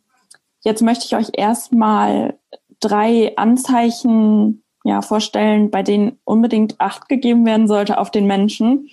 jetzt 0.66 0.82
möchte 0.82 1.06
ich 1.06 1.16
euch 1.16 1.30
erstmal 1.32 2.38
drei 2.82 3.38
Anzeichen 3.38 4.64
ja, 4.84 5.02
vorstellen, 5.02 5.70
bei 5.70 5.82
denen 5.82 6.20
unbedingt 6.26 6.82
Acht 6.82 7.08
gegeben 7.08 7.46
werden 7.46 7.70
sollte 7.70 8.00
auf 8.00 8.12
den 8.12 8.28
Menschen. 8.28 8.90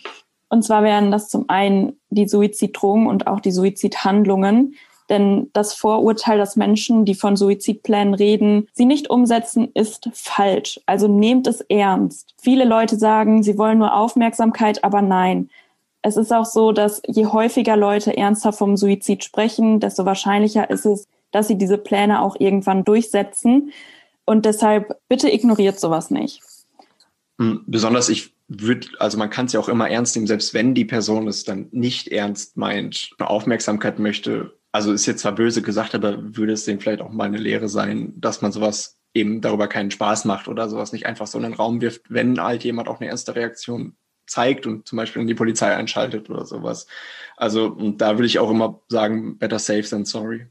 Und 0.49 0.63
zwar 0.63 0.85
wären 0.85 1.11
das 1.11 1.29
zum 1.29 1.49
einen 1.49 1.99
die 2.11 2.29
Suiziddrohungen 2.29 3.09
und 3.09 3.27
auch 3.27 3.41
die 3.41 3.51
Suizidhandlungen. 3.51 4.75
Denn 5.09 5.51
das 5.53 5.75
Vorurteil, 5.75 6.39
dass 6.39 6.57
Menschen, 6.57 7.05
die 7.05 7.15
von 7.15 7.37
Suizidplänen 7.37 8.15
reden, 8.15 8.69
sie 8.73 8.87
nicht 8.87 9.09
umsetzen, 9.09 9.69
ist 9.75 10.09
falsch. 10.13 10.81
Also 10.87 11.07
nehmt 11.07 11.47
es 11.47 11.61
ernst. 11.63 12.35
Viele 12.39 12.65
Leute 12.65 12.97
sagen, 12.97 13.43
sie 13.43 13.57
wollen 13.57 13.79
nur 13.79 13.95
Aufmerksamkeit, 13.95 14.83
aber 14.83 15.03
nein. 15.03 15.49
Es 16.03 16.17
ist 16.17 16.33
auch 16.33 16.45
so, 16.45 16.73
dass 16.73 17.03
je 17.07 17.27
häufiger 17.27 17.77
Leute 17.77 18.17
ernsthaft 18.17 18.59
vom 18.59 18.77
Suizid 18.77 19.25
sprechen, 19.25 19.81
desto 19.81 20.05
wahrscheinlicher 20.05 20.71
ist 20.71 20.87
es, 20.87 21.05
dass 21.31 21.49
sie 21.49 21.59
diese 21.59 21.79
Pläne 21.79 22.23
auch 22.23 22.37
irgendwann 22.39 22.85
durchsetzen. 22.85 23.73
Und 24.25 24.45
deshalb 24.45 25.01
bitte 25.09 25.33
ignoriert 25.33 25.79
sowas 25.79 26.11
nicht. 26.11 26.43
Hm, 27.39 27.63
besonders 27.67 28.09
ich 28.09 28.35
würde, 28.49 28.89
also 28.99 29.19
man 29.19 29.31
kann 29.31 29.47
es 29.47 29.53
ja 29.53 29.61
auch 29.61 29.69
immer 29.69 29.91
ernst 29.91 30.17
nehmen, 30.17 30.27
selbst 30.27 30.55
wenn 30.55 30.75
die 30.75 30.85
Person 30.85 31.27
es 31.29 31.45
dann 31.45 31.69
nicht 31.73 32.09
ernst 32.09 32.57
meint, 32.57 33.11
Aufmerksamkeit 33.19 33.99
möchte. 33.99 34.56
Also 34.77 34.93
ist 34.93 35.07
jetzt 35.07 35.23
zwar 35.23 35.33
böse 35.33 35.63
gesagt, 35.63 35.95
aber 35.95 36.37
würde 36.37 36.53
es 36.53 36.67
denen 36.67 36.81
vielleicht 36.81 37.01
auch 37.01 37.09
mal 37.09 37.25
eine 37.25 37.39
Lehre 37.39 37.67
sein, 37.67 38.13
dass 38.17 38.43
man 38.43 38.53
sowas 38.53 39.01
eben 39.15 39.41
darüber 39.41 39.69
keinen 39.69 39.91
Spaß 39.91 40.27
macht 40.27 40.49
oder 40.49 40.69
sowas 40.69 40.93
nicht 40.93 41.07
einfach 41.07 41.27
so 41.27 41.39
in 41.39 41.45
den 41.45 41.55
Raum 41.55 41.81
wirft, 41.81 42.03
wenn 42.11 42.39
halt 42.39 42.63
jemand 42.63 42.87
auch 42.87 43.01
eine 43.01 43.09
erste 43.09 43.35
Reaktion 43.35 43.97
zeigt 44.27 44.67
und 44.67 44.87
zum 44.87 44.99
Beispiel 44.99 45.23
in 45.23 45.29
die 45.29 45.35
Polizei 45.35 45.75
einschaltet 45.75 46.29
oder 46.29 46.45
sowas. 46.45 46.87
Also 47.39 47.71
da 47.93 48.19
würde 48.19 48.27
ich 48.27 48.39
auch 48.39 48.51
immer 48.51 48.83
sagen, 48.91 49.39
better 49.39 49.59
safe 49.59 49.85
than 49.85 50.05
sorry. 50.05 50.47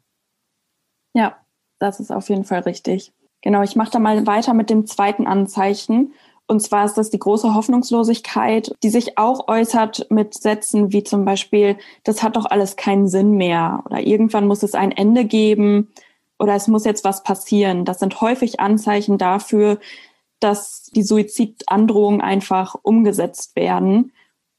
Ja, 1.14 1.38
das 1.78 2.00
ist 2.00 2.12
auf 2.12 2.28
jeden 2.30 2.46
Fall 2.46 2.62
richtig. 2.62 3.14
Genau, 3.42 3.62
ich 3.62 3.76
mache 3.76 3.92
da 3.92 4.00
mal 4.00 4.26
weiter 4.26 4.56
mit 4.56 4.72
dem 4.72 4.88
zweiten 4.88 5.28
Anzeichen. 5.28 6.16
Und 6.48 6.62
zwar 6.62 6.86
ist 6.86 6.96
das 6.96 7.10
die 7.10 7.20
große 7.20 7.56
Hoffnungslosigkeit, 7.56 8.72
die 8.84 8.90
sich 8.90 9.18
auch 9.18 9.48
äußert 9.48 10.08
mit 10.12 10.36
Sätzen 10.36 10.92
wie 10.92 11.04
zum 11.04 11.26
Beispiel, 11.26 11.78
das 12.04 12.22
hat 12.22 12.36
doch 12.36 12.46
alles 12.46 12.76
keinen 12.76 13.08
Sinn 13.08 13.32
mehr 13.32 13.84
oder 13.86 14.00
irgendwann 14.02 14.48
muss 14.48 14.62
es 14.62 14.76
ein 14.76 14.92
Ende 14.92 15.26
geben 15.26 15.92
oder 16.38 16.54
es 16.54 16.68
muss 16.68 16.86
jetzt 16.86 17.04
was 17.04 17.24
passieren. 17.24 17.86
Das 17.86 18.00
sind 18.00 18.22
häufig 18.22 18.60
Anzeichen 18.60 19.18
dafür, 19.18 19.80
dass 20.40 20.92
die 20.94 21.04
Suizidandrohungen 21.04 22.22
einfach 22.22 22.76
umgesetzt 22.84 23.56
werden. 23.56 24.12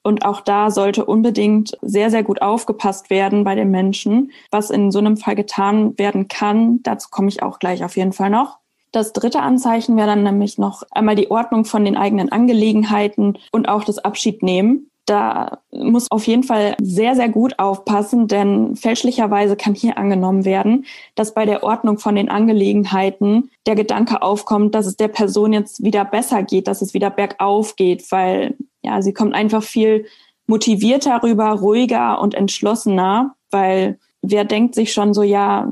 Und 0.03 0.25
auch 0.25 0.41
da 0.41 0.71
sollte 0.71 1.05
unbedingt 1.05 1.77
sehr, 1.83 2.11
sehr 2.11 2.23
gut 2.23 2.43
aufgepasst 2.43 3.11
werden 3.11 3.45
bei 3.45 3.55
den 3.55 3.71
Menschen, 3.71 4.33
was 4.51 4.71
in 4.71 4.91
so 4.91 4.99
einem 4.99 5.17
Fall 5.17 5.35
getan 5.35 5.99
werden 5.99 6.29
kann. 6.29 6.83
Dazu 6.83 7.09
komme 7.11 7.29
ich 7.29 7.43
auch 7.43 7.59
gleich 7.59 7.85
auf 7.85 7.97
jeden 7.97 8.13
Fall 8.13 8.31
noch. 8.31 8.59
Das 8.97 9.13
dritte 9.13 9.43
Anzeichen 9.43 9.95
wäre 9.99 10.07
dann 10.07 10.23
nämlich 10.23 10.57
noch 10.57 10.83
einmal 10.91 11.17
die 11.17 11.31
Ordnung 11.31 11.67
von 11.67 11.85
den 11.85 11.99
eigenen 11.99 12.33
Angelegenheiten 12.33 13.37
und 13.53 13.69
auch 13.69 13.85
das 13.85 13.99
Abschiednehmen. 13.99 14.91
Da 15.05 15.59
muss 15.71 16.11
auf 16.11 16.27
jeden 16.27 16.45
Fall 16.45 16.77
sehr, 16.81 17.15
sehr 17.15 17.29
gut 17.29 17.59
aufpassen, 17.59 18.27
denn 18.27 18.75
fälschlicherweise 18.75 19.55
kann 19.55 19.75
hier 19.75 19.99
angenommen 19.99 20.47
werden, 20.47 20.87
dass 21.15 21.35
bei 21.35 21.45
der 21.45 21.63
Ordnung 21.63 21.99
von 21.99 22.15
den 22.15 22.31
Angelegenheiten 22.31 23.51
der 23.67 23.75
Gedanke 23.75 24.23
aufkommt, 24.23 24.75
dass 24.75 24.87
es 24.87 24.97
der 24.97 25.09
Person 25.09 25.53
jetzt 25.53 25.85
wieder 25.85 26.07
besser 26.07 26.43
geht, 26.43 26.67
dass 26.67 26.81
es 26.81 26.95
wieder 26.95 27.11
bergauf 27.11 27.77
geht, 27.77 28.11
weil 28.11 28.57
ja, 28.81 29.03
sie 29.03 29.13
kommt 29.13 29.35
einfach 29.35 29.63
viel 29.63 30.07
motivierter 30.47 31.23
rüber, 31.23 31.51
ruhiger 31.51 32.19
und 32.19 32.33
entschlossener, 32.33 33.35
weil 33.51 33.99
wer 34.23 34.47
denkt 34.47 34.75
sich 34.75 34.95
schon 34.95 35.13
so, 35.13 35.23
ja, 35.23 35.71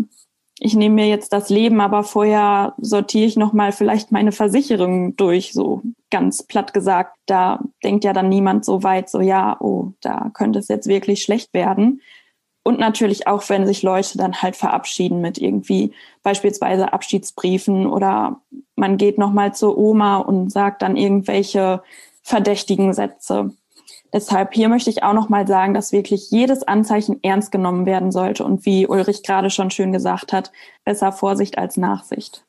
ich 0.65 0.75
nehme 0.75 0.95
mir 0.95 1.09
jetzt 1.09 1.35
das 1.35 1.51
Leben, 1.51 1.83
aber 1.83 2.05
vorher 2.05 2.73
sortiere 2.79 3.27
ich 3.27 3.37
nochmal 3.37 3.71
vielleicht 3.71 4.13
meine 4.13 4.33
Versicherung 4.33 5.15
durch, 5.15 5.53
so 5.53 5.83
ganz 6.11 6.43
platt 6.43 6.73
gesagt. 6.73 7.19
Da 7.27 7.61
denkt 7.83 8.03
ja 8.03 8.15
dann 8.15 8.31
niemand 8.31 8.65
so 8.65 8.83
weit, 8.83 9.11
so 9.11 9.21
ja, 9.21 9.59
oh, 9.61 9.93
da 10.01 10.31
könnte 10.33 10.59
es 10.59 10.69
jetzt 10.69 10.87
wirklich 10.87 11.23
schlecht 11.23 11.53
werden. 11.53 12.01
Und 12.63 12.79
natürlich 12.79 13.27
auch, 13.27 13.47
wenn 13.51 13.67
sich 13.67 13.83
Leute 13.83 14.17
dann 14.17 14.41
halt 14.41 14.57
verabschieden 14.57 15.21
mit 15.21 15.37
irgendwie 15.37 15.93
beispielsweise 16.23 16.95
Abschiedsbriefen 16.95 17.87
oder 17.87 18.41
man 18.75 18.97
geht 18.97 19.19
nochmal 19.19 19.55
zur 19.55 19.77
Oma 19.77 20.17
und 20.17 20.51
sagt 20.51 20.81
dann 20.81 20.97
irgendwelche 20.97 21.83
verdächtigen 22.23 22.95
Sätze. 22.95 23.51
Deshalb 24.15 24.55
hier 24.55 24.69
möchte 24.69 24.91
ich 24.91 25.03
auch 25.03 25.13
noch 25.13 25.29
mal 25.29 25.45
sagen, 25.45 25.75
dass 25.75 25.91
wirklich 25.91 26.31
jedes 26.31 26.63
Anzeichen 26.63 27.19
ernst 27.25 27.51
genommen 27.51 27.85
werden 27.85 28.13
sollte 28.13 28.45
und 28.45 28.65
wie 28.65 28.87
Ulrich 28.87 29.25
gerade 29.25 29.51
schon 29.51 29.73
schön 29.73 29.91
gesagt 29.91 30.33
hat, 30.33 30.53
besser 30.85 31.11
Vorsicht 31.11 31.59
als 31.59 31.77
Nachsicht. 31.77 32.45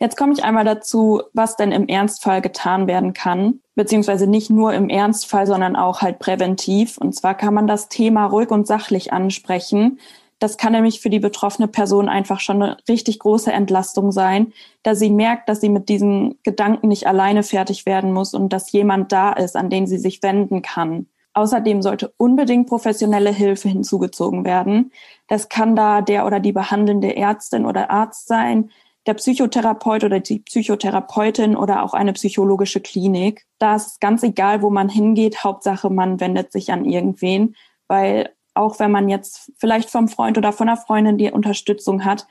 Jetzt 0.00 0.16
komme 0.16 0.32
ich 0.32 0.42
einmal 0.42 0.64
dazu, 0.64 1.22
was 1.32 1.54
denn 1.56 1.70
im 1.70 1.86
Ernstfall 1.86 2.42
getan 2.42 2.88
werden 2.88 3.12
kann, 3.12 3.60
beziehungsweise 3.76 4.26
nicht 4.26 4.50
nur 4.50 4.74
im 4.74 4.88
Ernstfall, 4.88 5.46
sondern 5.46 5.76
auch 5.76 6.02
halt 6.02 6.18
präventiv. 6.18 6.98
Und 6.98 7.14
zwar 7.14 7.36
kann 7.36 7.54
man 7.54 7.68
das 7.68 7.88
Thema 7.88 8.26
ruhig 8.26 8.50
und 8.50 8.66
sachlich 8.66 9.12
ansprechen, 9.12 10.00
das 10.40 10.56
kann 10.56 10.72
nämlich 10.72 11.00
für 11.00 11.10
die 11.10 11.20
betroffene 11.20 11.68
Person 11.68 12.08
einfach 12.08 12.40
schon 12.40 12.62
eine 12.62 12.78
richtig 12.88 13.18
große 13.20 13.52
Entlastung 13.52 14.10
sein, 14.10 14.52
da 14.82 14.94
sie 14.94 15.10
merkt, 15.10 15.48
dass 15.48 15.60
sie 15.60 15.68
mit 15.68 15.88
diesen 15.90 16.38
Gedanken 16.42 16.88
nicht 16.88 17.06
alleine 17.06 17.42
fertig 17.42 17.84
werden 17.86 18.12
muss 18.12 18.32
und 18.32 18.52
dass 18.52 18.72
jemand 18.72 19.12
da 19.12 19.32
ist, 19.32 19.54
an 19.54 19.68
den 19.68 19.86
sie 19.86 19.98
sich 19.98 20.22
wenden 20.22 20.62
kann. 20.62 21.06
Außerdem 21.34 21.82
sollte 21.82 22.12
unbedingt 22.16 22.68
professionelle 22.68 23.30
Hilfe 23.30 23.68
hinzugezogen 23.68 24.44
werden. 24.44 24.92
Das 25.28 25.50
kann 25.50 25.76
da 25.76 26.00
der 26.00 26.26
oder 26.26 26.40
die 26.40 26.52
behandelnde 26.52 27.16
Ärztin 27.16 27.66
oder 27.66 27.90
Arzt 27.90 28.26
sein, 28.26 28.70
der 29.06 29.14
Psychotherapeut 29.14 30.04
oder 30.04 30.20
die 30.20 30.40
Psychotherapeutin 30.40 31.54
oder 31.54 31.82
auch 31.82 31.94
eine 31.94 32.14
psychologische 32.14 32.80
Klinik. 32.80 33.46
Da 33.58 33.76
ist 33.76 34.00
ganz 34.00 34.22
egal, 34.22 34.62
wo 34.62 34.70
man 34.70 34.88
hingeht. 34.88 35.44
Hauptsache, 35.44 35.90
man 35.90 36.18
wendet 36.18 36.50
sich 36.50 36.72
an 36.72 36.84
irgendwen, 36.84 37.56
weil 37.88 38.30
auch 38.54 38.78
wenn 38.78 38.90
man 38.90 39.08
jetzt 39.08 39.52
vielleicht 39.58 39.90
vom 39.90 40.08
Freund 40.08 40.38
oder 40.38 40.52
von 40.52 40.68
einer 40.68 40.76
Freundin 40.76 41.18
die 41.18 41.30
Unterstützung 41.30 42.04
hat, 42.04 42.26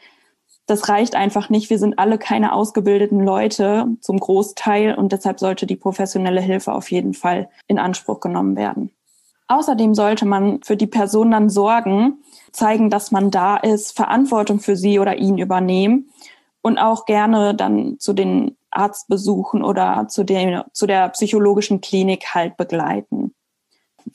das 0.70 0.88
reicht 0.88 1.16
einfach 1.16 1.50
nicht. 1.50 1.70
Wir 1.70 1.80
sind 1.80 1.98
alle 1.98 2.20
keine 2.20 2.54
ausgebildeten 2.54 3.22
Leute 3.22 3.88
zum 4.02 4.20
Großteil 4.20 4.94
und 4.94 5.12
deshalb 5.12 5.40
sollte 5.40 5.66
die 5.66 5.76
professionelle 5.76 6.42
Hilfe 6.42 6.74
auf 6.74 6.92
jeden 6.92 7.16
Fall 7.16 7.50
in 7.68 7.80
Anspruch 7.80 8.20
genommen 8.20 8.56
werden. 8.56 8.92
Außerdem 9.48 9.96
sollte 9.96 10.28
man 10.28 10.62
für 10.62 10.78
die 10.78 10.86
Person 10.86 11.32
dann 11.32 11.50
sorgen, 11.50 12.20
zeigen, 12.52 12.92
dass 12.92 13.10
man 13.10 13.32
da 13.32 13.58
ist, 13.58 13.96
Verantwortung 13.96 14.60
für 14.60 14.76
sie 14.76 15.00
oder 15.00 15.18
ihn 15.18 15.40
übernehmen 15.40 16.12
und 16.62 16.78
auch 16.78 17.06
gerne 17.06 17.56
dann 17.56 17.98
zu 17.98 18.14
den 18.14 18.56
Arztbesuchen 18.70 19.64
oder 19.64 20.08
zu 20.08 20.24
der, 20.24 20.68
zu 20.74 20.86
der 20.86 21.10
psychologischen 21.10 21.82
Klinik 21.82 22.36
halt 22.36 22.58
begleiten. 22.58 23.34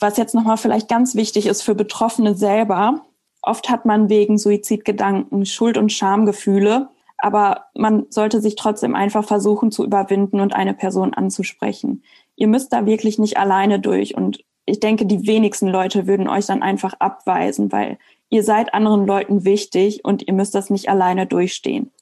Was 0.04 0.18
jetzt 0.18 0.34
nochmal 0.34 0.58
vielleicht 0.58 0.90
ganz 0.90 1.14
wichtig 1.14 1.46
ist 1.46 1.62
für 1.62 1.74
Betroffene 1.74 2.34
selber. 2.34 3.06
Oft 3.40 3.70
hat 3.70 3.86
man 3.86 4.10
wegen 4.10 4.36
Suizidgedanken 4.36 5.46
Schuld- 5.46 5.78
und 5.78 5.92
Schamgefühle, 5.92 6.90
aber 7.16 7.68
man 7.74 8.04
sollte 8.10 8.42
sich 8.42 8.54
trotzdem 8.54 8.94
einfach 8.94 9.24
versuchen 9.24 9.72
zu 9.72 9.82
überwinden 9.82 10.40
und 10.40 10.54
eine 10.54 10.74
Person 10.74 11.14
anzusprechen. 11.14 12.04
Ihr 12.36 12.48
müsst 12.48 12.74
da 12.74 12.84
wirklich 12.84 13.18
nicht 13.18 13.38
alleine 13.38 13.80
durch 13.80 14.14
und 14.14 14.44
ich 14.66 14.78
denke, 14.78 15.06
die 15.06 15.26
wenigsten 15.26 15.68
Leute 15.68 16.06
würden 16.06 16.28
euch 16.28 16.44
dann 16.44 16.62
einfach 16.62 16.92
abweisen, 16.98 17.72
weil 17.72 17.96
ihr 18.28 18.42
seid 18.44 18.74
anderen 18.74 19.06
Leuten 19.06 19.46
wichtig 19.46 20.04
und 20.04 20.28
ihr 20.28 20.34
müsst 20.34 20.54
das 20.54 20.68
nicht 20.68 20.90
alleine 20.90 21.26
durchstehen. 21.26 21.92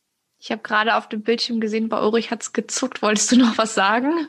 Ich 0.41 0.51
habe 0.51 0.63
gerade 0.63 0.97
auf 0.97 1.09
dem 1.09 1.23
Bildschirm 1.23 1.61
gesehen, 1.61 1.89
bei 1.89 2.03
Ulrich 2.05 2.33
hat 2.33 2.43
es 2.43 2.53
gezuckt. 2.53 3.01
Wolltest 3.01 3.31
du 3.31 3.37
noch 3.37 3.59
was 3.59 3.77
sagen? 3.77 4.27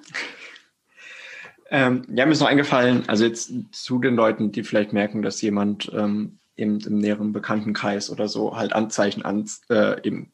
Ähm, 1.74 2.06
ja, 2.14 2.28
mir 2.28 2.34
ist 2.34 2.40
noch 2.40 2.48
eingefallen, 2.48 3.10
also 3.10 3.26
jetzt 3.26 3.52
zu 3.72 3.98
den 3.98 4.16
Leuten, 4.16 4.52
die 4.52 4.64
vielleicht 4.64 4.94
merken, 4.94 5.24
dass 5.24 5.42
jemand 5.42 5.92
ähm, 5.92 6.38
eben 6.56 6.80
im 6.82 7.00
näheren 7.00 7.34
Bekanntenkreis 7.34 8.12
oder 8.12 8.28
so 8.28 8.56
halt 8.56 8.74
Anzeichen 8.74 9.26
an, 9.26 9.50
äh, 9.72 10.00
eben 10.06 10.32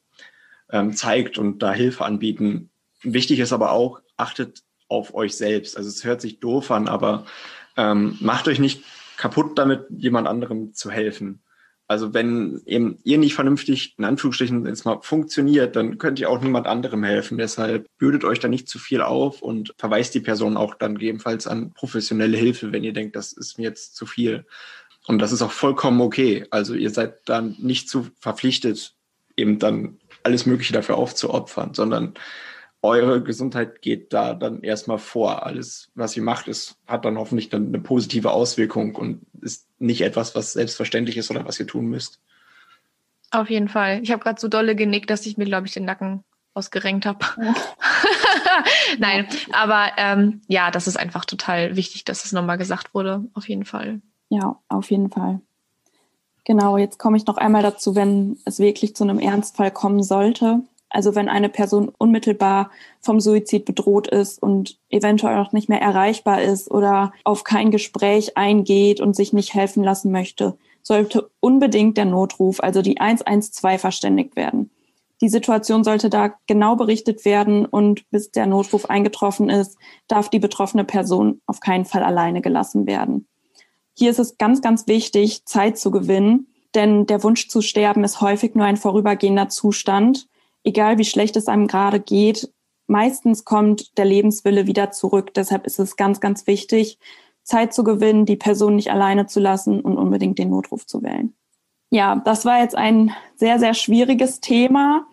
ähm, 0.70 0.94
zeigt 0.94 1.38
und 1.38 1.60
da 1.60 1.72
Hilfe 1.72 2.04
anbieten. 2.04 2.72
Wichtig 3.04 3.40
ist 3.40 3.54
aber 3.54 3.72
auch, 3.72 4.02
achtet 4.18 4.64
auf 4.90 5.14
euch 5.14 5.38
selbst. 5.38 5.78
Also 5.78 5.88
es 5.88 6.04
hört 6.04 6.20
sich 6.20 6.42
doof 6.42 6.72
an, 6.72 6.90
aber 6.90 7.26
ähm, 7.78 8.18
macht 8.20 8.50
euch 8.50 8.60
nicht 8.60 8.84
kaputt 9.16 9.58
damit, 9.58 9.86
jemand 9.96 10.28
anderem 10.28 10.74
zu 10.74 10.92
helfen. 10.92 11.42
Also 11.90 12.14
wenn 12.14 12.62
eben 12.68 13.00
ihr 13.04 13.18
nicht 13.18 13.34
vernünftig, 13.34 13.96
in 13.98 14.06
Anführungsstrichen, 14.06 14.64
jetzt 14.68 14.86
mal 14.86 15.00
funktioniert, 15.02 15.76
dann 15.76 15.98
könnt 15.98 16.20
ihr 16.20 16.30
auch 16.30 16.40
niemand 16.40 16.68
anderem 16.68 17.04
helfen. 17.04 17.40
Deshalb 17.40 17.88
bürdet 17.98 18.24
euch 18.24 18.40
da 18.40 18.48
nicht 18.48 18.70
zu 18.70 18.78
viel 18.78 19.02
auf 19.02 19.42
und 19.42 19.74
verweist 19.76 20.14
die 20.14 20.20
Person 20.20 20.56
auch 20.56 20.76
dann 20.76 21.00
gegebenenfalls 21.00 21.48
an 21.48 21.74
professionelle 21.74 22.38
Hilfe, 22.38 22.72
wenn 22.72 22.84
ihr 22.84 22.94
denkt, 22.94 23.16
das 23.16 23.34
ist 23.34 23.58
mir 23.58 23.64
jetzt 23.64 23.96
zu 23.96 24.06
viel. 24.06 24.46
Und 25.08 25.18
das 25.18 25.32
ist 25.32 25.42
auch 25.42 25.52
vollkommen 25.52 26.00
okay. 26.02 26.46
Also 26.52 26.76
ihr 26.76 26.92
seid 26.92 27.28
dann 27.28 27.56
nicht 27.58 27.90
zu 27.90 28.06
verpflichtet, 28.20 28.94
eben 29.36 29.58
dann 29.58 29.98
alles 30.22 30.46
Mögliche 30.46 30.74
dafür 30.74 30.96
aufzuopfern, 30.96 31.74
sondern 31.74 32.14
eure 32.82 33.22
Gesundheit 33.22 33.82
geht 33.82 34.14
da 34.14 34.34
dann 34.34 34.62
erstmal 34.62 35.00
vor. 35.00 35.46
Alles, 35.46 35.90
was 35.96 36.16
ihr 36.16 36.24
macht, 36.24 36.48
ist, 36.48 36.78
hat 36.88 37.06
dann 37.06 37.18
hoffentlich 37.18 37.50
dann 37.50 37.68
eine 37.68 37.80
positive 37.80 38.32
Auswirkung 38.32 38.96
und 38.96 39.22
ist 39.42 39.68
nicht 39.80 40.02
etwas, 40.02 40.36
was 40.36 40.54
selbstverständlich 40.54 41.18
ist 41.18 41.30
oder 41.30 41.46
was 41.46 41.60
ihr 41.60 41.68
tun 41.68 41.88
müsst. 41.88 42.20
Auf 43.32 43.50
jeden 43.50 43.68
Fall. 43.68 44.02
Ich 44.02 44.12
habe 44.12 44.24
gerade 44.24 44.40
so 44.40 44.48
dolle 44.48 44.76
genickt, 44.76 45.10
dass 45.10 45.26
ich 45.26 45.38
mir, 45.38 45.46
glaube 45.46 45.68
ich, 45.68 45.74
den 45.74 45.86
Nacken 45.86 46.24
ausgerenkt 46.54 47.06
habe. 47.06 47.20
Nein, 48.98 49.28
aber 49.52 49.92
ähm, 49.98 50.42
ja, 50.48 50.72
das 50.72 50.88
ist 50.88 50.98
einfach 50.98 51.26
total 51.26 51.76
wichtig, 51.76 52.06
dass 52.06 52.26
es 52.26 52.32
nochmal 52.32 52.58
gesagt 52.58 52.94
wurde, 52.94 53.26
auf 53.34 53.48
jeden 53.48 53.66
Fall. 53.66 54.02
Ja, 54.30 54.60
auf 54.68 54.90
jeden 54.90 55.10
Fall. 55.10 55.42
Genau, 56.46 56.78
jetzt 56.78 56.98
komme 56.98 57.18
ich 57.18 57.28
noch 57.28 57.38
einmal 57.38 57.62
dazu, 57.62 57.96
wenn 57.96 58.40
es 58.46 58.60
wirklich 58.60 58.96
zu 58.96 59.04
einem 59.04 59.20
Ernstfall 59.20 59.72
kommen 59.72 60.02
sollte. 60.02 60.62
Also 60.90 61.16
wenn 61.16 61.30
eine 61.30 61.50
Person 61.50 61.92
unmittelbar 61.98 62.72
vom 63.00 63.20
Suizid 63.20 63.66
bedroht 63.66 64.08
ist 64.08 64.42
und 64.42 64.78
eventuell 64.90 65.38
auch 65.38 65.52
nicht 65.52 65.70
mehr 65.70 65.82
erreichbar 65.82 66.42
ist 66.42 66.70
oder 66.72 67.14
auf 67.24 67.44
kein 67.44 67.72
Gespräch 67.72 68.38
eingeht 68.38 69.00
und 69.00 69.16
sich 69.16 69.34
nicht 69.34 69.54
helfen 69.54 69.84
lassen 69.84 70.12
möchte, 70.12 70.58
sollte 70.82 71.30
unbedingt 71.40 71.98
der 71.98 72.06
Notruf, 72.06 72.60
also 72.60 72.82
die 72.82 73.00
112 73.00 73.80
verständigt 73.80 74.36
werden. 74.36 74.72
Die 75.22 75.30
Situation 75.30 75.84
sollte 75.84 76.10
da 76.10 76.34
genau 76.48 76.76
berichtet 76.76 77.26
werden 77.26 77.66
und 77.66 78.10
bis 78.10 78.32
der 78.32 78.46
Notruf 78.46 78.90
eingetroffen 78.90 79.50
ist, 79.50 79.78
darf 80.08 80.30
die 80.30 80.40
betroffene 80.40 80.86
Person 80.86 81.42
auf 81.46 81.60
keinen 81.60 81.86
Fall 81.86 82.04
alleine 82.04 82.42
gelassen 82.42 82.88
werden. 82.88 83.28
Hier 83.98 84.12
ist 84.12 84.20
es 84.20 84.38
ganz, 84.38 84.62
ganz 84.62 84.88
wichtig, 84.88 85.46
Zeit 85.46 85.78
zu 85.78 85.92
gewinnen, 85.92 86.48
denn 86.74 87.06
der 87.06 87.22
Wunsch 87.24 87.50
zu 87.50 87.62
sterben 87.62 88.04
ist 88.06 88.22
häufig 88.22 88.56
nur 88.56 88.66
ein 88.66 88.78
vorübergehender 88.78 89.50
Zustand. 89.50 90.28
Egal 90.64 90.98
wie 90.98 91.06
schlecht 91.06 91.36
es 91.36 91.48
einem 91.48 91.68
gerade 91.68 92.00
geht, 92.00 92.52
meistens 92.88 93.46
kommt 93.46 93.98
der 93.98 94.06
Lebenswille 94.06 94.68
wieder 94.68 94.92
zurück. 94.92 95.34
Deshalb 95.34 95.66
ist 95.66 95.80
es 95.80 95.96
ganz, 95.96 96.20
ganz 96.20 96.48
wichtig, 96.48 97.00
Zeit 97.44 97.74
zu 97.74 97.84
gewinnen, 97.84 98.26
die 98.26 98.36
Person 98.36 98.76
nicht 98.76 98.92
alleine 98.92 99.26
zu 99.26 99.40
lassen 99.40 99.80
und 99.82 99.98
unbedingt 99.98 100.38
den 100.38 100.50
Notruf 100.50 100.86
zu 100.86 101.02
wählen. 101.02 101.34
Ja, 101.92 102.22
das 102.24 102.46
war 102.46 102.60
jetzt 102.60 102.76
ein 102.76 103.12
sehr, 103.36 103.60
sehr 103.60 103.74
schwieriges 103.74 104.42
Thema. 104.42 105.08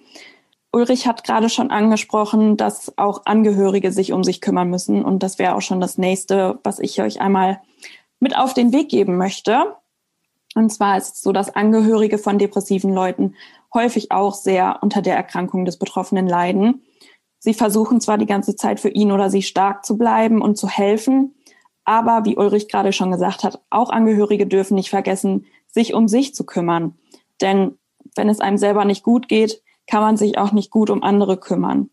Ulrich 0.73 1.07
hat 1.07 1.25
gerade 1.25 1.49
schon 1.49 1.71
angesprochen, 1.71 2.59
dass 2.59 2.93
auch 2.99 3.23
Angehörige 3.25 3.93
sich 3.93 4.13
um 4.13 4.23
sich 4.25 4.43
kümmern 4.43 4.69
müssen. 4.69 5.03
Und 5.03 5.23
das 5.23 5.39
wäre 5.39 5.55
auch 5.55 5.63
schon 5.63 5.81
das 5.81 5.97
nächste, 5.97 6.59
was 6.63 6.79
ich 6.79 7.01
euch 7.01 7.21
einmal 7.21 7.63
mit 8.21 8.37
auf 8.37 8.53
den 8.53 8.73
Weg 8.73 8.91
geben 8.91 9.17
möchte. 9.17 9.77
Und 10.55 10.71
zwar 10.71 10.99
ist 10.99 11.15
es 11.15 11.23
so, 11.23 11.33
dass 11.33 11.55
Angehörige 11.55 12.19
von 12.19 12.39
depressiven 12.39 12.93
Leuten 12.93 13.35
häufig 13.75 14.13
auch 14.13 14.35
sehr 14.35 14.79
unter 14.83 15.03
der 15.03 15.17
Erkrankung 15.17 15.65
des 15.65 15.79
Betroffenen 15.79 16.27
leiden. 16.27 16.83
Sie 17.39 17.55
versuchen 17.55 18.01
zwar 18.01 18.19
die 18.19 18.27
ganze 18.27 18.57
Zeit 18.57 18.81
für 18.81 18.89
ihn 18.89 19.13
oder 19.13 19.31
sie 19.31 19.43
stark 19.43 19.85
zu 19.85 19.99
bleiben 19.99 20.41
und 20.43 20.57
zu 20.57 20.69
helfen, 20.69 21.35
aber 21.85 22.25
wie 22.25 22.37
Ulrich 22.37 22.69
gerade 22.69 22.93
schon 22.93 23.13
gesagt 23.13 23.45
hat, 23.45 23.63
auch 23.71 23.91
Angehörige 23.91 24.47
dürfen 24.47 24.75
nicht 24.75 24.91
vergessen, 24.91 25.47
sich 25.69 25.95
um 25.95 26.09
sich 26.09 26.35
zu 26.35 26.45
kümmern. 26.45 26.99
Denn 27.41 27.79
wenn 28.17 28.29
es 28.29 28.41
einem 28.41 28.59
selber 28.59 28.85
nicht 28.85 29.03
gut 29.03 29.29
geht, 29.29 29.63
kann 29.87 30.01
man 30.01 30.17
sich 30.17 30.39
auch 30.39 30.53
nicht 30.53 30.71
gut 30.71 30.91
um 30.91 31.03
andere 31.03 31.37
kümmern. 31.37 31.91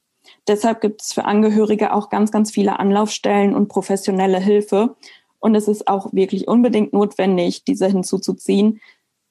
Deshalb 0.47 0.81
gibt 0.81 1.01
es 1.01 1.13
für 1.13 1.25
Angehörige 1.25 1.93
auch 1.93 2.09
ganz, 2.09 2.31
ganz 2.31 2.49
viele 2.49 2.79
Anlaufstellen 2.79 3.55
und 3.55 3.67
professionelle 3.67 4.39
Hilfe. 4.39 4.95
Und 5.39 5.55
es 5.55 5.67
ist 5.67 5.87
auch 5.87 6.11
wirklich 6.13 6.47
unbedingt 6.47 6.93
notwendig, 6.93 7.65
diese 7.65 7.87
hinzuzuziehen, 7.87 8.79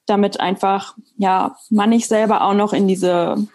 damit 0.06 0.40
einfach, 0.40 0.96
ja, 1.16 1.56
man 1.70 1.90
nicht 1.90 2.08
selber 2.08 2.42
auch 2.42 2.54
noch 2.54 2.72
in 2.72 2.88
diese 2.88 3.46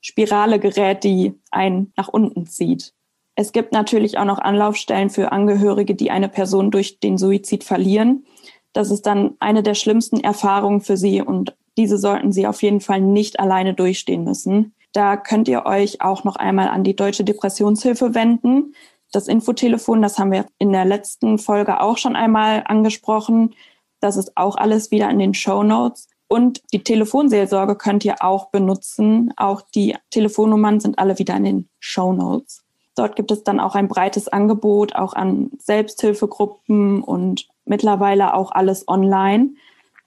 Spirale 0.00 0.58
gerät, 0.58 1.04
die 1.04 1.34
einen 1.50 1.92
nach 1.96 2.08
unten 2.08 2.46
zieht. 2.46 2.92
Es 3.36 3.52
gibt 3.52 3.72
natürlich 3.72 4.18
auch 4.18 4.24
noch 4.24 4.38
Anlaufstellen 4.38 5.10
für 5.10 5.32
Angehörige, 5.32 5.94
die 5.94 6.10
eine 6.10 6.28
Person 6.28 6.70
durch 6.70 7.00
den 7.00 7.18
Suizid 7.18 7.64
verlieren. 7.64 8.26
Das 8.72 8.90
ist 8.90 9.06
dann 9.06 9.34
eine 9.40 9.62
der 9.62 9.74
schlimmsten 9.74 10.20
Erfahrungen 10.20 10.80
für 10.80 10.96
sie 10.96 11.22
und 11.22 11.56
diese 11.76 11.98
sollten 11.98 12.32
sie 12.32 12.46
auf 12.46 12.62
jeden 12.62 12.80
Fall 12.80 13.00
nicht 13.00 13.40
alleine 13.40 13.74
durchstehen 13.74 14.24
müssen. 14.24 14.74
Da 14.92 15.16
könnt 15.16 15.48
ihr 15.48 15.66
euch 15.66 16.02
auch 16.02 16.22
noch 16.22 16.36
einmal 16.36 16.68
an 16.68 16.84
die 16.84 16.94
Deutsche 16.94 17.24
Depressionshilfe 17.24 18.14
wenden. 18.14 18.74
Das 19.10 19.26
Infotelefon, 19.26 20.02
das 20.02 20.18
haben 20.18 20.30
wir 20.30 20.46
in 20.58 20.72
der 20.72 20.84
letzten 20.84 21.38
Folge 21.38 21.80
auch 21.80 21.98
schon 21.98 22.14
einmal 22.14 22.62
angesprochen. 22.66 23.54
Das 24.04 24.18
ist 24.18 24.36
auch 24.36 24.56
alles 24.56 24.90
wieder 24.90 25.08
in 25.08 25.18
den 25.18 25.32
Show 25.32 25.62
Notes. 25.62 26.08
Und 26.28 26.60
die 26.74 26.84
Telefonseelsorge 26.84 27.74
könnt 27.74 28.04
ihr 28.04 28.22
auch 28.22 28.50
benutzen. 28.50 29.32
Auch 29.38 29.62
die 29.62 29.96
Telefonnummern 30.10 30.78
sind 30.78 30.98
alle 30.98 31.18
wieder 31.18 31.34
in 31.36 31.44
den 31.44 31.68
Show 31.80 32.12
Notes. 32.12 32.64
Dort 32.96 33.16
gibt 33.16 33.30
es 33.30 33.44
dann 33.44 33.60
auch 33.60 33.74
ein 33.74 33.88
breites 33.88 34.28
Angebot, 34.28 34.94
auch 34.94 35.14
an 35.14 35.52
Selbsthilfegruppen 35.58 37.02
und 37.02 37.48
mittlerweile 37.64 38.34
auch 38.34 38.52
alles 38.52 38.86
online. 38.88 39.54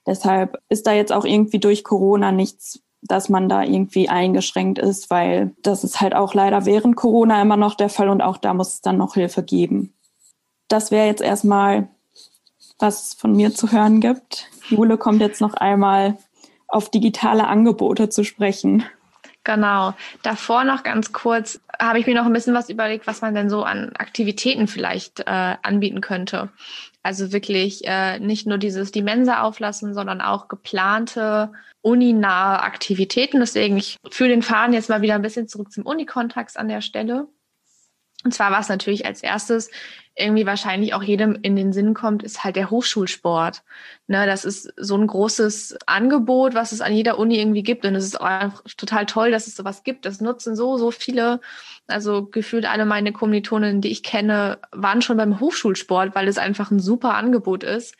Deshalb 0.05 0.61
ist 0.69 0.85
da 0.85 0.93
jetzt 0.93 1.11
auch 1.11 1.25
irgendwie 1.25 1.59
durch 1.59 1.83
Corona 1.83 2.31
nichts, 2.31 2.83
dass 3.01 3.29
man 3.29 3.49
da 3.49 3.63
irgendwie 3.63 4.09
eingeschränkt 4.09 4.77
ist, 4.77 5.09
weil 5.09 5.55
das 5.63 5.83
ist 5.83 6.01
halt 6.01 6.13
auch 6.13 6.35
leider 6.35 6.67
während 6.67 6.95
Corona 6.95 7.41
immer 7.41 7.57
noch 7.57 7.73
der 7.73 7.89
Fall 7.89 8.09
und 8.09 8.21
auch 8.21 8.37
da 8.37 8.53
muss 8.53 8.75
es 8.75 8.81
dann 8.81 8.97
noch 8.97 9.15
Hilfe 9.15 9.41
geben. 9.41 9.95
Das 10.67 10.91
wäre 10.91 11.07
jetzt 11.07 11.23
erstmal, 11.23 11.87
was 12.79 13.07
es 13.07 13.13
von 13.13 13.33
mir 13.35 13.53
zu 13.53 13.71
hören 13.71 14.01
gibt. 14.01 14.49
Jule 14.69 14.97
kommt 14.97 15.21
jetzt 15.21 15.41
noch 15.41 15.53
einmal 15.53 16.17
auf 16.67 16.89
digitale 16.91 17.47
Angebote 17.47 18.09
zu 18.09 18.23
sprechen. 18.23 18.83
Genau. 19.43 19.93
Davor 20.23 20.65
noch 20.65 20.83
ganz 20.83 21.13
kurz 21.13 21.61
habe 21.79 21.99
ich 21.99 22.05
mir 22.05 22.15
noch 22.15 22.25
ein 22.25 22.33
bisschen 22.33 22.53
was 22.53 22.69
überlegt, 22.69 23.07
was 23.07 23.21
man 23.21 23.33
denn 23.33 23.49
so 23.49 23.63
an 23.63 23.93
Aktivitäten 23.97 24.67
vielleicht 24.67 25.21
äh, 25.21 25.55
anbieten 25.61 26.01
könnte. 26.01 26.49
Also 27.01 27.31
wirklich 27.31 27.87
äh, 27.87 28.19
nicht 28.19 28.45
nur 28.45 28.57
dieses 28.57 28.91
die 28.91 29.01
Mensa 29.01 29.43
auflassen, 29.43 29.93
sondern 29.93 30.19
auch 30.19 30.49
geplante 30.49 31.53
uninahe 31.81 32.61
Aktivitäten. 32.61 33.39
Deswegen 33.39 33.77
ich 33.77 33.95
führe 34.11 34.31
den 34.31 34.41
Faden 34.41 34.73
jetzt 34.73 34.89
mal 34.89 35.01
wieder 35.01 35.15
ein 35.15 35.21
bisschen 35.21 35.47
zurück 35.47 35.71
zum 35.71 35.85
Unikontext 35.85 36.59
an 36.59 36.67
der 36.67 36.81
Stelle. 36.81 37.27
Und 38.25 38.33
zwar 38.33 38.51
was 38.51 38.67
natürlich 38.67 39.05
als 39.05 39.23
erstes 39.23 39.71
irgendwie 40.17 40.45
wahrscheinlich 40.45 40.93
auch 40.93 41.03
jedem 41.03 41.37
in 41.41 41.55
den 41.55 41.73
Sinn 41.73 41.93
kommt, 41.93 42.23
ist 42.23 42.43
halt 42.43 42.55
der 42.55 42.71
Hochschulsport. 42.71 43.63
Ne, 44.07 44.25
das 44.25 44.45
ist 44.45 44.73
so 44.77 44.95
ein 44.97 45.05
großes 45.05 45.77
Angebot, 45.85 46.55
was 46.55 46.71
es 46.71 46.81
an 46.81 46.93
jeder 46.93 47.19
Uni 47.19 47.39
irgendwie 47.39 47.63
gibt. 47.63 47.85
Und 47.85 47.95
es 47.95 48.05
ist 48.05 48.19
auch 48.19 48.63
total 48.77 49.05
toll, 49.05 49.31
dass 49.31 49.47
es 49.47 49.55
sowas 49.55 49.83
gibt. 49.83 50.05
Das 50.05 50.19
nutzen 50.19 50.55
so, 50.55 50.77
so 50.77 50.91
viele. 50.91 51.39
Also 51.87 52.25
gefühlt 52.25 52.65
alle 52.65 52.85
meine 52.85 53.13
Kommilitonen, 53.13 53.81
die 53.81 53.91
ich 53.91 54.03
kenne, 54.03 54.59
waren 54.71 55.01
schon 55.01 55.17
beim 55.17 55.39
Hochschulsport, 55.39 56.15
weil 56.15 56.27
es 56.27 56.37
einfach 56.37 56.71
ein 56.71 56.79
super 56.79 57.13
Angebot 57.13 57.63
ist. 57.63 57.95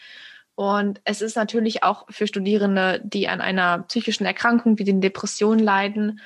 Und 0.55 1.01
es 1.03 1.22
ist 1.22 1.36
natürlich 1.36 1.84
auch 1.84 2.07
für 2.09 2.26
Studierende, 2.26 2.99
die 3.03 3.28
an 3.28 3.41
einer 3.41 3.84
psychischen 3.84 4.26
Erkrankung 4.26 4.80
wie 4.80 4.84
den 4.84 5.01
Depressionen 5.01 5.63
leiden, 5.63 6.20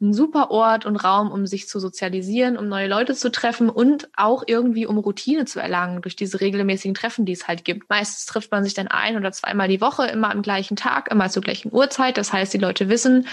ein 0.00 0.14
super 0.14 0.50
Ort 0.50 0.86
und 0.86 0.96
Raum, 0.96 1.32
um 1.32 1.46
sich 1.46 1.68
zu 1.68 1.80
sozialisieren, 1.80 2.56
um 2.56 2.68
neue 2.68 2.86
Leute 2.86 3.14
zu 3.14 3.32
treffen 3.32 3.68
und 3.68 4.08
auch 4.16 4.44
irgendwie 4.46 4.86
um 4.86 4.98
Routine 4.98 5.44
zu 5.44 5.58
erlangen 5.58 6.02
durch 6.02 6.14
diese 6.14 6.40
regelmäßigen 6.40 6.94
Treffen, 6.94 7.24
die 7.24 7.32
es 7.32 7.48
halt 7.48 7.64
gibt. 7.64 7.90
Meistens 7.90 8.26
trifft 8.26 8.52
man 8.52 8.62
sich 8.62 8.74
dann 8.74 8.86
ein 8.86 9.16
oder 9.16 9.32
zweimal 9.32 9.66
die 9.66 9.80
Woche, 9.80 10.06
immer 10.06 10.30
am 10.30 10.42
gleichen 10.42 10.76
Tag, 10.76 11.10
immer 11.10 11.28
zur 11.30 11.42
gleichen 11.42 11.72
Uhrzeit. 11.72 12.16
Das 12.16 12.32
heißt, 12.32 12.54
die 12.54 12.58
Leute 12.58 12.88
wissen, 12.88 13.26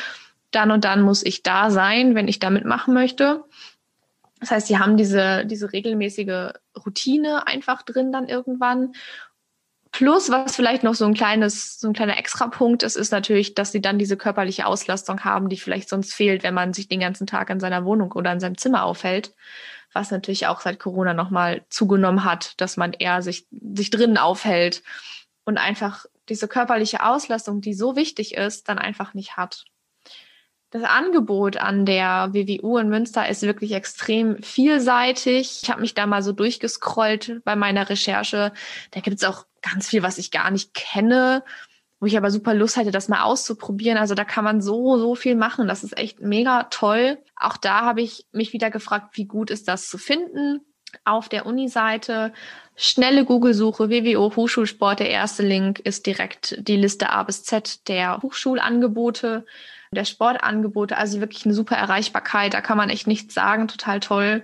dann 0.49 0.71
und 0.71 0.85
dann 0.85 1.01
muss 1.01 1.23
ich 1.23 1.43
da 1.43 1.69
sein, 1.69 2.15
wenn 2.15 2.27
ich 2.27 2.39
da 2.39 2.49
mitmachen 2.49 2.93
möchte. 2.95 3.43
Das 4.39 4.51
heißt, 4.51 4.67
sie 4.67 4.79
haben 4.79 4.97
diese, 4.97 5.45
diese 5.45 5.71
regelmäßige 5.71 6.53
Routine 6.85 7.45
einfach 7.47 7.83
drin 7.83 8.11
dann 8.11 8.27
irgendwann 8.27 8.93
Plus, 9.95 10.29
was 10.29 10.57
vielleicht 10.57 10.83
noch 10.83 10.93
so 10.93 11.05
ein 11.05 11.13
kleines, 11.13 11.79
so 11.79 11.87
ein 11.87 11.93
kleiner 11.93 12.17
Extrapunkt 12.17 12.83
ist, 12.83 12.97
ist 12.97 13.13
natürlich, 13.13 13.55
dass 13.55 13.71
sie 13.71 13.79
dann 13.79 13.97
diese 13.97 14.17
körperliche 14.17 14.65
Auslastung 14.65 15.23
haben, 15.23 15.47
die 15.47 15.55
vielleicht 15.55 15.87
sonst 15.87 16.13
fehlt, 16.13 16.43
wenn 16.43 16.53
man 16.53 16.73
sich 16.73 16.89
den 16.89 16.99
ganzen 16.99 17.27
Tag 17.27 17.49
in 17.49 17.61
seiner 17.61 17.85
Wohnung 17.85 18.11
oder 18.11 18.33
in 18.33 18.41
seinem 18.41 18.57
Zimmer 18.57 18.83
aufhält. 18.83 19.33
Was 19.93 20.11
natürlich 20.11 20.47
auch 20.47 20.59
seit 20.59 20.79
Corona 20.79 21.13
nochmal 21.13 21.63
zugenommen 21.69 22.25
hat, 22.25 22.59
dass 22.59 22.75
man 22.75 22.91
eher 22.91 23.21
sich, 23.21 23.47
sich 23.51 23.89
drinnen 23.89 24.17
aufhält 24.17 24.83
und 25.45 25.57
einfach 25.57 26.05
diese 26.27 26.49
körperliche 26.49 27.01
Auslastung, 27.01 27.61
die 27.61 27.73
so 27.73 27.95
wichtig 27.95 28.33
ist, 28.33 28.67
dann 28.67 28.77
einfach 28.77 29.13
nicht 29.13 29.37
hat. 29.37 29.63
Das 30.71 30.83
Angebot 30.83 31.55
an 31.55 31.85
der 31.85 32.33
WWU 32.33 32.79
in 32.79 32.89
Münster 32.89 33.29
ist 33.29 33.43
wirklich 33.43 33.71
extrem 33.71 34.43
vielseitig. 34.43 35.61
Ich 35.63 35.69
habe 35.69 35.79
mich 35.79 35.93
da 35.93 36.05
mal 36.05 36.21
so 36.21 36.33
durchgescrollt 36.33 37.39
bei 37.45 37.55
meiner 37.55 37.89
Recherche. 37.89 38.51
Da 38.91 38.99
gibt 38.99 39.15
es 39.15 39.23
auch 39.23 39.45
ganz 39.71 39.89
viel, 39.89 40.03
was 40.03 40.17
ich 40.17 40.31
gar 40.31 40.51
nicht 40.51 40.73
kenne, 40.73 41.43
wo 41.99 42.05
ich 42.05 42.17
aber 42.17 42.31
super 42.31 42.53
Lust 42.53 42.77
hatte, 42.77 42.91
das 42.91 43.07
mal 43.07 43.23
auszuprobieren. 43.23 43.97
Also 43.97 44.15
da 44.15 44.25
kann 44.25 44.43
man 44.43 44.61
so, 44.61 44.97
so 44.97 45.15
viel 45.15 45.35
machen. 45.35 45.67
Das 45.67 45.83
ist 45.83 45.97
echt 45.97 46.21
mega 46.21 46.63
toll. 46.63 47.17
Auch 47.35 47.57
da 47.57 47.81
habe 47.81 48.01
ich 48.01 48.27
mich 48.31 48.53
wieder 48.53 48.69
gefragt, 48.69 49.17
wie 49.17 49.25
gut 49.25 49.49
ist 49.49 49.67
das 49.67 49.89
zu 49.89 49.97
finden 49.97 50.61
auf 51.03 51.29
der 51.29 51.45
Uni-Seite. 51.45 52.31
Schnelle 52.75 53.25
Google-Suche, 53.25 53.89
WWO 53.89 54.35
Hochschulsport. 54.35 54.99
Der 54.99 55.09
erste 55.09 55.43
Link 55.43 55.79
ist 55.79 56.05
direkt 56.05 56.55
die 56.59 56.77
Liste 56.77 57.09
A 57.09 57.23
bis 57.23 57.43
Z 57.43 57.87
der 57.87 58.21
Hochschulangebote, 58.21 59.45
der 59.91 60.05
Sportangebote. 60.05 60.97
Also 60.97 61.19
wirklich 61.19 61.45
eine 61.45 61.53
super 61.53 61.75
Erreichbarkeit. 61.75 62.53
Da 62.53 62.61
kann 62.61 62.77
man 62.77 62.89
echt 62.89 63.07
nichts 63.07 63.33
sagen. 63.33 63.67
Total 63.67 63.99
toll. 63.99 64.43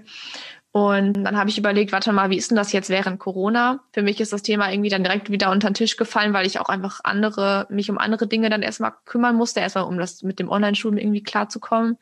Und 0.74 1.26
dann 1.26 1.38
habe 1.38 1.50
ich 1.50 1.58
überlegt, 1.58 1.92
warte 1.92 2.14
mal, 2.14 2.30
wie 2.30 2.38
ist 2.38 2.50
denn 2.50 2.56
das 2.56 2.72
jetzt 2.72 2.90
während 2.90 3.20
Corona? 3.20 3.84
Für 3.92 4.02
mich 4.02 4.22
ist 4.22 4.32
das 4.32 4.42
Thema 4.42 4.72
irgendwie 4.72 4.90
dann 4.90 5.04
direkt 5.04 5.30
wieder 5.30 5.52
unter 5.52 5.70
den 5.70 5.74
Tisch 5.74 5.98
gefallen, 5.98 6.32
weil 6.32 6.46
ich 6.46 6.62
auch 6.62 6.70
einfach 6.70 7.02
andere, 7.04 7.68
mich 7.70 7.90
um 7.90 7.98
andere 7.98 8.26
Dinge 8.26 8.50
dann 8.50 8.62
erstmal 8.62 8.94
kümmern 9.06 9.36
musste, 9.36 9.60
erstmal 9.60 9.84
um 9.84 9.98
das 9.98 10.24
mit 10.24 10.40
dem 10.40 10.50
Online-Schulen 10.50 10.98
irgendwie 10.98 11.24
klarzukommen. 11.24 11.98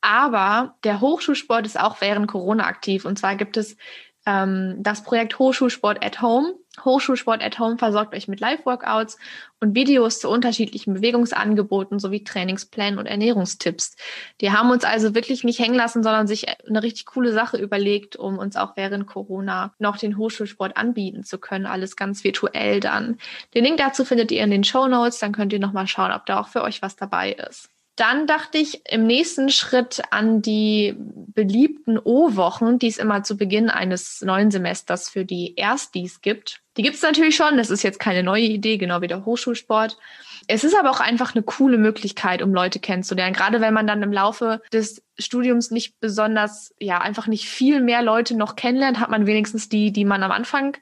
Aber 0.00 0.76
der 0.84 1.00
Hochschulsport 1.00 1.66
ist 1.66 1.80
auch 1.80 2.00
während 2.00 2.28
Corona 2.28 2.66
aktiv. 2.66 3.04
Und 3.04 3.18
zwar 3.18 3.34
gibt 3.34 3.56
es 3.56 3.76
ähm, 4.26 4.76
das 4.78 5.02
Projekt 5.02 5.38
Hochschulsport 5.38 6.04
at 6.04 6.22
Home. 6.22 6.54
Hochschulsport 6.84 7.42
at 7.42 7.58
Home 7.58 7.78
versorgt 7.78 8.14
euch 8.14 8.26
mit 8.26 8.40
Live-Workouts 8.40 9.16
und 9.60 9.76
Videos 9.76 10.18
zu 10.18 10.28
unterschiedlichen 10.28 10.94
Bewegungsangeboten 10.94 11.98
sowie 11.98 12.24
Trainingsplänen 12.24 12.98
und 12.98 13.06
Ernährungstipps. 13.06 13.96
Die 14.40 14.50
haben 14.50 14.70
uns 14.70 14.84
also 14.84 15.14
wirklich 15.14 15.44
nicht 15.44 15.60
hängen 15.60 15.76
lassen, 15.76 16.02
sondern 16.02 16.26
sich 16.26 16.46
eine 16.66 16.82
richtig 16.82 17.06
coole 17.06 17.32
Sache 17.32 17.58
überlegt, 17.58 18.16
um 18.16 18.38
uns 18.38 18.56
auch 18.56 18.76
während 18.76 19.06
Corona 19.06 19.72
noch 19.78 19.98
den 19.98 20.16
Hochschulsport 20.16 20.76
anbieten 20.76 21.22
zu 21.22 21.38
können. 21.38 21.66
Alles 21.66 21.94
ganz 21.94 22.24
virtuell 22.24 22.80
dann. 22.80 23.18
Den 23.54 23.64
Link 23.64 23.78
dazu 23.78 24.04
findet 24.04 24.32
ihr 24.32 24.42
in 24.42 24.50
den 24.50 24.64
Show 24.64 24.88
Notes. 24.88 25.18
Dann 25.18 25.32
könnt 25.32 25.52
ihr 25.52 25.60
nochmal 25.60 25.86
schauen, 25.86 26.12
ob 26.12 26.26
da 26.26 26.40
auch 26.40 26.48
für 26.48 26.62
euch 26.62 26.82
was 26.82 26.96
dabei 26.96 27.32
ist. 27.32 27.73
Dann 27.96 28.26
dachte 28.26 28.58
ich 28.58 28.82
im 28.90 29.06
nächsten 29.06 29.50
Schritt 29.50 30.02
an 30.10 30.42
die 30.42 30.96
beliebten 30.98 31.96
O-Wochen, 31.96 32.78
die 32.80 32.88
es 32.88 32.98
immer 32.98 33.22
zu 33.22 33.36
Beginn 33.36 33.70
eines 33.70 34.20
neuen 34.20 34.50
Semesters 34.50 35.08
für 35.08 35.24
die 35.24 35.54
Erstis 35.56 36.20
gibt. 36.20 36.60
Die 36.76 36.82
gibt 36.82 36.96
es 36.96 37.02
natürlich 37.02 37.36
schon, 37.36 37.56
das 37.56 37.70
ist 37.70 37.84
jetzt 37.84 38.00
keine 38.00 38.24
neue 38.24 38.42
Idee, 38.42 38.78
genau 38.78 39.00
wie 39.00 39.06
der 39.06 39.24
Hochschulsport. 39.24 39.96
Es 40.48 40.64
ist 40.64 40.76
aber 40.76 40.90
auch 40.90 41.00
einfach 41.00 41.34
eine 41.34 41.44
coole 41.44 41.78
Möglichkeit, 41.78 42.42
um 42.42 42.52
Leute 42.52 42.80
kennenzulernen. 42.80 43.32
Gerade 43.32 43.60
wenn 43.60 43.72
man 43.72 43.86
dann 43.86 44.02
im 44.02 44.12
Laufe 44.12 44.60
des 44.72 45.02
Studiums 45.16 45.70
nicht 45.70 46.00
besonders, 46.00 46.74
ja, 46.80 47.00
einfach 47.00 47.28
nicht 47.28 47.48
viel 47.48 47.80
mehr 47.80 48.02
Leute 48.02 48.36
noch 48.36 48.56
kennenlernt, 48.56 48.98
hat 48.98 49.10
man 49.10 49.26
wenigstens 49.26 49.68
die, 49.68 49.92
die 49.92 50.04
man 50.04 50.24
am 50.24 50.32
Anfang 50.32 50.76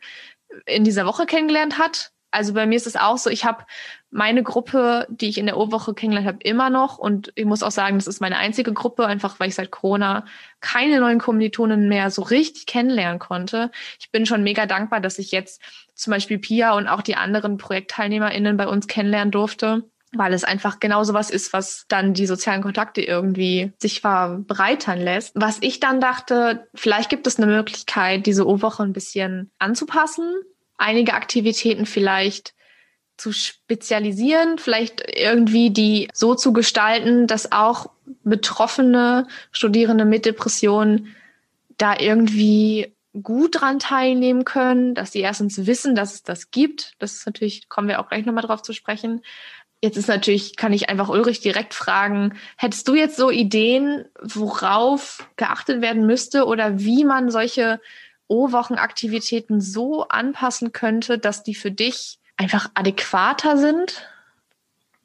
in 0.64 0.84
dieser 0.84 1.04
Woche 1.04 1.26
kennengelernt 1.26 1.78
hat 1.78 2.12
also 2.32 2.54
bei 2.54 2.66
mir 2.66 2.76
ist 2.76 2.86
es 2.86 2.96
auch 2.96 3.18
so, 3.18 3.30
ich 3.30 3.44
habe 3.44 3.64
meine 4.10 4.42
Gruppe, 4.42 5.06
die 5.10 5.28
ich 5.28 5.38
in 5.38 5.46
der 5.46 5.56
Urwoche 5.56 5.94
kennengelernt 5.94 6.28
habe, 6.28 6.42
immer 6.42 6.70
noch. 6.70 6.98
Und 6.98 7.30
ich 7.34 7.44
muss 7.44 7.62
auch 7.62 7.70
sagen, 7.70 7.98
das 7.98 8.06
ist 8.06 8.20
meine 8.20 8.38
einzige 8.38 8.72
Gruppe, 8.72 9.06
einfach 9.06 9.38
weil 9.38 9.48
ich 9.48 9.54
seit 9.54 9.70
Corona 9.70 10.24
keine 10.60 11.00
neuen 11.00 11.18
Kommilitonen 11.18 11.88
mehr 11.88 12.10
so 12.10 12.22
richtig 12.22 12.66
kennenlernen 12.66 13.18
konnte. 13.18 13.70
Ich 14.00 14.10
bin 14.10 14.26
schon 14.26 14.42
mega 14.42 14.66
dankbar, 14.66 15.00
dass 15.00 15.18
ich 15.18 15.30
jetzt 15.30 15.62
zum 15.94 16.10
Beispiel 16.10 16.38
Pia 16.38 16.72
und 16.72 16.88
auch 16.88 17.02
die 17.02 17.16
anderen 17.16 17.58
ProjektteilnehmerInnen 17.58 18.56
bei 18.56 18.66
uns 18.66 18.86
kennenlernen 18.86 19.30
durfte 19.30 19.84
weil 20.14 20.34
es 20.34 20.44
einfach 20.44 20.78
genau 20.78 21.04
so 21.04 21.14
was 21.14 21.30
ist, 21.30 21.54
was 21.54 21.86
dann 21.88 22.12
die 22.12 22.26
sozialen 22.26 22.60
Kontakte 22.60 23.00
irgendwie 23.00 23.72
sich 23.80 24.02
verbreitern 24.02 25.00
lässt. 25.00 25.32
Was 25.34 25.56
ich 25.62 25.80
dann 25.80 26.02
dachte, 26.02 26.68
vielleicht 26.74 27.08
gibt 27.08 27.26
es 27.26 27.38
eine 27.38 27.46
Möglichkeit, 27.46 28.26
diese 28.26 28.46
O-Woche 28.46 28.82
ein 28.82 28.92
bisschen 28.92 29.50
anzupassen 29.58 30.34
einige 30.82 31.14
Aktivitäten 31.14 31.86
vielleicht 31.86 32.54
zu 33.16 33.32
spezialisieren, 33.32 34.58
vielleicht 34.58 35.02
irgendwie 35.16 35.70
die 35.70 36.08
so 36.12 36.34
zu 36.34 36.52
gestalten, 36.52 37.26
dass 37.26 37.52
auch 37.52 37.90
betroffene 38.24 39.26
Studierende 39.52 40.04
mit 40.04 40.24
Depressionen 40.24 41.14
da 41.78 41.98
irgendwie 41.98 42.94
gut 43.22 43.60
dran 43.60 43.78
teilnehmen 43.78 44.44
können, 44.44 44.94
dass 44.94 45.12
sie 45.12 45.20
erstens 45.20 45.66
wissen, 45.66 45.94
dass 45.94 46.14
es 46.14 46.22
das 46.22 46.50
gibt. 46.50 46.94
Das 46.98 47.12
ist 47.12 47.26
natürlich, 47.26 47.68
kommen 47.68 47.88
wir 47.88 48.00
auch 48.00 48.08
gleich 48.08 48.24
nochmal 48.24 48.44
drauf 48.44 48.62
zu 48.62 48.72
sprechen. 48.72 49.22
Jetzt 49.82 49.98
ist 49.98 50.08
natürlich, 50.08 50.56
kann 50.56 50.72
ich 50.72 50.88
einfach 50.88 51.08
Ulrich 51.08 51.40
direkt 51.40 51.74
fragen, 51.74 52.34
hättest 52.56 52.88
du 52.88 52.94
jetzt 52.94 53.16
so 53.16 53.30
Ideen, 53.30 54.04
worauf 54.20 55.28
geachtet 55.36 55.82
werden 55.82 56.06
müsste 56.06 56.46
oder 56.46 56.78
wie 56.78 57.04
man 57.04 57.30
solche 57.30 57.80
O-Wochenaktivitäten 58.32 59.60
so 59.60 60.08
anpassen 60.08 60.72
könnte, 60.72 61.18
dass 61.18 61.42
die 61.42 61.54
für 61.54 61.70
dich 61.70 62.18
einfach 62.38 62.70
adäquater 62.72 63.58
sind? 63.58 64.08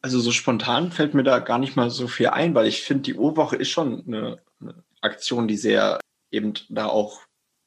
Also 0.02 0.22
so 0.22 0.32
spontan 0.32 0.94
fällt 0.94 1.14
mir 1.14 1.24
da 1.24 1.40
gar 1.40 1.60
nicht 1.60 1.76
mal 1.76 1.90
so 1.90 2.08
viel 2.08 2.28
ein, 2.28 2.56
weil 2.56 2.68
ich 2.68 2.84
finde, 2.84 3.04
die 3.04 3.16
O-Woche 3.16 3.58
ist 3.58 3.70
schon 3.70 4.06
eine, 4.08 4.40
eine, 4.62 4.76
Aktion, 5.02 5.48
die 5.48 5.58
sehr 5.58 6.00
eben 6.32 6.54
da 6.70 6.88
auch 6.88 7.22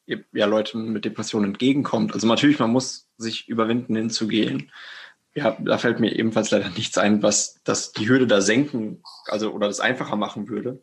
ja, 0.06 0.46
Leuten 0.46 0.92
mit 0.92 1.04
Depressionen 1.04 1.50
entgegenkommt. 1.50 2.14
Also 2.14 2.26
natürlich, 2.26 2.58
man 2.58 2.72
muss 2.72 3.06
sich 3.18 3.46
überwinden, 3.46 3.94
hinzugehen. 3.94 4.72
Ja, 5.34 5.56
da 5.60 5.78
fällt 5.78 6.00
mir 6.00 6.16
ebenfalls 6.16 6.50
leider 6.50 6.70
nichts 6.70 6.98
ein, 6.98 7.22
was 7.22 7.60
das 7.64 7.92
die 7.92 8.08
Hürde 8.08 8.26
da 8.26 8.40
senken, 8.40 9.02
also 9.26 9.52
oder 9.52 9.68
das 9.68 9.78
einfacher 9.78 10.16
machen 10.16 10.48
würde. 10.48 10.80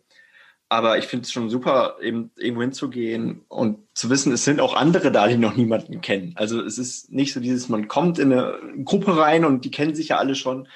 Aber 0.69 0.97
ich 0.97 1.05
finde 1.05 1.23
es 1.23 1.31
schon 1.31 1.49
super, 1.49 1.95
eben 2.01 2.31
irgendwo 2.35 2.61
hinzugehen 2.61 3.45
und 3.47 3.79
zu 3.93 4.09
wissen, 4.09 4.33
es 4.33 4.43
sind 4.43 4.59
auch 4.59 4.75
andere 4.75 5.11
da, 5.11 5.27
die 5.27 5.37
noch 5.37 5.55
niemanden 5.55 6.01
kennen. 6.01 6.33
Also 6.35 6.61
es 6.61 6.77
ist 6.77 7.11
nicht 7.11 7.33
so 7.33 7.39
dieses, 7.39 7.69
man 7.69 7.87
kommt 7.87 8.19
in 8.19 8.33
eine 8.33 8.59
Gruppe 8.83 9.17
rein 9.17 9.45
und 9.45 9.63
die 9.63 9.71
kennen 9.71 9.95
sich 9.95 10.09
ja 10.09 10.17
alle 10.17 10.35
schon, 10.35 10.67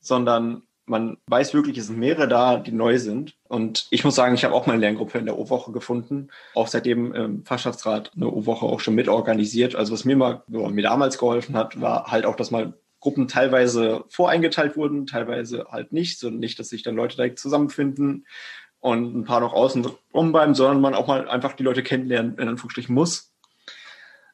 sondern 0.00 0.62
man 0.86 1.16
weiß 1.28 1.52
wirklich, 1.54 1.78
es 1.78 1.88
sind 1.88 1.98
mehrere 1.98 2.28
da, 2.28 2.56
die 2.56 2.72
neu 2.72 2.98
sind. 2.98 3.34
Und 3.48 3.86
ich 3.90 4.04
muss 4.04 4.14
sagen, 4.14 4.34
ich 4.34 4.44
habe 4.44 4.54
auch 4.54 4.66
meine 4.66 4.80
Lerngruppe 4.80 5.18
in 5.18 5.26
der 5.26 5.38
O-Woche 5.38 5.72
gefunden. 5.72 6.28
Auch 6.54 6.68
seitdem 6.68 7.12
im 7.12 7.44
Fachschaftsrat 7.44 8.12
eine 8.14 8.30
O-Woche 8.30 8.66
auch 8.66 8.80
schon 8.80 8.94
mitorganisiert. 8.94 9.74
Also 9.74 9.92
was 9.92 10.04
mir 10.04 10.16
mal, 10.16 10.42
mir 10.48 10.82
damals 10.82 11.18
geholfen 11.18 11.56
hat, 11.56 11.80
war 11.80 12.10
halt 12.10 12.24
auch, 12.24 12.36
dass 12.36 12.52
mal 12.52 12.74
Gruppen 13.00 13.28
teilweise 13.28 14.04
voreingeteilt 14.08 14.76
wurden, 14.76 15.06
teilweise 15.06 15.66
halt 15.70 15.92
nicht, 15.92 16.18
so 16.18 16.30
nicht, 16.30 16.58
dass 16.58 16.70
sich 16.70 16.82
dann 16.82 16.96
Leute 16.96 17.16
direkt 17.16 17.38
zusammenfinden 17.38 18.26
und 18.86 19.16
ein 19.16 19.24
paar 19.24 19.40
noch 19.40 19.52
außen 19.52 19.84
rum 20.14 20.32
bleiben, 20.32 20.54
sondern 20.54 20.80
man 20.80 20.94
auch 20.94 21.08
mal 21.08 21.28
einfach 21.28 21.54
die 21.54 21.64
Leute 21.64 21.82
kennenlernen, 21.82 22.38
in 22.38 22.48
Anführungsstrichen 22.48 22.94
muss. 22.94 23.32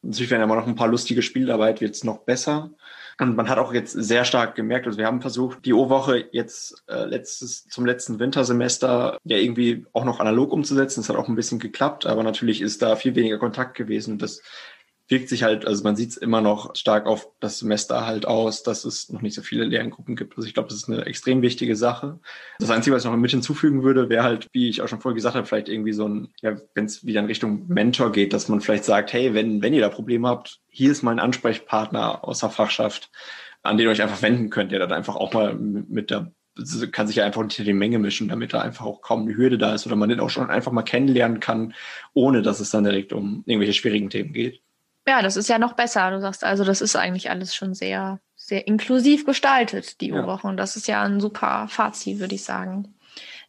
Natürlich 0.02 0.30
werden 0.30 0.42
immer 0.42 0.56
noch 0.56 0.66
ein 0.66 0.74
paar 0.74 0.88
lustige 0.88 1.22
Spiele 1.22 1.46
dabei, 1.46 1.80
wird 1.80 1.94
es 1.94 2.04
noch 2.04 2.18
besser. 2.18 2.70
Und 3.18 3.36
man 3.36 3.48
hat 3.48 3.58
auch 3.58 3.72
jetzt 3.72 3.92
sehr 3.92 4.24
stark 4.24 4.54
gemerkt, 4.54 4.86
also 4.86 4.98
wir 4.98 5.06
haben 5.06 5.20
versucht, 5.20 5.64
die 5.64 5.72
O-Woche 5.72 6.28
jetzt 6.32 6.82
äh, 6.88 7.04
letztes, 7.04 7.66
zum 7.68 7.86
letzten 7.86 8.18
Wintersemester 8.18 9.18
ja 9.24 9.36
irgendwie 9.36 9.86
auch 9.92 10.04
noch 10.04 10.18
analog 10.18 10.52
umzusetzen. 10.52 11.00
Das 11.00 11.08
hat 11.08 11.16
auch 11.16 11.28
ein 11.28 11.36
bisschen 11.36 11.58
geklappt, 11.58 12.04
aber 12.04 12.22
natürlich 12.22 12.60
ist 12.60 12.82
da 12.82 12.96
viel 12.96 13.14
weniger 13.14 13.38
Kontakt 13.38 13.76
gewesen. 13.76 14.14
Und 14.14 14.22
das 14.22 14.42
wirkt 15.12 15.28
sich 15.28 15.44
halt, 15.44 15.66
also 15.66 15.84
man 15.84 15.94
sieht 15.94 16.10
es 16.10 16.16
immer 16.16 16.40
noch 16.40 16.74
stark 16.74 17.06
auf 17.06 17.28
das 17.38 17.60
Semester 17.60 18.06
halt 18.06 18.26
aus, 18.26 18.64
dass 18.64 18.84
es 18.84 19.10
noch 19.10 19.22
nicht 19.22 19.34
so 19.34 19.42
viele 19.42 19.64
Lerngruppen 19.64 20.16
gibt. 20.16 20.36
Also 20.36 20.48
ich 20.48 20.54
glaube, 20.54 20.70
das 20.70 20.78
ist 20.78 20.88
eine 20.88 21.06
extrem 21.06 21.42
wichtige 21.42 21.76
Sache. 21.76 22.18
Das 22.58 22.70
Einzige, 22.70 22.96
was 22.96 23.04
ich 23.04 23.10
noch 23.10 23.16
mit 23.16 23.30
hinzufügen 23.30 23.84
würde, 23.84 24.08
wäre 24.08 24.24
halt, 24.24 24.48
wie 24.52 24.68
ich 24.68 24.82
auch 24.82 24.88
schon 24.88 25.00
vorher 25.00 25.14
gesagt 25.14 25.36
habe, 25.36 25.46
vielleicht 25.46 25.68
irgendwie 25.68 25.92
so 25.92 26.08
ein, 26.08 26.28
ja, 26.40 26.56
wenn 26.74 26.86
es 26.86 27.06
wieder 27.06 27.20
in 27.20 27.26
Richtung 27.26 27.68
Mentor 27.68 28.10
geht, 28.10 28.32
dass 28.32 28.48
man 28.48 28.60
vielleicht 28.60 28.84
sagt, 28.84 29.12
hey, 29.12 29.34
wenn, 29.34 29.62
wenn 29.62 29.74
ihr 29.74 29.82
da 29.82 29.90
Probleme 29.90 30.28
habt, 30.28 30.60
hier 30.68 30.90
ist 30.90 31.02
mein 31.02 31.20
Ansprechpartner 31.20 32.26
aus 32.26 32.40
der 32.40 32.50
Fachschaft, 32.50 33.10
an 33.62 33.76
den 33.76 33.86
ihr 33.86 33.92
euch 33.92 34.02
einfach 34.02 34.22
wenden 34.22 34.50
könnt, 34.50 34.72
der 34.72 34.80
dann 34.80 34.92
einfach 34.92 35.14
auch 35.14 35.32
mal 35.32 35.54
mit 35.54 36.10
der 36.10 36.32
kann 36.90 37.06
sich 37.06 37.16
ja 37.16 37.24
einfach 37.24 37.40
unter 37.40 37.64
die 37.64 37.72
Menge 37.72 37.98
mischen, 37.98 38.28
damit 38.28 38.52
da 38.52 38.60
einfach 38.60 38.84
auch 38.84 39.00
kaum 39.00 39.22
eine 39.22 39.34
Hürde 39.34 39.56
da 39.56 39.74
ist 39.74 39.86
oder 39.86 39.96
man 39.96 40.10
den 40.10 40.20
auch 40.20 40.28
schon 40.28 40.50
einfach 40.50 40.70
mal 40.70 40.82
kennenlernen 40.82 41.40
kann, 41.40 41.72
ohne 42.12 42.42
dass 42.42 42.60
es 42.60 42.70
dann 42.70 42.84
direkt 42.84 43.14
um 43.14 43.42
irgendwelche 43.46 43.72
schwierigen 43.72 44.10
Themen 44.10 44.34
geht. 44.34 44.60
Ja, 45.06 45.22
das 45.22 45.36
ist 45.36 45.48
ja 45.48 45.58
noch 45.58 45.72
besser. 45.72 46.10
Du 46.10 46.20
sagst 46.20 46.44
also, 46.44 46.64
das 46.64 46.80
ist 46.80 46.96
eigentlich 46.96 47.30
alles 47.30 47.54
schon 47.54 47.74
sehr, 47.74 48.20
sehr 48.36 48.66
inklusiv 48.66 49.26
gestaltet, 49.26 50.00
die 50.00 50.08
ja. 50.08 50.22
U-Woche. 50.22 50.46
Und 50.46 50.56
das 50.56 50.76
ist 50.76 50.86
ja 50.86 51.02
ein 51.02 51.20
super 51.20 51.66
Fazit, 51.68 52.20
würde 52.20 52.34
ich 52.34 52.44
sagen. 52.44 52.94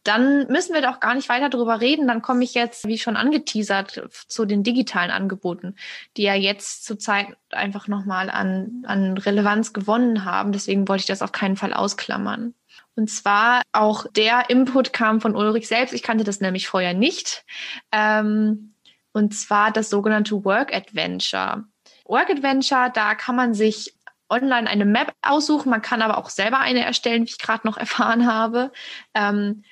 Dann 0.03 0.47
müssen 0.47 0.73
wir 0.73 0.81
doch 0.81 0.99
gar 0.99 1.15
nicht 1.15 1.29
weiter 1.29 1.49
darüber 1.49 1.79
reden. 1.79 2.07
Dann 2.07 2.21
komme 2.21 2.43
ich 2.43 2.53
jetzt, 2.55 2.87
wie 2.87 2.97
schon 2.97 3.15
angeteasert, 3.15 4.09
zu 4.27 4.45
den 4.45 4.63
digitalen 4.63 5.11
Angeboten, 5.11 5.75
die 6.17 6.23
ja 6.23 6.33
jetzt 6.33 6.83
zurzeit 6.83 7.27
einfach 7.51 7.87
nochmal 7.87 8.29
an, 8.29 8.83
an 8.85 9.17
Relevanz 9.17 9.71
gewonnen 9.71 10.25
haben. 10.25 10.51
Deswegen 10.51 10.87
wollte 10.89 11.01
ich 11.01 11.07
das 11.07 11.21
auf 11.21 11.31
keinen 11.31 11.55
Fall 11.55 11.73
ausklammern. 11.73 12.53
Und 12.95 13.09
zwar 13.09 13.61
auch 13.71 14.05
der 14.11 14.49
Input 14.49 14.91
kam 14.91 15.21
von 15.21 15.35
Ulrich 15.35 15.67
selbst. 15.67 15.93
Ich 15.93 16.03
kannte 16.03 16.23
das 16.23 16.41
nämlich 16.41 16.67
vorher 16.67 16.93
nicht. 16.93 17.45
Ähm, 17.91 18.72
und 19.13 19.33
zwar 19.33 19.71
das 19.71 19.89
sogenannte 19.89 20.43
Work 20.43 20.73
Adventure. 20.73 21.63
Work 22.05 22.29
Adventure, 22.29 22.91
da 22.93 23.15
kann 23.15 23.35
man 23.35 23.53
sich 23.53 23.95
online 24.29 24.69
eine 24.69 24.85
Map 24.85 25.13
aussuchen, 25.21 25.69
man 25.69 25.81
kann 25.81 26.01
aber 26.01 26.17
auch 26.17 26.29
selber 26.29 26.59
eine 26.59 26.83
erstellen, 26.83 27.23
wie 27.23 27.29
ich 27.29 27.39
gerade 27.39 27.65
noch 27.65 27.77
erfahren 27.77 28.25
habe. 28.25 28.71
Ähm, 29.13 29.63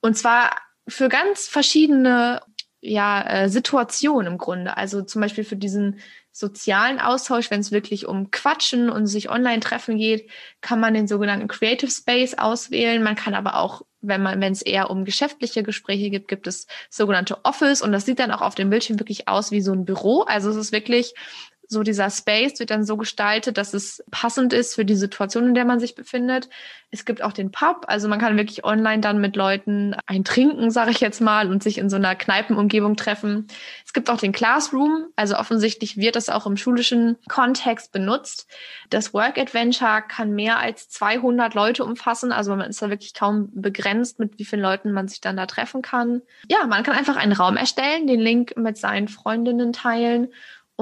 und 0.00 0.16
zwar 0.16 0.50
für 0.86 1.08
ganz 1.08 1.48
verschiedene 1.48 2.40
ja, 2.80 3.22
äh, 3.22 3.48
Situationen 3.48 4.32
im 4.32 4.38
Grunde. 4.38 4.76
Also 4.76 5.02
zum 5.02 5.22
Beispiel 5.22 5.44
für 5.44 5.56
diesen 5.56 6.00
sozialen 6.32 6.98
Austausch, 6.98 7.50
wenn 7.50 7.60
es 7.60 7.72
wirklich 7.72 8.06
um 8.06 8.30
Quatschen 8.30 8.88
und 8.88 9.06
sich 9.06 9.30
online 9.30 9.60
treffen 9.60 9.98
geht, 9.98 10.28
kann 10.62 10.80
man 10.80 10.94
den 10.94 11.06
sogenannten 11.06 11.46
Creative 11.46 11.90
Space 11.90 12.34
auswählen. 12.34 13.02
Man 13.02 13.16
kann 13.16 13.34
aber 13.34 13.56
auch, 13.56 13.82
wenn 14.00 14.22
man, 14.22 14.40
wenn 14.40 14.52
es 14.52 14.62
eher 14.62 14.90
um 14.90 15.04
geschäftliche 15.04 15.62
Gespräche 15.62 16.08
gibt, 16.08 16.28
gibt 16.28 16.46
es 16.46 16.66
sogenannte 16.88 17.44
Office 17.44 17.82
und 17.82 17.92
das 17.92 18.06
sieht 18.06 18.18
dann 18.18 18.30
auch 18.30 18.40
auf 18.40 18.54
dem 18.54 18.70
Bildschirm 18.70 18.98
wirklich 18.98 19.28
aus 19.28 19.50
wie 19.50 19.60
so 19.60 19.72
ein 19.72 19.84
Büro. 19.84 20.22
Also 20.22 20.50
es 20.50 20.56
ist 20.56 20.72
wirklich 20.72 21.14
so 21.72 21.82
dieser 21.82 22.10
Space 22.10 22.60
wird 22.60 22.70
dann 22.70 22.84
so 22.84 22.96
gestaltet, 22.96 23.56
dass 23.56 23.74
es 23.74 24.04
passend 24.10 24.52
ist 24.52 24.74
für 24.74 24.84
die 24.84 24.94
Situation, 24.94 25.48
in 25.48 25.54
der 25.54 25.64
man 25.64 25.80
sich 25.80 25.94
befindet. 25.94 26.48
Es 26.90 27.06
gibt 27.06 27.22
auch 27.22 27.32
den 27.32 27.50
Pub, 27.50 27.86
also 27.88 28.06
man 28.06 28.20
kann 28.20 28.36
wirklich 28.36 28.64
online 28.64 29.00
dann 29.00 29.18
mit 29.18 29.34
Leuten 29.34 29.96
ein 30.06 30.24
Trinken, 30.24 30.70
sage 30.70 30.90
ich 30.90 31.00
jetzt 31.00 31.22
mal, 31.22 31.50
und 31.50 31.62
sich 31.62 31.78
in 31.78 31.88
so 31.88 31.96
einer 31.96 32.14
Kneipenumgebung 32.14 32.96
treffen. 32.96 33.46
Es 33.86 33.94
gibt 33.94 34.10
auch 34.10 34.18
den 34.18 34.32
Classroom, 34.32 35.06
also 35.16 35.36
offensichtlich 35.36 35.96
wird 35.96 36.16
das 36.16 36.28
auch 36.28 36.46
im 36.46 36.58
schulischen 36.58 37.16
Kontext 37.28 37.92
benutzt. 37.92 38.46
Das 38.90 39.14
Work 39.14 39.38
Adventure 39.38 40.02
kann 40.06 40.32
mehr 40.32 40.58
als 40.58 40.90
200 40.90 41.54
Leute 41.54 41.84
umfassen, 41.84 42.30
also 42.30 42.54
man 42.54 42.68
ist 42.68 42.82
da 42.82 42.90
wirklich 42.90 43.14
kaum 43.14 43.48
begrenzt, 43.54 44.18
mit 44.18 44.38
wie 44.38 44.44
vielen 44.44 44.62
Leuten 44.62 44.92
man 44.92 45.08
sich 45.08 45.22
dann 45.22 45.38
da 45.38 45.46
treffen 45.46 45.80
kann. 45.80 46.20
Ja, 46.50 46.66
man 46.66 46.82
kann 46.82 46.94
einfach 46.94 47.16
einen 47.16 47.32
Raum 47.32 47.56
erstellen, 47.56 48.06
den 48.06 48.20
Link 48.20 48.54
mit 48.58 48.76
seinen 48.76 49.08
Freundinnen 49.08 49.72
teilen 49.72 50.28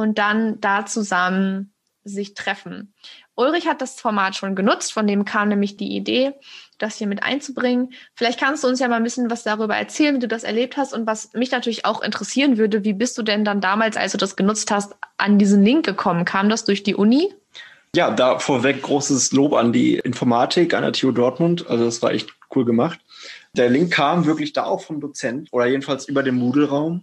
und 0.00 0.18
dann 0.18 0.60
da 0.60 0.86
zusammen 0.86 1.72
sich 2.02 2.34
treffen. 2.34 2.94
Ulrich 3.34 3.66
hat 3.66 3.80
das 3.80 4.00
Format 4.00 4.34
schon 4.34 4.54
genutzt, 4.54 4.92
von 4.92 5.06
dem 5.06 5.24
kam 5.24 5.48
nämlich 5.48 5.76
die 5.76 5.94
Idee, 5.94 6.32
das 6.78 6.96
hier 6.96 7.06
mit 7.06 7.22
einzubringen. 7.22 7.92
Vielleicht 8.14 8.40
kannst 8.40 8.64
du 8.64 8.68
uns 8.68 8.80
ja 8.80 8.88
mal 8.88 8.96
ein 8.96 9.02
bisschen 9.02 9.30
was 9.30 9.42
darüber 9.42 9.76
erzählen, 9.76 10.16
wie 10.16 10.20
du 10.20 10.28
das 10.28 10.44
erlebt 10.44 10.76
hast 10.76 10.92
und 10.92 11.06
was 11.06 11.32
mich 11.34 11.50
natürlich 11.50 11.84
auch 11.84 12.02
interessieren 12.02 12.58
würde, 12.58 12.84
wie 12.84 12.94
bist 12.94 13.16
du 13.18 13.22
denn 13.22 13.44
dann 13.44 13.60
damals, 13.60 13.96
als 13.96 14.12
du 14.12 14.18
das 14.18 14.36
genutzt 14.36 14.70
hast, 14.70 14.94
an 15.18 15.38
diesen 15.38 15.62
Link 15.62 15.84
gekommen? 15.84 16.24
Kam 16.24 16.48
das 16.48 16.64
durch 16.64 16.82
die 16.82 16.94
Uni? 16.94 17.34
Ja, 17.94 18.10
da 18.10 18.38
vorweg 18.38 18.82
großes 18.82 19.32
Lob 19.32 19.52
an 19.52 19.72
die 19.72 19.96
Informatik 19.96 20.74
an 20.74 20.82
der 20.82 20.92
TU 20.92 21.10
Dortmund. 21.10 21.66
Also 21.68 21.84
das 21.84 22.00
war 22.02 22.12
echt 22.12 22.30
cool 22.54 22.64
gemacht. 22.64 23.00
Der 23.52 23.68
Link 23.68 23.92
kam 23.92 24.26
wirklich 24.26 24.52
da 24.52 24.64
auch 24.64 24.82
vom 24.82 25.00
Dozent 25.00 25.48
oder 25.50 25.66
jedenfalls 25.66 26.08
über 26.08 26.22
den 26.22 26.36
Moodle-Raum 26.36 27.02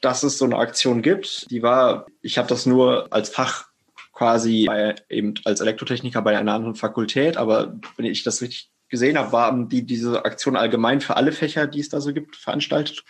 dass 0.00 0.22
es 0.22 0.38
so 0.38 0.44
eine 0.44 0.56
Aktion 0.56 1.02
gibt. 1.02 1.50
Die 1.50 1.62
war, 1.62 2.06
ich 2.22 2.38
habe 2.38 2.48
das 2.48 2.66
nur 2.66 3.06
als 3.10 3.28
Fach 3.30 3.68
quasi 4.12 4.66
bei, 4.66 4.94
eben 5.08 5.34
als 5.44 5.60
Elektrotechniker 5.60 6.22
bei 6.22 6.36
einer 6.36 6.52
anderen 6.52 6.74
Fakultät, 6.74 7.36
aber 7.36 7.78
wenn 7.96 8.04
ich 8.04 8.24
das 8.24 8.42
richtig 8.42 8.70
gesehen 8.88 9.18
habe, 9.18 9.32
waren 9.32 9.68
die 9.68 9.84
diese 9.84 10.24
Aktion 10.24 10.56
allgemein 10.56 11.00
für 11.00 11.16
alle 11.16 11.32
Fächer, 11.32 11.66
die 11.66 11.80
es 11.80 11.88
da 11.88 12.00
so 12.00 12.12
gibt, 12.12 12.36
veranstaltet. 12.36 13.04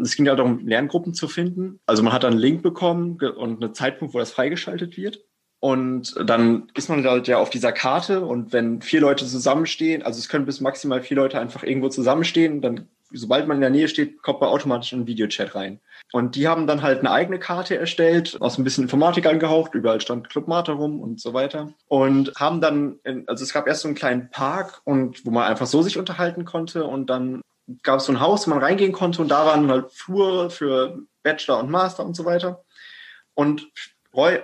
Es 0.00 0.16
ging 0.16 0.26
ja 0.26 0.36
darum, 0.36 0.66
Lerngruppen 0.66 1.14
zu 1.14 1.28
finden. 1.28 1.80
Also 1.86 2.02
man 2.02 2.12
hat 2.12 2.24
dann 2.24 2.34
einen 2.34 2.42
Link 2.42 2.62
bekommen 2.62 3.18
und 3.18 3.62
einen 3.62 3.74
Zeitpunkt, 3.74 4.14
wo 4.14 4.18
das 4.18 4.32
freigeschaltet 4.32 4.96
wird. 4.96 5.24
Und 5.60 6.14
dann 6.22 6.70
ist 6.74 6.90
man 6.90 7.02
halt 7.04 7.26
ja 7.26 7.38
auf 7.38 7.48
dieser 7.48 7.72
Karte 7.72 8.20
und 8.20 8.52
wenn 8.52 8.82
vier 8.82 9.00
Leute 9.00 9.24
zusammenstehen, 9.24 10.02
also 10.02 10.18
es 10.18 10.28
können 10.28 10.44
bis 10.44 10.60
maximal 10.60 11.00
vier 11.00 11.16
Leute 11.16 11.40
einfach 11.40 11.62
irgendwo 11.62 11.88
zusammenstehen, 11.88 12.60
dann 12.60 12.88
sobald 13.10 13.48
man 13.48 13.56
in 13.56 13.60
der 13.62 13.70
Nähe 13.70 13.88
steht, 13.88 14.20
kommt 14.22 14.42
man 14.42 14.50
automatisch 14.50 14.92
in 14.92 15.00
den 15.00 15.06
Videochat 15.06 15.54
rein. 15.54 15.80
Und 16.14 16.36
die 16.36 16.46
haben 16.46 16.68
dann 16.68 16.82
halt 16.82 17.00
eine 17.00 17.10
eigene 17.10 17.40
Karte 17.40 17.76
erstellt, 17.76 18.40
aus 18.40 18.56
ein 18.56 18.62
bisschen 18.62 18.84
Informatik 18.84 19.26
angehaucht, 19.26 19.74
überall 19.74 20.00
stand 20.00 20.30
Club 20.30 20.46
Mate 20.46 20.70
rum 20.70 21.00
und 21.00 21.20
so 21.20 21.34
weiter. 21.34 21.72
Und 21.88 22.32
haben 22.36 22.60
dann, 22.60 23.00
in, 23.02 23.28
also 23.28 23.42
es 23.42 23.52
gab 23.52 23.66
erst 23.66 23.82
so 23.82 23.88
einen 23.88 23.96
kleinen 23.96 24.30
Park 24.30 24.80
und 24.84 25.26
wo 25.26 25.32
man 25.32 25.42
einfach 25.42 25.66
so 25.66 25.82
sich 25.82 25.98
unterhalten 25.98 26.44
konnte 26.44 26.84
und 26.84 27.10
dann 27.10 27.40
gab 27.82 27.98
es 27.98 28.04
so 28.04 28.12
ein 28.12 28.20
Haus, 28.20 28.46
wo 28.46 28.50
man 28.50 28.62
reingehen 28.62 28.92
konnte 28.92 29.22
und 29.22 29.28
da 29.28 29.44
waren 29.44 29.68
halt 29.68 29.90
Flure 29.90 30.50
für 30.50 31.00
Bachelor 31.24 31.58
und 31.58 31.70
Master 31.72 32.06
und 32.06 32.14
so 32.14 32.24
weiter. 32.24 32.62
Und 33.34 33.66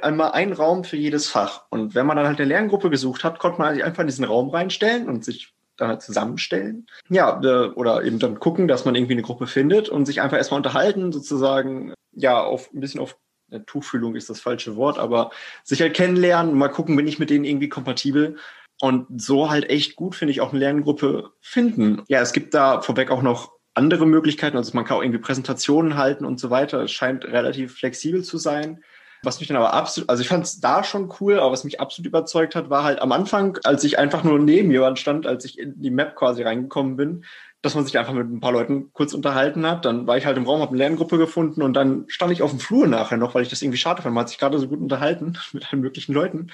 einmal 0.02 0.32
ein 0.32 0.52
Raum 0.52 0.82
für 0.82 0.96
jedes 0.96 1.28
Fach. 1.28 1.66
Und 1.70 1.94
wenn 1.94 2.04
man 2.04 2.16
dann 2.16 2.26
halt 2.26 2.40
eine 2.40 2.48
Lerngruppe 2.48 2.90
gesucht 2.90 3.22
hat, 3.22 3.38
konnte 3.38 3.60
man 3.60 3.76
sich 3.76 3.84
einfach 3.84 4.00
in 4.00 4.08
diesen 4.08 4.24
Raum 4.24 4.50
reinstellen 4.50 5.08
und 5.08 5.24
sich 5.24 5.54
halt 5.88 6.02
zusammenstellen. 6.02 6.86
Ja, 7.08 7.40
äh, 7.42 7.68
oder 7.70 8.04
eben 8.04 8.18
dann 8.18 8.38
gucken, 8.38 8.68
dass 8.68 8.84
man 8.84 8.94
irgendwie 8.94 9.14
eine 9.14 9.22
Gruppe 9.22 9.46
findet 9.46 9.88
und 9.88 10.06
sich 10.06 10.20
einfach 10.20 10.36
erstmal 10.36 10.58
unterhalten, 10.58 11.12
sozusagen, 11.12 11.94
ja, 12.12 12.42
auf 12.42 12.72
ein 12.72 12.80
bisschen 12.80 13.00
auf 13.00 13.16
äh, 13.50 13.60
Tuchfühlung 13.60 14.14
ist 14.16 14.30
das 14.30 14.40
falsche 14.40 14.76
Wort, 14.76 14.98
aber 14.98 15.30
sich 15.64 15.80
halt 15.80 15.94
kennenlernen, 15.94 16.54
mal 16.54 16.68
gucken, 16.68 16.96
bin 16.96 17.06
ich 17.06 17.18
mit 17.18 17.30
denen 17.30 17.44
irgendwie 17.44 17.68
kompatibel. 17.68 18.36
Und 18.80 19.20
so 19.20 19.50
halt 19.50 19.68
echt 19.68 19.94
gut, 19.96 20.14
finde 20.14 20.32
ich, 20.32 20.40
auch 20.40 20.50
eine 20.50 20.60
Lerngruppe 20.60 21.32
finden. 21.42 22.02
Ja, 22.08 22.22
es 22.22 22.32
gibt 22.32 22.54
da 22.54 22.80
vorweg 22.80 23.10
auch 23.10 23.20
noch 23.20 23.52
andere 23.74 24.06
Möglichkeiten. 24.06 24.56
Also 24.56 24.72
man 24.74 24.84
kann 24.84 24.96
auch 24.96 25.02
irgendwie 25.02 25.20
Präsentationen 25.20 25.96
halten 25.96 26.24
und 26.24 26.40
so 26.40 26.48
weiter. 26.48 26.84
Es 26.84 26.90
scheint 26.90 27.24
relativ 27.24 27.74
flexibel 27.76 28.24
zu 28.24 28.38
sein. 28.38 28.82
Was 29.22 29.38
mich 29.38 29.48
dann 29.48 29.58
aber 29.58 29.74
absolut, 29.74 30.08
also 30.08 30.22
ich 30.22 30.28
fand 30.28 30.44
es 30.44 30.60
da 30.60 30.82
schon 30.82 31.12
cool, 31.20 31.38
aber 31.38 31.52
was 31.52 31.64
mich 31.64 31.78
absolut 31.78 32.06
überzeugt 32.06 32.54
hat, 32.54 32.70
war 32.70 32.84
halt 32.84 33.00
am 33.00 33.12
Anfang, 33.12 33.58
als 33.64 33.84
ich 33.84 33.98
einfach 33.98 34.24
nur 34.24 34.38
neben 34.38 34.70
jemand 34.70 34.98
stand, 34.98 35.26
als 35.26 35.44
ich 35.44 35.58
in 35.58 35.80
die 35.80 35.90
Map 35.90 36.16
quasi 36.16 36.42
reingekommen 36.42 36.96
bin, 36.96 37.24
dass 37.62 37.74
man 37.74 37.84
sich 37.84 37.98
einfach 37.98 38.14
mit 38.14 38.30
ein 38.30 38.40
paar 38.40 38.52
Leuten 38.52 38.92
kurz 38.92 39.12
unterhalten 39.12 39.66
hat. 39.66 39.84
Dann 39.84 40.06
war 40.06 40.16
ich 40.16 40.24
halt 40.24 40.38
im 40.38 40.46
Raum, 40.46 40.60
habe 40.60 40.70
eine 40.70 40.78
Lerngruppe 40.78 41.18
gefunden 41.18 41.62
und 41.62 41.74
dann 41.74 42.04
stand 42.08 42.32
ich 42.32 42.42
auf 42.42 42.50
dem 42.50 42.60
Flur 42.60 42.86
nachher 42.86 43.18
noch, 43.18 43.34
weil 43.34 43.42
ich 43.42 43.50
das 43.50 43.60
irgendwie 43.60 43.78
schade 43.78 44.00
fand. 44.00 44.14
Man 44.14 44.22
hat 44.22 44.30
sich 44.30 44.38
gerade 44.38 44.58
so 44.58 44.68
gut 44.68 44.80
unterhalten 44.80 45.38
mit 45.52 45.70
allen 45.70 45.82
möglichen 45.82 46.14
Leuten. 46.14 46.50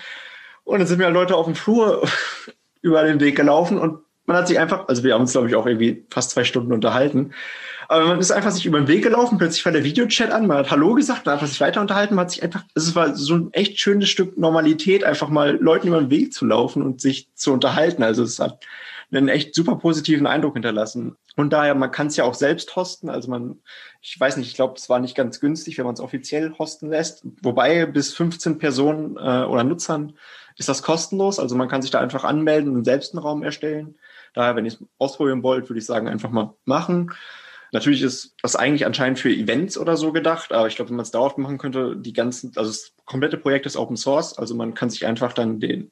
Und 0.64 0.81
dann 0.81 0.89
sind 0.89 0.99
mir 0.99 1.05
halt 1.05 1.14
Leute 1.14 1.37
auf 1.37 1.47
dem 1.47 1.55
Flur 1.55 2.09
über 2.83 3.05
den 3.05 3.21
Weg 3.21 3.37
gelaufen 3.37 3.79
und 3.79 4.01
man 4.27 4.37
hat 4.37 4.49
sich 4.49 4.59
einfach, 4.59 4.89
also 4.89 5.03
wir 5.03 5.14
haben 5.14 5.22
uns, 5.22 5.33
glaube 5.33 5.49
ich, 5.49 5.55
auch 5.55 5.66
irgendwie 5.66 6.05
fast 6.11 6.31
zwei 6.31 6.45
Stunden 6.45 6.72
unterhalten. 6.72 7.33
Aber 7.89 8.07
man 8.07 8.18
ist 8.18 8.33
einfach 8.33 8.51
sich 8.51 8.66
über 8.66 8.79
den 8.79 8.89
Weg 8.89 9.05
gelaufen, 9.05 9.39
plötzlich 9.39 9.64
war 9.64 9.72
der 9.72 9.85
Videochat 9.85 10.33
an, 10.33 10.49
man 10.49 10.59
hat 10.59 10.70
Hallo 10.70 10.95
gesagt, 10.95 11.27
man 11.27 11.41
hat 11.41 11.49
sich 11.49 11.61
weiter 11.61 11.81
unterhalten, 11.81 12.16
man 12.16 12.24
hat 12.24 12.33
sich 12.33 12.43
einfach, 12.43 12.64
es 12.74 12.97
war 12.97 13.14
so 13.14 13.37
ein 13.37 13.53
echt 13.53 13.79
schönes 13.79 14.09
Stück 14.09 14.37
Normalität, 14.37 15.05
einfach 15.05 15.29
mal 15.29 15.57
Leuten 15.61 15.89
über 15.89 16.01
den 16.01 16.11
Weg 16.11 16.33
zu 16.33 16.47
laufen 16.47 16.83
und 16.83 17.01
sich 17.01 17.29
zu 17.35 17.53
unterhalten. 17.53 18.03
Also 18.03 18.24
es 18.24 18.41
hat 18.41 18.64
einen 19.12 19.29
echt 19.29 19.55
super 19.55 19.77
positiven 19.77 20.27
Eindruck 20.27 20.55
hinterlassen. 20.55 21.16
Und 21.37 21.53
daher, 21.53 21.74
man 21.74 21.91
kann 21.91 22.09
es 22.09 22.16
ja 22.16 22.24
auch 22.24 22.35
selbst 22.35 22.74
hosten. 22.74 23.09
Also 23.09 23.31
man, 23.31 23.61
ich 24.01 24.18
weiß 24.18 24.37
nicht, 24.37 24.49
ich 24.49 24.55
glaube, 24.55 24.74
es 24.77 24.89
war 24.89 24.99
nicht 24.99 25.14
ganz 25.14 25.39
günstig, 25.41 25.79
wenn 25.79 25.85
man 25.85 25.95
es 25.95 26.01
offiziell 26.01 26.55
hosten 26.59 26.91
lässt. 26.91 27.22
Wobei 27.43 27.87
bis 27.87 28.14
15 28.14 28.59
Personen 28.59 29.16
äh, 29.16 29.45
oder 29.45 29.62
Nutzern 29.62 30.14
ist 30.57 30.68
das 30.68 30.83
kostenlos. 30.83 31.39
Also 31.39 31.55
man 31.55 31.68
kann 31.68 31.83
sich 31.83 31.91
da 31.91 32.01
einfach 32.01 32.24
anmelden 32.24 32.74
und 32.74 32.85
selbst 32.85 33.14
einen 33.14 33.22
Raum 33.22 33.43
erstellen. 33.43 33.97
Daher, 34.37 34.55
wenn 34.55 34.66
ihr 34.66 34.72
es 34.72 34.84
ausprobieren 34.99 35.43
wollt, 35.43 35.70
würde 35.70 35.78
ich 35.78 35.87
sagen, 35.87 36.09
einfach 36.09 36.30
mal 36.30 36.55
machen. 36.66 37.11
Natürlich 37.72 38.03
ist 38.03 38.37
das 38.43 38.55
eigentlich 38.55 38.84
anscheinend 38.84 39.18
für 39.18 39.30
Events 39.30 39.78
oder 39.78 39.97
so 39.97 40.12
gedacht, 40.12 40.53
aber 40.53 40.68
ich 40.68 40.76
glaube, 40.76 40.91
wenn 40.91 40.97
man 40.97 41.05
es 41.05 41.11
dauerhaft 41.11 41.39
machen 41.39 41.57
könnte, 41.57 41.97
die 41.97 42.12
ganzen, 42.12 42.53
also 42.55 42.70
das 42.70 42.93
komplette 43.07 43.39
Projekt 43.39 43.64
ist 43.64 43.76
Open 43.76 43.97
Source, 43.97 44.39
also 44.39 44.55
man 44.55 44.74
kann 44.74 44.91
sich 44.91 45.07
einfach 45.07 45.32
dann 45.32 45.59
den, 45.59 45.91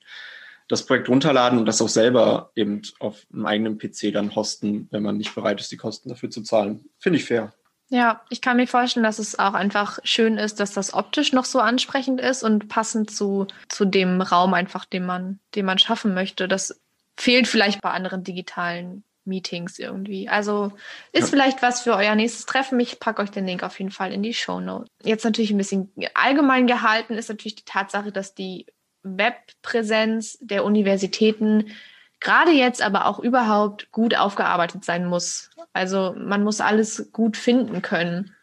das 0.68 0.84
Projekt 0.84 1.08
runterladen 1.08 1.58
und 1.58 1.64
das 1.64 1.80
auch 1.80 1.88
selber 1.88 2.50
eben 2.54 2.82
auf 3.00 3.26
einem 3.32 3.46
eigenen 3.46 3.78
PC 3.78 4.12
dann 4.12 4.34
hosten, 4.36 4.88
wenn 4.90 5.02
man 5.02 5.16
nicht 5.16 5.34
bereit 5.34 5.58
ist, 5.58 5.72
die 5.72 5.78
Kosten 5.78 6.10
dafür 6.10 6.28
zu 6.28 6.42
zahlen. 6.42 6.84
Finde 6.98 7.18
ich 7.18 7.24
fair. 7.24 7.54
Ja, 7.88 8.22
ich 8.28 8.42
kann 8.42 8.58
mir 8.58 8.66
vorstellen, 8.66 9.04
dass 9.04 9.18
es 9.18 9.38
auch 9.38 9.54
einfach 9.54 9.98
schön 10.04 10.36
ist, 10.36 10.60
dass 10.60 10.72
das 10.72 10.92
optisch 10.92 11.32
noch 11.32 11.44
so 11.46 11.60
ansprechend 11.60 12.20
ist 12.20 12.42
und 12.42 12.68
passend 12.68 13.10
zu, 13.10 13.46
zu 13.68 13.86
dem 13.86 14.20
Raum 14.20 14.52
einfach, 14.52 14.84
den 14.84 15.06
man, 15.06 15.38
den 15.54 15.64
man 15.64 15.78
schaffen 15.78 16.12
möchte. 16.12 16.46
Das 16.46 16.80
fehlt 17.16 17.48
vielleicht 17.48 17.80
bei 17.80 17.90
anderen 17.90 18.24
digitalen 18.24 19.04
Meetings 19.24 19.78
irgendwie. 19.78 20.28
Also 20.28 20.72
ist 21.12 21.24
ja. 21.24 21.30
vielleicht 21.30 21.62
was 21.62 21.82
für 21.82 21.94
euer 21.94 22.14
nächstes 22.14 22.46
Treffen. 22.46 22.78
Ich 22.80 23.00
packe 23.00 23.22
euch 23.22 23.30
den 23.30 23.46
Link 23.46 23.62
auf 23.62 23.78
jeden 23.78 23.90
Fall 23.90 24.12
in 24.12 24.22
die 24.22 24.34
Show 24.34 24.60
Notes. 24.60 24.90
Jetzt 25.02 25.24
natürlich 25.24 25.50
ein 25.50 25.58
bisschen 25.58 25.92
allgemein 26.14 26.66
gehalten 26.66 27.14
ist 27.14 27.28
natürlich 27.28 27.56
die 27.56 27.64
Tatsache, 27.64 28.12
dass 28.12 28.34
die 28.34 28.66
Webpräsenz 29.02 30.38
der 30.40 30.64
Universitäten 30.64 31.72
gerade 32.20 32.52
jetzt 32.52 32.82
aber 32.82 33.06
auch 33.06 33.18
überhaupt 33.18 33.92
gut 33.92 34.16
aufgearbeitet 34.16 34.84
sein 34.84 35.06
muss. 35.06 35.50
Also 35.72 36.14
man 36.18 36.42
muss 36.42 36.60
alles 36.60 37.10
gut 37.12 37.36
finden 37.36 37.82
können. 37.82 38.34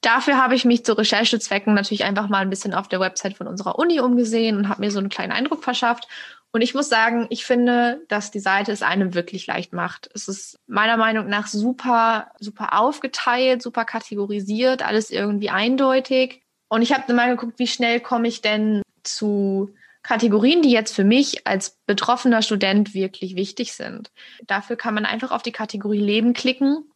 Dafür 0.00 0.42
habe 0.42 0.54
ich 0.54 0.64
mich 0.64 0.84
zu 0.84 0.96
Recherchezwecken 0.96 1.74
natürlich 1.74 2.04
einfach 2.04 2.28
mal 2.28 2.38
ein 2.38 2.48
bisschen 2.48 2.72
auf 2.72 2.88
der 2.88 3.00
Website 3.00 3.36
von 3.36 3.46
unserer 3.46 3.78
Uni 3.78 4.00
umgesehen 4.00 4.56
und 4.56 4.70
habe 4.70 4.80
mir 4.80 4.90
so 4.90 4.98
einen 4.98 5.10
kleinen 5.10 5.32
Eindruck 5.32 5.62
verschafft 5.62 6.08
und 6.52 6.62
ich 6.62 6.74
muss 6.74 6.88
sagen, 6.88 7.26
ich 7.30 7.44
finde, 7.44 8.02
dass 8.08 8.30
die 8.30 8.40
Seite 8.40 8.72
es 8.72 8.82
einem 8.82 9.14
wirklich 9.14 9.46
leicht 9.46 9.72
macht. 9.72 10.10
Es 10.14 10.26
ist 10.26 10.58
meiner 10.66 10.96
Meinung 10.96 11.28
nach 11.28 11.46
super, 11.46 12.32
super 12.40 12.78
aufgeteilt, 12.78 13.62
super 13.62 13.84
kategorisiert, 13.84 14.84
alles 14.84 15.10
irgendwie 15.10 15.50
eindeutig. 15.50 16.42
Und 16.68 16.82
ich 16.82 16.92
habe 16.92 17.12
mal 17.14 17.30
geguckt, 17.30 17.58
wie 17.58 17.68
schnell 17.68 18.00
komme 18.00 18.26
ich 18.26 18.42
denn 18.42 18.82
zu 19.04 19.72
Kategorien, 20.02 20.62
die 20.62 20.70
jetzt 20.70 20.94
für 20.94 21.04
mich 21.04 21.46
als 21.46 21.78
betroffener 21.86 22.42
Student 22.42 22.94
wirklich 22.94 23.36
wichtig 23.36 23.72
sind. 23.74 24.10
Dafür 24.46 24.76
kann 24.76 24.94
man 24.94 25.04
einfach 25.04 25.30
auf 25.30 25.42
die 25.42 25.52
Kategorie 25.52 26.00
Leben 26.00 26.32
klicken 26.32 26.89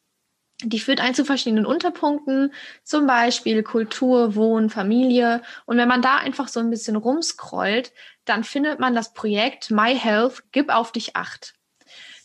die 0.65 0.81
führt 0.81 1.01
ein 1.01 1.15
zu 1.15 1.25
verschiedenen 1.25 1.67
Unterpunkten, 1.67 2.53
zum 2.83 3.07
Beispiel 3.07 3.63
Kultur, 3.63 4.35
Wohnen, 4.35 4.71
Familie. 4.71 5.43
Und 5.67 5.77
wenn 5.77 5.89
man 5.89 6.03
da 6.03 6.17
einfach 6.17 6.49
so 6.49 6.61
ein 6.61 6.71
bisschen 6.71 6.97
rumscrollt, 6.97 7.93
dann 8.25 8.45
findet 8.45 8.81
man 8.81 8.95
das 8.95 9.13
Projekt 9.13 9.71
My 9.71 9.97
Health, 9.97 10.45
Gib 10.53 10.71
auf 10.71 10.93
dich 10.93 11.17
acht. 11.17 11.55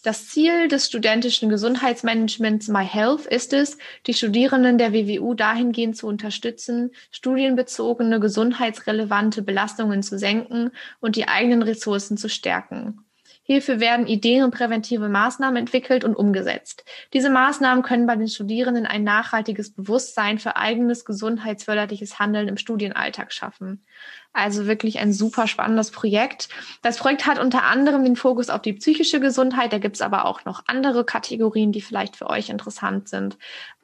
Das 0.01 0.29
Ziel 0.29 0.69
des 0.69 0.85
studentischen 0.85 1.49
Gesundheitsmanagements 1.49 2.69
My 2.69 2.85
Health 2.85 3.25
ist 3.25 3.51
es, 3.51 3.77
die 4.07 4.13
Studierenden 4.13 4.77
der 4.77 4.93
WWU 4.93 5.33
dahingehend 5.33 5.97
zu 5.97 6.07
unterstützen, 6.07 6.91
studienbezogene 7.11 8.21
gesundheitsrelevante 8.21 9.41
Belastungen 9.41 10.01
zu 10.01 10.17
senken 10.17 10.71
und 11.01 11.17
die 11.17 11.27
eigenen 11.27 11.63
Ressourcen 11.63 12.15
zu 12.15 12.29
stärken. 12.29 13.03
Hierfür 13.49 13.79
werden 13.79 14.05
Ideen 14.05 14.43
und 14.43 14.53
präventive 14.53 15.09
Maßnahmen 15.09 15.57
entwickelt 15.57 16.03
und 16.03 16.13
umgesetzt. 16.13 16.85
Diese 17.13 17.31
Maßnahmen 17.31 17.83
können 17.83 18.05
bei 18.05 18.15
den 18.15 18.27
Studierenden 18.27 18.85
ein 18.85 19.03
nachhaltiges 19.03 19.73
Bewusstsein 19.73 20.37
für 20.37 20.55
eigenes 20.55 21.03
gesundheitsförderliches 21.03 22.19
Handeln 22.19 22.47
im 22.47 22.57
Studienalltag 22.57 23.33
schaffen. 23.33 23.83
Also 24.33 24.67
wirklich 24.67 24.99
ein 24.99 25.13
super 25.13 25.47
spannendes 25.47 25.89
Projekt. 25.89 26.49
Das 26.83 26.97
Projekt 26.97 27.25
hat 27.25 27.39
unter 27.39 27.63
anderem 27.63 28.03
den 28.03 28.15
Fokus 28.15 28.51
auf 28.51 28.61
die 28.61 28.73
psychische 28.73 29.19
Gesundheit. 29.19 29.73
Da 29.73 29.79
gibt 29.79 29.95
es 29.95 30.03
aber 30.03 30.25
auch 30.25 30.45
noch 30.45 30.65
andere 30.67 31.03
Kategorien, 31.03 31.71
die 31.71 31.81
vielleicht 31.81 32.17
für 32.17 32.29
euch 32.29 32.49
interessant 32.51 33.09
sind. 33.09 33.39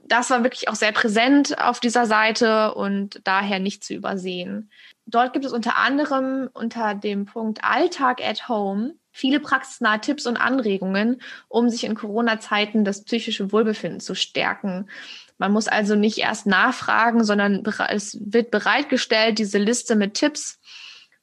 Das 0.07 0.29
war 0.29 0.43
wirklich 0.43 0.69
auch 0.69 0.75
sehr 0.75 0.91
präsent 0.91 1.59
auf 1.59 1.79
dieser 1.79 2.05
Seite 2.05 2.75
und 2.75 3.19
daher 3.23 3.57
nicht 3.57 3.83
zu 3.83 3.95
übersehen. 3.95 4.69
Dort 5.07 5.33
gibt 5.33 5.43
es 5.43 5.53
unter 5.53 5.77
anderem 5.77 6.51
unter 6.53 6.93
dem 6.93 7.25
Punkt 7.25 7.63
Alltag 7.63 8.21
at 8.23 8.47
Home 8.47 8.93
viele 9.15 9.39
praxisnahe 9.39 10.01
Tipps 10.01 10.27
und 10.27 10.35
Anregungen, 10.35 11.21
um 11.47 11.69
sich 11.69 11.85
in 11.85 11.95
Corona-Zeiten 11.95 12.83
das 12.83 13.05
psychische 13.05 13.53
Wohlbefinden 13.53 14.01
zu 14.01 14.13
stärken. 14.13 14.89
Man 15.37 15.53
muss 15.53 15.69
also 15.69 15.95
nicht 15.95 16.17
erst 16.17 16.47
nachfragen, 16.47 17.23
sondern 17.23 17.63
es 17.87 18.17
wird 18.19 18.51
bereitgestellt, 18.51 19.39
diese 19.39 19.57
Liste 19.57 19.95
mit 19.95 20.15
Tipps 20.15 20.59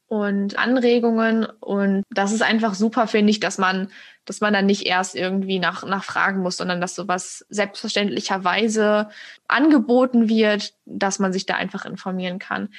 und 0.06 0.58
Anregungen. 0.58 1.44
Und 1.44 2.04
das 2.08 2.32
ist 2.32 2.42
einfach 2.42 2.72
super, 2.74 3.06
finde 3.06 3.30
ich, 3.30 3.40
dass 3.40 3.58
man, 3.58 3.90
dass 4.24 4.40
man 4.40 4.54
dann 4.54 4.64
nicht 4.64 4.86
erst 4.86 5.14
irgendwie 5.14 5.58
nach, 5.58 5.84
nachfragen 5.84 6.40
muss, 6.40 6.56
sondern 6.56 6.80
dass 6.80 6.94
sowas 6.94 7.44
selbstverständlicherweise 7.50 9.10
angeboten 9.48 10.30
wird, 10.30 10.72
dass 10.86 11.18
man 11.18 11.34
sich 11.34 11.44
da 11.44 11.56
einfach 11.56 11.84
informieren 11.84 12.38
kann. 12.38 12.70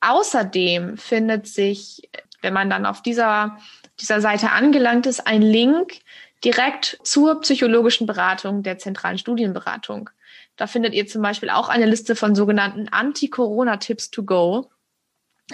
Außerdem 0.00 0.96
findet 0.96 1.48
sich, 1.48 2.08
wenn 2.42 2.52
man 2.52 2.70
dann 2.70 2.86
auf 2.86 3.02
dieser 3.02 3.58
dieser 4.00 4.20
Seite 4.20 4.50
angelangt 4.50 5.06
ist, 5.06 5.26
ein 5.26 5.42
Link 5.42 6.00
direkt 6.44 6.98
zur 7.02 7.40
psychologischen 7.40 8.06
Beratung 8.06 8.62
der 8.62 8.78
zentralen 8.78 9.18
Studienberatung. 9.18 10.10
Da 10.56 10.66
findet 10.66 10.94
ihr 10.94 11.06
zum 11.06 11.22
Beispiel 11.22 11.50
auch 11.50 11.68
eine 11.68 11.86
Liste 11.86 12.16
von 12.16 12.34
sogenannten 12.34 12.88
Anti-Corona-Tipps 12.88 14.10
to 14.10 14.24
go. 14.24 14.70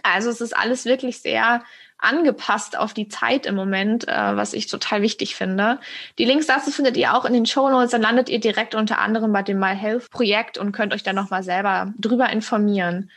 Also 0.02 0.30
es 0.30 0.40
ist 0.40 0.56
alles 0.56 0.84
wirklich 0.84 1.20
sehr 1.20 1.62
angepasst 1.98 2.76
auf 2.76 2.92
die 2.92 3.08
Zeit 3.08 3.46
im 3.46 3.54
Moment, 3.54 4.06
äh, 4.06 4.36
was 4.36 4.52
ich 4.52 4.66
total 4.66 5.00
wichtig 5.00 5.34
finde. 5.34 5.80
Die 6.18 6.26
Links 6.26 6.46
dazu 6.46 6.70
findet 6.70 6.96
ihr 6.96 7.14
auch 7.14 7.24
in 7.24 7.32
den 7.32 7.46
Show 7.46 7.68
Notes. 7.70 7.92
Dann 7.92 8.02
landet 8.02 8.28
ihr 8.28 8.38
direkt 8.38 8.74
unter 8.74 8.98
anderem 8.98 9.32
bei 9.32 9.42
dem 9.42 9.58
My 9.58 9.74
Health 9.74 10.10
Projekt 10.10 10.58
und 10.58 10.72
könnt 10.72 10.92
euch 10.92 11.02
dann 11.02 11.16
nochmal 11.16 11.42
selber 11.42 11.92
drüber 11.98 12.28
informieren. 12.28 13.10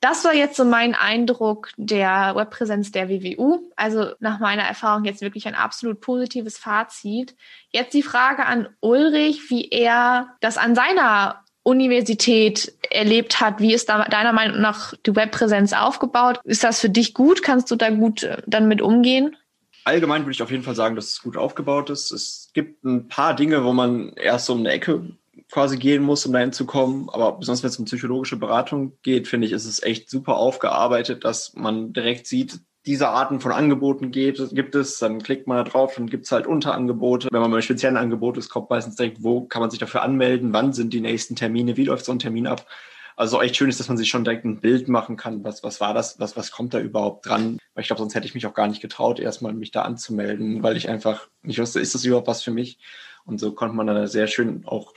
Das 0.00 0.24
war 0.24 0.34
jetzt 0.34 0.56
so 0.56 0.64
mein 0.64 0.94
Eindruck 0.94 1.70
der 1.76 2.34
Webpräsenz 2.36 2.92
der 2.92 3.08
WWU. 3.08 3.70
Also 3.76 4.12
nach 4.20 4.38
meiner 4.38 4.62
Erfahrung 4.62 5.04
jetzt 5.04 5.22
wirklich 5.22 5.46
ein 5.48 5.54
absolut 5.54 6.00
positives 6.00 6.58
Fazit. 6.58 7.34
Jetzt 7.70 7.94
die 7.94 8.02
Frage 8.02 8.46
an 8.46 8.68
Ulrich, 8.80 9.50
wie 9.50 9.68
er 9.68 10.36
das 10.40 10.56
an 10.56 10.74
seiner 10.74 11.44
Universität 11.68 12.72
erlebt 12.90 13.40
hat. 13.40 13.60
Wie 13.60 13.74
ist 13.74 13.88
da 13.88 14.04
deiner 14.04 14.32
Meinung 14.32 14.60
nach 14.60 14.94
die 15.04 15.14
Webpräsenz 15.14 15.72
aufgebaut? 15.72 16.40
Ist 16.44 16.64
das 16.64 16.80
für 16.80 16.88
dich 16.88 17.12
gut? 17.12 17.42
Kannst 17.42 17.70
du 17.70 17.76
da 17.76 17.90
gut 17.90 18.22
äh, 18.22 18.40
dann 18.46 18.68
mit 18.68 18.80
umgehen? 18.80 19.36
Allgemein 19.84 20.22
würde 20.22 20.32
ich 20.32 20.42
auf 20.42 20.50
jeden 20.50 20.62
Fall 20.62 20.74
sagen, 20.74 20.96
dass 20.96 21.12
es 21.12 21.22
gut 21.22 21.36
aufgebaut 21.36 21.90
ist. 21.90 22.10
Es 22.10 22.50
gibt 22.54 22.84
ein 22.84 23.08
paar 23.08 23.34
Dinge, 23.34 23.64
wo 23.64 23.72
man 23.72 24.12
erst 24.14 24.46
so 24.46 24.54
um 24.54 24.60
eine 24.60 24.70
Ecke 24.70 25.17
quasi 25.50 25.76
gehen 25.78 26.02
muss, 26.02 26.26
um 26.26 26.32
dahin 26.32 26.52
zu 26.52 26.66
kommen. 26.66 27.08
Aber 27.10 27.32
besonders 27.32 27.62
wenn 27.62 27.70
es 27.70 27.78
um 27.78 27.84
psychologische 27.86 28.36
Beratung 28.36 28.98
geht, 29.02 29.28
finde 29.28 29.46
ich, 29.46 29.52
ist 29.52 29.64
es 29.64 29.82
echt 29.82 30.10
super 30.10 30.36
aufgearbeitet, 30.36 31.24
dass 31.24 31.54
man 31.54 31.92
direkt 31.92 32.26
sieht, 32.26 32.60
diese 32.86 33.08
Arten 33.08 33.40
von 33.40 33.52
Angeboten 33.52 34.10
gibt, 34.10 34.54
gibt 34.54 34.74
es, 34.74 34.98
dann 34.98 35.20
klickt 35.20 35.46
man 35.46 35.58
da 35.58 35.70
drauf, 35.70 35.94
dann 35.96 36.06
gibt 36.06 36.24
es 36.24 36.32
halt 36.32 36.46
Unterangebote. 36.46 37.28
Wenn 37.30 37.42
man 37.42 37.50
bei 37.50 37.60
speziellen 37.60 37.98
Angebot 37.98 38.38
ist, 38.38 38.48
kommt 38.48 38.70
meistens 38.70 38.96
direkt, 38.96 39.22
wo 39.22 39.42
kann 39.42 39.60
man 39.60 39.70
sich 39.70 39.78
dafür 39.78 40.02
anmelden, 40.02 40.54
wann 40.54 40.72
sind 40.72 40.94
die 40.94 41.02
nächsten 41.02 41.36
Termine, 41.36 41.76
wie 41.76 41.84
läuft 41.84 42.06
so 42.06 42.12
ein 42.12 42.18
Termin 42.18 42.46
ab. 42.46 42.66
Also 43.14 43.42
echt 43.42 43.56
schön 43.56 43.68
ist, 43.68 43.80
dass 43.80 43.88
man 43.88 43.98
sich 43.98 44.08
schon 44.08 44.24
direkt 44.24 44.44
ein 44.44 44.60
Bild 44.60 44.88
machen 44.88 45.16
kann, 45.16 45.42
was, 45.44 45.62
was 45.64 45.80
war 45.80 45.92
das, 45.92 46.18
was, 46.20 46.36
was 46.36 46.50
kommt 46.50 46.72
da 46.72 46.78
überhaupt 46.78 47.26
dran. 47.26 47.58
Weil 47.74 47.82
ich 47.82 47.88
glaube, 47.88 48.00
sonst 48.00 48.14
hätte 48.14 48.26
ich 48.26 48.34
mich 48.34 48.46
auch 48.46 48.54
gar 48.54 48.68
nicht 48.68 48.80
getraut, 48.80 49.18
erstmal 49.18 49.52
mich 49.52 49.72
da 49.72 49.82
anzumelden, 49.82 50.62
weil 50.62 50.76
ich 50.76 50.88
einfach 50.88 51.28
nicht 51.42 51.58
wusste, 51.58 51.80
ist 51.80 51.94
das 51.94 52.04
überhaupt 52.04 52.28
was 52.28 52.42
für 52.42 52.52
mich? 52.52 52.78
Und 53.24 53.38
so 53.38 53.52
konnte 53.52 53.76
man 53.76 53.86
dann 53.86 54.06
sehr 54.06 54.28
schön 54.28 54.64
auch 54.66 54.94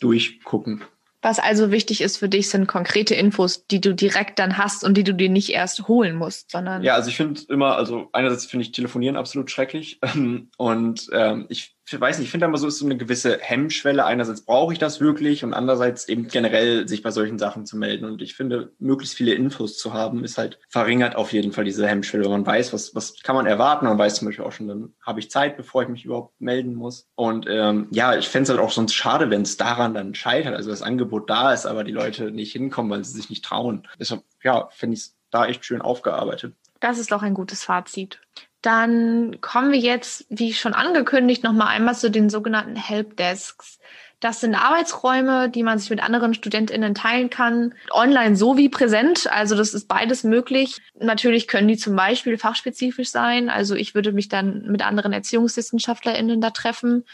durchgucken. 0.00 0.82
Was 1.22 1.38
also 1.38 1.70
wichtig 1.70 2.00
ist 2.00 2.16
für 2.16 2.30
dich, 2.30 2.48
sind 2.48 2.66
konkrete 2.66 3.14
Infos, 3.14 3.66
die 3.66 3.80
du 3.80 3.94
direkt 3.94 4.38
dann 4.38 4.56
hast 4.56 4.84
und 4.84 4.96
die 4.96 5.04
du 5.04 5.12
dir 5.12 5.28
nicht 5.28 5.50
erst 5.50 5.86
holen 5.86 6.16
musst, 6.16 6.50
sondern. 6.50 6.82
Ja, 6.82 6.94
also 6.94 7.10
ich 7.10 7.16
finde 7.16 7.42
immer, 7.50 7.76
also 7.76 8.08
einerseits 8.12 8.46
finde 8.46 8.64
ich 8.64 8.72
Telefonieren 8.72 9.16
absolut 9.16 9.50
schrecklich. 9.50 10.00
Und 10.56 11.10
ähm, 11.12 11.44
ich 11.50 11.76
ich 11.92 12.00
weiß 12.00 12.18
nicht, 12.18 12.26
ich 12.26 12.30
finde 12.30 12.46
immer 12.46 12.58
so 12.58 12.68
ist 12.68 12.78
so 12.78 12.84
eine 12.84 12.96
gewisse 12.96 13.38
Hemmschwelle. 13.40 14.04
Einerseits 14.04 14.42
brauche 14.42 14.72
ich 14.72 14.78
das 14.78 15.00
wirklich 15.00 15.42
und 15.42 15.54
andererseits 15.54 16.08
eben 16.08 16.28
generell 16.28 16.86
sich 16.86 17.02
bei 17.02 17.10
solchen 17.10 17.38
Sachen 17.38 17.66
zu 17.66 17.76
melden. 17.76 18.04
Und 18.04 18.22
ich 18.22 18.34
finde, 18.34 18.72
möglichst 18.78 19.16
viele 19.16 19.34
Infos 19.34 19.76
zu 19.76 19.92
haben, 19.92 20.22
ist 20.22 20.38
halt 20.38 20.60
verringert 20.68 21.16
auf 21.16 21.32
jeden 21.32 21.52
Fall 21.52 21.64
diese 21.64 21.86
Hemmschwelle. 21.86 22.28
Man 22.28 22.46
weiß, 22.46 22.72
was, 22.72 22.94
was 22.94 23.20
kann 23.22 23.34
man 23.34 23.46
erwarten. 23.46 23.86
Man 23.86 23.98
weiß 23.98 24.16
zum 24.16 24.26
Beispiel 24.26 24.44
auch 24.44 24.52
schon, 24.52 24.68
dann 24.68 24.94
habe 25.04 25.18
ich 25.18 25.30
Zeit, 25.30 25.56
bevor 25.56 25.82
ich 25.82 25.88
mich 25.88 26.04
überhaupt 26.04 26.40
melden 26.40 26.74
muss. 26.74 27.08
Und 27.16 27.46
ähm, 27.48 27.88
ja, 27.90 28.16
ich 28.16 28.28
fände 28.28 28.44
es 28.44 28.50
halt 28.50 28.60
auch 28.60 28.70
sonst 28.72 28.94
schade, 28.94 29.30
wenn 29.30 29.42
es 29.42 29.56
daran 29.56 29.94
dann 29.94 30.14
scheitert. 30.14 30.54
Also 30.54 30.70
das 30.70 30.82
Angebot 30.82 31.28
da 31.28 31.52
ist, 31.52 31.66
aber 31.66 31.82
die 31.82 31.92
Leute 31.92 32.30
nicht 32.30 32.52
hinkommen, 32.52 32.90
weil 32.90 33.04
sie 33.04 33.12
sich 33.12 33.30
nicht 33.30 33.44
trauen. 33.44 33.88
Deshalb, 33.98 34.22
ja, 34.44 34.68
finde 34.70 34.94
ich 34.94 35.00
es 35.00 35.16
da 35.30 35.46
echt 35.46 35.64
schön 35.64 35.82
aufgearbeitet. 35.82 36.54
Das 36.80 36.98
ist 36.98 37.12
doch 37.12 37.22
ein 37.22 37.34
gutes 37.34 37.64
Fazit. 37.64 38.20
Dann 38.62 39.40
kommen 39.40 39.72
wir 39.72 39.78
jetzt, 39.78 40.26
wie 40.28 40.52
schon 40.52 40.74
angekündigt, 40.74 41.42
nochmal 41.42 41.68
einmal 41.68 41.94
zu 41.94 42.10
den 42.10 42.28
sogenannten 42.28 42.76
Helpdesks. 42.76 43.78
Das 44.20 44.40
sind 44.40 44.54
Arbeitsräume, 44.54 45.48
die 45.48 45.62
man 45.62 45.78
sich 45.78 45.88
mit 45.88 46.02
anderen 46.02 46.34
StudentInnen 46.34 46.94
teilen 46.94 47.30
kann, 47.30 47.74
online 47.90 48.36
sowie 48.36 48.68
präsent. 48.68 49.26
Also 49.32 49.56
das 49.56 49.72
ist 49.72 49.88
beides 49.88 50.24
möglich. 50.24 50.76
Natürlich 50.98 51.48
können 51.48 51.68
die 51.68 51.78
zum 51.78 51.96
Beispiel 51.96 52.36
fachspezifisch 52.36 53.08
sein. 53.08 53.48
Also 53.48 53.74
ich 53.74 53.94
würde 53.94 54.12
mich 54.12 54.28
dann 54.28 54.66
mit 54.70 54.84
anderen 54.84 55.14
ErziehungswissenschaftlerInnen 55.14 56.42
da 56.42 56.50
treffen. 56.50 57.04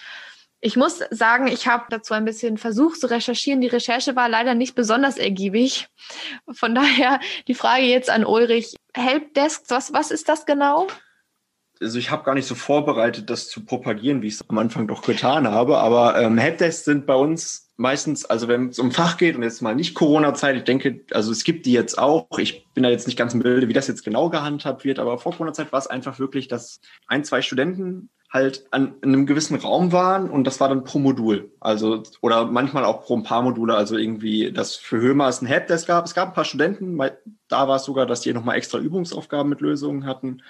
Ich 0.61 0.75
muss 0.75 1.01
sagen, 1.11 1.47
ich 1.47 1.69
habe 1.69 1.85
dazu 1.91 2.13
ein 2.13 2.25
bisschen 2.25 2.59
versucht 2.59 3.01
zu 3.01 3.09
recherchieren. 3.09 3.61
Die 3.61 3.69
Recherche 3.69 4.17
war 4.17 4.29
leider 4.29 4.55
nicht 4.55 4.75
besonders 4.75 5.17
ergiebig. 5.17 5.87
Von 6.51 6.75
daher 6.75 7.21
die 7.47 7.55
Frage 7.55 7.85
jetzt 7.85 8.11
an 8.11 8.25
Ulrich. 8.25 8.75
Helpdesks, 8.95 9.71
was, 9.71 9.93
was 9.93 10.11
ist 10.11 10.29
das 10.29 10.45
genau? 10.45 10.89
Also 11.81 11.99
ich 11.99 12.11
habe 12.11 12.25
gar 12.25 12.35
nicht 12.35 12.47
so 12.47 12.55
vorbereitet, 12.55 13.31
das 13.31 13.49
zu 13.49 13.65
propagieren, 13.65 14.23
wie 14.23 14.29
ich 14.29 14.35
es 14.35 14.49
am 14.49 14.59
Anfang 14.59 14.87
doch 14.87 15.03
getan 15.03 15.49
habe. 15.49 15.79
Aber 15.79 16.19
ähm, 16.21 16.39
Helpdesks 16.39 16.85
sind 16.85 17.07
bei 17.07 17.15
uns 17.15 17.71
meistens, 17.77 18.25
also 18.25 18.49
wenn 18.49 18.71
es 18.71 18.79
um 18.79 18.93
Fach 18.93 19.19
geht 19.19 19.37
und 19.37 19.43
jetzt 19.43 19.61
mal 19.61 19.75
nicht 19.75 19.95
Corona-Zeit, 19.95 20.57
ich 20.57 20.65
denke, 20.65 21.05
also 21.11 21.31
es 21.31 21.45
gibt 21.45 21.67
die 21.67 21.73
jetzt 21.73 21.99
auch. 21.99 22.27
Ich 22.39 22.67
bin 22.73 22.83
da 22.83 22.89
jetzt 22.89 23.07
nicht 23.07 23.19
ganz 23.19 23.35
im 23.35 23.41
Bilde, 23.41 23.69
wie 23.69 23.75
das 23.75 23.89
jetzt 23.89 24.05
genau 24.05 24.31
gehandhabt 24.31 24.85
wird, 24.85 24.99
aber 24.99 25.19
vor 25.19 25.33
Corona-Zeit 25.33 25.73
war 25.73 25.79
es 25.79 25.87
einfach 25.87 26.19
wirklich, 26.19 26.49
dass 26.49 26.81
ein, 27.07 27.25
zwei 27.25 27.43
Studenten 27.43 28.09
halt 28.33 28.67
an 28.71 28.95
in 29.03 29.11
einem 29.11 29.27
gewissen 29.27 29.57
Raum 29.57 29.93
waren 29.93 30.31
und 30.31 30.45
das 30.45 30.59
war 30.59 30.69
dann 30.69 30.85
pro 30.85 30.99
Modul. 30.99 31.53
Also, 31.61 32.03
oder 32.23 32.47
manchmal 32.47 32.85
auch 32.85 33.05
pro 33.05 33.17
ein 33.17 33.23
paar 33.23 33.43
Module, 33.43 33.75
also 33.75 33.97
irgendwie, 33.97 34.51
dass 34.51 34.77
für 34.77 35.01
Hömer 35.01 35.29
es 35.29 35.43
ein 35.43 35.47
Helpdesk 35.47 35.87
gab. 35.87 36.07
Es 36.07 36.15
gab 36.15 36.29
ein 36.29 36.35
paar 36.35 36.45
Studenten, 36.45 36.99
da 37.49 37.69
war 37.69 37.77
es 37.77 37.85
sogar, 37.85 38.07
dass 38.07 38.23
die 38.23 38.33
nochmal 38.33 38.57
extra 38.57 38.79
Übungsaufgaben 38.79 39.49
mit 39.49 39.61
Lösungen 39.61 40.07
hatten 40.07 40.43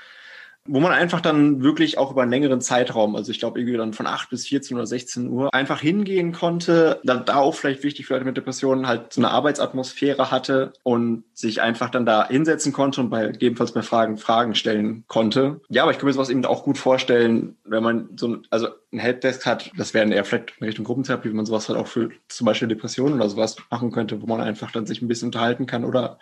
wo 0.69 0.81
man 0.81 0.93
einfach 0.93 1.21
dann 1.21 1.63
wirklich 1.63 1.99
auch 1.99 2.11
über 2.11 2.23
einen 2.23 2.31
längeren 2.31 2.61
Zeitraum, 2.61 3.17
also 3.17 3.31
ich 3.31 3.39
glaube 3.39 3.61
irgendwie 3.61 3.77
dann 3.77 3.93
von 3.93 4.07
8 4.07 4.31
bis 4.31 4.47
14 4.47 4.77
oder 4.77 4.87
16 4.87 5.29
Uhr, 5.29 5.53
einfach 5.55 5.81
hingehen 5.81 6.33
konnte, 6.33 7.01
dann 7.05 7.25
da 7.25 7.37
auch 7.37 7.55
vielleicht 7.55 7.83
wichtig 7.83 8.07
für 8.07 8.15
Leute 8.15 8.25
mit 8.25 8.37
Depressionen 8.37 8.87
halt 8.87 9.13
so 9.13 9.21
eine 9.21 9.31
Arbeitsatmosphäre 9.31 10.31
hatte 10.31 10.73
und 10.83 11.25
sich 11.35 11.61
einfach 11.61 11.91
dann 11.91 12.07
da 12.07 12.29
hinsetzen 12.29 12.73
konnte 12.73 13.01
und 13.01 13.11
bei 13.11 13.27
gegebenenfalls 13.27 13.73
bei 13.73 13.83
Fragen 13.83 14.19
Fragen 14.19 14.55
stellen 14.55 15.05
konnte. 15.09 15.61
Ja, 15.69 15.83
aber 15.83 15.93
ich 15.93 15.99
kann 15.99 16.07
mir 16.07 16.13
sowas 16.13 16.31
eben 16.31 16.45
auch 16.45 16.65
gut 16.65 16.79
vorstellen, 16.79 17.57
wenn 17.65 17.83
man 17.83 18.09
so 18.17 18.29
ein, 18.29 18.47
also 18.51 18.69
ein 18.93 18.99
Helpdesk 18.99 19.47
hat, 19.47 19.71
das 19.77 19.95
wäre 19.95 20.13
eher 20.13 20.25
vielleicht 20.25 20.55
in 20.61 20.67
Richtung 20.67 20.85
Gruppentherapie, 20.85 21.29
wenn 21.29 21.37
man 21.37 21.47
sowas 21.47 21.69
halt 21.69 21.79
auch 21.79 21.87
für 21.87 22.11
zum 22.29 22.45
Beispiel 22.45 22.69
Depressionen 22.69 23.15
oder 23.15 23.29
sowas 23.29 23.57
machen 23.71 23.93
könnte, 23.93 24.23
wo 24.23 24.27
man 24.27 24.41
einfach 24.41 24.71
dann 24.71 24.87
sich 24.87 25.03
ein 25.03 25.09
bisschen 25.09 25.29
unterhalten 25.29 25.67
kann 25.67 25.85
oder 25.85 26.19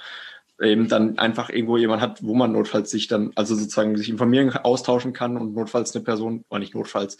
eben 0.61 0.89
dann 0.89 1.19
einfach 1.19 1.51
irgendwo 1.51 1.77
jemand 1.77 2.01
hat, 2.01 2.23
wo 2.23 2.35
man 2.35 2.53
notfalls 2.53 2.91
sich 2.91 3.09
dann, 3.09 3.33
also 3.35 3.55
sozusagen 3.55 3.97
sich 3.97 4.09
informieren, 4.09 4.51
austauschen 4.51 5.13
kann 5.13 5.37
und 5.37 5.55
notfalls 5.55 5.95
eine 5.95 6.05
Person, 6.05 6.45
oder 6.49 6.61
nicht 6.61 6.75
notfalls, 6.75 7.19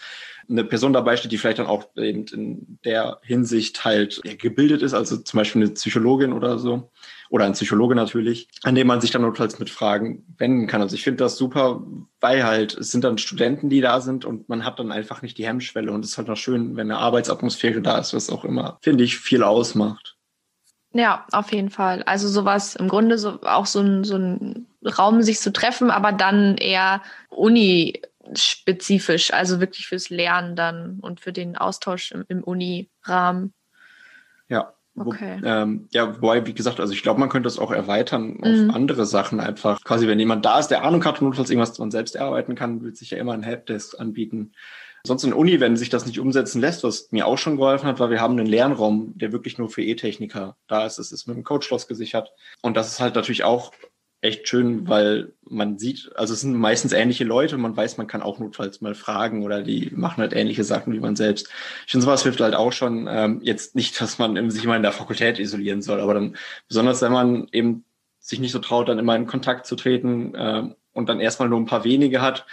eine 0.49 0.65
Person 0.65 0.93
dabei 0.93 1.17
steht, 1.17 1.33
die 1.33 1.39
vielleicht 1.39 1.59
dann 1.59 1.67
auch 1.67 1.89
eben 1.97 2.27
in 2.27 2.79
der 2.85 3.19
Hinsicht 3.23 3.85
halt 3.85 4.21
gebildet 4.39 4.83
ist, 4.83 4.95
also 4.95 5.17
zum 5.17 5.39
Beispiel 5.39 5.63
eine 5.63 5.73
Psychologin 5.73 6.33
oder 6.33 6.59
so, 6.59 6.91
oder 7.31 7.47
ein 7.47 7.53
Psychologe 7.53 7.95
natürlich, 7.95 8.49
an 8.63 8.77
dem 8.77 8.87
man 8.87 9.01
sich 9.01 9.11
dann 9.11 9.23
notfalls 9.23 9.59
mit 9.59 9.71
Fragen 9.71 10.25
wenden 10.39 10.67
kann. 10.67 10.83
Also 10.83 10.95
ich 10.95 11.03
finde 11.03 11.25
das 11.25 11.37
super, 11.37 11.83
weil 12.21 12.45
halt 12.45 12.77
es 12.77 12.93
sind 12.93 13.03
dann 13.03 13.19
Studenten, 13.19 13.69
die 13.69 13.81
da 13.81 14.01
sind 14.01 14.25
und 14.25 14.49
man 14.49 14.65
hat 14.65 14.79
dann 14.79 14.93
einfach 14.93 15.23
nicht 15.23 15.39
die 15.39 15.47
Hemmschwelle 15.47 15.91
und 15.91 16.05
es 16.05 16.13
ist 16.13 16.19
halt 16.19 16.29
noch 16.29 16.37
schön, 16.37 16.77
wenn 16.77 16.91
eine 16.91 17.01
Arbeitsatmosphäre 17.01 17.83
da 17.83 17.99
ist, 17.99 18.15
was 18.15 18.31
auch 18.31 18.45
immer, 18.45 18.79
finde 18.83 19.03
ich, 19.03 19.19
viel 19.19 19.43
ausmacht. 19.43 20.14
Ja, 20.95 21.27
auf 21.33 21.53
jeden 21.53 21.71
Fall. 21.71 22.05
Also 22.05 22.29
sowas 22.29 22.77
im 22.77 22.89
Grunde 22.89 23.19
so 23.19 23.43
auch 23.43 23.67
so 23.67 23.81
ein, 23.81 24.05
so 24.05 24.17
ein 24.17 24.67
Raum, 24.97 25.23
sich 25.23 25.41
zu 25.41 25.53
treffen, 25.53 25.91
aber 25.91 26.13
dann 26.13 26.57
eher 26.57 27.03
Uni 27.31 28.01
spezifisch, 28.35 29.33
also 29.33 29.61
wirklich 29.61 29.89
fürs 29.89 30.09
Lernen 30.09 30.55
dann 30.55 31.01
und 31.01 31.21
für 31.21 31.33
den 31.33 31.57
Austausch 31.57 32.13
im, 32.13 32.25
im 32.29 32.45
Uni-Rahmen. 32.45 33.53
Ja. 34.49 34.73
Okay. 34.97 35.39
Wo, 35.41 35.47
ähm, 35.47 35.89
ja, 35.91 36.15
wobei, 36.15 36.47
wie 36.47 36.55
gesagt, 36.55 36.79
also 36.79 36.93
ich 36.93 37.03
glaube, 37.03 37.19
man 37.19 37.29
könnte 37.29 37.49
das 37.49 37.59
auch 37.59 37.73
erweitern 37.73 38.39
auf 38.41 38.49
mhm. 38.49 38.71
andere 38.71 39.05
Sachen 39.05 39.41
einfach. 39.41 39.81
Quasi, 39.83 40.07
wenn 40.07 40.21
jemand 40.21 40.45
da 40.45 40.61
ist, 40.61 40.69
der 40.69 40.85
Ahnung 40.85 41.05
hat, 41.05 41.21
notfalls 41.21 41.51
irgendwas 41.51 41.77
man 41.81 41.91
selbst 41.91 42.15
erarbeiten 42.15 42.55
kann, 42.55 42.85
wird 42.85 42.97
sich 42.97 43.11
ja 43.11 43.19
immer 43.19 43.33
ein 43.33 43.43
Helpdesk 43.43 43.99
anbieten. 43.99 44.53
Sonst 45.07 45.25
in 45.25 45.35
Uni, 45.35 45.61
wenn 45.61 45.77
sich 45.77 45.91
das 45.91 46.07
nicht 46.07 46.19
umsetzen 46.19 46.61
lässt, 46.61 46.83
was 46.83 47.13
mir 47.13 47.27
auch 47.27 47.37
schon 47.37 47.57
geholfen 47.57 47.87
hat, 47.87 48.01
weil 48.01 48.11
wir 48.11 48.21
haben 48.21 48.39
einen 48.39 48.47
Lernraum, 48.47 49.13
der 49.17 49.33
wirklich 49.33 49.59
nur 49.59 49.69
für 49.69 49.83
E-Techniker 49.83 50.57
da 50.67 50.87
ist. 50.87 50.99
Es 50.99 51.13
ist 51.13 51.27
mit 51.27 51.37
einem 51.37 51.45
Codeschloss 51.45 51.87
gesichert. 51.87 52.33
Und 52.63 52.77
das 52.77 52.89
ist 52.89 53.01
halt 53.01 53.15
natürlich 53.15 53.45
auch 53.45 53.73
echt 54.25 54.49
schön, 54.49 54.89
weil 54.89 55.35
man 55.43 55.79
sieht, 55.79 56.11
also 56.17 56.33
es 56.33 56.41
sind 56.41 56.55
meistens 56.55 56.95
ähnliche 56.95 57.25
Leute 57.25 57.59
man 57.59 57.77
weiß, 57.77 57.99
man 57.99 58.07
kann 58.07 58.23
auch 58.23 58.39
notfalls 58.39 58.81
mal 58.81 58.95
fragen 58.95 59.45
oder 59.45 59.63
die 59.63 59.91
machen 59.95 60.23
halt 60.23 60.33
ähnliche 60.33 60.65
Sachen 60.65 60.95
wie 60.95 61.01
man 61.01 61.15
selbst. 61.15 61.51
Ich 61.85 61.93
finde, 61.93 62.07
sowas 62.07 62.23
hilft 62.23 62.41
halt 62.41 62.55
auch 62.55 62.73
schon. 62.73 63.07
Ähm, 63.07 63.41
jetzt 63.43 63.75
nicht, 63.75 64.01
dass 64.01 64.19
man 64.19 64.51
sich 64.51 64.65
immer 64.65 64.77
in 64.77 64.83
der 64.83 64.93
Fakultät 64.93 65.39
isolieren 65.39 65.83
soll, 65.83 66.01
aber 66.01 66.15
dann 66.15 66.37
besonders, 66.67 67.03
wenn 67.03 67.13
man 67.13 67.49
eben 67.53 67.85
sich 68.19 68.41
nicht 68.41 68.53
so 68.53 68.59
traut, 68.59 68.89
dann 68.89 68.99
immer 68.99 69.15
in 69.15 69.27
Kontakt 69.27 69.67
zu 69.67 69.77
treten 69.77 70.35
äh, 70.35 70.63
und 70.95 71.09
dann 71.11 71.21
erstmal 71.21 71.51
nur 71.51 71.61
ein 71.61 71.67
paar 71.67 71.85
wenige 71.85 72.23
hat, 72.23 72.47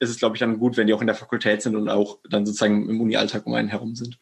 ist 0.00 0.10
es, 0.10 0.18
glaube 0.18 0.34
ich, 0.34 0.40
dann 0.40 0.58
gut, 0.58 0.76
wenn 0.76 0.86
die 0.86 0.94
auch 0.94 1.00
in 1.00 1.06
der 1.06 1.16
Fakultät 1.16 1.62
sind 1.62 1.76
und 1.76 1.88
auch 1.88 2.18
dann 2.28 2.46
sozusagen 2.46 2.88
im 2.88 3.00
Uni-Alltag 3.00 3.46
um 3.46 3.54
einen 3.54 3.68
herum 3.68 3.94
sind. 3.94 4.18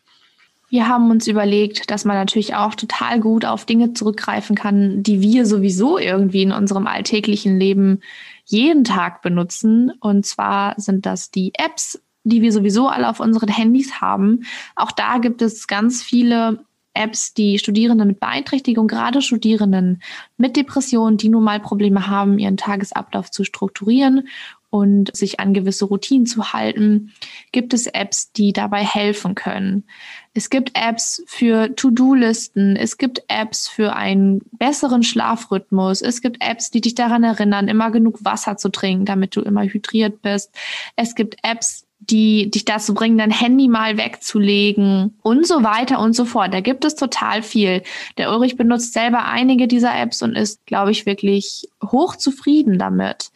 Wir 0.70 0.86
haben 0.86 1.10
uns 1.10 1.26
überlegt, 1.26 1.90
dass 1.90 2.04
man 2.04 2.16
natürlich 2.16 2.54
auch 2.54 2.74
total 2.74 3.20
gut 3.20 3.46
auf 3.46 3.64
Dinge 3.64 3.94
zurückgreifen 3.94 4.54
kann, 4.54 5.02
die 5.02 5.22
wir 5.22 5.46
sowieso 5.46 5.98
irgendwie 5.98 6.42
in 6.42 6.52
unserem 6.52 6.86
alltäglichen 6.86 7.58
Leben 7.58 8.00
jeden 8.44 8.84
Tag 8.84 9.22
benutzen. 9.22 9.92
Und 10.00 10.26
zwar 10.26 10.74
sind 10.78 11.06
das 11.06 11.30
die 11.30 11.52
Apps, 11.54 12.02
die 12.24 12.42
wir 12.42 12.52
sowieso 12.52 12.88
alle 12.88 13.08
auf 13.08 13.20
unseren 13.20 13.48
Handys 13.48 14.02
haben. 14.02 14.44
Auch 14.76 14.92
da 14.92 15.18
gibt 15.18 15.40
es 15.40 15.68
ganz 15.68 16.02
viele 16.02 16.64
Apps, 16.92 17.32
die 17.32 17.58
Studierende 17.58 18.04
mit 18.04 18.20
Beeinträchtigung, 18.20 18.88
gerade 18.88 19.22
Studierenden 19.22 20.02
mit 20.36 20.56
Depressionen, 20.56 21.16
die 21.16 21.28
nun 21.28 21.44
mal 21.44 21.60
Probleme 21.60 22.08
haben, 22.08 22.38
ihren 22.38 22.56
Tagesablauf 22.56 23.30
zu 23.30 23.44
strukturieren 23.44 24.28
und 24.70 25.16
sich 25.16 25.40
an 25.40 25.54
gewisse 25.54 25.86
Routinen 25.86 26.26
zu 26.26 26.52
halten, 26.52 27.12
gibt 27.52 27.72
es 27.72 27.86
Apps, 27.86 28.32
die 28.32 28.52
dabei 28.52 28.84
helfen 28.84 29.34
können. 29.34 29.84
Es 30.34 30.50
gibt 30.50 30.72
Apps 30.74 31.22
für 31.26 31.74
To-Do-Listen, 31.74 32.76
es 32.76 32.98
gibt 32.98 33.22
Apps 33.28 33.66
für 33.66 33.96
einen 33.96 34.40
besseren 34.52 35.02
Schlafrhythmus, 35.02 36.02
es 36.02 36.20
gibt 36.20 36.42
Apps, 36.42 36.70
die 36.70 36.80
dich 36.80 36.94
daran 36.94 37.24
erinnern, 37.24 37.68
immer 37.68 37.90
genug 37.90 38.24
Wasser 38.24 38.56
zu 38.56 38.68
trinken, 38.68 39.04
damit 39.04 39.34
du 39.34 39.40
immer 39.40 39.64
hydriert 39.64 40.22
bist. 40.22 40.54
Es 40.96 41.14
gibt 41.14 41.36
Apps, 41.42 41.88
die 42.00 42.50
dich 42.50 42.64
dazu 42.64 42.94
bringen, 42.94 43.18
dein 43.18 43.30
Handy 43.30 43.68
mal 43.68 43.98
wegzulegen 43.98 45.18
und 45.22 45.46
so 45.46 45.62
weiter 45.62 45.98
und 45.98 46.14
so 46.14 46.24
fort. 46.24 46.54
Da 46.54 46.60
gibt 46.60 46.84
es 46.84 46.94
total 46.94 47.42
viel. 47.42 47.82
Der 48.16 48.30
Ulrich 48.30 48.56
benutzt 48.56 48.92
selber 48.92 49.24
einige 49.24 49.66
dieser 49.66 49.98
Apps 49.98 50.22
und 50.22 50.36
ist, 50.36 50.64
glaube 50.66 50.92
ich, 50.92 51.06
wirklich 51.06 51.68
hochzufrieden 51.82 52.78
damit. 52.78 53.30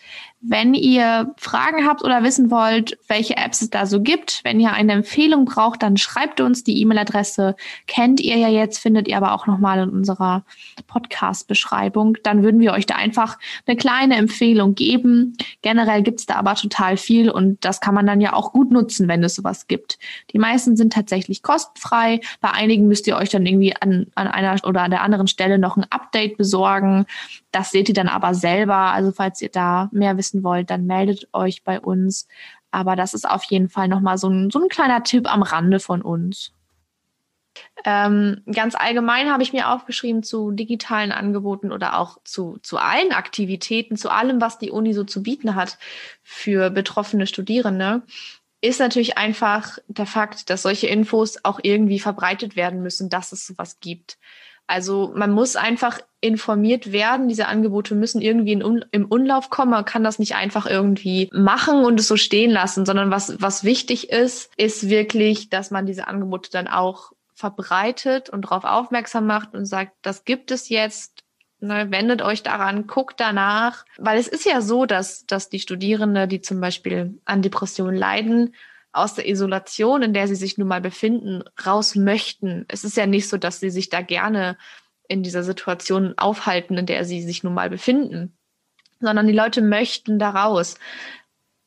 Wenn 0.44 0.74
ihr 0.74 1.32
Fragen 1.36 1.86
habt 1.86 2.02
oder 2.02 2.24
wissen 2.24 2.50
wollt, 2.50 2.98
welche 3.06 3.36
Apps 3.36 3.62
es 3.62 3.70
da 3.70 3.86
so 3.86 4.00
gibt, 4.02 4.40
wenn 4.42 4.58
ihr 4.58 4.72
eine 4.72 4.90
Empfehlung 4.90 5.44
braucht, 5.44 5.84
dann 5.84 5.96
schreibt 5.96 6.40
uns. 6.40 6.64
Die 6.64 6.80
E-Mail-Adresse 6.80 7.54
kennt 7.86 8.20
ihr 8.20 8.36
ja 8.36 8.48
jetzt, 8.48 8.80
findet 8.80 9.06
ihr 9.06 9.16
aber 9.16 9.34
auch 9.34 9.46
nochmal 9.46 9.78
in 9.78 9.90
unserer 9.90 10.44
Podcast-Beschreibung. 10.88 12.16
Dann 12.24 12.42
würden 12.42 12.60
wir 12.60 12.72
euch 12.72 12.86
da 12.86 12.96
einfach 12.96 13.38
eine 13.66 13.76
kleine 13.76 14.16
Empfehlung 14.16 14.74
geben. 14.74 15.36
Generell 15.62 16.02
gibt 16.02 16.18
es 16.18 16.26
da 16.26 16.34
aber 16.34 16.56
total 16.56 16.96
viel 16.96 17.30
und 17.30 17.64
das 17.64 17.80
kann 17.80 17.94
man 17.94 18.06
dann 18.06 18.20
ja 18.20 18.32
auch 18.32 18.52
gut 18.52 18.72
nutzen, 18.72 19.06
wenn 19.06 19.22
es 19.22 19.36
sowas 19.36 19.68
gibt. 19.68 20.00
Die 20.32 20.38
meisten 20.38 20.76
sind 20.76 20.92
tatsächlich 20.92 21.44
kostenfrei. 21.44 22.20
Bei 22.40 22.50
einigen 22.50 22.88
müsst 22.88 23.06
ihr 23.06 23.16
euch 23.16 23.30
dann 23.30 23.46
irgendwie 23.46 23.76
an, 23.76 24.08
an 24.16 24.26
einer 24.26 24.56
oder 24.64 24.82
an 24.82 24.90
der 24.90 25.02
anderen 25.02 25.28
Stelle 25.28 25.60
noch 25.60 25.76
ein 25.76 25.86
Update 25.88 26.36
besorgen. 26.36 27.06
Das 27.52 27.70
seht 27.70 27.88
ihr 27.88 27.94
dann 27.94 28.08
aber 28.08 28.34
selber. 28.34 28.74
Also 28.74 29.12
falls 29.12 29.40
ihr 29.40 29.50
da 29.50 29.88
mehr 29.92 30.16
wissen 30.16 30.42
wollt, 30.42 30.70
dann 30.70 30.86
meldet 30.86 31.28
euch 31.32 31.62
bei 31.62 31.80
uns. 31.80 32.26
Aber 32.70 32.96
das 32.96 33.14
ist 33.14 33.28
auf 33.28 33.44
jeden 33.44 33.68
Fall 33.68 33.88
nochmal 33.88 34.18
so 34.18 34.28
ein, 34.28 34.50
so 34.50 34.60
ein 34.60 34.68
kleiner 34.68 35.04
Tipp 35.04 35.30
am 35.32 35.42
Rande 35.42 35.78
von 35.78 36.02
uns. 36.02 36.52
Ähm, 37.84 38.42
ganz 38.50 38.74
allgemein 38.74 39.30
habe 39.30 39.42
ich 39.42 39.52
mir 39.52 39.70
aufgeschrieben 39.70 40.22
zu 40.22 40.52
digitalen 40.52 41.12
Angeboten 41.12 41.70
oder 41.70 41.98
auch 41.98 42.18
zu, 42.24 42.58
zu 42.62 42.78
allen 42.78 43.12
Aktivitäten, 43.12 43.96
zu 43.96 44.10
allem, 44.10 44.40
was 44.40 44.58
die 44.58 44.70
Uni 44.70 44.94
so 44.94 45.04
zu 45.04 45.22
bieten 45.22 45.54
hat 45.54 45.78
für 46.22 46.70
betroffene 46.70 47.26
Studierende, 47.26 48.02
ist 48.62 48.80
natürlich 48.80 49.18
einfach 49.18 49.78
der 49.88 50.06
Fakt, 50.06 50.48
dass 50.48 50.62
solche 50.62 50.86
Infos 50.86 51.44
auch 51.44 51.60
irgendwie 51.62 51.98
verbreitet 51.98 52.56
werden 52.56 52.82
müssen, 52.82 53.10
dass 53.10 53.32
es 53.32 53.46
sowas 53.46 53.80
gibt. 53.80 54.18
Also 54.72 55.12
man 55.14 55.32
muss 55.32 55.54
einfach 55.54 56.00
informiert 56.22 56.92
werden. 56.92 57.28
Diese 57.28 57.46
Angebote 57.46 57.94
müssen 57.94 58.22
irgendwie 58.22 58.52
in, 58.52 58.82
im 58.90 59.04
Umlauf 59.04 59.50
kommen. 59.50 59.72
Man 59.72 59.84
kann 59.84 60.02
das 60.02 60.18
nicht 60.18 60.34
einfach 60.34 60.64
irgendwie 60.64 61.28
machen 61.30 61.84
und 61.84 62.00
es 62.00 62.08
so 62.08 62.16
stehen 62.16 62.50
lassen, 62.50 62.86
sondern 62.86 63.10
was, 63.10 63.38
was 63.38 63.64
wichtig 63.64 64.08
ist, 64.08 64.50
ist 64.56 64.88
wirklich, 64.88 65.50
dass 65.50 65.72
man 65.72 65.84
diese 65.84 66.08
Angebote 66.08 66.50
dann 66.50 66.68
auch 66.68 67.12
verbreitet 67.34 68.30
und 68.30 68.46
darauf 68.46 68.64
aufmerksam 68.64 69.26
macht 69.26 69.52
und 69.52 69.66
sagt, 69.66 69.92
das 70.00 70.24
gibt 70.24 70.50
es 70.50 70.70
jetzt. 70.70 71.22
Ne, 71.60 71.90
wendet 71.90 72.22
euch 72.22 72.42
daran, 72.42 72.86
guckt 72.86 73.20
danach. 73.20 73.84
Weil 73.98 74.18
es 74.18 74.26
ist 74.26 74.46
ja 74.46 74.62
so, 74.62 74.86
dass, 74.86 75.26
dass 75.26 75.50
die 75.50 75.60
Studierende, 75.60 76.26
die 76.26 76.40
zum 76.40 76.62
Beispiel 76.62 77.20
an 77.26 77.42
Depressionen 77.42 77.94
leiden, 77.94 78.54
aus 78.92 79.14
der 79.14 79.28
Isolation, 79.28 80.02
in 80.02 80.14
der 80.14 80.28
sie 80.28 80.34
sich 80.34 80.58
nun 80.58 80.68
mal 80.68 80.80
befinden, 80.80 81.42
raus 81.64 81.94
möchten. 81.94 82.64
Es 82.68 82.84
ist 82.84 82.96
ja 82.96 83.06
nicht 83.06 83.28
so, 83.28 83.38
dass 83.38 83.60
sie 83.60 83.70
sich 83.70 83.88
da 83.88 84.02
gerne 84.02 84.56
in 85.08 85.22
dieser 85.22 85.42
Situation 85.42 86.14
aufhalten, 86.16 86.78
in 86.78 86.86
der 86.86 87.04
sie 87.04 87.22
sich 87.22 87.42
nun 87.42 87.54
mal 87.54 87.70
befinden, 87.70 88.36
sondern 89.00 89.26
die 89.26 89.32
Leute 89.32 89.62
möchten 89.62 90.18
da 90.18 90.30
raus. 90.30 90.76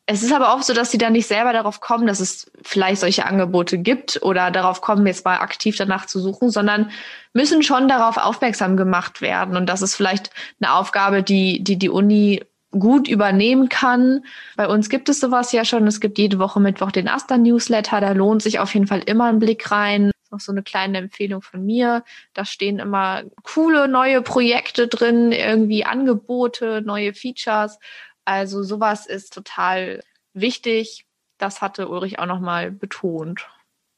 Es 0.08 0.22
ist 0.22 0.32
aber 0.32 0.54
auch 0.54 0.62
so, 0.62 0.72
dass 0.72 0.92
sie 0.92 0.98
dann 0.98 1.14
nicht 1.14 1.26
selber 1.26 1.52
darauf 1.52 1.80
kommen, 1.80 2.06
dass 2.06 2.20
es 2.20 2.50
vielleicht 2.62 3.00
solche 3.00 3.26
Angebote 3.26 3.76
gibt 3.76 4.22
oder 4.22 4.52
darauf 4.52 4.80
kommen, 4.80 5.04
jetzt 5.04 5.24
mal 5.24 5.38
aktiv 5.38 5.76
danach 5.76 6.06
zu 6.06 6.20
suchen, 6.20 6.48
sondern 6.50 6.92
müssen 7.32 7.64
schon 7.64 7.88
darauf 7.88 8.16
aufmerksam 8.16 8.76
gemacht 8.76 9.20
werden. 9.20 9.56
Und 9.56 9.66
das 9.66 9.82
ist 9.82 9.96
vielleicht 9.96 10.30
eine 10.60 10.74
Aufgabe, 10.74 11.24
die 11.24 11.62
die, 11.62 11.76
die 11.76 11.90
Uni 11.90 12.44
gut 12.78 13.08
übernehmen 13.08 13.68
kann. 13.68 14.24
Bei 14.56 14.68
uns 14.68 14.88
gibt 14.88 15.08
es 15.08 15.20
sowas 15.20 15.52
ja 15.52 15.64
schon. 15.64 15.86
Es 15.86 16.00
gibt 16.00 16.18
jede 16.18 16.38
Woche 16.38 16.60
Mittwoch 16.60 16.92
den 16.92 17.08
Asta-Newsletter. 17.08 18.00
Da 18.00 18.12
lohnt 18.12 18.42
sich 18.42 18.58
auf 18.58 18.74
jeden 18.74 18.86
Fall 18.86 19.02
immer 19.06 19.26
ein 19.26 19.38
Blick 19.38 19.70
rein. 19.70 20.10
Auch 20.30 20.40
so 20.40 20.52
eine 20.52 20.62
kleine 20.62 20.98
Empfehlung 20.98 21.42
von 21.42 21.64
mir. 21.64 22.04
Da 22.34 22.44
stehen 22.44 22.78
immer 22.78 23.22
coole 23.42 23.88
neue 23.88 24.22
Projekte 24.22 24.88
drin, 24.88 25.32
irgendwie 25.32 25.84
Angebote, 25.84 26.82
neue 26.84 27.14
Features. 27.14 27.78
Also 28.24 28.62
sowas 28.62 29.06
ist 29.06 29.32
total 29.32 30.02
wichtig. 30.34 31.06
Das 31.38 31.60
hatte 31.60 31.88
Ulrich 31.88 32.18
auch 32.18 32.26
nochmal 32.26 32.70
betont. 32.70 33.48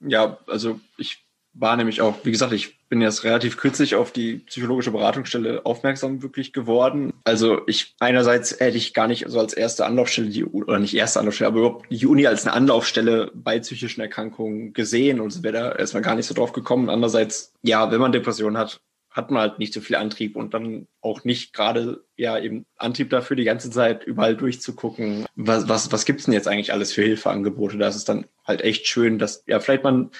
Ja, 0.00 0.38
also 0.46 0.80
ich 0.96 1.24
war 1.54 1.76
nämlich 1.76 2.00
auch, 2.00 2.24
wie 2.24 2.30
gesagt, 2.30 2.52
ich 2.52 2.77
bin 2.88 3.00
jetzt 3.00 3.24
relativ 3.24 3.56
kürzlich 3.56 3.94
auf 3.94 4.12
die 4.12 4.38
psychologische 4.46 4.90
Beratungsstelle 4.90 5.64
aufmerksam 5.64 6.22
wirklich 6.22 6.52
geworden. 6.52 7.12
Also 7.24 7.62
ich 7.66 7.94
einerseits 8.00 8.58
hätte 8.60 8.76
ich 8.76 8.94
gar 8.94 9.08
nicht 9.08 9.24
so 9.28 9.38
als 9.38 9.52
erste 9.52 9.86
Anlaufstelle 9.86 10.28
die 10.28 10.44
oder 10.44 10.78
nicht 10.78 10.94
erste 10.94 11.20
Anlaufstelle, 11.20 11.48
aber 11.48 11.58
überhaupt 11.58 11.86
die 11.90 12.06
Uni 12.06 12.26
als 12.26 12.46
eine 12.46 12.54
Anlaufstelle 12.54 13.30
bei 13.34 13.58
psychischen 13.58 14.00
Erkrankungen 14.00 14.72
gesehen 14.72 15.20
und 15.20 15.42
wäre 15.42 15.52
da 15.52 15.72
erstmal 15.72 16.02
gar 16.02 16.14
nicht 16.14 16.26
so 16.26 16.34
drauf 16.34 16.52
gekommen. 16.52 16.88
Andererseits, 16.88 17.52
ja, 17.62 17.90
wenn 17.90 18.00
man 18.00 18.12
Depressionen 18.12 18.56
hat, 18.56 18.80
hat 19.10 19.30
man 19.30 19.40
halt 19.42 19.58
nicht 19.58 19.74
so 19.74 19.80
viel 19.80 19.96
Antrieb 19.96 20.36
und 20.36 20.54
dann 20.54 20.86
auch 21.00 21.24
nicht 21.24 21.52
gerade 21.52 22.04
ja 22.16 22.38
eben 22.38 22.66
Antrieb 22.76 23.10
dafür, 23.10 23.36
die 23.36 23.44
ganze 23.44 23.70
Zeit 23.70 24.04
überall 24.04 24.36
durchzugucken, 24.36 25.26
was, 25.34 25.68
was, 25.68 25.90
was 25.92 26.04
gibt's 26.04 26.24
denn 26.24 26.34
jetzt 26.34 26.46
eigentlich 26.46 26.72
alles 26.72 26.92
für 26.92 27.02
Hilfeangebote? 27.02 27.78
Da 27.78 27.88
ist 27.88 27.96
es 27.96 28.04
dann 28.04 28.26
halt 28.46 28.62
echt 28.62 28.86
schön, 28.86 29.18
dass 29.18 29.42
ja 29.46 29.60
vielleicht 29.60 29.84
man 29.84 30.10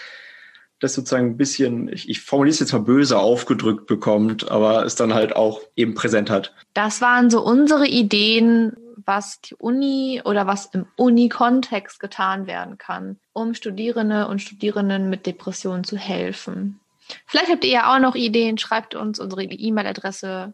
das 0.81 0.95
sozusagen 0.95 1.31
ein 1.31 1.37
bisschen, 1.37 1.89
ich, 1.89 2.09
ich 2.09 2.21
formuliere 2.21 2.53
es 2.53 2.61
jetzt 2.61 2.73
mal 2.73 2.81
böse, 2.81 3.19
aufgedrückt 3.19 3.87
bekommt, 3.87 4.51
aber 4.51 4.85
es 4.85 4.95
dann 4.95 5.15
halt 5.15 5.35
auch 5.35 5.61
eben 5.77 5.95
präsent 5.95 6.31
hat. 6.31 6.55
Das 6.75 7.01
waren 7.01 7.31
so 7.31 7.45
unsere 7.45 7.87
Ideen, 7.87 8.77
was 9.05 9.41
die 9.41 9.55
Uni 9.55 10.23
oder 10.25 10.47
was 10.47 10.67
im 10.67 10.87
Uni-Kontext 10.97 11.99
getan 11.99 12.47
werden 12.47 12.79
kann, 12.79 13.19
um 13.33 13.55
Studierende 13.55 14.29
und 14.29 14.41
Studierenden 14.41 15.09
mit 15.09 15.27
Depressionen 15.27 15.85
zu 15.85 15.97
helfen. 15.97 16.81
Vielleicht 17.27 17.51
habt 17.51 17.65
ihr 17.65 17.71
ja 17.71 17.95
auch 17.95 18.01
noch 18.01 18.15
Ideen, 18.15 18.59
schreibt 18.59 18.95
uns 18.95 19.19
unsere 19.19 19.45
E-Mail-Adresse 19.45 20.53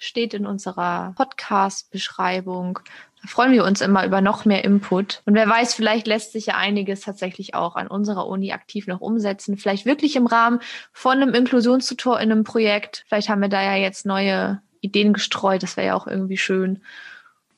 steht 0.00 0.34
in 0.34 0.46
unserer 0.46 1.12
Podcast-Beschreibung. 1.16 2.80
Da 3.22 3.28
freuen 3.28 3.52
wir 3.52 3.64
uns 3.64 3.82
immer 3.82 4.06
über 4.06 4.22
noch 4.22 4.46
mehr 4.46 4.64
Input. 4.64 5.22
Und 5.26 5.34
wer 5.34 5.46
weiß, 5.46 5.74
vielleicht 5.74 6.06
lässt 6.06 6.32
sich 6.32 6.46
ja 6.46 6.56
einiges 6.56 7.02
tatsächlich 7.02 7.54
auch 7.54 7.76
an 7.76 7.86
unserer 7.86 8.26
Uni 8.26 8.52
aktiv 8.52 8.86
noch 8.86 9.02
umsetzen. 9.02 9.58
Vielleicht 9.58 9.84
wirklich 9.84 10.16
im 10.16 10.26
Rahmen 10.26 10.60
von 10.92 11.20
einem 11.20 11.34
Inklusionstutor 11.34 12.18
in 12.18 12.32
einem 12.32 12.44
Projekt. 12.44 13.04
Vielleicht 13.08 13.28
haben 13.28 13.42
wir 13.42 13.50
da 13.50 13.62
ja 13.62 13.76
jetzt 13.76 14.06
neue 14.06 14.62
Ideen 14.80 15.12
gestreut. 15.12 15.62
Das 15.62 15.76
wäre 15.76 15.88
ja 15.88 15.94
auch 15.94 16.06
irgendwie 16.06 16.38
schön. 16.38 16.80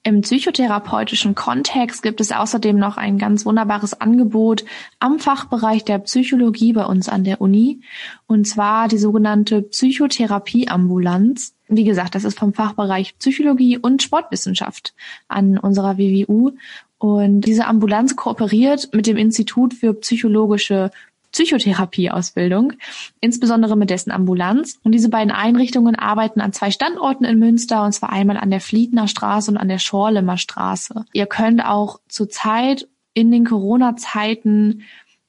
Im 0.05 0.22
psychotherapeutischen 0.22 1.36
Kontext 1.36 2.03
gibt 2.03 2.20
es 2.20 2.32
außerdem 2.32 2.76
noch 2.76 2.96
ein 2.96 3.18
ganz 3.18 3.46
wunderbares 3.46 4.00
Angebot 4.00 4.64
am 4.98 5.20
Fachbereich 5.20 5.84
der 5.84 6.00
Psychologie 6.00 6.72
bei 6.72 6.84
uns 6.86 7.09
an 7.09 7.22
der 7.22 7.40
Uni, 7.40 7.82
und 8.26 8.48
zwar 8.48 8.88
die 8.88 8.98
sogenannte 8.98 9.62
Psychotherapieambulanz. 9.62 11.55
Wie 11.68 11.84
gesagt, 11.84 12.16
das 12.16 12.24
ist 12.24 12.36
vom 12.36 12.53
Fachbereich 12.53 13.16
Psychologie 13.18 13.78
und 13.78 14.03
Sportwissenschaft 14.03 14.92
an 15.28 15.57
unserer 15.57 15.98
WWU. 15.98 16.50
Und 16.98 17.42
diese 17.42 17.66
Ambulanz 17.66 18.16
kooperiert 18.16 18.88
mit 18.92 19.07
dem 19.07 19.16
Institut 19.16 19.72
für 19.72 19.94
psychologische 19.94 20.90
Psychotherapieausbildung, 21.32 22.74
insbesondere 23.20 23.76
mit 23.76 23.90
dessen 23.90 24.10
Ambulanz. 24.10 24.78
Und 24.84 24.92
diese 24.92 25.08
beiden 25.08 25.32
Einrichtungen 25.32 25.96
arbeiten 25.96 26.40
an 26.40 26.52
zwei 26.52 26.70
Standorten 26.70 27.24
in 27.24 27.38
Münster, 27.38 27.84
und 27.84 27.92
zwar 27.92 28.10
einmal 28.10 28.36
an 28.36 28.50
der 28.50 28.60
Fliedner 28.60 29.08
Straße 29.08 29.50
und 29.50 29.56
an 29.56 29.68
der 29.68 29.78
Schorlemer 29.78 30.38
Straße. 30.38 31.04
Ihr 31.12 31.26
könnt 31.26 31.64
auch 31.64 32.00
zurzeit 32.08 32.88
in 33.14 33.30
den 33.30 33.44
Corona-Zeiten 33.44 34.82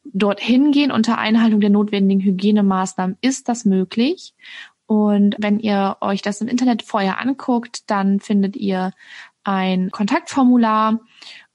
dorthin 0.05 0.71
gehen 0.71 0.91
unter 0.91 1.17
Einhaltung 1.17 1.61
der 1.61 1.69
notwendigen 1.69 2.21
Hygienemaßnahmen 2.21 3.17
ist 3.21 3.47
das 3.49 3.65
möglich. 3.65 4.33
Und 4.85 5.35
wenn 5.39 5.59
ihr 5.59 5.97
euch 6.01 6.21
das 6.21 6.41
im 6.41 6.47
Internet 6.47 6.83
vorher 6.83 7.19
anguckt, 7.19 7.89
dann 7.89 8.19
findet 8.19 8.55
ihr 8.55 8.91
ein 9.43 9.91
Kontaktformular 9.91 10.99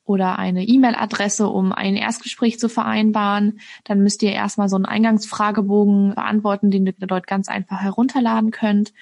oder 0.09 0.39
eine 0.39 0.65
E-Mail-Adresse, 0.65 1.49
um 1.49 1.73
ein 1.73 1.97
Erstgespräch 1.97 2.59
zu 2.59 2.69
vereinbaren. 2.69 3.61
Dann 3.85 4.03
müsst 4.03 4.23
ihr 4.23 4.33
erstmal 4.33 4.69
so 4.69 4.77
einen 4.77 4.87
Eingangsfragebogen 4.87 6.15
beantworten, 6.15 6.71
den 6.71 6.87
ihr 6.87 6.95
dort 6.99 7.27
ganz 7.27 7.49
einfach 7.49 7.81
herunterladen 7.81 8.51
könnt. 8.51 8.93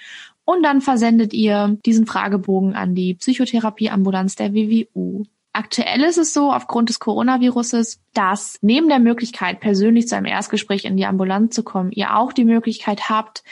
Und 0.45 0.63
dann 0.63 0.81
versendet 0.81 1.33
ihr 1.33 1.79
diesen 1.85 2.07
Fragebogen 2.07 2.75
an 2.75 2.95
die 2.95 3.15
Psychotherapieambulanz 3.15 4.37
der 4.37 4.55
WWU. 4.55 5.25
Aktuell 5.53 6.03
ist 6.03 6.19
es 6.19 6.35
so, 6.35 6.53
aufgrund 6.53 6.91
des 6.91 6.99
Coronaviruses, 7.01 8.01
dass 8.13 8.59
neben 8.61 8.89
der 8.89 8.99
Möglichkeit, 8.99 9.59
persönlich 9.61 10.07
zu 10.07 10.15
einem 10.15 10.27
Erstgespräch 10.27 10.85
in 10.85 10.99
die 10.99 11.07
Ambulanz 11.07 11.55
zu 11.55 11.63
kommen, 11.63 11.93
ihr 11.93 12.15
auch 12.15 12.35
die 12.35 12.45
Möglichkeit 12.45 13.09
habt, 13.09 13.43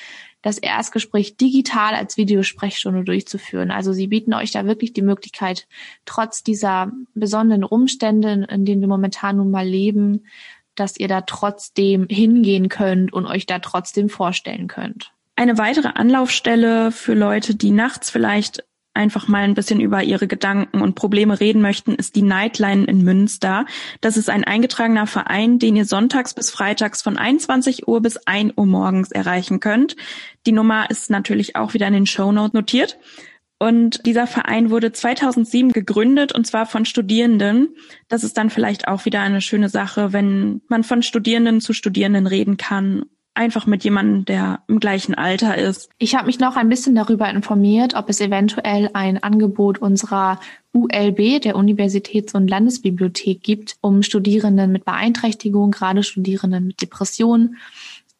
das 0.44 0.58
Erstgespräch 0.58 1.38
digital 1.38 1.94
als 1.94 2.18
Videosprechstunde 2.18 3.02
durchzuführen. 3.02 3.70
Also 3.70 3.94
sie 3.94 4.08
bieten 4.08 4.34
euch 4.34 4.50
da 4.50 4.66
wirklich 4.66 4.92
die 4.92 5.00
Möglichkeit, 5.00 5.66
trotz 6.04 6.42
dieser 6.42 6.92
besonderen 7.14 7.64
Umstände, 7.64 8.46
in 8.50 8.66
denen 8.66 8.82
wir 8.82 8.88
momentan 8.88 9.38
nun 9.38 9.50
mal 9.50 9.66
leben, 9.66 10.26
dass 10.74 10.98
ihr 10.98 11.08
da 11.08 11.22
trotzdem 11.22 12.08
hingehen 12.10 12.68
könnt 12.68 13.10
und 13.10 13.24
euch 13.24 13.46
da 13.46 13.58
trotzdem 13.58 14.10
vorstellen 14.10 14.68
könnt. 14.68 15.12
Eine 15.34 15.56
weitere 15.56 15.88
Anlaufstelle 15.88 16.92
für 16.92 17.14
Leute, 17.14 17.54
die 17.54 17.70
nachts 17.70 18.10
vielleicht 18.10 18.64
einfach 18.94 19.28
mal 19.28 19.42
ein 19.42 19.54
bisschen 19.54 19.80
über 19.80 20.02
ihre 20.02 20.26
Gedanken 20.26 20.80
und 20.80 20.94
Probleme 20.94 21.40
reden 21.40 21.60
möchten, 21.60 21.94
ist 21.94 22.16
die 22.16 22.22
Nightline 22.22 22.84
in 22.84 23.02
Münster. 23.02 23.66
Das 24.00 24.16
ist 24.16 24.30
ein 24.30 24.44
eingetragener 24.44 25.06
Verein, 25.06 25.58
den 25.58 25.76
ihr 25.76 25.84
sonntags 25.84 26.34
bis 26.34 26.50
freitags 26.50 27.02
von 27.02 27.18
21 27.18 27.88
Uhr 27.88 28.00
bis 28.00 28.16
1 28.16 28.54
Uhr 28.56 28.66
morgens 28.66 29.10
erreichen 29.10 29.60
könnt. 29.60 29.96
Die 30.46 30.52
Nummer 30.52 30.88
ist 30.90 31.10
natürlich 31.10 31.56
auch 31.56 31.74
wieder 31.74 31.88
in 31.88 31.94
den 31.94 32.06
Show 32.06 32.32
Notes 32.32 32.54
notiert. 32.54 32.98
Und 33.58 34.04
dieser 34.04 34.26
Verein 34.26 34.70
wurde 34.70 34.92
2007 34.92 35.72
gegründet 35.72 36.32
und 36.32 36.46
zwar 36.46 36.66
von 36.66 36.84
Studierenden. 36.84 37.74
Das 38.08 38.24
ist 38.24 38.36
dann 38.36 38.50
vielleicht 38.50 38.88
auch 38.88 39.04
wieder 39.04 39.20
eine 39.20 39.40
schöne 39.40 39.68
Sache, 39.68 40.12
wenn 40.12 40.60
man 40.68 40.84
von 40.84 41.02
Studierenden 41.02 41.60
zu 41.60 41.72
Studierenden 41.72 42.26
reden 42.26 42.56
kann 42.56 43.06
einfach 43.34 43.66
mit 43.66 43.84
jemandem, 43.84 44.24
der 44.24 44.60
im 44.68 44.80
gleichen 44.80 45.14
Alter 45.14 45.58
ist. 45.58 45.90
Ich 45.98 46.14
habe 46.14 46.26
mich 46.26 46.38
noch 46.38 46.56
ein 46.56 46.68
bisschen 46.68 46.94
darüber 46.94 47.28
informiert, 47.28 47.94
ob 47.94 48.08
es 48.08 48.20
eventuell 48.20 48.90
ein 48.94 49.22
Angebot 49.22 49.78
unserer 49.78 50.40
ULB, 50.72 51.40
der 51.40 51.56
Universitäts- 51.56 52.34
und 52.34 52.48
Landesbibliothek, 52.48 53.42
gibt, 53.42 53.76
um 53.80 54.02
Studierenden 54.02 54.72
mit 54.72 54.84
Beeinträchtigung, 54.84 55.72
gerade 55.72 56.02
Studierenden 56.02 56.66
mit 56.68 56.80
Depressionen, 56.80 57.56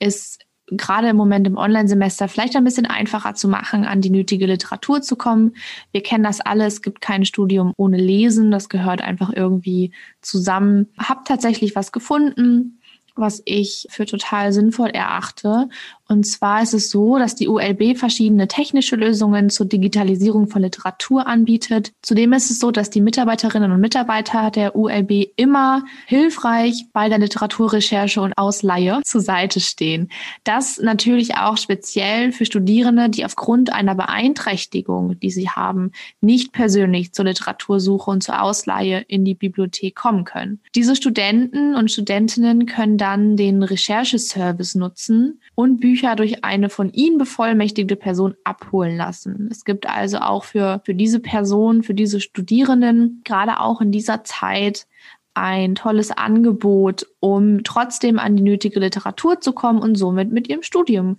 ist 0.01 0.45
gerade 0.67 1.09
im 1.09 1.17
Moment 1.17 1.47
im 1.47 1.57
Online-Semester 1.57 2.27
vielleicht 2.29 2.57
ein 2.57 2.65
bisschen 2.65 2.87
einfacher 2.87 3.35
zu 3.35 3.49
machen, 3.49 3.85
an 3.85 4.01
die 4.01 4.11
nötige 4.11 4.47
Literatur 4.47 5.03
zu 5.03 5.17
kommen. 5.17 5.55
Wir 5.93 6.03
kennen 6.03 6.25
das 6.25 6.41
alle, 6.41 6.65
es 6.65 6.83
gibt 6.83 7.01
kein 7.01 7.25
Studium 7.25 7.73
ohne 7.77 7.99
Lesen, 7.99 8.51
das 8.51 8.69
gehört 8.69 9.03
einfach 9.03 9.31
irgendwie 9.35 9.93
zusammen. 10.23 10.89
Hab 10.99 11.27
tatsächlich 11.27 11.77
was 11.77 11.93
gefunden, 11.93 12.81
was 13.17 13.43
ich 13.45 13.87
für 13.91 14.07
total 14.07 14.53
sinnvoll 14.53 14.91
erachte. 14.91 15.69
Und 16.15 16.23
zwar 16.23 16.63
ist 16.63 16.75
es 16.75 16.91
so, 16.91 17.19
dass 17.19 17.35
die 17.35 17.49
ULB 17.49 17.99
verschiedene 17.99 18.47
technische 18.47 18.95
Lösungen 18.95 19.51
zur 19.51 19.67
Digitalisierung 19.67 20.47
von 20.47 20.63
Literatur 20.63 21.27
anbietet. 21.27 21.91
Zudem 22.03 22.33
ist 22.35 22.53
es 22.53 22.61
so, 22.61 22.71
dass 22.71 22.89
die 22.89 23.01
Mitarbeiterinnen 23.01 23.73
und 23.73 23.81
Mitarbeiter 23.81 24.53
der 24.53 24.77
ULB 24.77 25.33
immer 25.35 25.83
hilfreich 26.07 26.87
bei 26.93 27.09
der 27.09 27.19
Literaturrecherche 27.19 28.21
und 28.21 28.39
Ausleihe 28.39 29.01
zur 29.03 29.23
Seite 29.23 29.59
stehen. 29.59 30.09
Das 30.45 30.79
natürlich 30.79 31.37
auch 31.37 31.57
speziell 31.57 32.31
für 32.31 32.45
Studierende, 32.45 33.11
die 33.11 33.25
aufgrund 33.25 33.73
einer 33.73 33.97
Beeinträchtigung, 33.97 35.19
die 35.19 35.33
sie 35.33 35.49
haben, 35.49 35.91
nicht 36.21 36.53
persönlich 36.53 37.13
zur 37.13 37.25
Literatursuche 37.25 38.09
und 38.09 38.23
zur 38.23 38.41
Ausleihe 38.41 39.01
in 39.09 39.25
die 39.25 39.35
Bibliothek 39.35 39.97
kommen 39.97 40.23
können. 40.23 40.61
Diese 40.77 40.95
Studenten 40.95 41.75
und 41.75 41.91
Studentinnen 41.91 42.67
können 42.67 42.99
dann 42.99 43.37
den 43.37 43.65
Rechercheservice 43.65 44.77
nutzen 44.77 45.41
und 45.55 45.81
Bücher 45.81 46.17
durch 46.17 46.45
eine 46.45 46.69
von 46.69 46.93
ihnen 46.93 47.19
bevollmächtigte 47.19 47.97
Person 47.97 48.35
abholen 48.45 48.97
lassen. 48.97 49.49
Es 49.51 49.65
gibt 49.65 49.89
also 49.89 50.19
auch 50.19 50.45
für, 50.45 50.81
für 50.85 50.95
diese 50.95 51.21
Person, 51.21 51.83
für 51.83 51.95
diese 51.95 52.21
Studierenden, 52.21 53.23
gerade 53.25 53.61
auch 53.61 53.81
in 53.81 53.93
dieser 53.93 54.25
Zeit, 54.25 54.87
ein 55.35 55.75
tolles 55.75 56.13
Angebot, 56.13 57.07
um 57.19 57.65
trotzdem 57.65 58.19
an 58.19 58.37
die 58.37 58.43
nötige 58.43 58.79
Literatur 58.79 59.41
zu 59.41 59.53
kommen 59.53 59.81
und 59.81 59.97
somit 59.97 60.31
mit 60.31 60.49
ihrem 60.49 60.63
Studium 60.63 61.19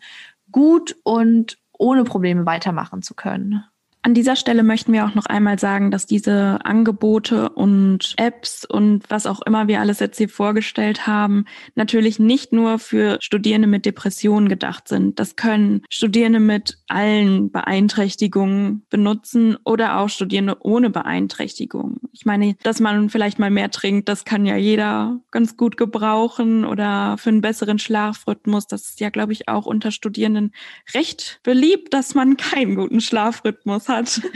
gut 0.51 0.95
und 1.03 1.57
ohne 1.77 2.05
Probleme 2.05 2.45
weitermachen 2.45 3.01
zu 3.01 3.13
können. 3.13 3.65
An 4.05 4.13
dieser 4.13 4.35
Stelle 4.35 4.61
möchten 4.61 4.93
wir 4.93 5.03
auch 5.07 5.15
noch 5.15 5.25
einmal 5.25 5.57
sagen, 5.57 5.89
dass 5.89 6.05
diese 6.05 6.59
Angebote 6.63 7.49
und 7.49 8.13
Apps 8.17 8.63
und 8.63 9.01
was 9.09 9.25
auch 9.25 9.41
immer 9.41 9.67
wir 9.67 9.79
alles 9.79 9.99
jetzt 9.99 10.19
hier 10.19 10.29
vorgestellt 10.29 11.07
haben, 11.07 11.45
natürlich 11.73 12.19
nicht 12.19 12.53
nur 12.53 12.77
für 12.77 13.17
Studierende 13.19 13.67
mit 13.67 13.83
Depressionen 13.83 14.47
gedacht 14.47 14.87
sind. 14.87 15.19
Das 15.19 15.35
können 15.35 15.81
Studierende 15.89 16.39
mit 16.39 16.77
allen 16.87 17.51
Beeinträchtigungen 17.51 18.85
benutzen 18.89 19.57
oder 19.63 19.97
auch 19.97 20.09
Studierende 20.09 20.57
ohne 20.61 20.89
Beeinträchtigung. 20.89 21.97
Ich 22.11 22.25
meine, 22.25 22.55
dass 22.63 22.79
man 22.79 23.09
vielleicht 23.09 23.39
mal 23.39 23.49
mehr 23.49 23.71
trinkt, 23.71 24.07
das 24.07 24.25
kann 24.25 24.45
ja 24.45 24.55
jeder 24.55 25.19
ganz 25.31 25.57
gut 25.57 25.77
gebrauchen 25.77 26.65
oder 26.65 27.17
für 27.17 27.29
einen 27.29 27.41
besseren 27.41 27.79
Schlafrhythmus. 27.79 28.67
Das 28.67 28.89
ist 28.89 28.99
ja, 28.99 29.09
glaube 29.09 29.33
ich, 29.33 29.47
auch 29.47 29.65
unter 29.65 29.91
Studierenden 29.91 30.53
recht 30.93 31.39
beliebt, 31.43 31.93
dass 31.93 32.15
man 32.15 32.37
keinen 32.37 32.75
guten 32.75 33.01
Schlafrhythmus 33.01 33.89
hat. 33.89 34.21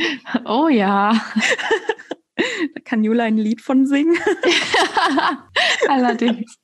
Oh 0.45 0.68
ja. 0.68 1.20
Da 2.74 2.80
kann 2.86 3.04
Jula 3.04 3.26
ein 3.26 3.38
Lied 3.38 3.60
von 3.60 3.86
singen. 3.86 4.18
Allerdings. 5.89 6.56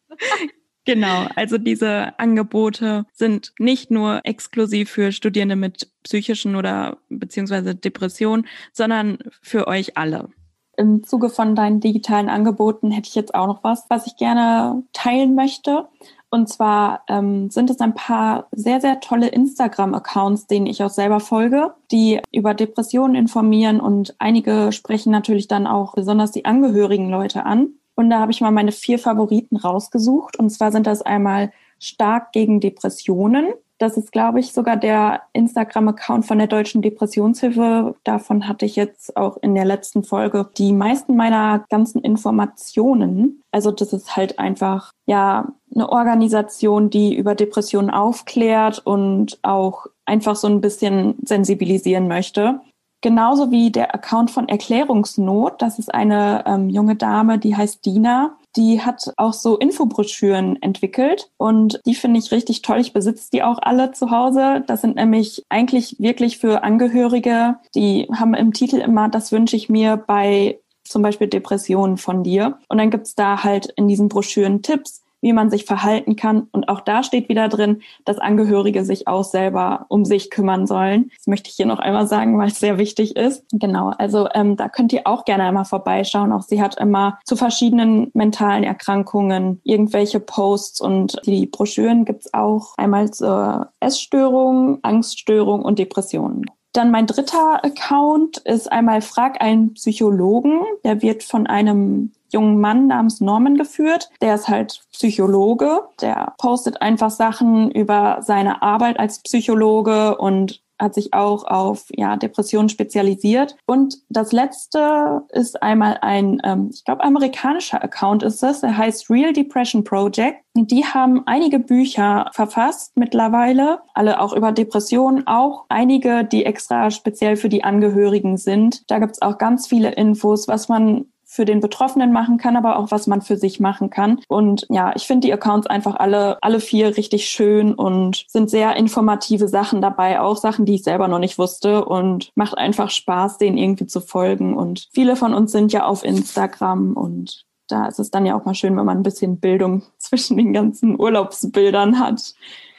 Genau, 0.85 1.27
also 1.35 1.57
diese 1.57 2.17
Angebote 2.19 3.05
sind 3.11 3.53
nicht 3.57 3.89
nur 3.89 4.21
exklusiv 4.23 4.91
für 4.91 5.11
Studierende 5.11 5.55
mit 5.55 5.91
psychischen 6.03 6.55
oder 6.55 6.97
beziehungsweise 7.09 7.73
Depressionen, 7.73 8.45
sondern 8.71 9.17
für 9.41 9.67
euch 9.67 9.97
alle. 9.97 10.29
Im 10.77 11.03
Zuge 11.03 11.29
von 11.29 11.55
deinen 11.55 11.79
digitalen 11.79 12.29
Angeboten 12.29 12.91
hätte 12.91 13.07
ich 13.07 13.15
jetzt 13.15 13.33
auch 13.33 13.47
noch 13.47 13.63
was, 13.63 13.85
was 13.89 14.05
ich 14.07 14.17
gerne 14.17 14.83
teilen 14.93 15.33
möchte. 15.33 15.87
Und 16.29 16.49
zwar 16.49 17.03
ähm, 17.07 17.49
sind 17.49 17.69
es 17.69 17.79
ein 17.79 17.93
paar 17.95 18.47
sehr, 18.51 18.81
sehr 18.81 18.99
tolle 18.99 19.27
Instagram-Accounts, 19.29 20.47
denen 20.47 20.65
ich 20.65 20.83
auch 20.83 20.89
selber 20.89 21.21
folge, 21.21 21.73
die 21.91 22.19
über 22.31 22.53
Depressionen 22.53 23.15
informieren 23.15 23.79
und 23.79 24.15
einige 24.19 24.71
sprechen 24.71 25.11
natürlich 25.11 25.47
dann 25.47 25.65
auch 25.65 25.93
besonders 25.93 26.31
die 26.31 26.45
angehörigen 26.45 27.09
Leute 27.09 27.45
an. 27.45 27.75
Und 27.95 28.09
da 28.09 28.19
habe 28.19 28.31
ich 28.31 28.41
mal 28.41 28.51
meine 28.51 28.71
vier 28.71 28.99
Favoriten 28.99 29.57
rausgesucht. 29.57 30.37
Und 30.37 30.49
zwar 30.49 30.71
sind 30.71 30.87
das 30.87 31.01
einmal 31.01 31.51
stark 31.79 32.31
gegen 32.31 32.59
Depressionen. 32.59 33.53
Das 33.77 33.97
ist, 33.97 34.13
glaube 34.13 34.39
ich, 34.39 34.53
sogar 34.53 34.77
der 34.77 35.23
Instagram-Account 35.33 36.25
von 36.25 36.37
der 36.37 36.47
Deutschen 36.47 36.81
Depressionshilfe. 36.81 37.95
Davon 38.05 38.47
hatte 38.47 38.65
ich 38.65 38.77
jetzt 38.77 39.17
auch 39.17 39.35
in 39.37 39.53
der 39.53 39.65
letzten 39.65 40.03
Folge 40.03 40.49
die 40.57 40.71
meisten 40.71 41.17
meiner 41.17 41.65
ganzen 41.69 42.01
Informationen. 42.01 43.41
Also 43.51 43.71
das 43.71 43.91
ist 43.91 44.15
halt 44.15 44.39
einfach, 44.39 44.91
ja, 45.07 45.49
eine 45.73 45.89
Organisation, 45.89 46.89
die 46.89 47.15
über 47.15 47.35
Depressionen 47.35 47.89
aufklärt 47.89 48.79
und 48.85 49.39
auch 49.41 49.87
einfach 50.05 50.37
so 50.37 50.47
ein 50.47 50.61
bisschen 50.61 51.15
sensibilisieren 51.25 52.07
möchte. 52.07 52.61
Genauso 53.05 53.51
wie 53.51 53.69
der 53.69 53.93
Account 53.93 54.31
von 54.31 54.49
Erklärungsnot. 54.49 55.61
Das 55.61 55.77
ist 55.77 55.93
eine 55.93 56.43
ähm, 56.47 56.71
junge 56.71 56.95
Dame, 56.95 57.37
die 57.37 57.55
heißt 57.55 57.85
Dina 57.85 58.35
Die 58.55 58.81
hat 58.81 59.13
auch 59.17 59.33
so 59.33 59.59
Infobroschüren 59.59 60.59
entwickelt 60.63 61.29
und 61.37 61.79
die 61.85 61.93
finde 61.93 62.17
ich 62.17 62.31
richtig 62.31 62.63
toll. 62.63 62.79
Ich 62.79 62.93
besitze 62.93 63.29
die 63.31 63.43
auch 63.43 63.59
alle 63.61 63.91
zu 63.91 64.09
Hause. 64.09 64.63
Das 64.65 64.81
sind 64.81 64.95
nämlich 64.95 65.43
eigentlich 65.49 65.97
wirklich 65.99 66.39
für 66.39 66.63
Angehörige, 66.63 67.57
die 67.75 68.07
haben 68.11 68.33
im 68.33 68.53
Titel 68.53 68.77
immer, 68.77 69.07
das 69.07 69.31
wünsche 69.31 69.55
ich 69.55 69.69
mir 69.69 69.97
bei 69.97 70.57
zum 70.83 71.03
Beispiel 71.03 71.27
Depressionen 71.27 71.97
von 71.97 72.23
dir. 72.23 72.57
Und 72.69 72.79
dann 72.79 72.89
gibt's 72.89 73.13
da 73.13 73.43
halt 73.43 73.67
in 73.75 73.87
diesen 73.87 74.09
Broschüren 74.09 74.63
Tipps, 74.63 75.03
wie 75.25 75.33
man 75.33 75.49
sich 75.49 75.65
verhalten 75.65 76.15
kann. 76.15 76.47
Und 76.51 76.69
auch 76.69 76.81
da 76.81 77.01
steht 77.01 77.29
wieder 77.29 77.49
drin, 77.49 77.81
dass 78.05 78.19
Angehörige 78.19 78.85
sich 78.85 79.07
auch 79.07 79.23
selber 79.23 79.87
um 79.89 80.05
sich 80.05 80.29
kümmern 80.29 80.67
sollen. 80.67 81.09
Das 81.17 81.25
möchte 81.25 81.49
ich 81.49 81.55
hier 81.55 81.65
noch 81.65 81.79
einmal 81.79 82.05
sagen, 82.07 82.37
weil 82.37 82.49
es 82.49 82.59
sehr 82.59 82.77
wichtig 82.77 83.15
ist. 83.15 83.43
Genau, 83.51 83.91
also 83.97 84.29
ähm, 84.35 84.55
da 84.55 84.69
könnt 84.69 84.93
ihr 84.93 85.07
auch 85.07 85.25
gerne 85.25 85.45
einmal 85.45 85.65
vorbeischauen. 85.65 86.31
Auch 86.31 86.43
sie 86.43 86.61
hat 86.61 86.77
immer 86.77 87.17
zu 87.25 87.35
verschiedenen 87.35 88.11
mentalen 88.13 88.63
Erkrankungen 88.63 89.61
irgendwelche 89.63 90.19
Posts 90.19 90.79
und 90.79 91.19
die 91.25 91.47
Broschüren 91.47 92.05
gibt's 92.05 92.31
auch 92.31 92.75
einmal 92.77 93.09
zur 93.09 93.69
Essstörung, 93.79 94.77
Angststörung 94.83 95.63
und 95.63 95.79
Depressionen. 95.79 96.45
Dann 96.75 96.91
mein 96.91 97.07
dritter 97.07 97.63
Account 97.63 98.39
ist 98.39 98.69
einmal 98.69 99.01
Frag 99.01 99.41
einen 99.41 99.75
Psychologen. 99.75 100.61
Der 100.83 101.01
wird 101.01 101.23
von 101.23 101.47
einem 101.47 102.11
jungen 102.31 102.59
Mann 102.59 102.87
namens 102.87 103.21
Norman 103.21 103.55
geführt. 103.55 104.09
Der 104.21 104.35
ist 104.35 104.49
halt 104.49 104.81
Psychologe. 104.91 105.83
Der 106.01 106.33
postet 106.37 106.81
einfach 106.81 107.11
Sachen 107.11 107.71
über 107.71 108.17
seine 108.23 108.61
Arbeit 108.61 108.99
als 108.99 109.19
Psychologe 109.19 110.17
und 110.17 110.64
hat 110.79 110.93
sich 110.93 111.13
auch 111.13 111.45
auf 111.45 111.85
ja, 111.89 112.17
Depressionen 112.17 112.69
spezialisiert. 112.69 113.55
Und 113.65 113.97
das 114.09 114.31
letzte 114.31 115.23
ist 115.29 115.61
einmal 115.61 115.99
ein, 116.01 116.41
ähm, 116.43 116.69
ich 116.73 116.83
glaube, 116.83 117.03
amerikanischer 117.03 117.83
Account 117.83 118.23
ist 118.23 118.43
das. 118.43 118.61
Der 118.61 118.77
heißt 118.77 119.09
Real 119.09 119.33
Depression 119.33 119.83
Project. 119.83 120.39
Die 120.55 120.85
haben 120.85 121.23
einige 121.25 121.59
Bücher 121.59 122.29
verfasst 122.33 122.95
mittlerweile, 122.95 123.79
alle 123.93 124.21
auch 124.21 124.33
über 124.33 124.51
Depressionen, 124.51 125.27
auch 125.27 125.65
einige, 125.69 126.23
die 126.23 126.45
extra 126.45 126.91
speziell 126.91 127.35
für 127.35 127.49
die 127.49 127.63
Angehörigen 127.63 128.37
sind. 128.37 128.89
Da 128.89 128.99
gibt's 128.99 129.21
auch 129.21 129.37
ganz 129.37 129.67
viele 129.67 129.91
Infos, 129.91 130.47
was 130.47 130.69
man 130.69 131.05
für 131.25 131.43
den 131.43 131.59
Betroffenen 131.59 132.13
machen 132.13 132.37
kann, 132.37 132.55
aber 132.55 132.77
auch 132.77 132.91
was 132.91 133.07
man 133.07 133.21
für 133.21 133.35
sich 133.35 133.59
machen 133.59 133.89
kann. 133.89 134.21
Und 134.27 134.65
ja, 134.69 134.93
ich 134.95 135.07
finde 135.07 135.27
die 135.27 135.33
Accounts 135.33 135.67
einfach 135.67 135.95
alle, 135.95 136.37
alle 136.41 136.59
vier 136.59 136.95
richtig 136.95 137.27
schön 137.27 137.73
und 137.73 138.25
sind 138.27 138.49
sehr 138.49 138.75
informative 138.75 139.47
Sachen 139.47 139.81
dabei, 139.81 140.21
auch 140.21 140.37
Sachen, 140.37 140.65
die 140.65 140.75
ich 140.75 140.83
selber 140.83 141.07
noch 141.07 141.19
nicht 141.19 141.37
wusste 141.37 141.85
und 141.85 142.31
macht 142.35 142.57
einfach 142.57 142.91
Spaß, 142.91 143.39
denen 143.39 143.57
irgendwie 143.57 143.87
zu 143.87 144.01
folgen. 144.01 144.55
Und 144.55 144.87
viele 144.93 145.15
von 145.15 145.33
uns 145.33 145.51
sind 145.51 145.73
ja 145.73 145.85
auf 145.85 146.05
Instagram 146.05 146.93
und 146.93 147.43
da 147.67 147.87
ist 147.87 147.99
es 147.99 148.11
dann 148.11 148.25
ja 148.25 148.37
auch 148.37 148.45
mal 148.45 148.53
schön, 148.53 148.77
wenn 148.77 148.85
man 148.85 148.97
ein 148.97 149.03
bisschen 149.03 149.39
Bildung 149.39 149.83
zwischen 149.97 150.37
den 150.37 150.53
ganzen 150.53 150.99
Urlaubsbildern 150.99 151.99
hat. 151.99 152.35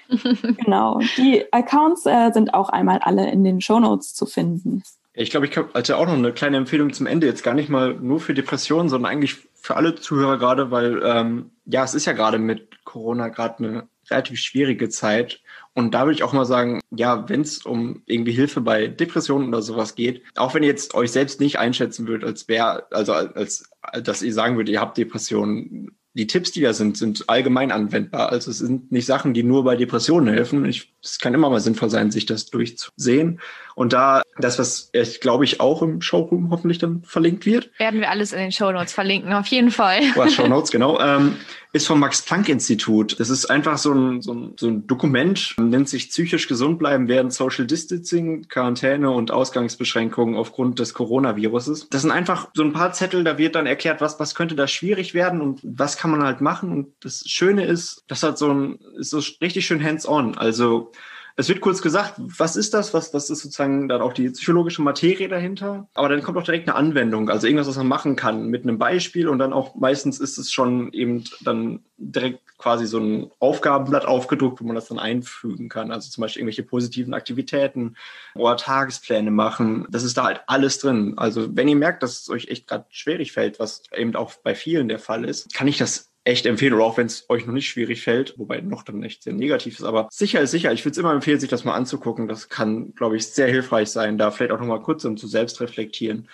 genau. 0.64 1.00
Die 1.16 1.44
Accounts 1.52 2.06
äh, 2.06 2.30
sind 2.32 2.54
auch 2.54 2.68
einmal 2.68 2.98
alle 2.98 3.28
in 3.30 3.42
den 3.42 3.60
Show 3.60 3.80
Notes 3.80 4.14
zu 4.14 4.24
finden. 4.24 4.84
Ich 5.18 5.30
glaube, 5.30 5.46
ich 5.46 5.56
habe 5.56 5.70
also 5.72 5.94
auch 5.94 6.06
noch 6.06 6.12
eine 6.12 6.32
kleine 6.32 6.58
Empfehlung 6.58 6.92
zum 6.92 7.06
Ende, 7.06 7.26
jetzt 7.26 7.42
gar 7.42 7.54
nicht 7.54 7.70
mal 7.70 7.94
nur 7.94 8.20
für 8.20 8.34
Depressionen, 8.34 8.90
sondern 8.90 9.10
eigentlich 9.10 9.36
für 9.54 9.74
alle 9.74 9.94
Zuhörer 9.94 10.38
gerade, 10.38 10.70
weil 10.70 11.00
ähm, 11.02 11.50
ja, 11.64 11.82
es 11.84 11.94
ist 11.94 12.04
ja 12.04 12.12
gerade 12.12 12.38
mit 12.38 12.84
Corona 12.84 13.28
gerade 13.28 13.64
eine 13.64 13.88
relativ 14.10 14.38
schwierige 14.38 14.90
Zeit. 14.90 15.40
Und 15.72 15.94
da 15.94 16.04
würde 16.04 16.14
ich 16.14 16.22
auch 16.22 16.34
mal 16.34 16.44
sagen, 16.44 16.80
ja, 16.90 17.28
wenn 17.30 17.40
es 17.40 17.64
um 17.64 18.02
irgendwie 18.04 18.32
Hilfe 18.32 18.60
bei 18.60 18.88
Depressionen 18.88 19.48
oder 19.48 19.62
sowas 19.62 19.94
geht, 19.94 20.22
auch 20.36 20.54
wenn 20.54 20.62
ihr 20.62 20.68
jetzt 20.68 20.94
euch 20.94 21.12
selbst 21.12 21.40
nicht 21.40 21.58
einschätzen 21.58 22.06
würdet, 22.06 22.28
als 22.28 22.46
wäre, 22.48 22.86
also 22.92 23.14
als, 23.14 23.70
als 23.80 24.04
dass 24.04 24.22
ihr 24.22 24.34
sagen 24.34 24.56
würdet, 24.56 24.72
ihr 24.72 24.80
habt 24.80 24.98
Depressionen, 24.98 25.96
die 26.12 26.26
Tipps, 26.26 26.52
die 26.52 26.62
da 26.62 26.72
sind, 26.72 26.96
sind 26.96 27.28
allgemein 27.28 27.72
anwendbar. 27.72 28.30
Also 28.30 28.50
es 28.50 28.58
sind 28.58 28.90
nicht 28.90 29.04
Sachen, 29.04 29.34
die 29.34 29.42
nur 29.42 29.64
bei 29.64 29.76
Depressionen 29.76 30.32
helfen. 30.32 30.64
Ich, 30.64 30.94
es 31.06 31.18
kann 31.18 31.34
immer 31.34 31.50
mal 31.50 31.60
sinnvoll 31.60 31.90
sein, 31.90 32.10
sich 32.10 32.26
das 32.26 32.46
durchzusehen. 32.46 33.40
Und 33.74 33.92
da 33.92 34.22
das, 34.38 34.58
was 34.58 34.90
ich 34.92 35.20
glaube 35.20 35.44
ich 35.44 35.60
auch 35.60 35.82
im 35.82 36.00
Showroom 36.00 36.50
hoffentlich 36.50 36.78
dann 36.78 37.02
verlinkt 37.02 37.46
wird. 37.46 37.70
Werden 37.78 38.00
wir 38.00 38.10
alles 38.10 38.32
in 38.32 38.38
den 38.38 38.52
Shownotes 38.52 38.92
verlinken, 38.92 39.32
auf 39.32 39.46
jeden 39.48 39.70
Fall. 39.70 40.00
Oh, 40.16 40.26
Shownotes, 40.28 40.70
genau. 40.70 41.00
Ähm, 41.00 41.36
ist 41.72 41.86
vom 41.86 42.00
Max-Planck-Institut. 42.00 43.20
Das 43.20 43.28
ist 43.28 43.46
einfach 43.46 43.76
so 43.76 43.92
ein, 43.92 44.22
so, 44.22 44.32
ein, 44.32 44.54
so 44.58 44.66
ein 44.68 44.86
Dokument, 44.86 45.54
nennt 45.58 45.88
sich 45.88 46.08
psychisch 46.08 46.48
gesund 46.48 46.78
bleiben 46.78 47.06
während 47.06 47.32
Social 47.32 47.66
Distancing, 47.66 48.48
Quarantäne 48.48 49.10
und 49.10 49.30
Ausgangsbeschränkungen 49.30 50.36
aufgrund 50.36 50.78
des 50.78 50.94
Coronaviruses. 50.94 51.88
Das 51.90 52.02
sind 52.02 52.10
einfach 52.10 52.48
so 52.54 52.62
ein 52.62 52.72
paar 52.72 52.92
Zettel, 52.92 53.24
da 53.24 53.36
wird 53.36 53.54
dann 53.54 53.66
erklärt, 53.66 54.00
was, 54.00 54.18
was 54.18 54.34
könnte 54.34 54.54
da 54.54 54.66
schwierig 54.66 55.12
werden 55.12 55.42
und 55.42 55.60
was 55.62 55.98
kann 55.98 56.10
man 56.10 56.24
halt 56.24 56.40
machen. 56.40 56.72
Und 56.72 56.88
das 57.00 57.24
Schöne 57.26 57.66
ist, 57.66 58.04
das 58.08 58.22
hat 58.22 58.38
so 58.38 58.52
ein, 58.52 58.78
ist 58.98 59.10
so 59.10 59.20
richtig 59.42 59.66
schön 59.66 59.84
hands-on. 59.84 60.38
Also 60.38 60.92
es 61.38 61.48
wird 61.50 61.60
kurz 61.60 61.82
gesagt, 61.82 62.14
was 62.16 62.56
ist 62.56 62.72
das, 62.72 62.94
was, 62.94 63.12
was 63.12 63.28
ist 63.28 63.40
sozusagen 63.40 63.88
dann 63.88 64.00
auch 64.00 64.14
die 64.14 64.30
psychologische 64.30 64.80
Materie 64.80 65.28
dahinter. 65.28 65.86
Aber 65.92 66.08
dann 66.08 66.22
kommt 66.22 66.38
auch 66.38 66.42
direkt 66.42 66.66
eine 66.66 66.76
Anwendung, 66.76 67.28
also 67.28 67.46
irgendwas, 67.46 67.68
was 67.68 67.76
man 67.76 67.88
machen 67.88 68.16
kann 68.16 68.48
mit 68.48 68.62
einem 68.62 68.78
Beispiel 68.78 69.28
und 69.28 69.38
dann 69.38 69.52
auch 69.52 69.74
meistens 69.74 70.18
ist 70.18 70.38
es 70.38 70.50
schon 70.50 70.92
eben 70.92 71.24
dann 71.42 71.84
direkt 71.98 72.40
quasi 72.56 72.86
so 72.86 72.98
ein 72.98 73.30
Aufgabenblatt 73.38 74.06
aufgedruckt, 74.06 74.62
wo 74.62 74.64
man 74.66 74.76
das 74.76 74.88
dann 74.88 74.98
einfügen 74.98 75.68
kann. 75.68 75.92
Also 75.92 76.10
zum 76.10 76.22
Beispiel 76.22 76.40
irgendwelche 76.40 76.62
positiven 76.62 77.12
Aktivitäten 77.12 77.96
oder 78.34 78.56
Tagespläne 78.56 79.30
machen. 79.30 79.86
Das 79.90 80.04
ist 80.04 80.16
da 80.16 80.24
halt 80.24 80.40
alles 80.46 80.78
drin. 80.78 81.14
Also 81.18 81.54
wenn 81.54 81.68
ihr 81.68 81.76
merkt, 81.76 82.02
dass 82.02 82.22
es 82.22 82.30
euch 82.30 82.48
echt 82.48 82.66
gerade 82.66 82.86
schwierig 82.88 83.32
fällt, 83.32 83.60
was 83.60 83.82
eben 83.94 84.16
auch 84.16 84.32
bei 84.42 84.54
vielen 84.54 84.88
der 84.88 84.98
Fall 84.98 85.24
ist, 85.24 85.52
kann 85.52 85.68
ich 85.68 85.76
das 85.76 86.10
echt 86.26 86.44
empfehlen, 86.46 86.74
oder 86.74 86.84
auch 86.84 86.96
wenn 86.96 87.06
es 87.06 87.28
euch 87.30 87.46
noch 87.46 87.54
nicht 87.54 87.68
schwierig 87.68 88.02
fällt, 88.02 88.38
wobei 88.38 88.60
noch 88.60 88.82
dann 88.82 89.02
echt 89.02 89.22
sehr 89.22 89.32
negativ 89.32 89.78
ist, 89.78 89.84
aber 89.84 90.08
sicher 90.10 90.40
ist 90.40 90.50
sicher. 90.50 90.72
Ich 90.72 90.84
würde 90.84 90.92
es 90.92 90.98
immer 90.98 91.12
empfehlen, 91.12 91.38
sich 91.38 91.48
das 91.48 91.64
mal 91.64 91.74
anzugucken. 91.74 92.26
Das 92.26 92.48
kann, 92.48 92.94
glaube 92.94 93.16
ich, 93.16 93.28
sehr 93.28 93.46
hilfreich 93.46 93.90
sein, 93.90 94.18
da 94.18 94.30
vielleicht 94.30 94.52
auch 94.52 94.58
noch 94.58 94.66
mal 94.66 94.82
kurz 94.82 95.04
um 95.04 95.16
zu 95.16 95.28
selbst 95.28 95.60
reflektieren. 95.60 96.28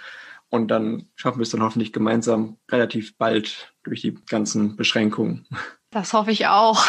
Und 0.49 0.69
dann 0.69 1.09
schaffen 1.15 1.39
wir 1.39 1.45
es 1.45 1.51
dann 1.51 1.63
hoffentlich 1.63 1.93
gemeinsam 1.93 2.57
relativ 2.71 3.17
bald 3.17 3.73
durch 3.85 4.01
die 4.01 4.15
ganzen 4.29 4.77
Beschränkungen. 4.77 5.47
Das 5.91 6.13
hoffe 6.15 6.31
ich 6.31 6.47
auch. 6.47 6.85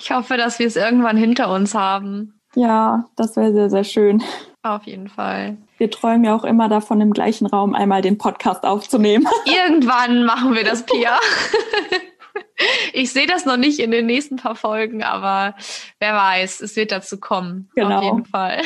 Ich 0.00 0.10
hoffe, 0.10 0.36
dass 0.36 0.58
wir 0.58 0.66
es 0.66 0.76
irgendwann 0.76 1.16
hinter 1.16 1.52
uns 1.52 1.74
haben. 1.74 2.40
Ja, 2.54 3.08
das 3.16 3.36
wäre 3.36 3.52
sehr, 3.52 3.70
sehr 3.70 3.84
schön. 3.84 4.22
Auf 4.62 4.84
jeden 4.84 5.08
Fall. 5.08 5.58
Wir 5.78 5.90
träumen 5.90 6.24
ja 6.24 6.34
auch 6.34 6.44
immer 6.44 6.68
davon, 6.68 7.00
im 7.00 7.12
gleichen 7.12 7.46
Raum 7.46 7.74
einmal 7.74 8.02
den 8.02 8.18
Podcast 8.18 8.64
aufzunehmen. 8.64 9.28
Irgendwann 9.44 10.24
machen 10.24 10.54
wir 10.54 10.64
das, 10.64 10.84
Pia. 10.84 11.18
ich 12.92 13.12
sehe 13.12 13.26
das 13.26 13.44
noch 13.44 13.56
nicht 13.56 13.78
in 13.78 13.90
den 13.90 14.06
nächsten 14.06 14.36
paar 14.36 14.56
Folgen, 14.56 15.02
aber 15.02 15.54
wer 15.98 16.14
weiß, 16.14 16.60
es 16.60 16.76
wird 16.76 16.92
dazu 16.92 17.18
kommen. 17.18 17.70
Genau. 17.74 17.98
Auf 17.98 18.04
jeden 18.04 18.24
Fall. 18.24 18.62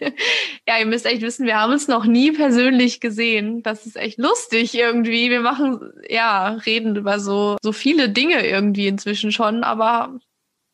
ja, 0.68 0.78
ihr 0.78 0.86
müsst 0.86 1.06
echt 1.06 1.22
wissen, 1.22 1.46
wir 1.46 1.60
haben 1.60 1.72
uns 1.72 1.88
noch 1.88 2.04
nie 2.04 2.32
persönlich 2.32 3.00
gesehen. 3.00 3.62
Das 3.62 3.86
ist 3.86 3.96
echt 3.96 4.18
lustig 4.18 4.74
irgendwie. 4.74 5.30
Wir 5.30 5.40
machen, 5.40 5.92
ja, 6.08 6.48
reden 6.66 6.96
über 6.96 7.18
so, 7.18 7.56
so 7.62 7.72
viele 7.72 8.08
Dinge 8.08 8.46
irgendwie 8.46 8.86
inzwischen 8.86 9.32
schon, 9.32 9.64
aber 9.64 10.18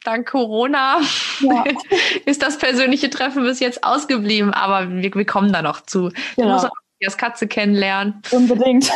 dank 0.05 0.29
Corona 0.29 1.01
ja. 1.41 1.65
ist 2.25 2.43
das 2.43 2.59
persönliche 2.59 3.11
Treffen 3.11 3.43
bis 3.45 3.61
jetzt 3.61 3.85
ausgeblieben, 3.85 4.53
aber 4.53 4.91
wir, 4.91 5.15
wir 5.15 5.27
kommen 5.27 5.53
da 5.53 5.63
noch 5.63 5.83
zu. 5.83 6.11
Genau. 6.37 6.69
Matthias 7.01 7.17
Katze 7.17 7.49
kennenlernen. 7.49 8.21
Unbedingt. 8.31 8.91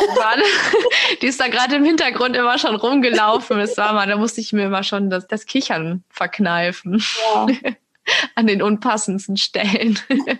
Die 1.21 1.25
ist 1.25 1.39
da 1.39 1.47
gerade 1.47 1.77
im 1.77 1.83
Hintergrund 1.83 2.35
immer 2.35 2.59
schon 2.59 2.75
rumgelaufen. 2.75 3.59
Es 3.59 3.77
war 3.77 3.93
mal, 3.93 4.07
da 4.07 4.15
musste 4.15 4.41
ich 4.41 4.53
mir 4.53 4.65
immer 4.65 4.83
schon 4.83 5.09
das, 5.09 5.27
das 5.27 5.47
Kichern 5.47 6.03
verkneifen. 6.09 7.03
Ja. 7.33 7.47
An 8.35 8.45
den 8.45 8.61
unpassendsten 8.61 9.37
Stellen. 9.37 9.97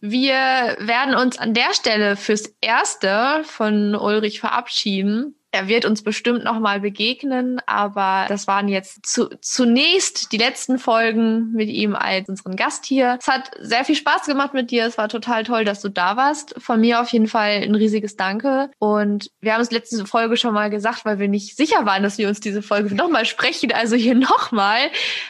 Wir 0.00 0.78
werden 0.78 1.14
uns 1.14 1.36
an 1.36 1.52
der 1.52 1.74
Stelle 1.74 2.16
fürs 2.16 2.54
Erste 2.62 3.42
von 3.44 3.94
Ulrich 3.94 4.40
verabschieden. 4.40 5.34
Er 5.52 5.66
wird 5.66 5.84
uns 5.84 6.02
bestimmt 6.02 6.44
noch 6.44 6.60
mal 6.60 6.80
begegnen, 6.80 7.60
aber 7.66 8.26
das 8.28 8.46
waren 8.46 8.68
jetzt 8.68 9.04
zu, 9.04 9.28
zunächst 9.40 10.30
die 10.32 10.36
letzten 10.36 10.78
Folgen 10.78 11.52
mit 11.52 11.68
ihm 11.68 11.96
als 11.96 12.28
unseren 12.28 12.54
Gast 12.54 12.86
hier. 12.86 13.18
Es 13.20 13.26
hat 13.26 13.50
sehr 13.58 13.84
viel 13.84 13.96
Spaß 13.96 14.26
gemacht 14.26 14.54
mit 14.54 14.70
dir. 14.70 14.86
Es 14.86 14.96
war 14.96 15.08
total 15.08 15.42
toll, 15.42 15.64
dass 15.64 15.80
du 15.80 15.88
da 15.88 16.16
warst. 16.16 16.54
Von 16.58 16.80
mir 16.80 17.00
auf 17.00 17.08
jeden 17.08 17.26
Fall 17.26 17.62
ein 17.62 17.74
riesiges 17.74 18.16
Danke. 18.16 18.70
Und 18.78 19.32
wir 19.40 19.54
haben 19.54 19.60
es 19.60 19.72
letzte 19.72 20.06
Folge 20.06 20.36
schon 20.36 20.54
mal 20.54 20.70
gesagt, 20.70 21.04
weil 21.04 21.18
wir 21.18 21.28
nicht 21.28 21.56
sicher 21.56 21.84
waren, 21.84 22.04
dass 22.04 22.18
wir 22.18 22.28
uns 22.28 22.38
diese 22.38 22.62
Folge 22.62 22.94
noch 22.94 23.10
mal 23.10 23.24
sprechen. 23.24 23.72
Also 23.72 23.96
hier 23.96 24.14
noch 24.14 24.52
mal 24.52 24.78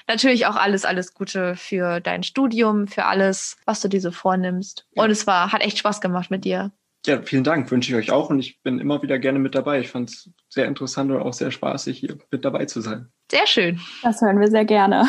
natürlich 0.07 0.45
auch 0.47 0.57
alles, 0.57 0.85
alles 0.85 1.15
Gute 1.15 1.57
für 1.57 2.01
dein 2.01 2.25
Studium, 2.25 2.89
für 2.89 3.07
alles, 3.07 3.57
was 3.65 3.81
du 3.81 3.89
dir 3.89 4.01
so 4.03 4.11
vornimmst. 4.11 4.85
Und 4.95 5.11
es 5.11 5.27
war, 5.27 5.53
hat 5.53 5.63
echt 5.63 5.79
Spaß 5.79 6.03
gemacht 6.03 6.31
mit 6.31 6.45
dir. 6.45 6.73
Ja, 7.07 7.23
vielen 7.23 7.45
Dank, 7.45 7.71
wünsche 7.71 7.91
ich 7.91 7.97
euch 7.97 8.13
auch 8.13 8.29
und 8.29 8.41
ich 8.41 8.63
bin 8.63 8.79
immer 8.79 9.03
wieder 9.03 9.19
gerne 9.19 9.39
mit 9.39 9.55
dabei. 9.55 9.81
Ich 9.81 9.89
fand 9.89 10.11
es 10.11 10.31
sehr 10.49 10.67
interessant 10.67 11.11
und 11.11 11.23
auch 11.23 11.33
sehr 11.33 11.51
spaßig, 11.51 11.99
hier 11.99 12.19
mit 12.31 12.45
dabei 12.45 12.67
zu 12.67 12.83
sein. 12.83 13.11
Sehr 13.31 13.47
schön. 13.47 13.81
Das 14.03 14.21
hören 14.21 14.39
wir 14.39 14.49
sehr 14.49 14.67
gerne. 14.67 15.09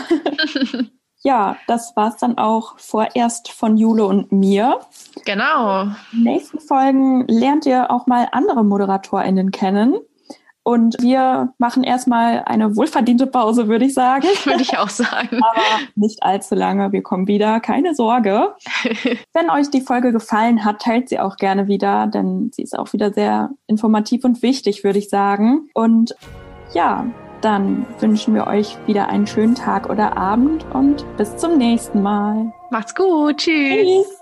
ja, 1.24 1.58
das 1.68 1.94
war's 1.98 2.18
dann 2.18 2.38
auch 2.38 2.80
vorerst 2.80 3.52
von 3.52 3.76
Jule 3.76 4.06
und 4.06 4.32
mir. 4.32 4.80
Genau. 5.26 5.84
In 5.84 5.94
den 6.14 6.24
nächsten 6.24 6.60
Folgen 6.62 7.28
lernt 7.28 7.66
ihr 7.66 7.92
auch 7.92 8.08
mal 8.08 8.30
andere 8.32 8.64
ModeratorInnen 8.64 9.52
kennen. 9.52 9.96
Und 10.64 10.96
wir 11.02 11.54
machen 11.58 11.84
erstmal 11.84 12.44
eine 12.46 12.76
wohlverdiente 12.76 13.26
Pause, 13.26 13.68
würde 13.68 13.86
ich 13.86 13.94
sagen. 13.94 14.28
Würde 14.44 14.62
ich 14.62 14.78
auch 14.78 14.90
sagen. 14.90 15.40
Aber 15.52 15.62
nicht 15.96 16.22
allzu 16.22 16.56
lange. 16.56 16.92
Wir 16.92 17.02
kommen 17.02 17.28
wieder. 17.28 17.60
Keine 17.60 17.96
Sorge. 17.96 18.54
Wenn 19.34 19.50
euch 19.50 19.70
die 19.70 19.82
Folge 19.82 20.12
gefallen 20.12 20.64
hat, 20.64 20.82
teilt 20.82 21.10
sie 21.10 21.20
auch 21.20 21.38
gerne 21.38 21.68
wieder, 21.68 22.08
denn 22.08 22.52
sie 22.54 22.62
ist 22.62 22.78
auch 22.78 22.94
wieder 22.94 23.12
sehr 23.12 23.50
informativ 23.68 24.24
und 24.24 24.42
wichtig, 24.44 24.84
würde 24.84 25.00
ich 25.00 25.10
sagen. 25.10 25.70
Und 25.74 26.16
ja, 26.74 27.06
dann 27.42 27.86
wünschen 28.00 28.36
wir 28.36 28.46
euch 28.46 28.78
wieder 28.86 29.10
einen 29.10 29.26
schönen 29.26 29.56
Tag 29.56 29.90
oder 29.90 30.16
Abend 30.16 30.66
und 30.74 31.06
bis 31.18 31.36
zum 31.38 31.58
nächsten 31.58 32.02
Mal. 32.02 32.54
Macht's 32.70 32.94
gut. 32.94 33.38
Tschüss. 33.38 34.06
Tschüss. 34.06 34.21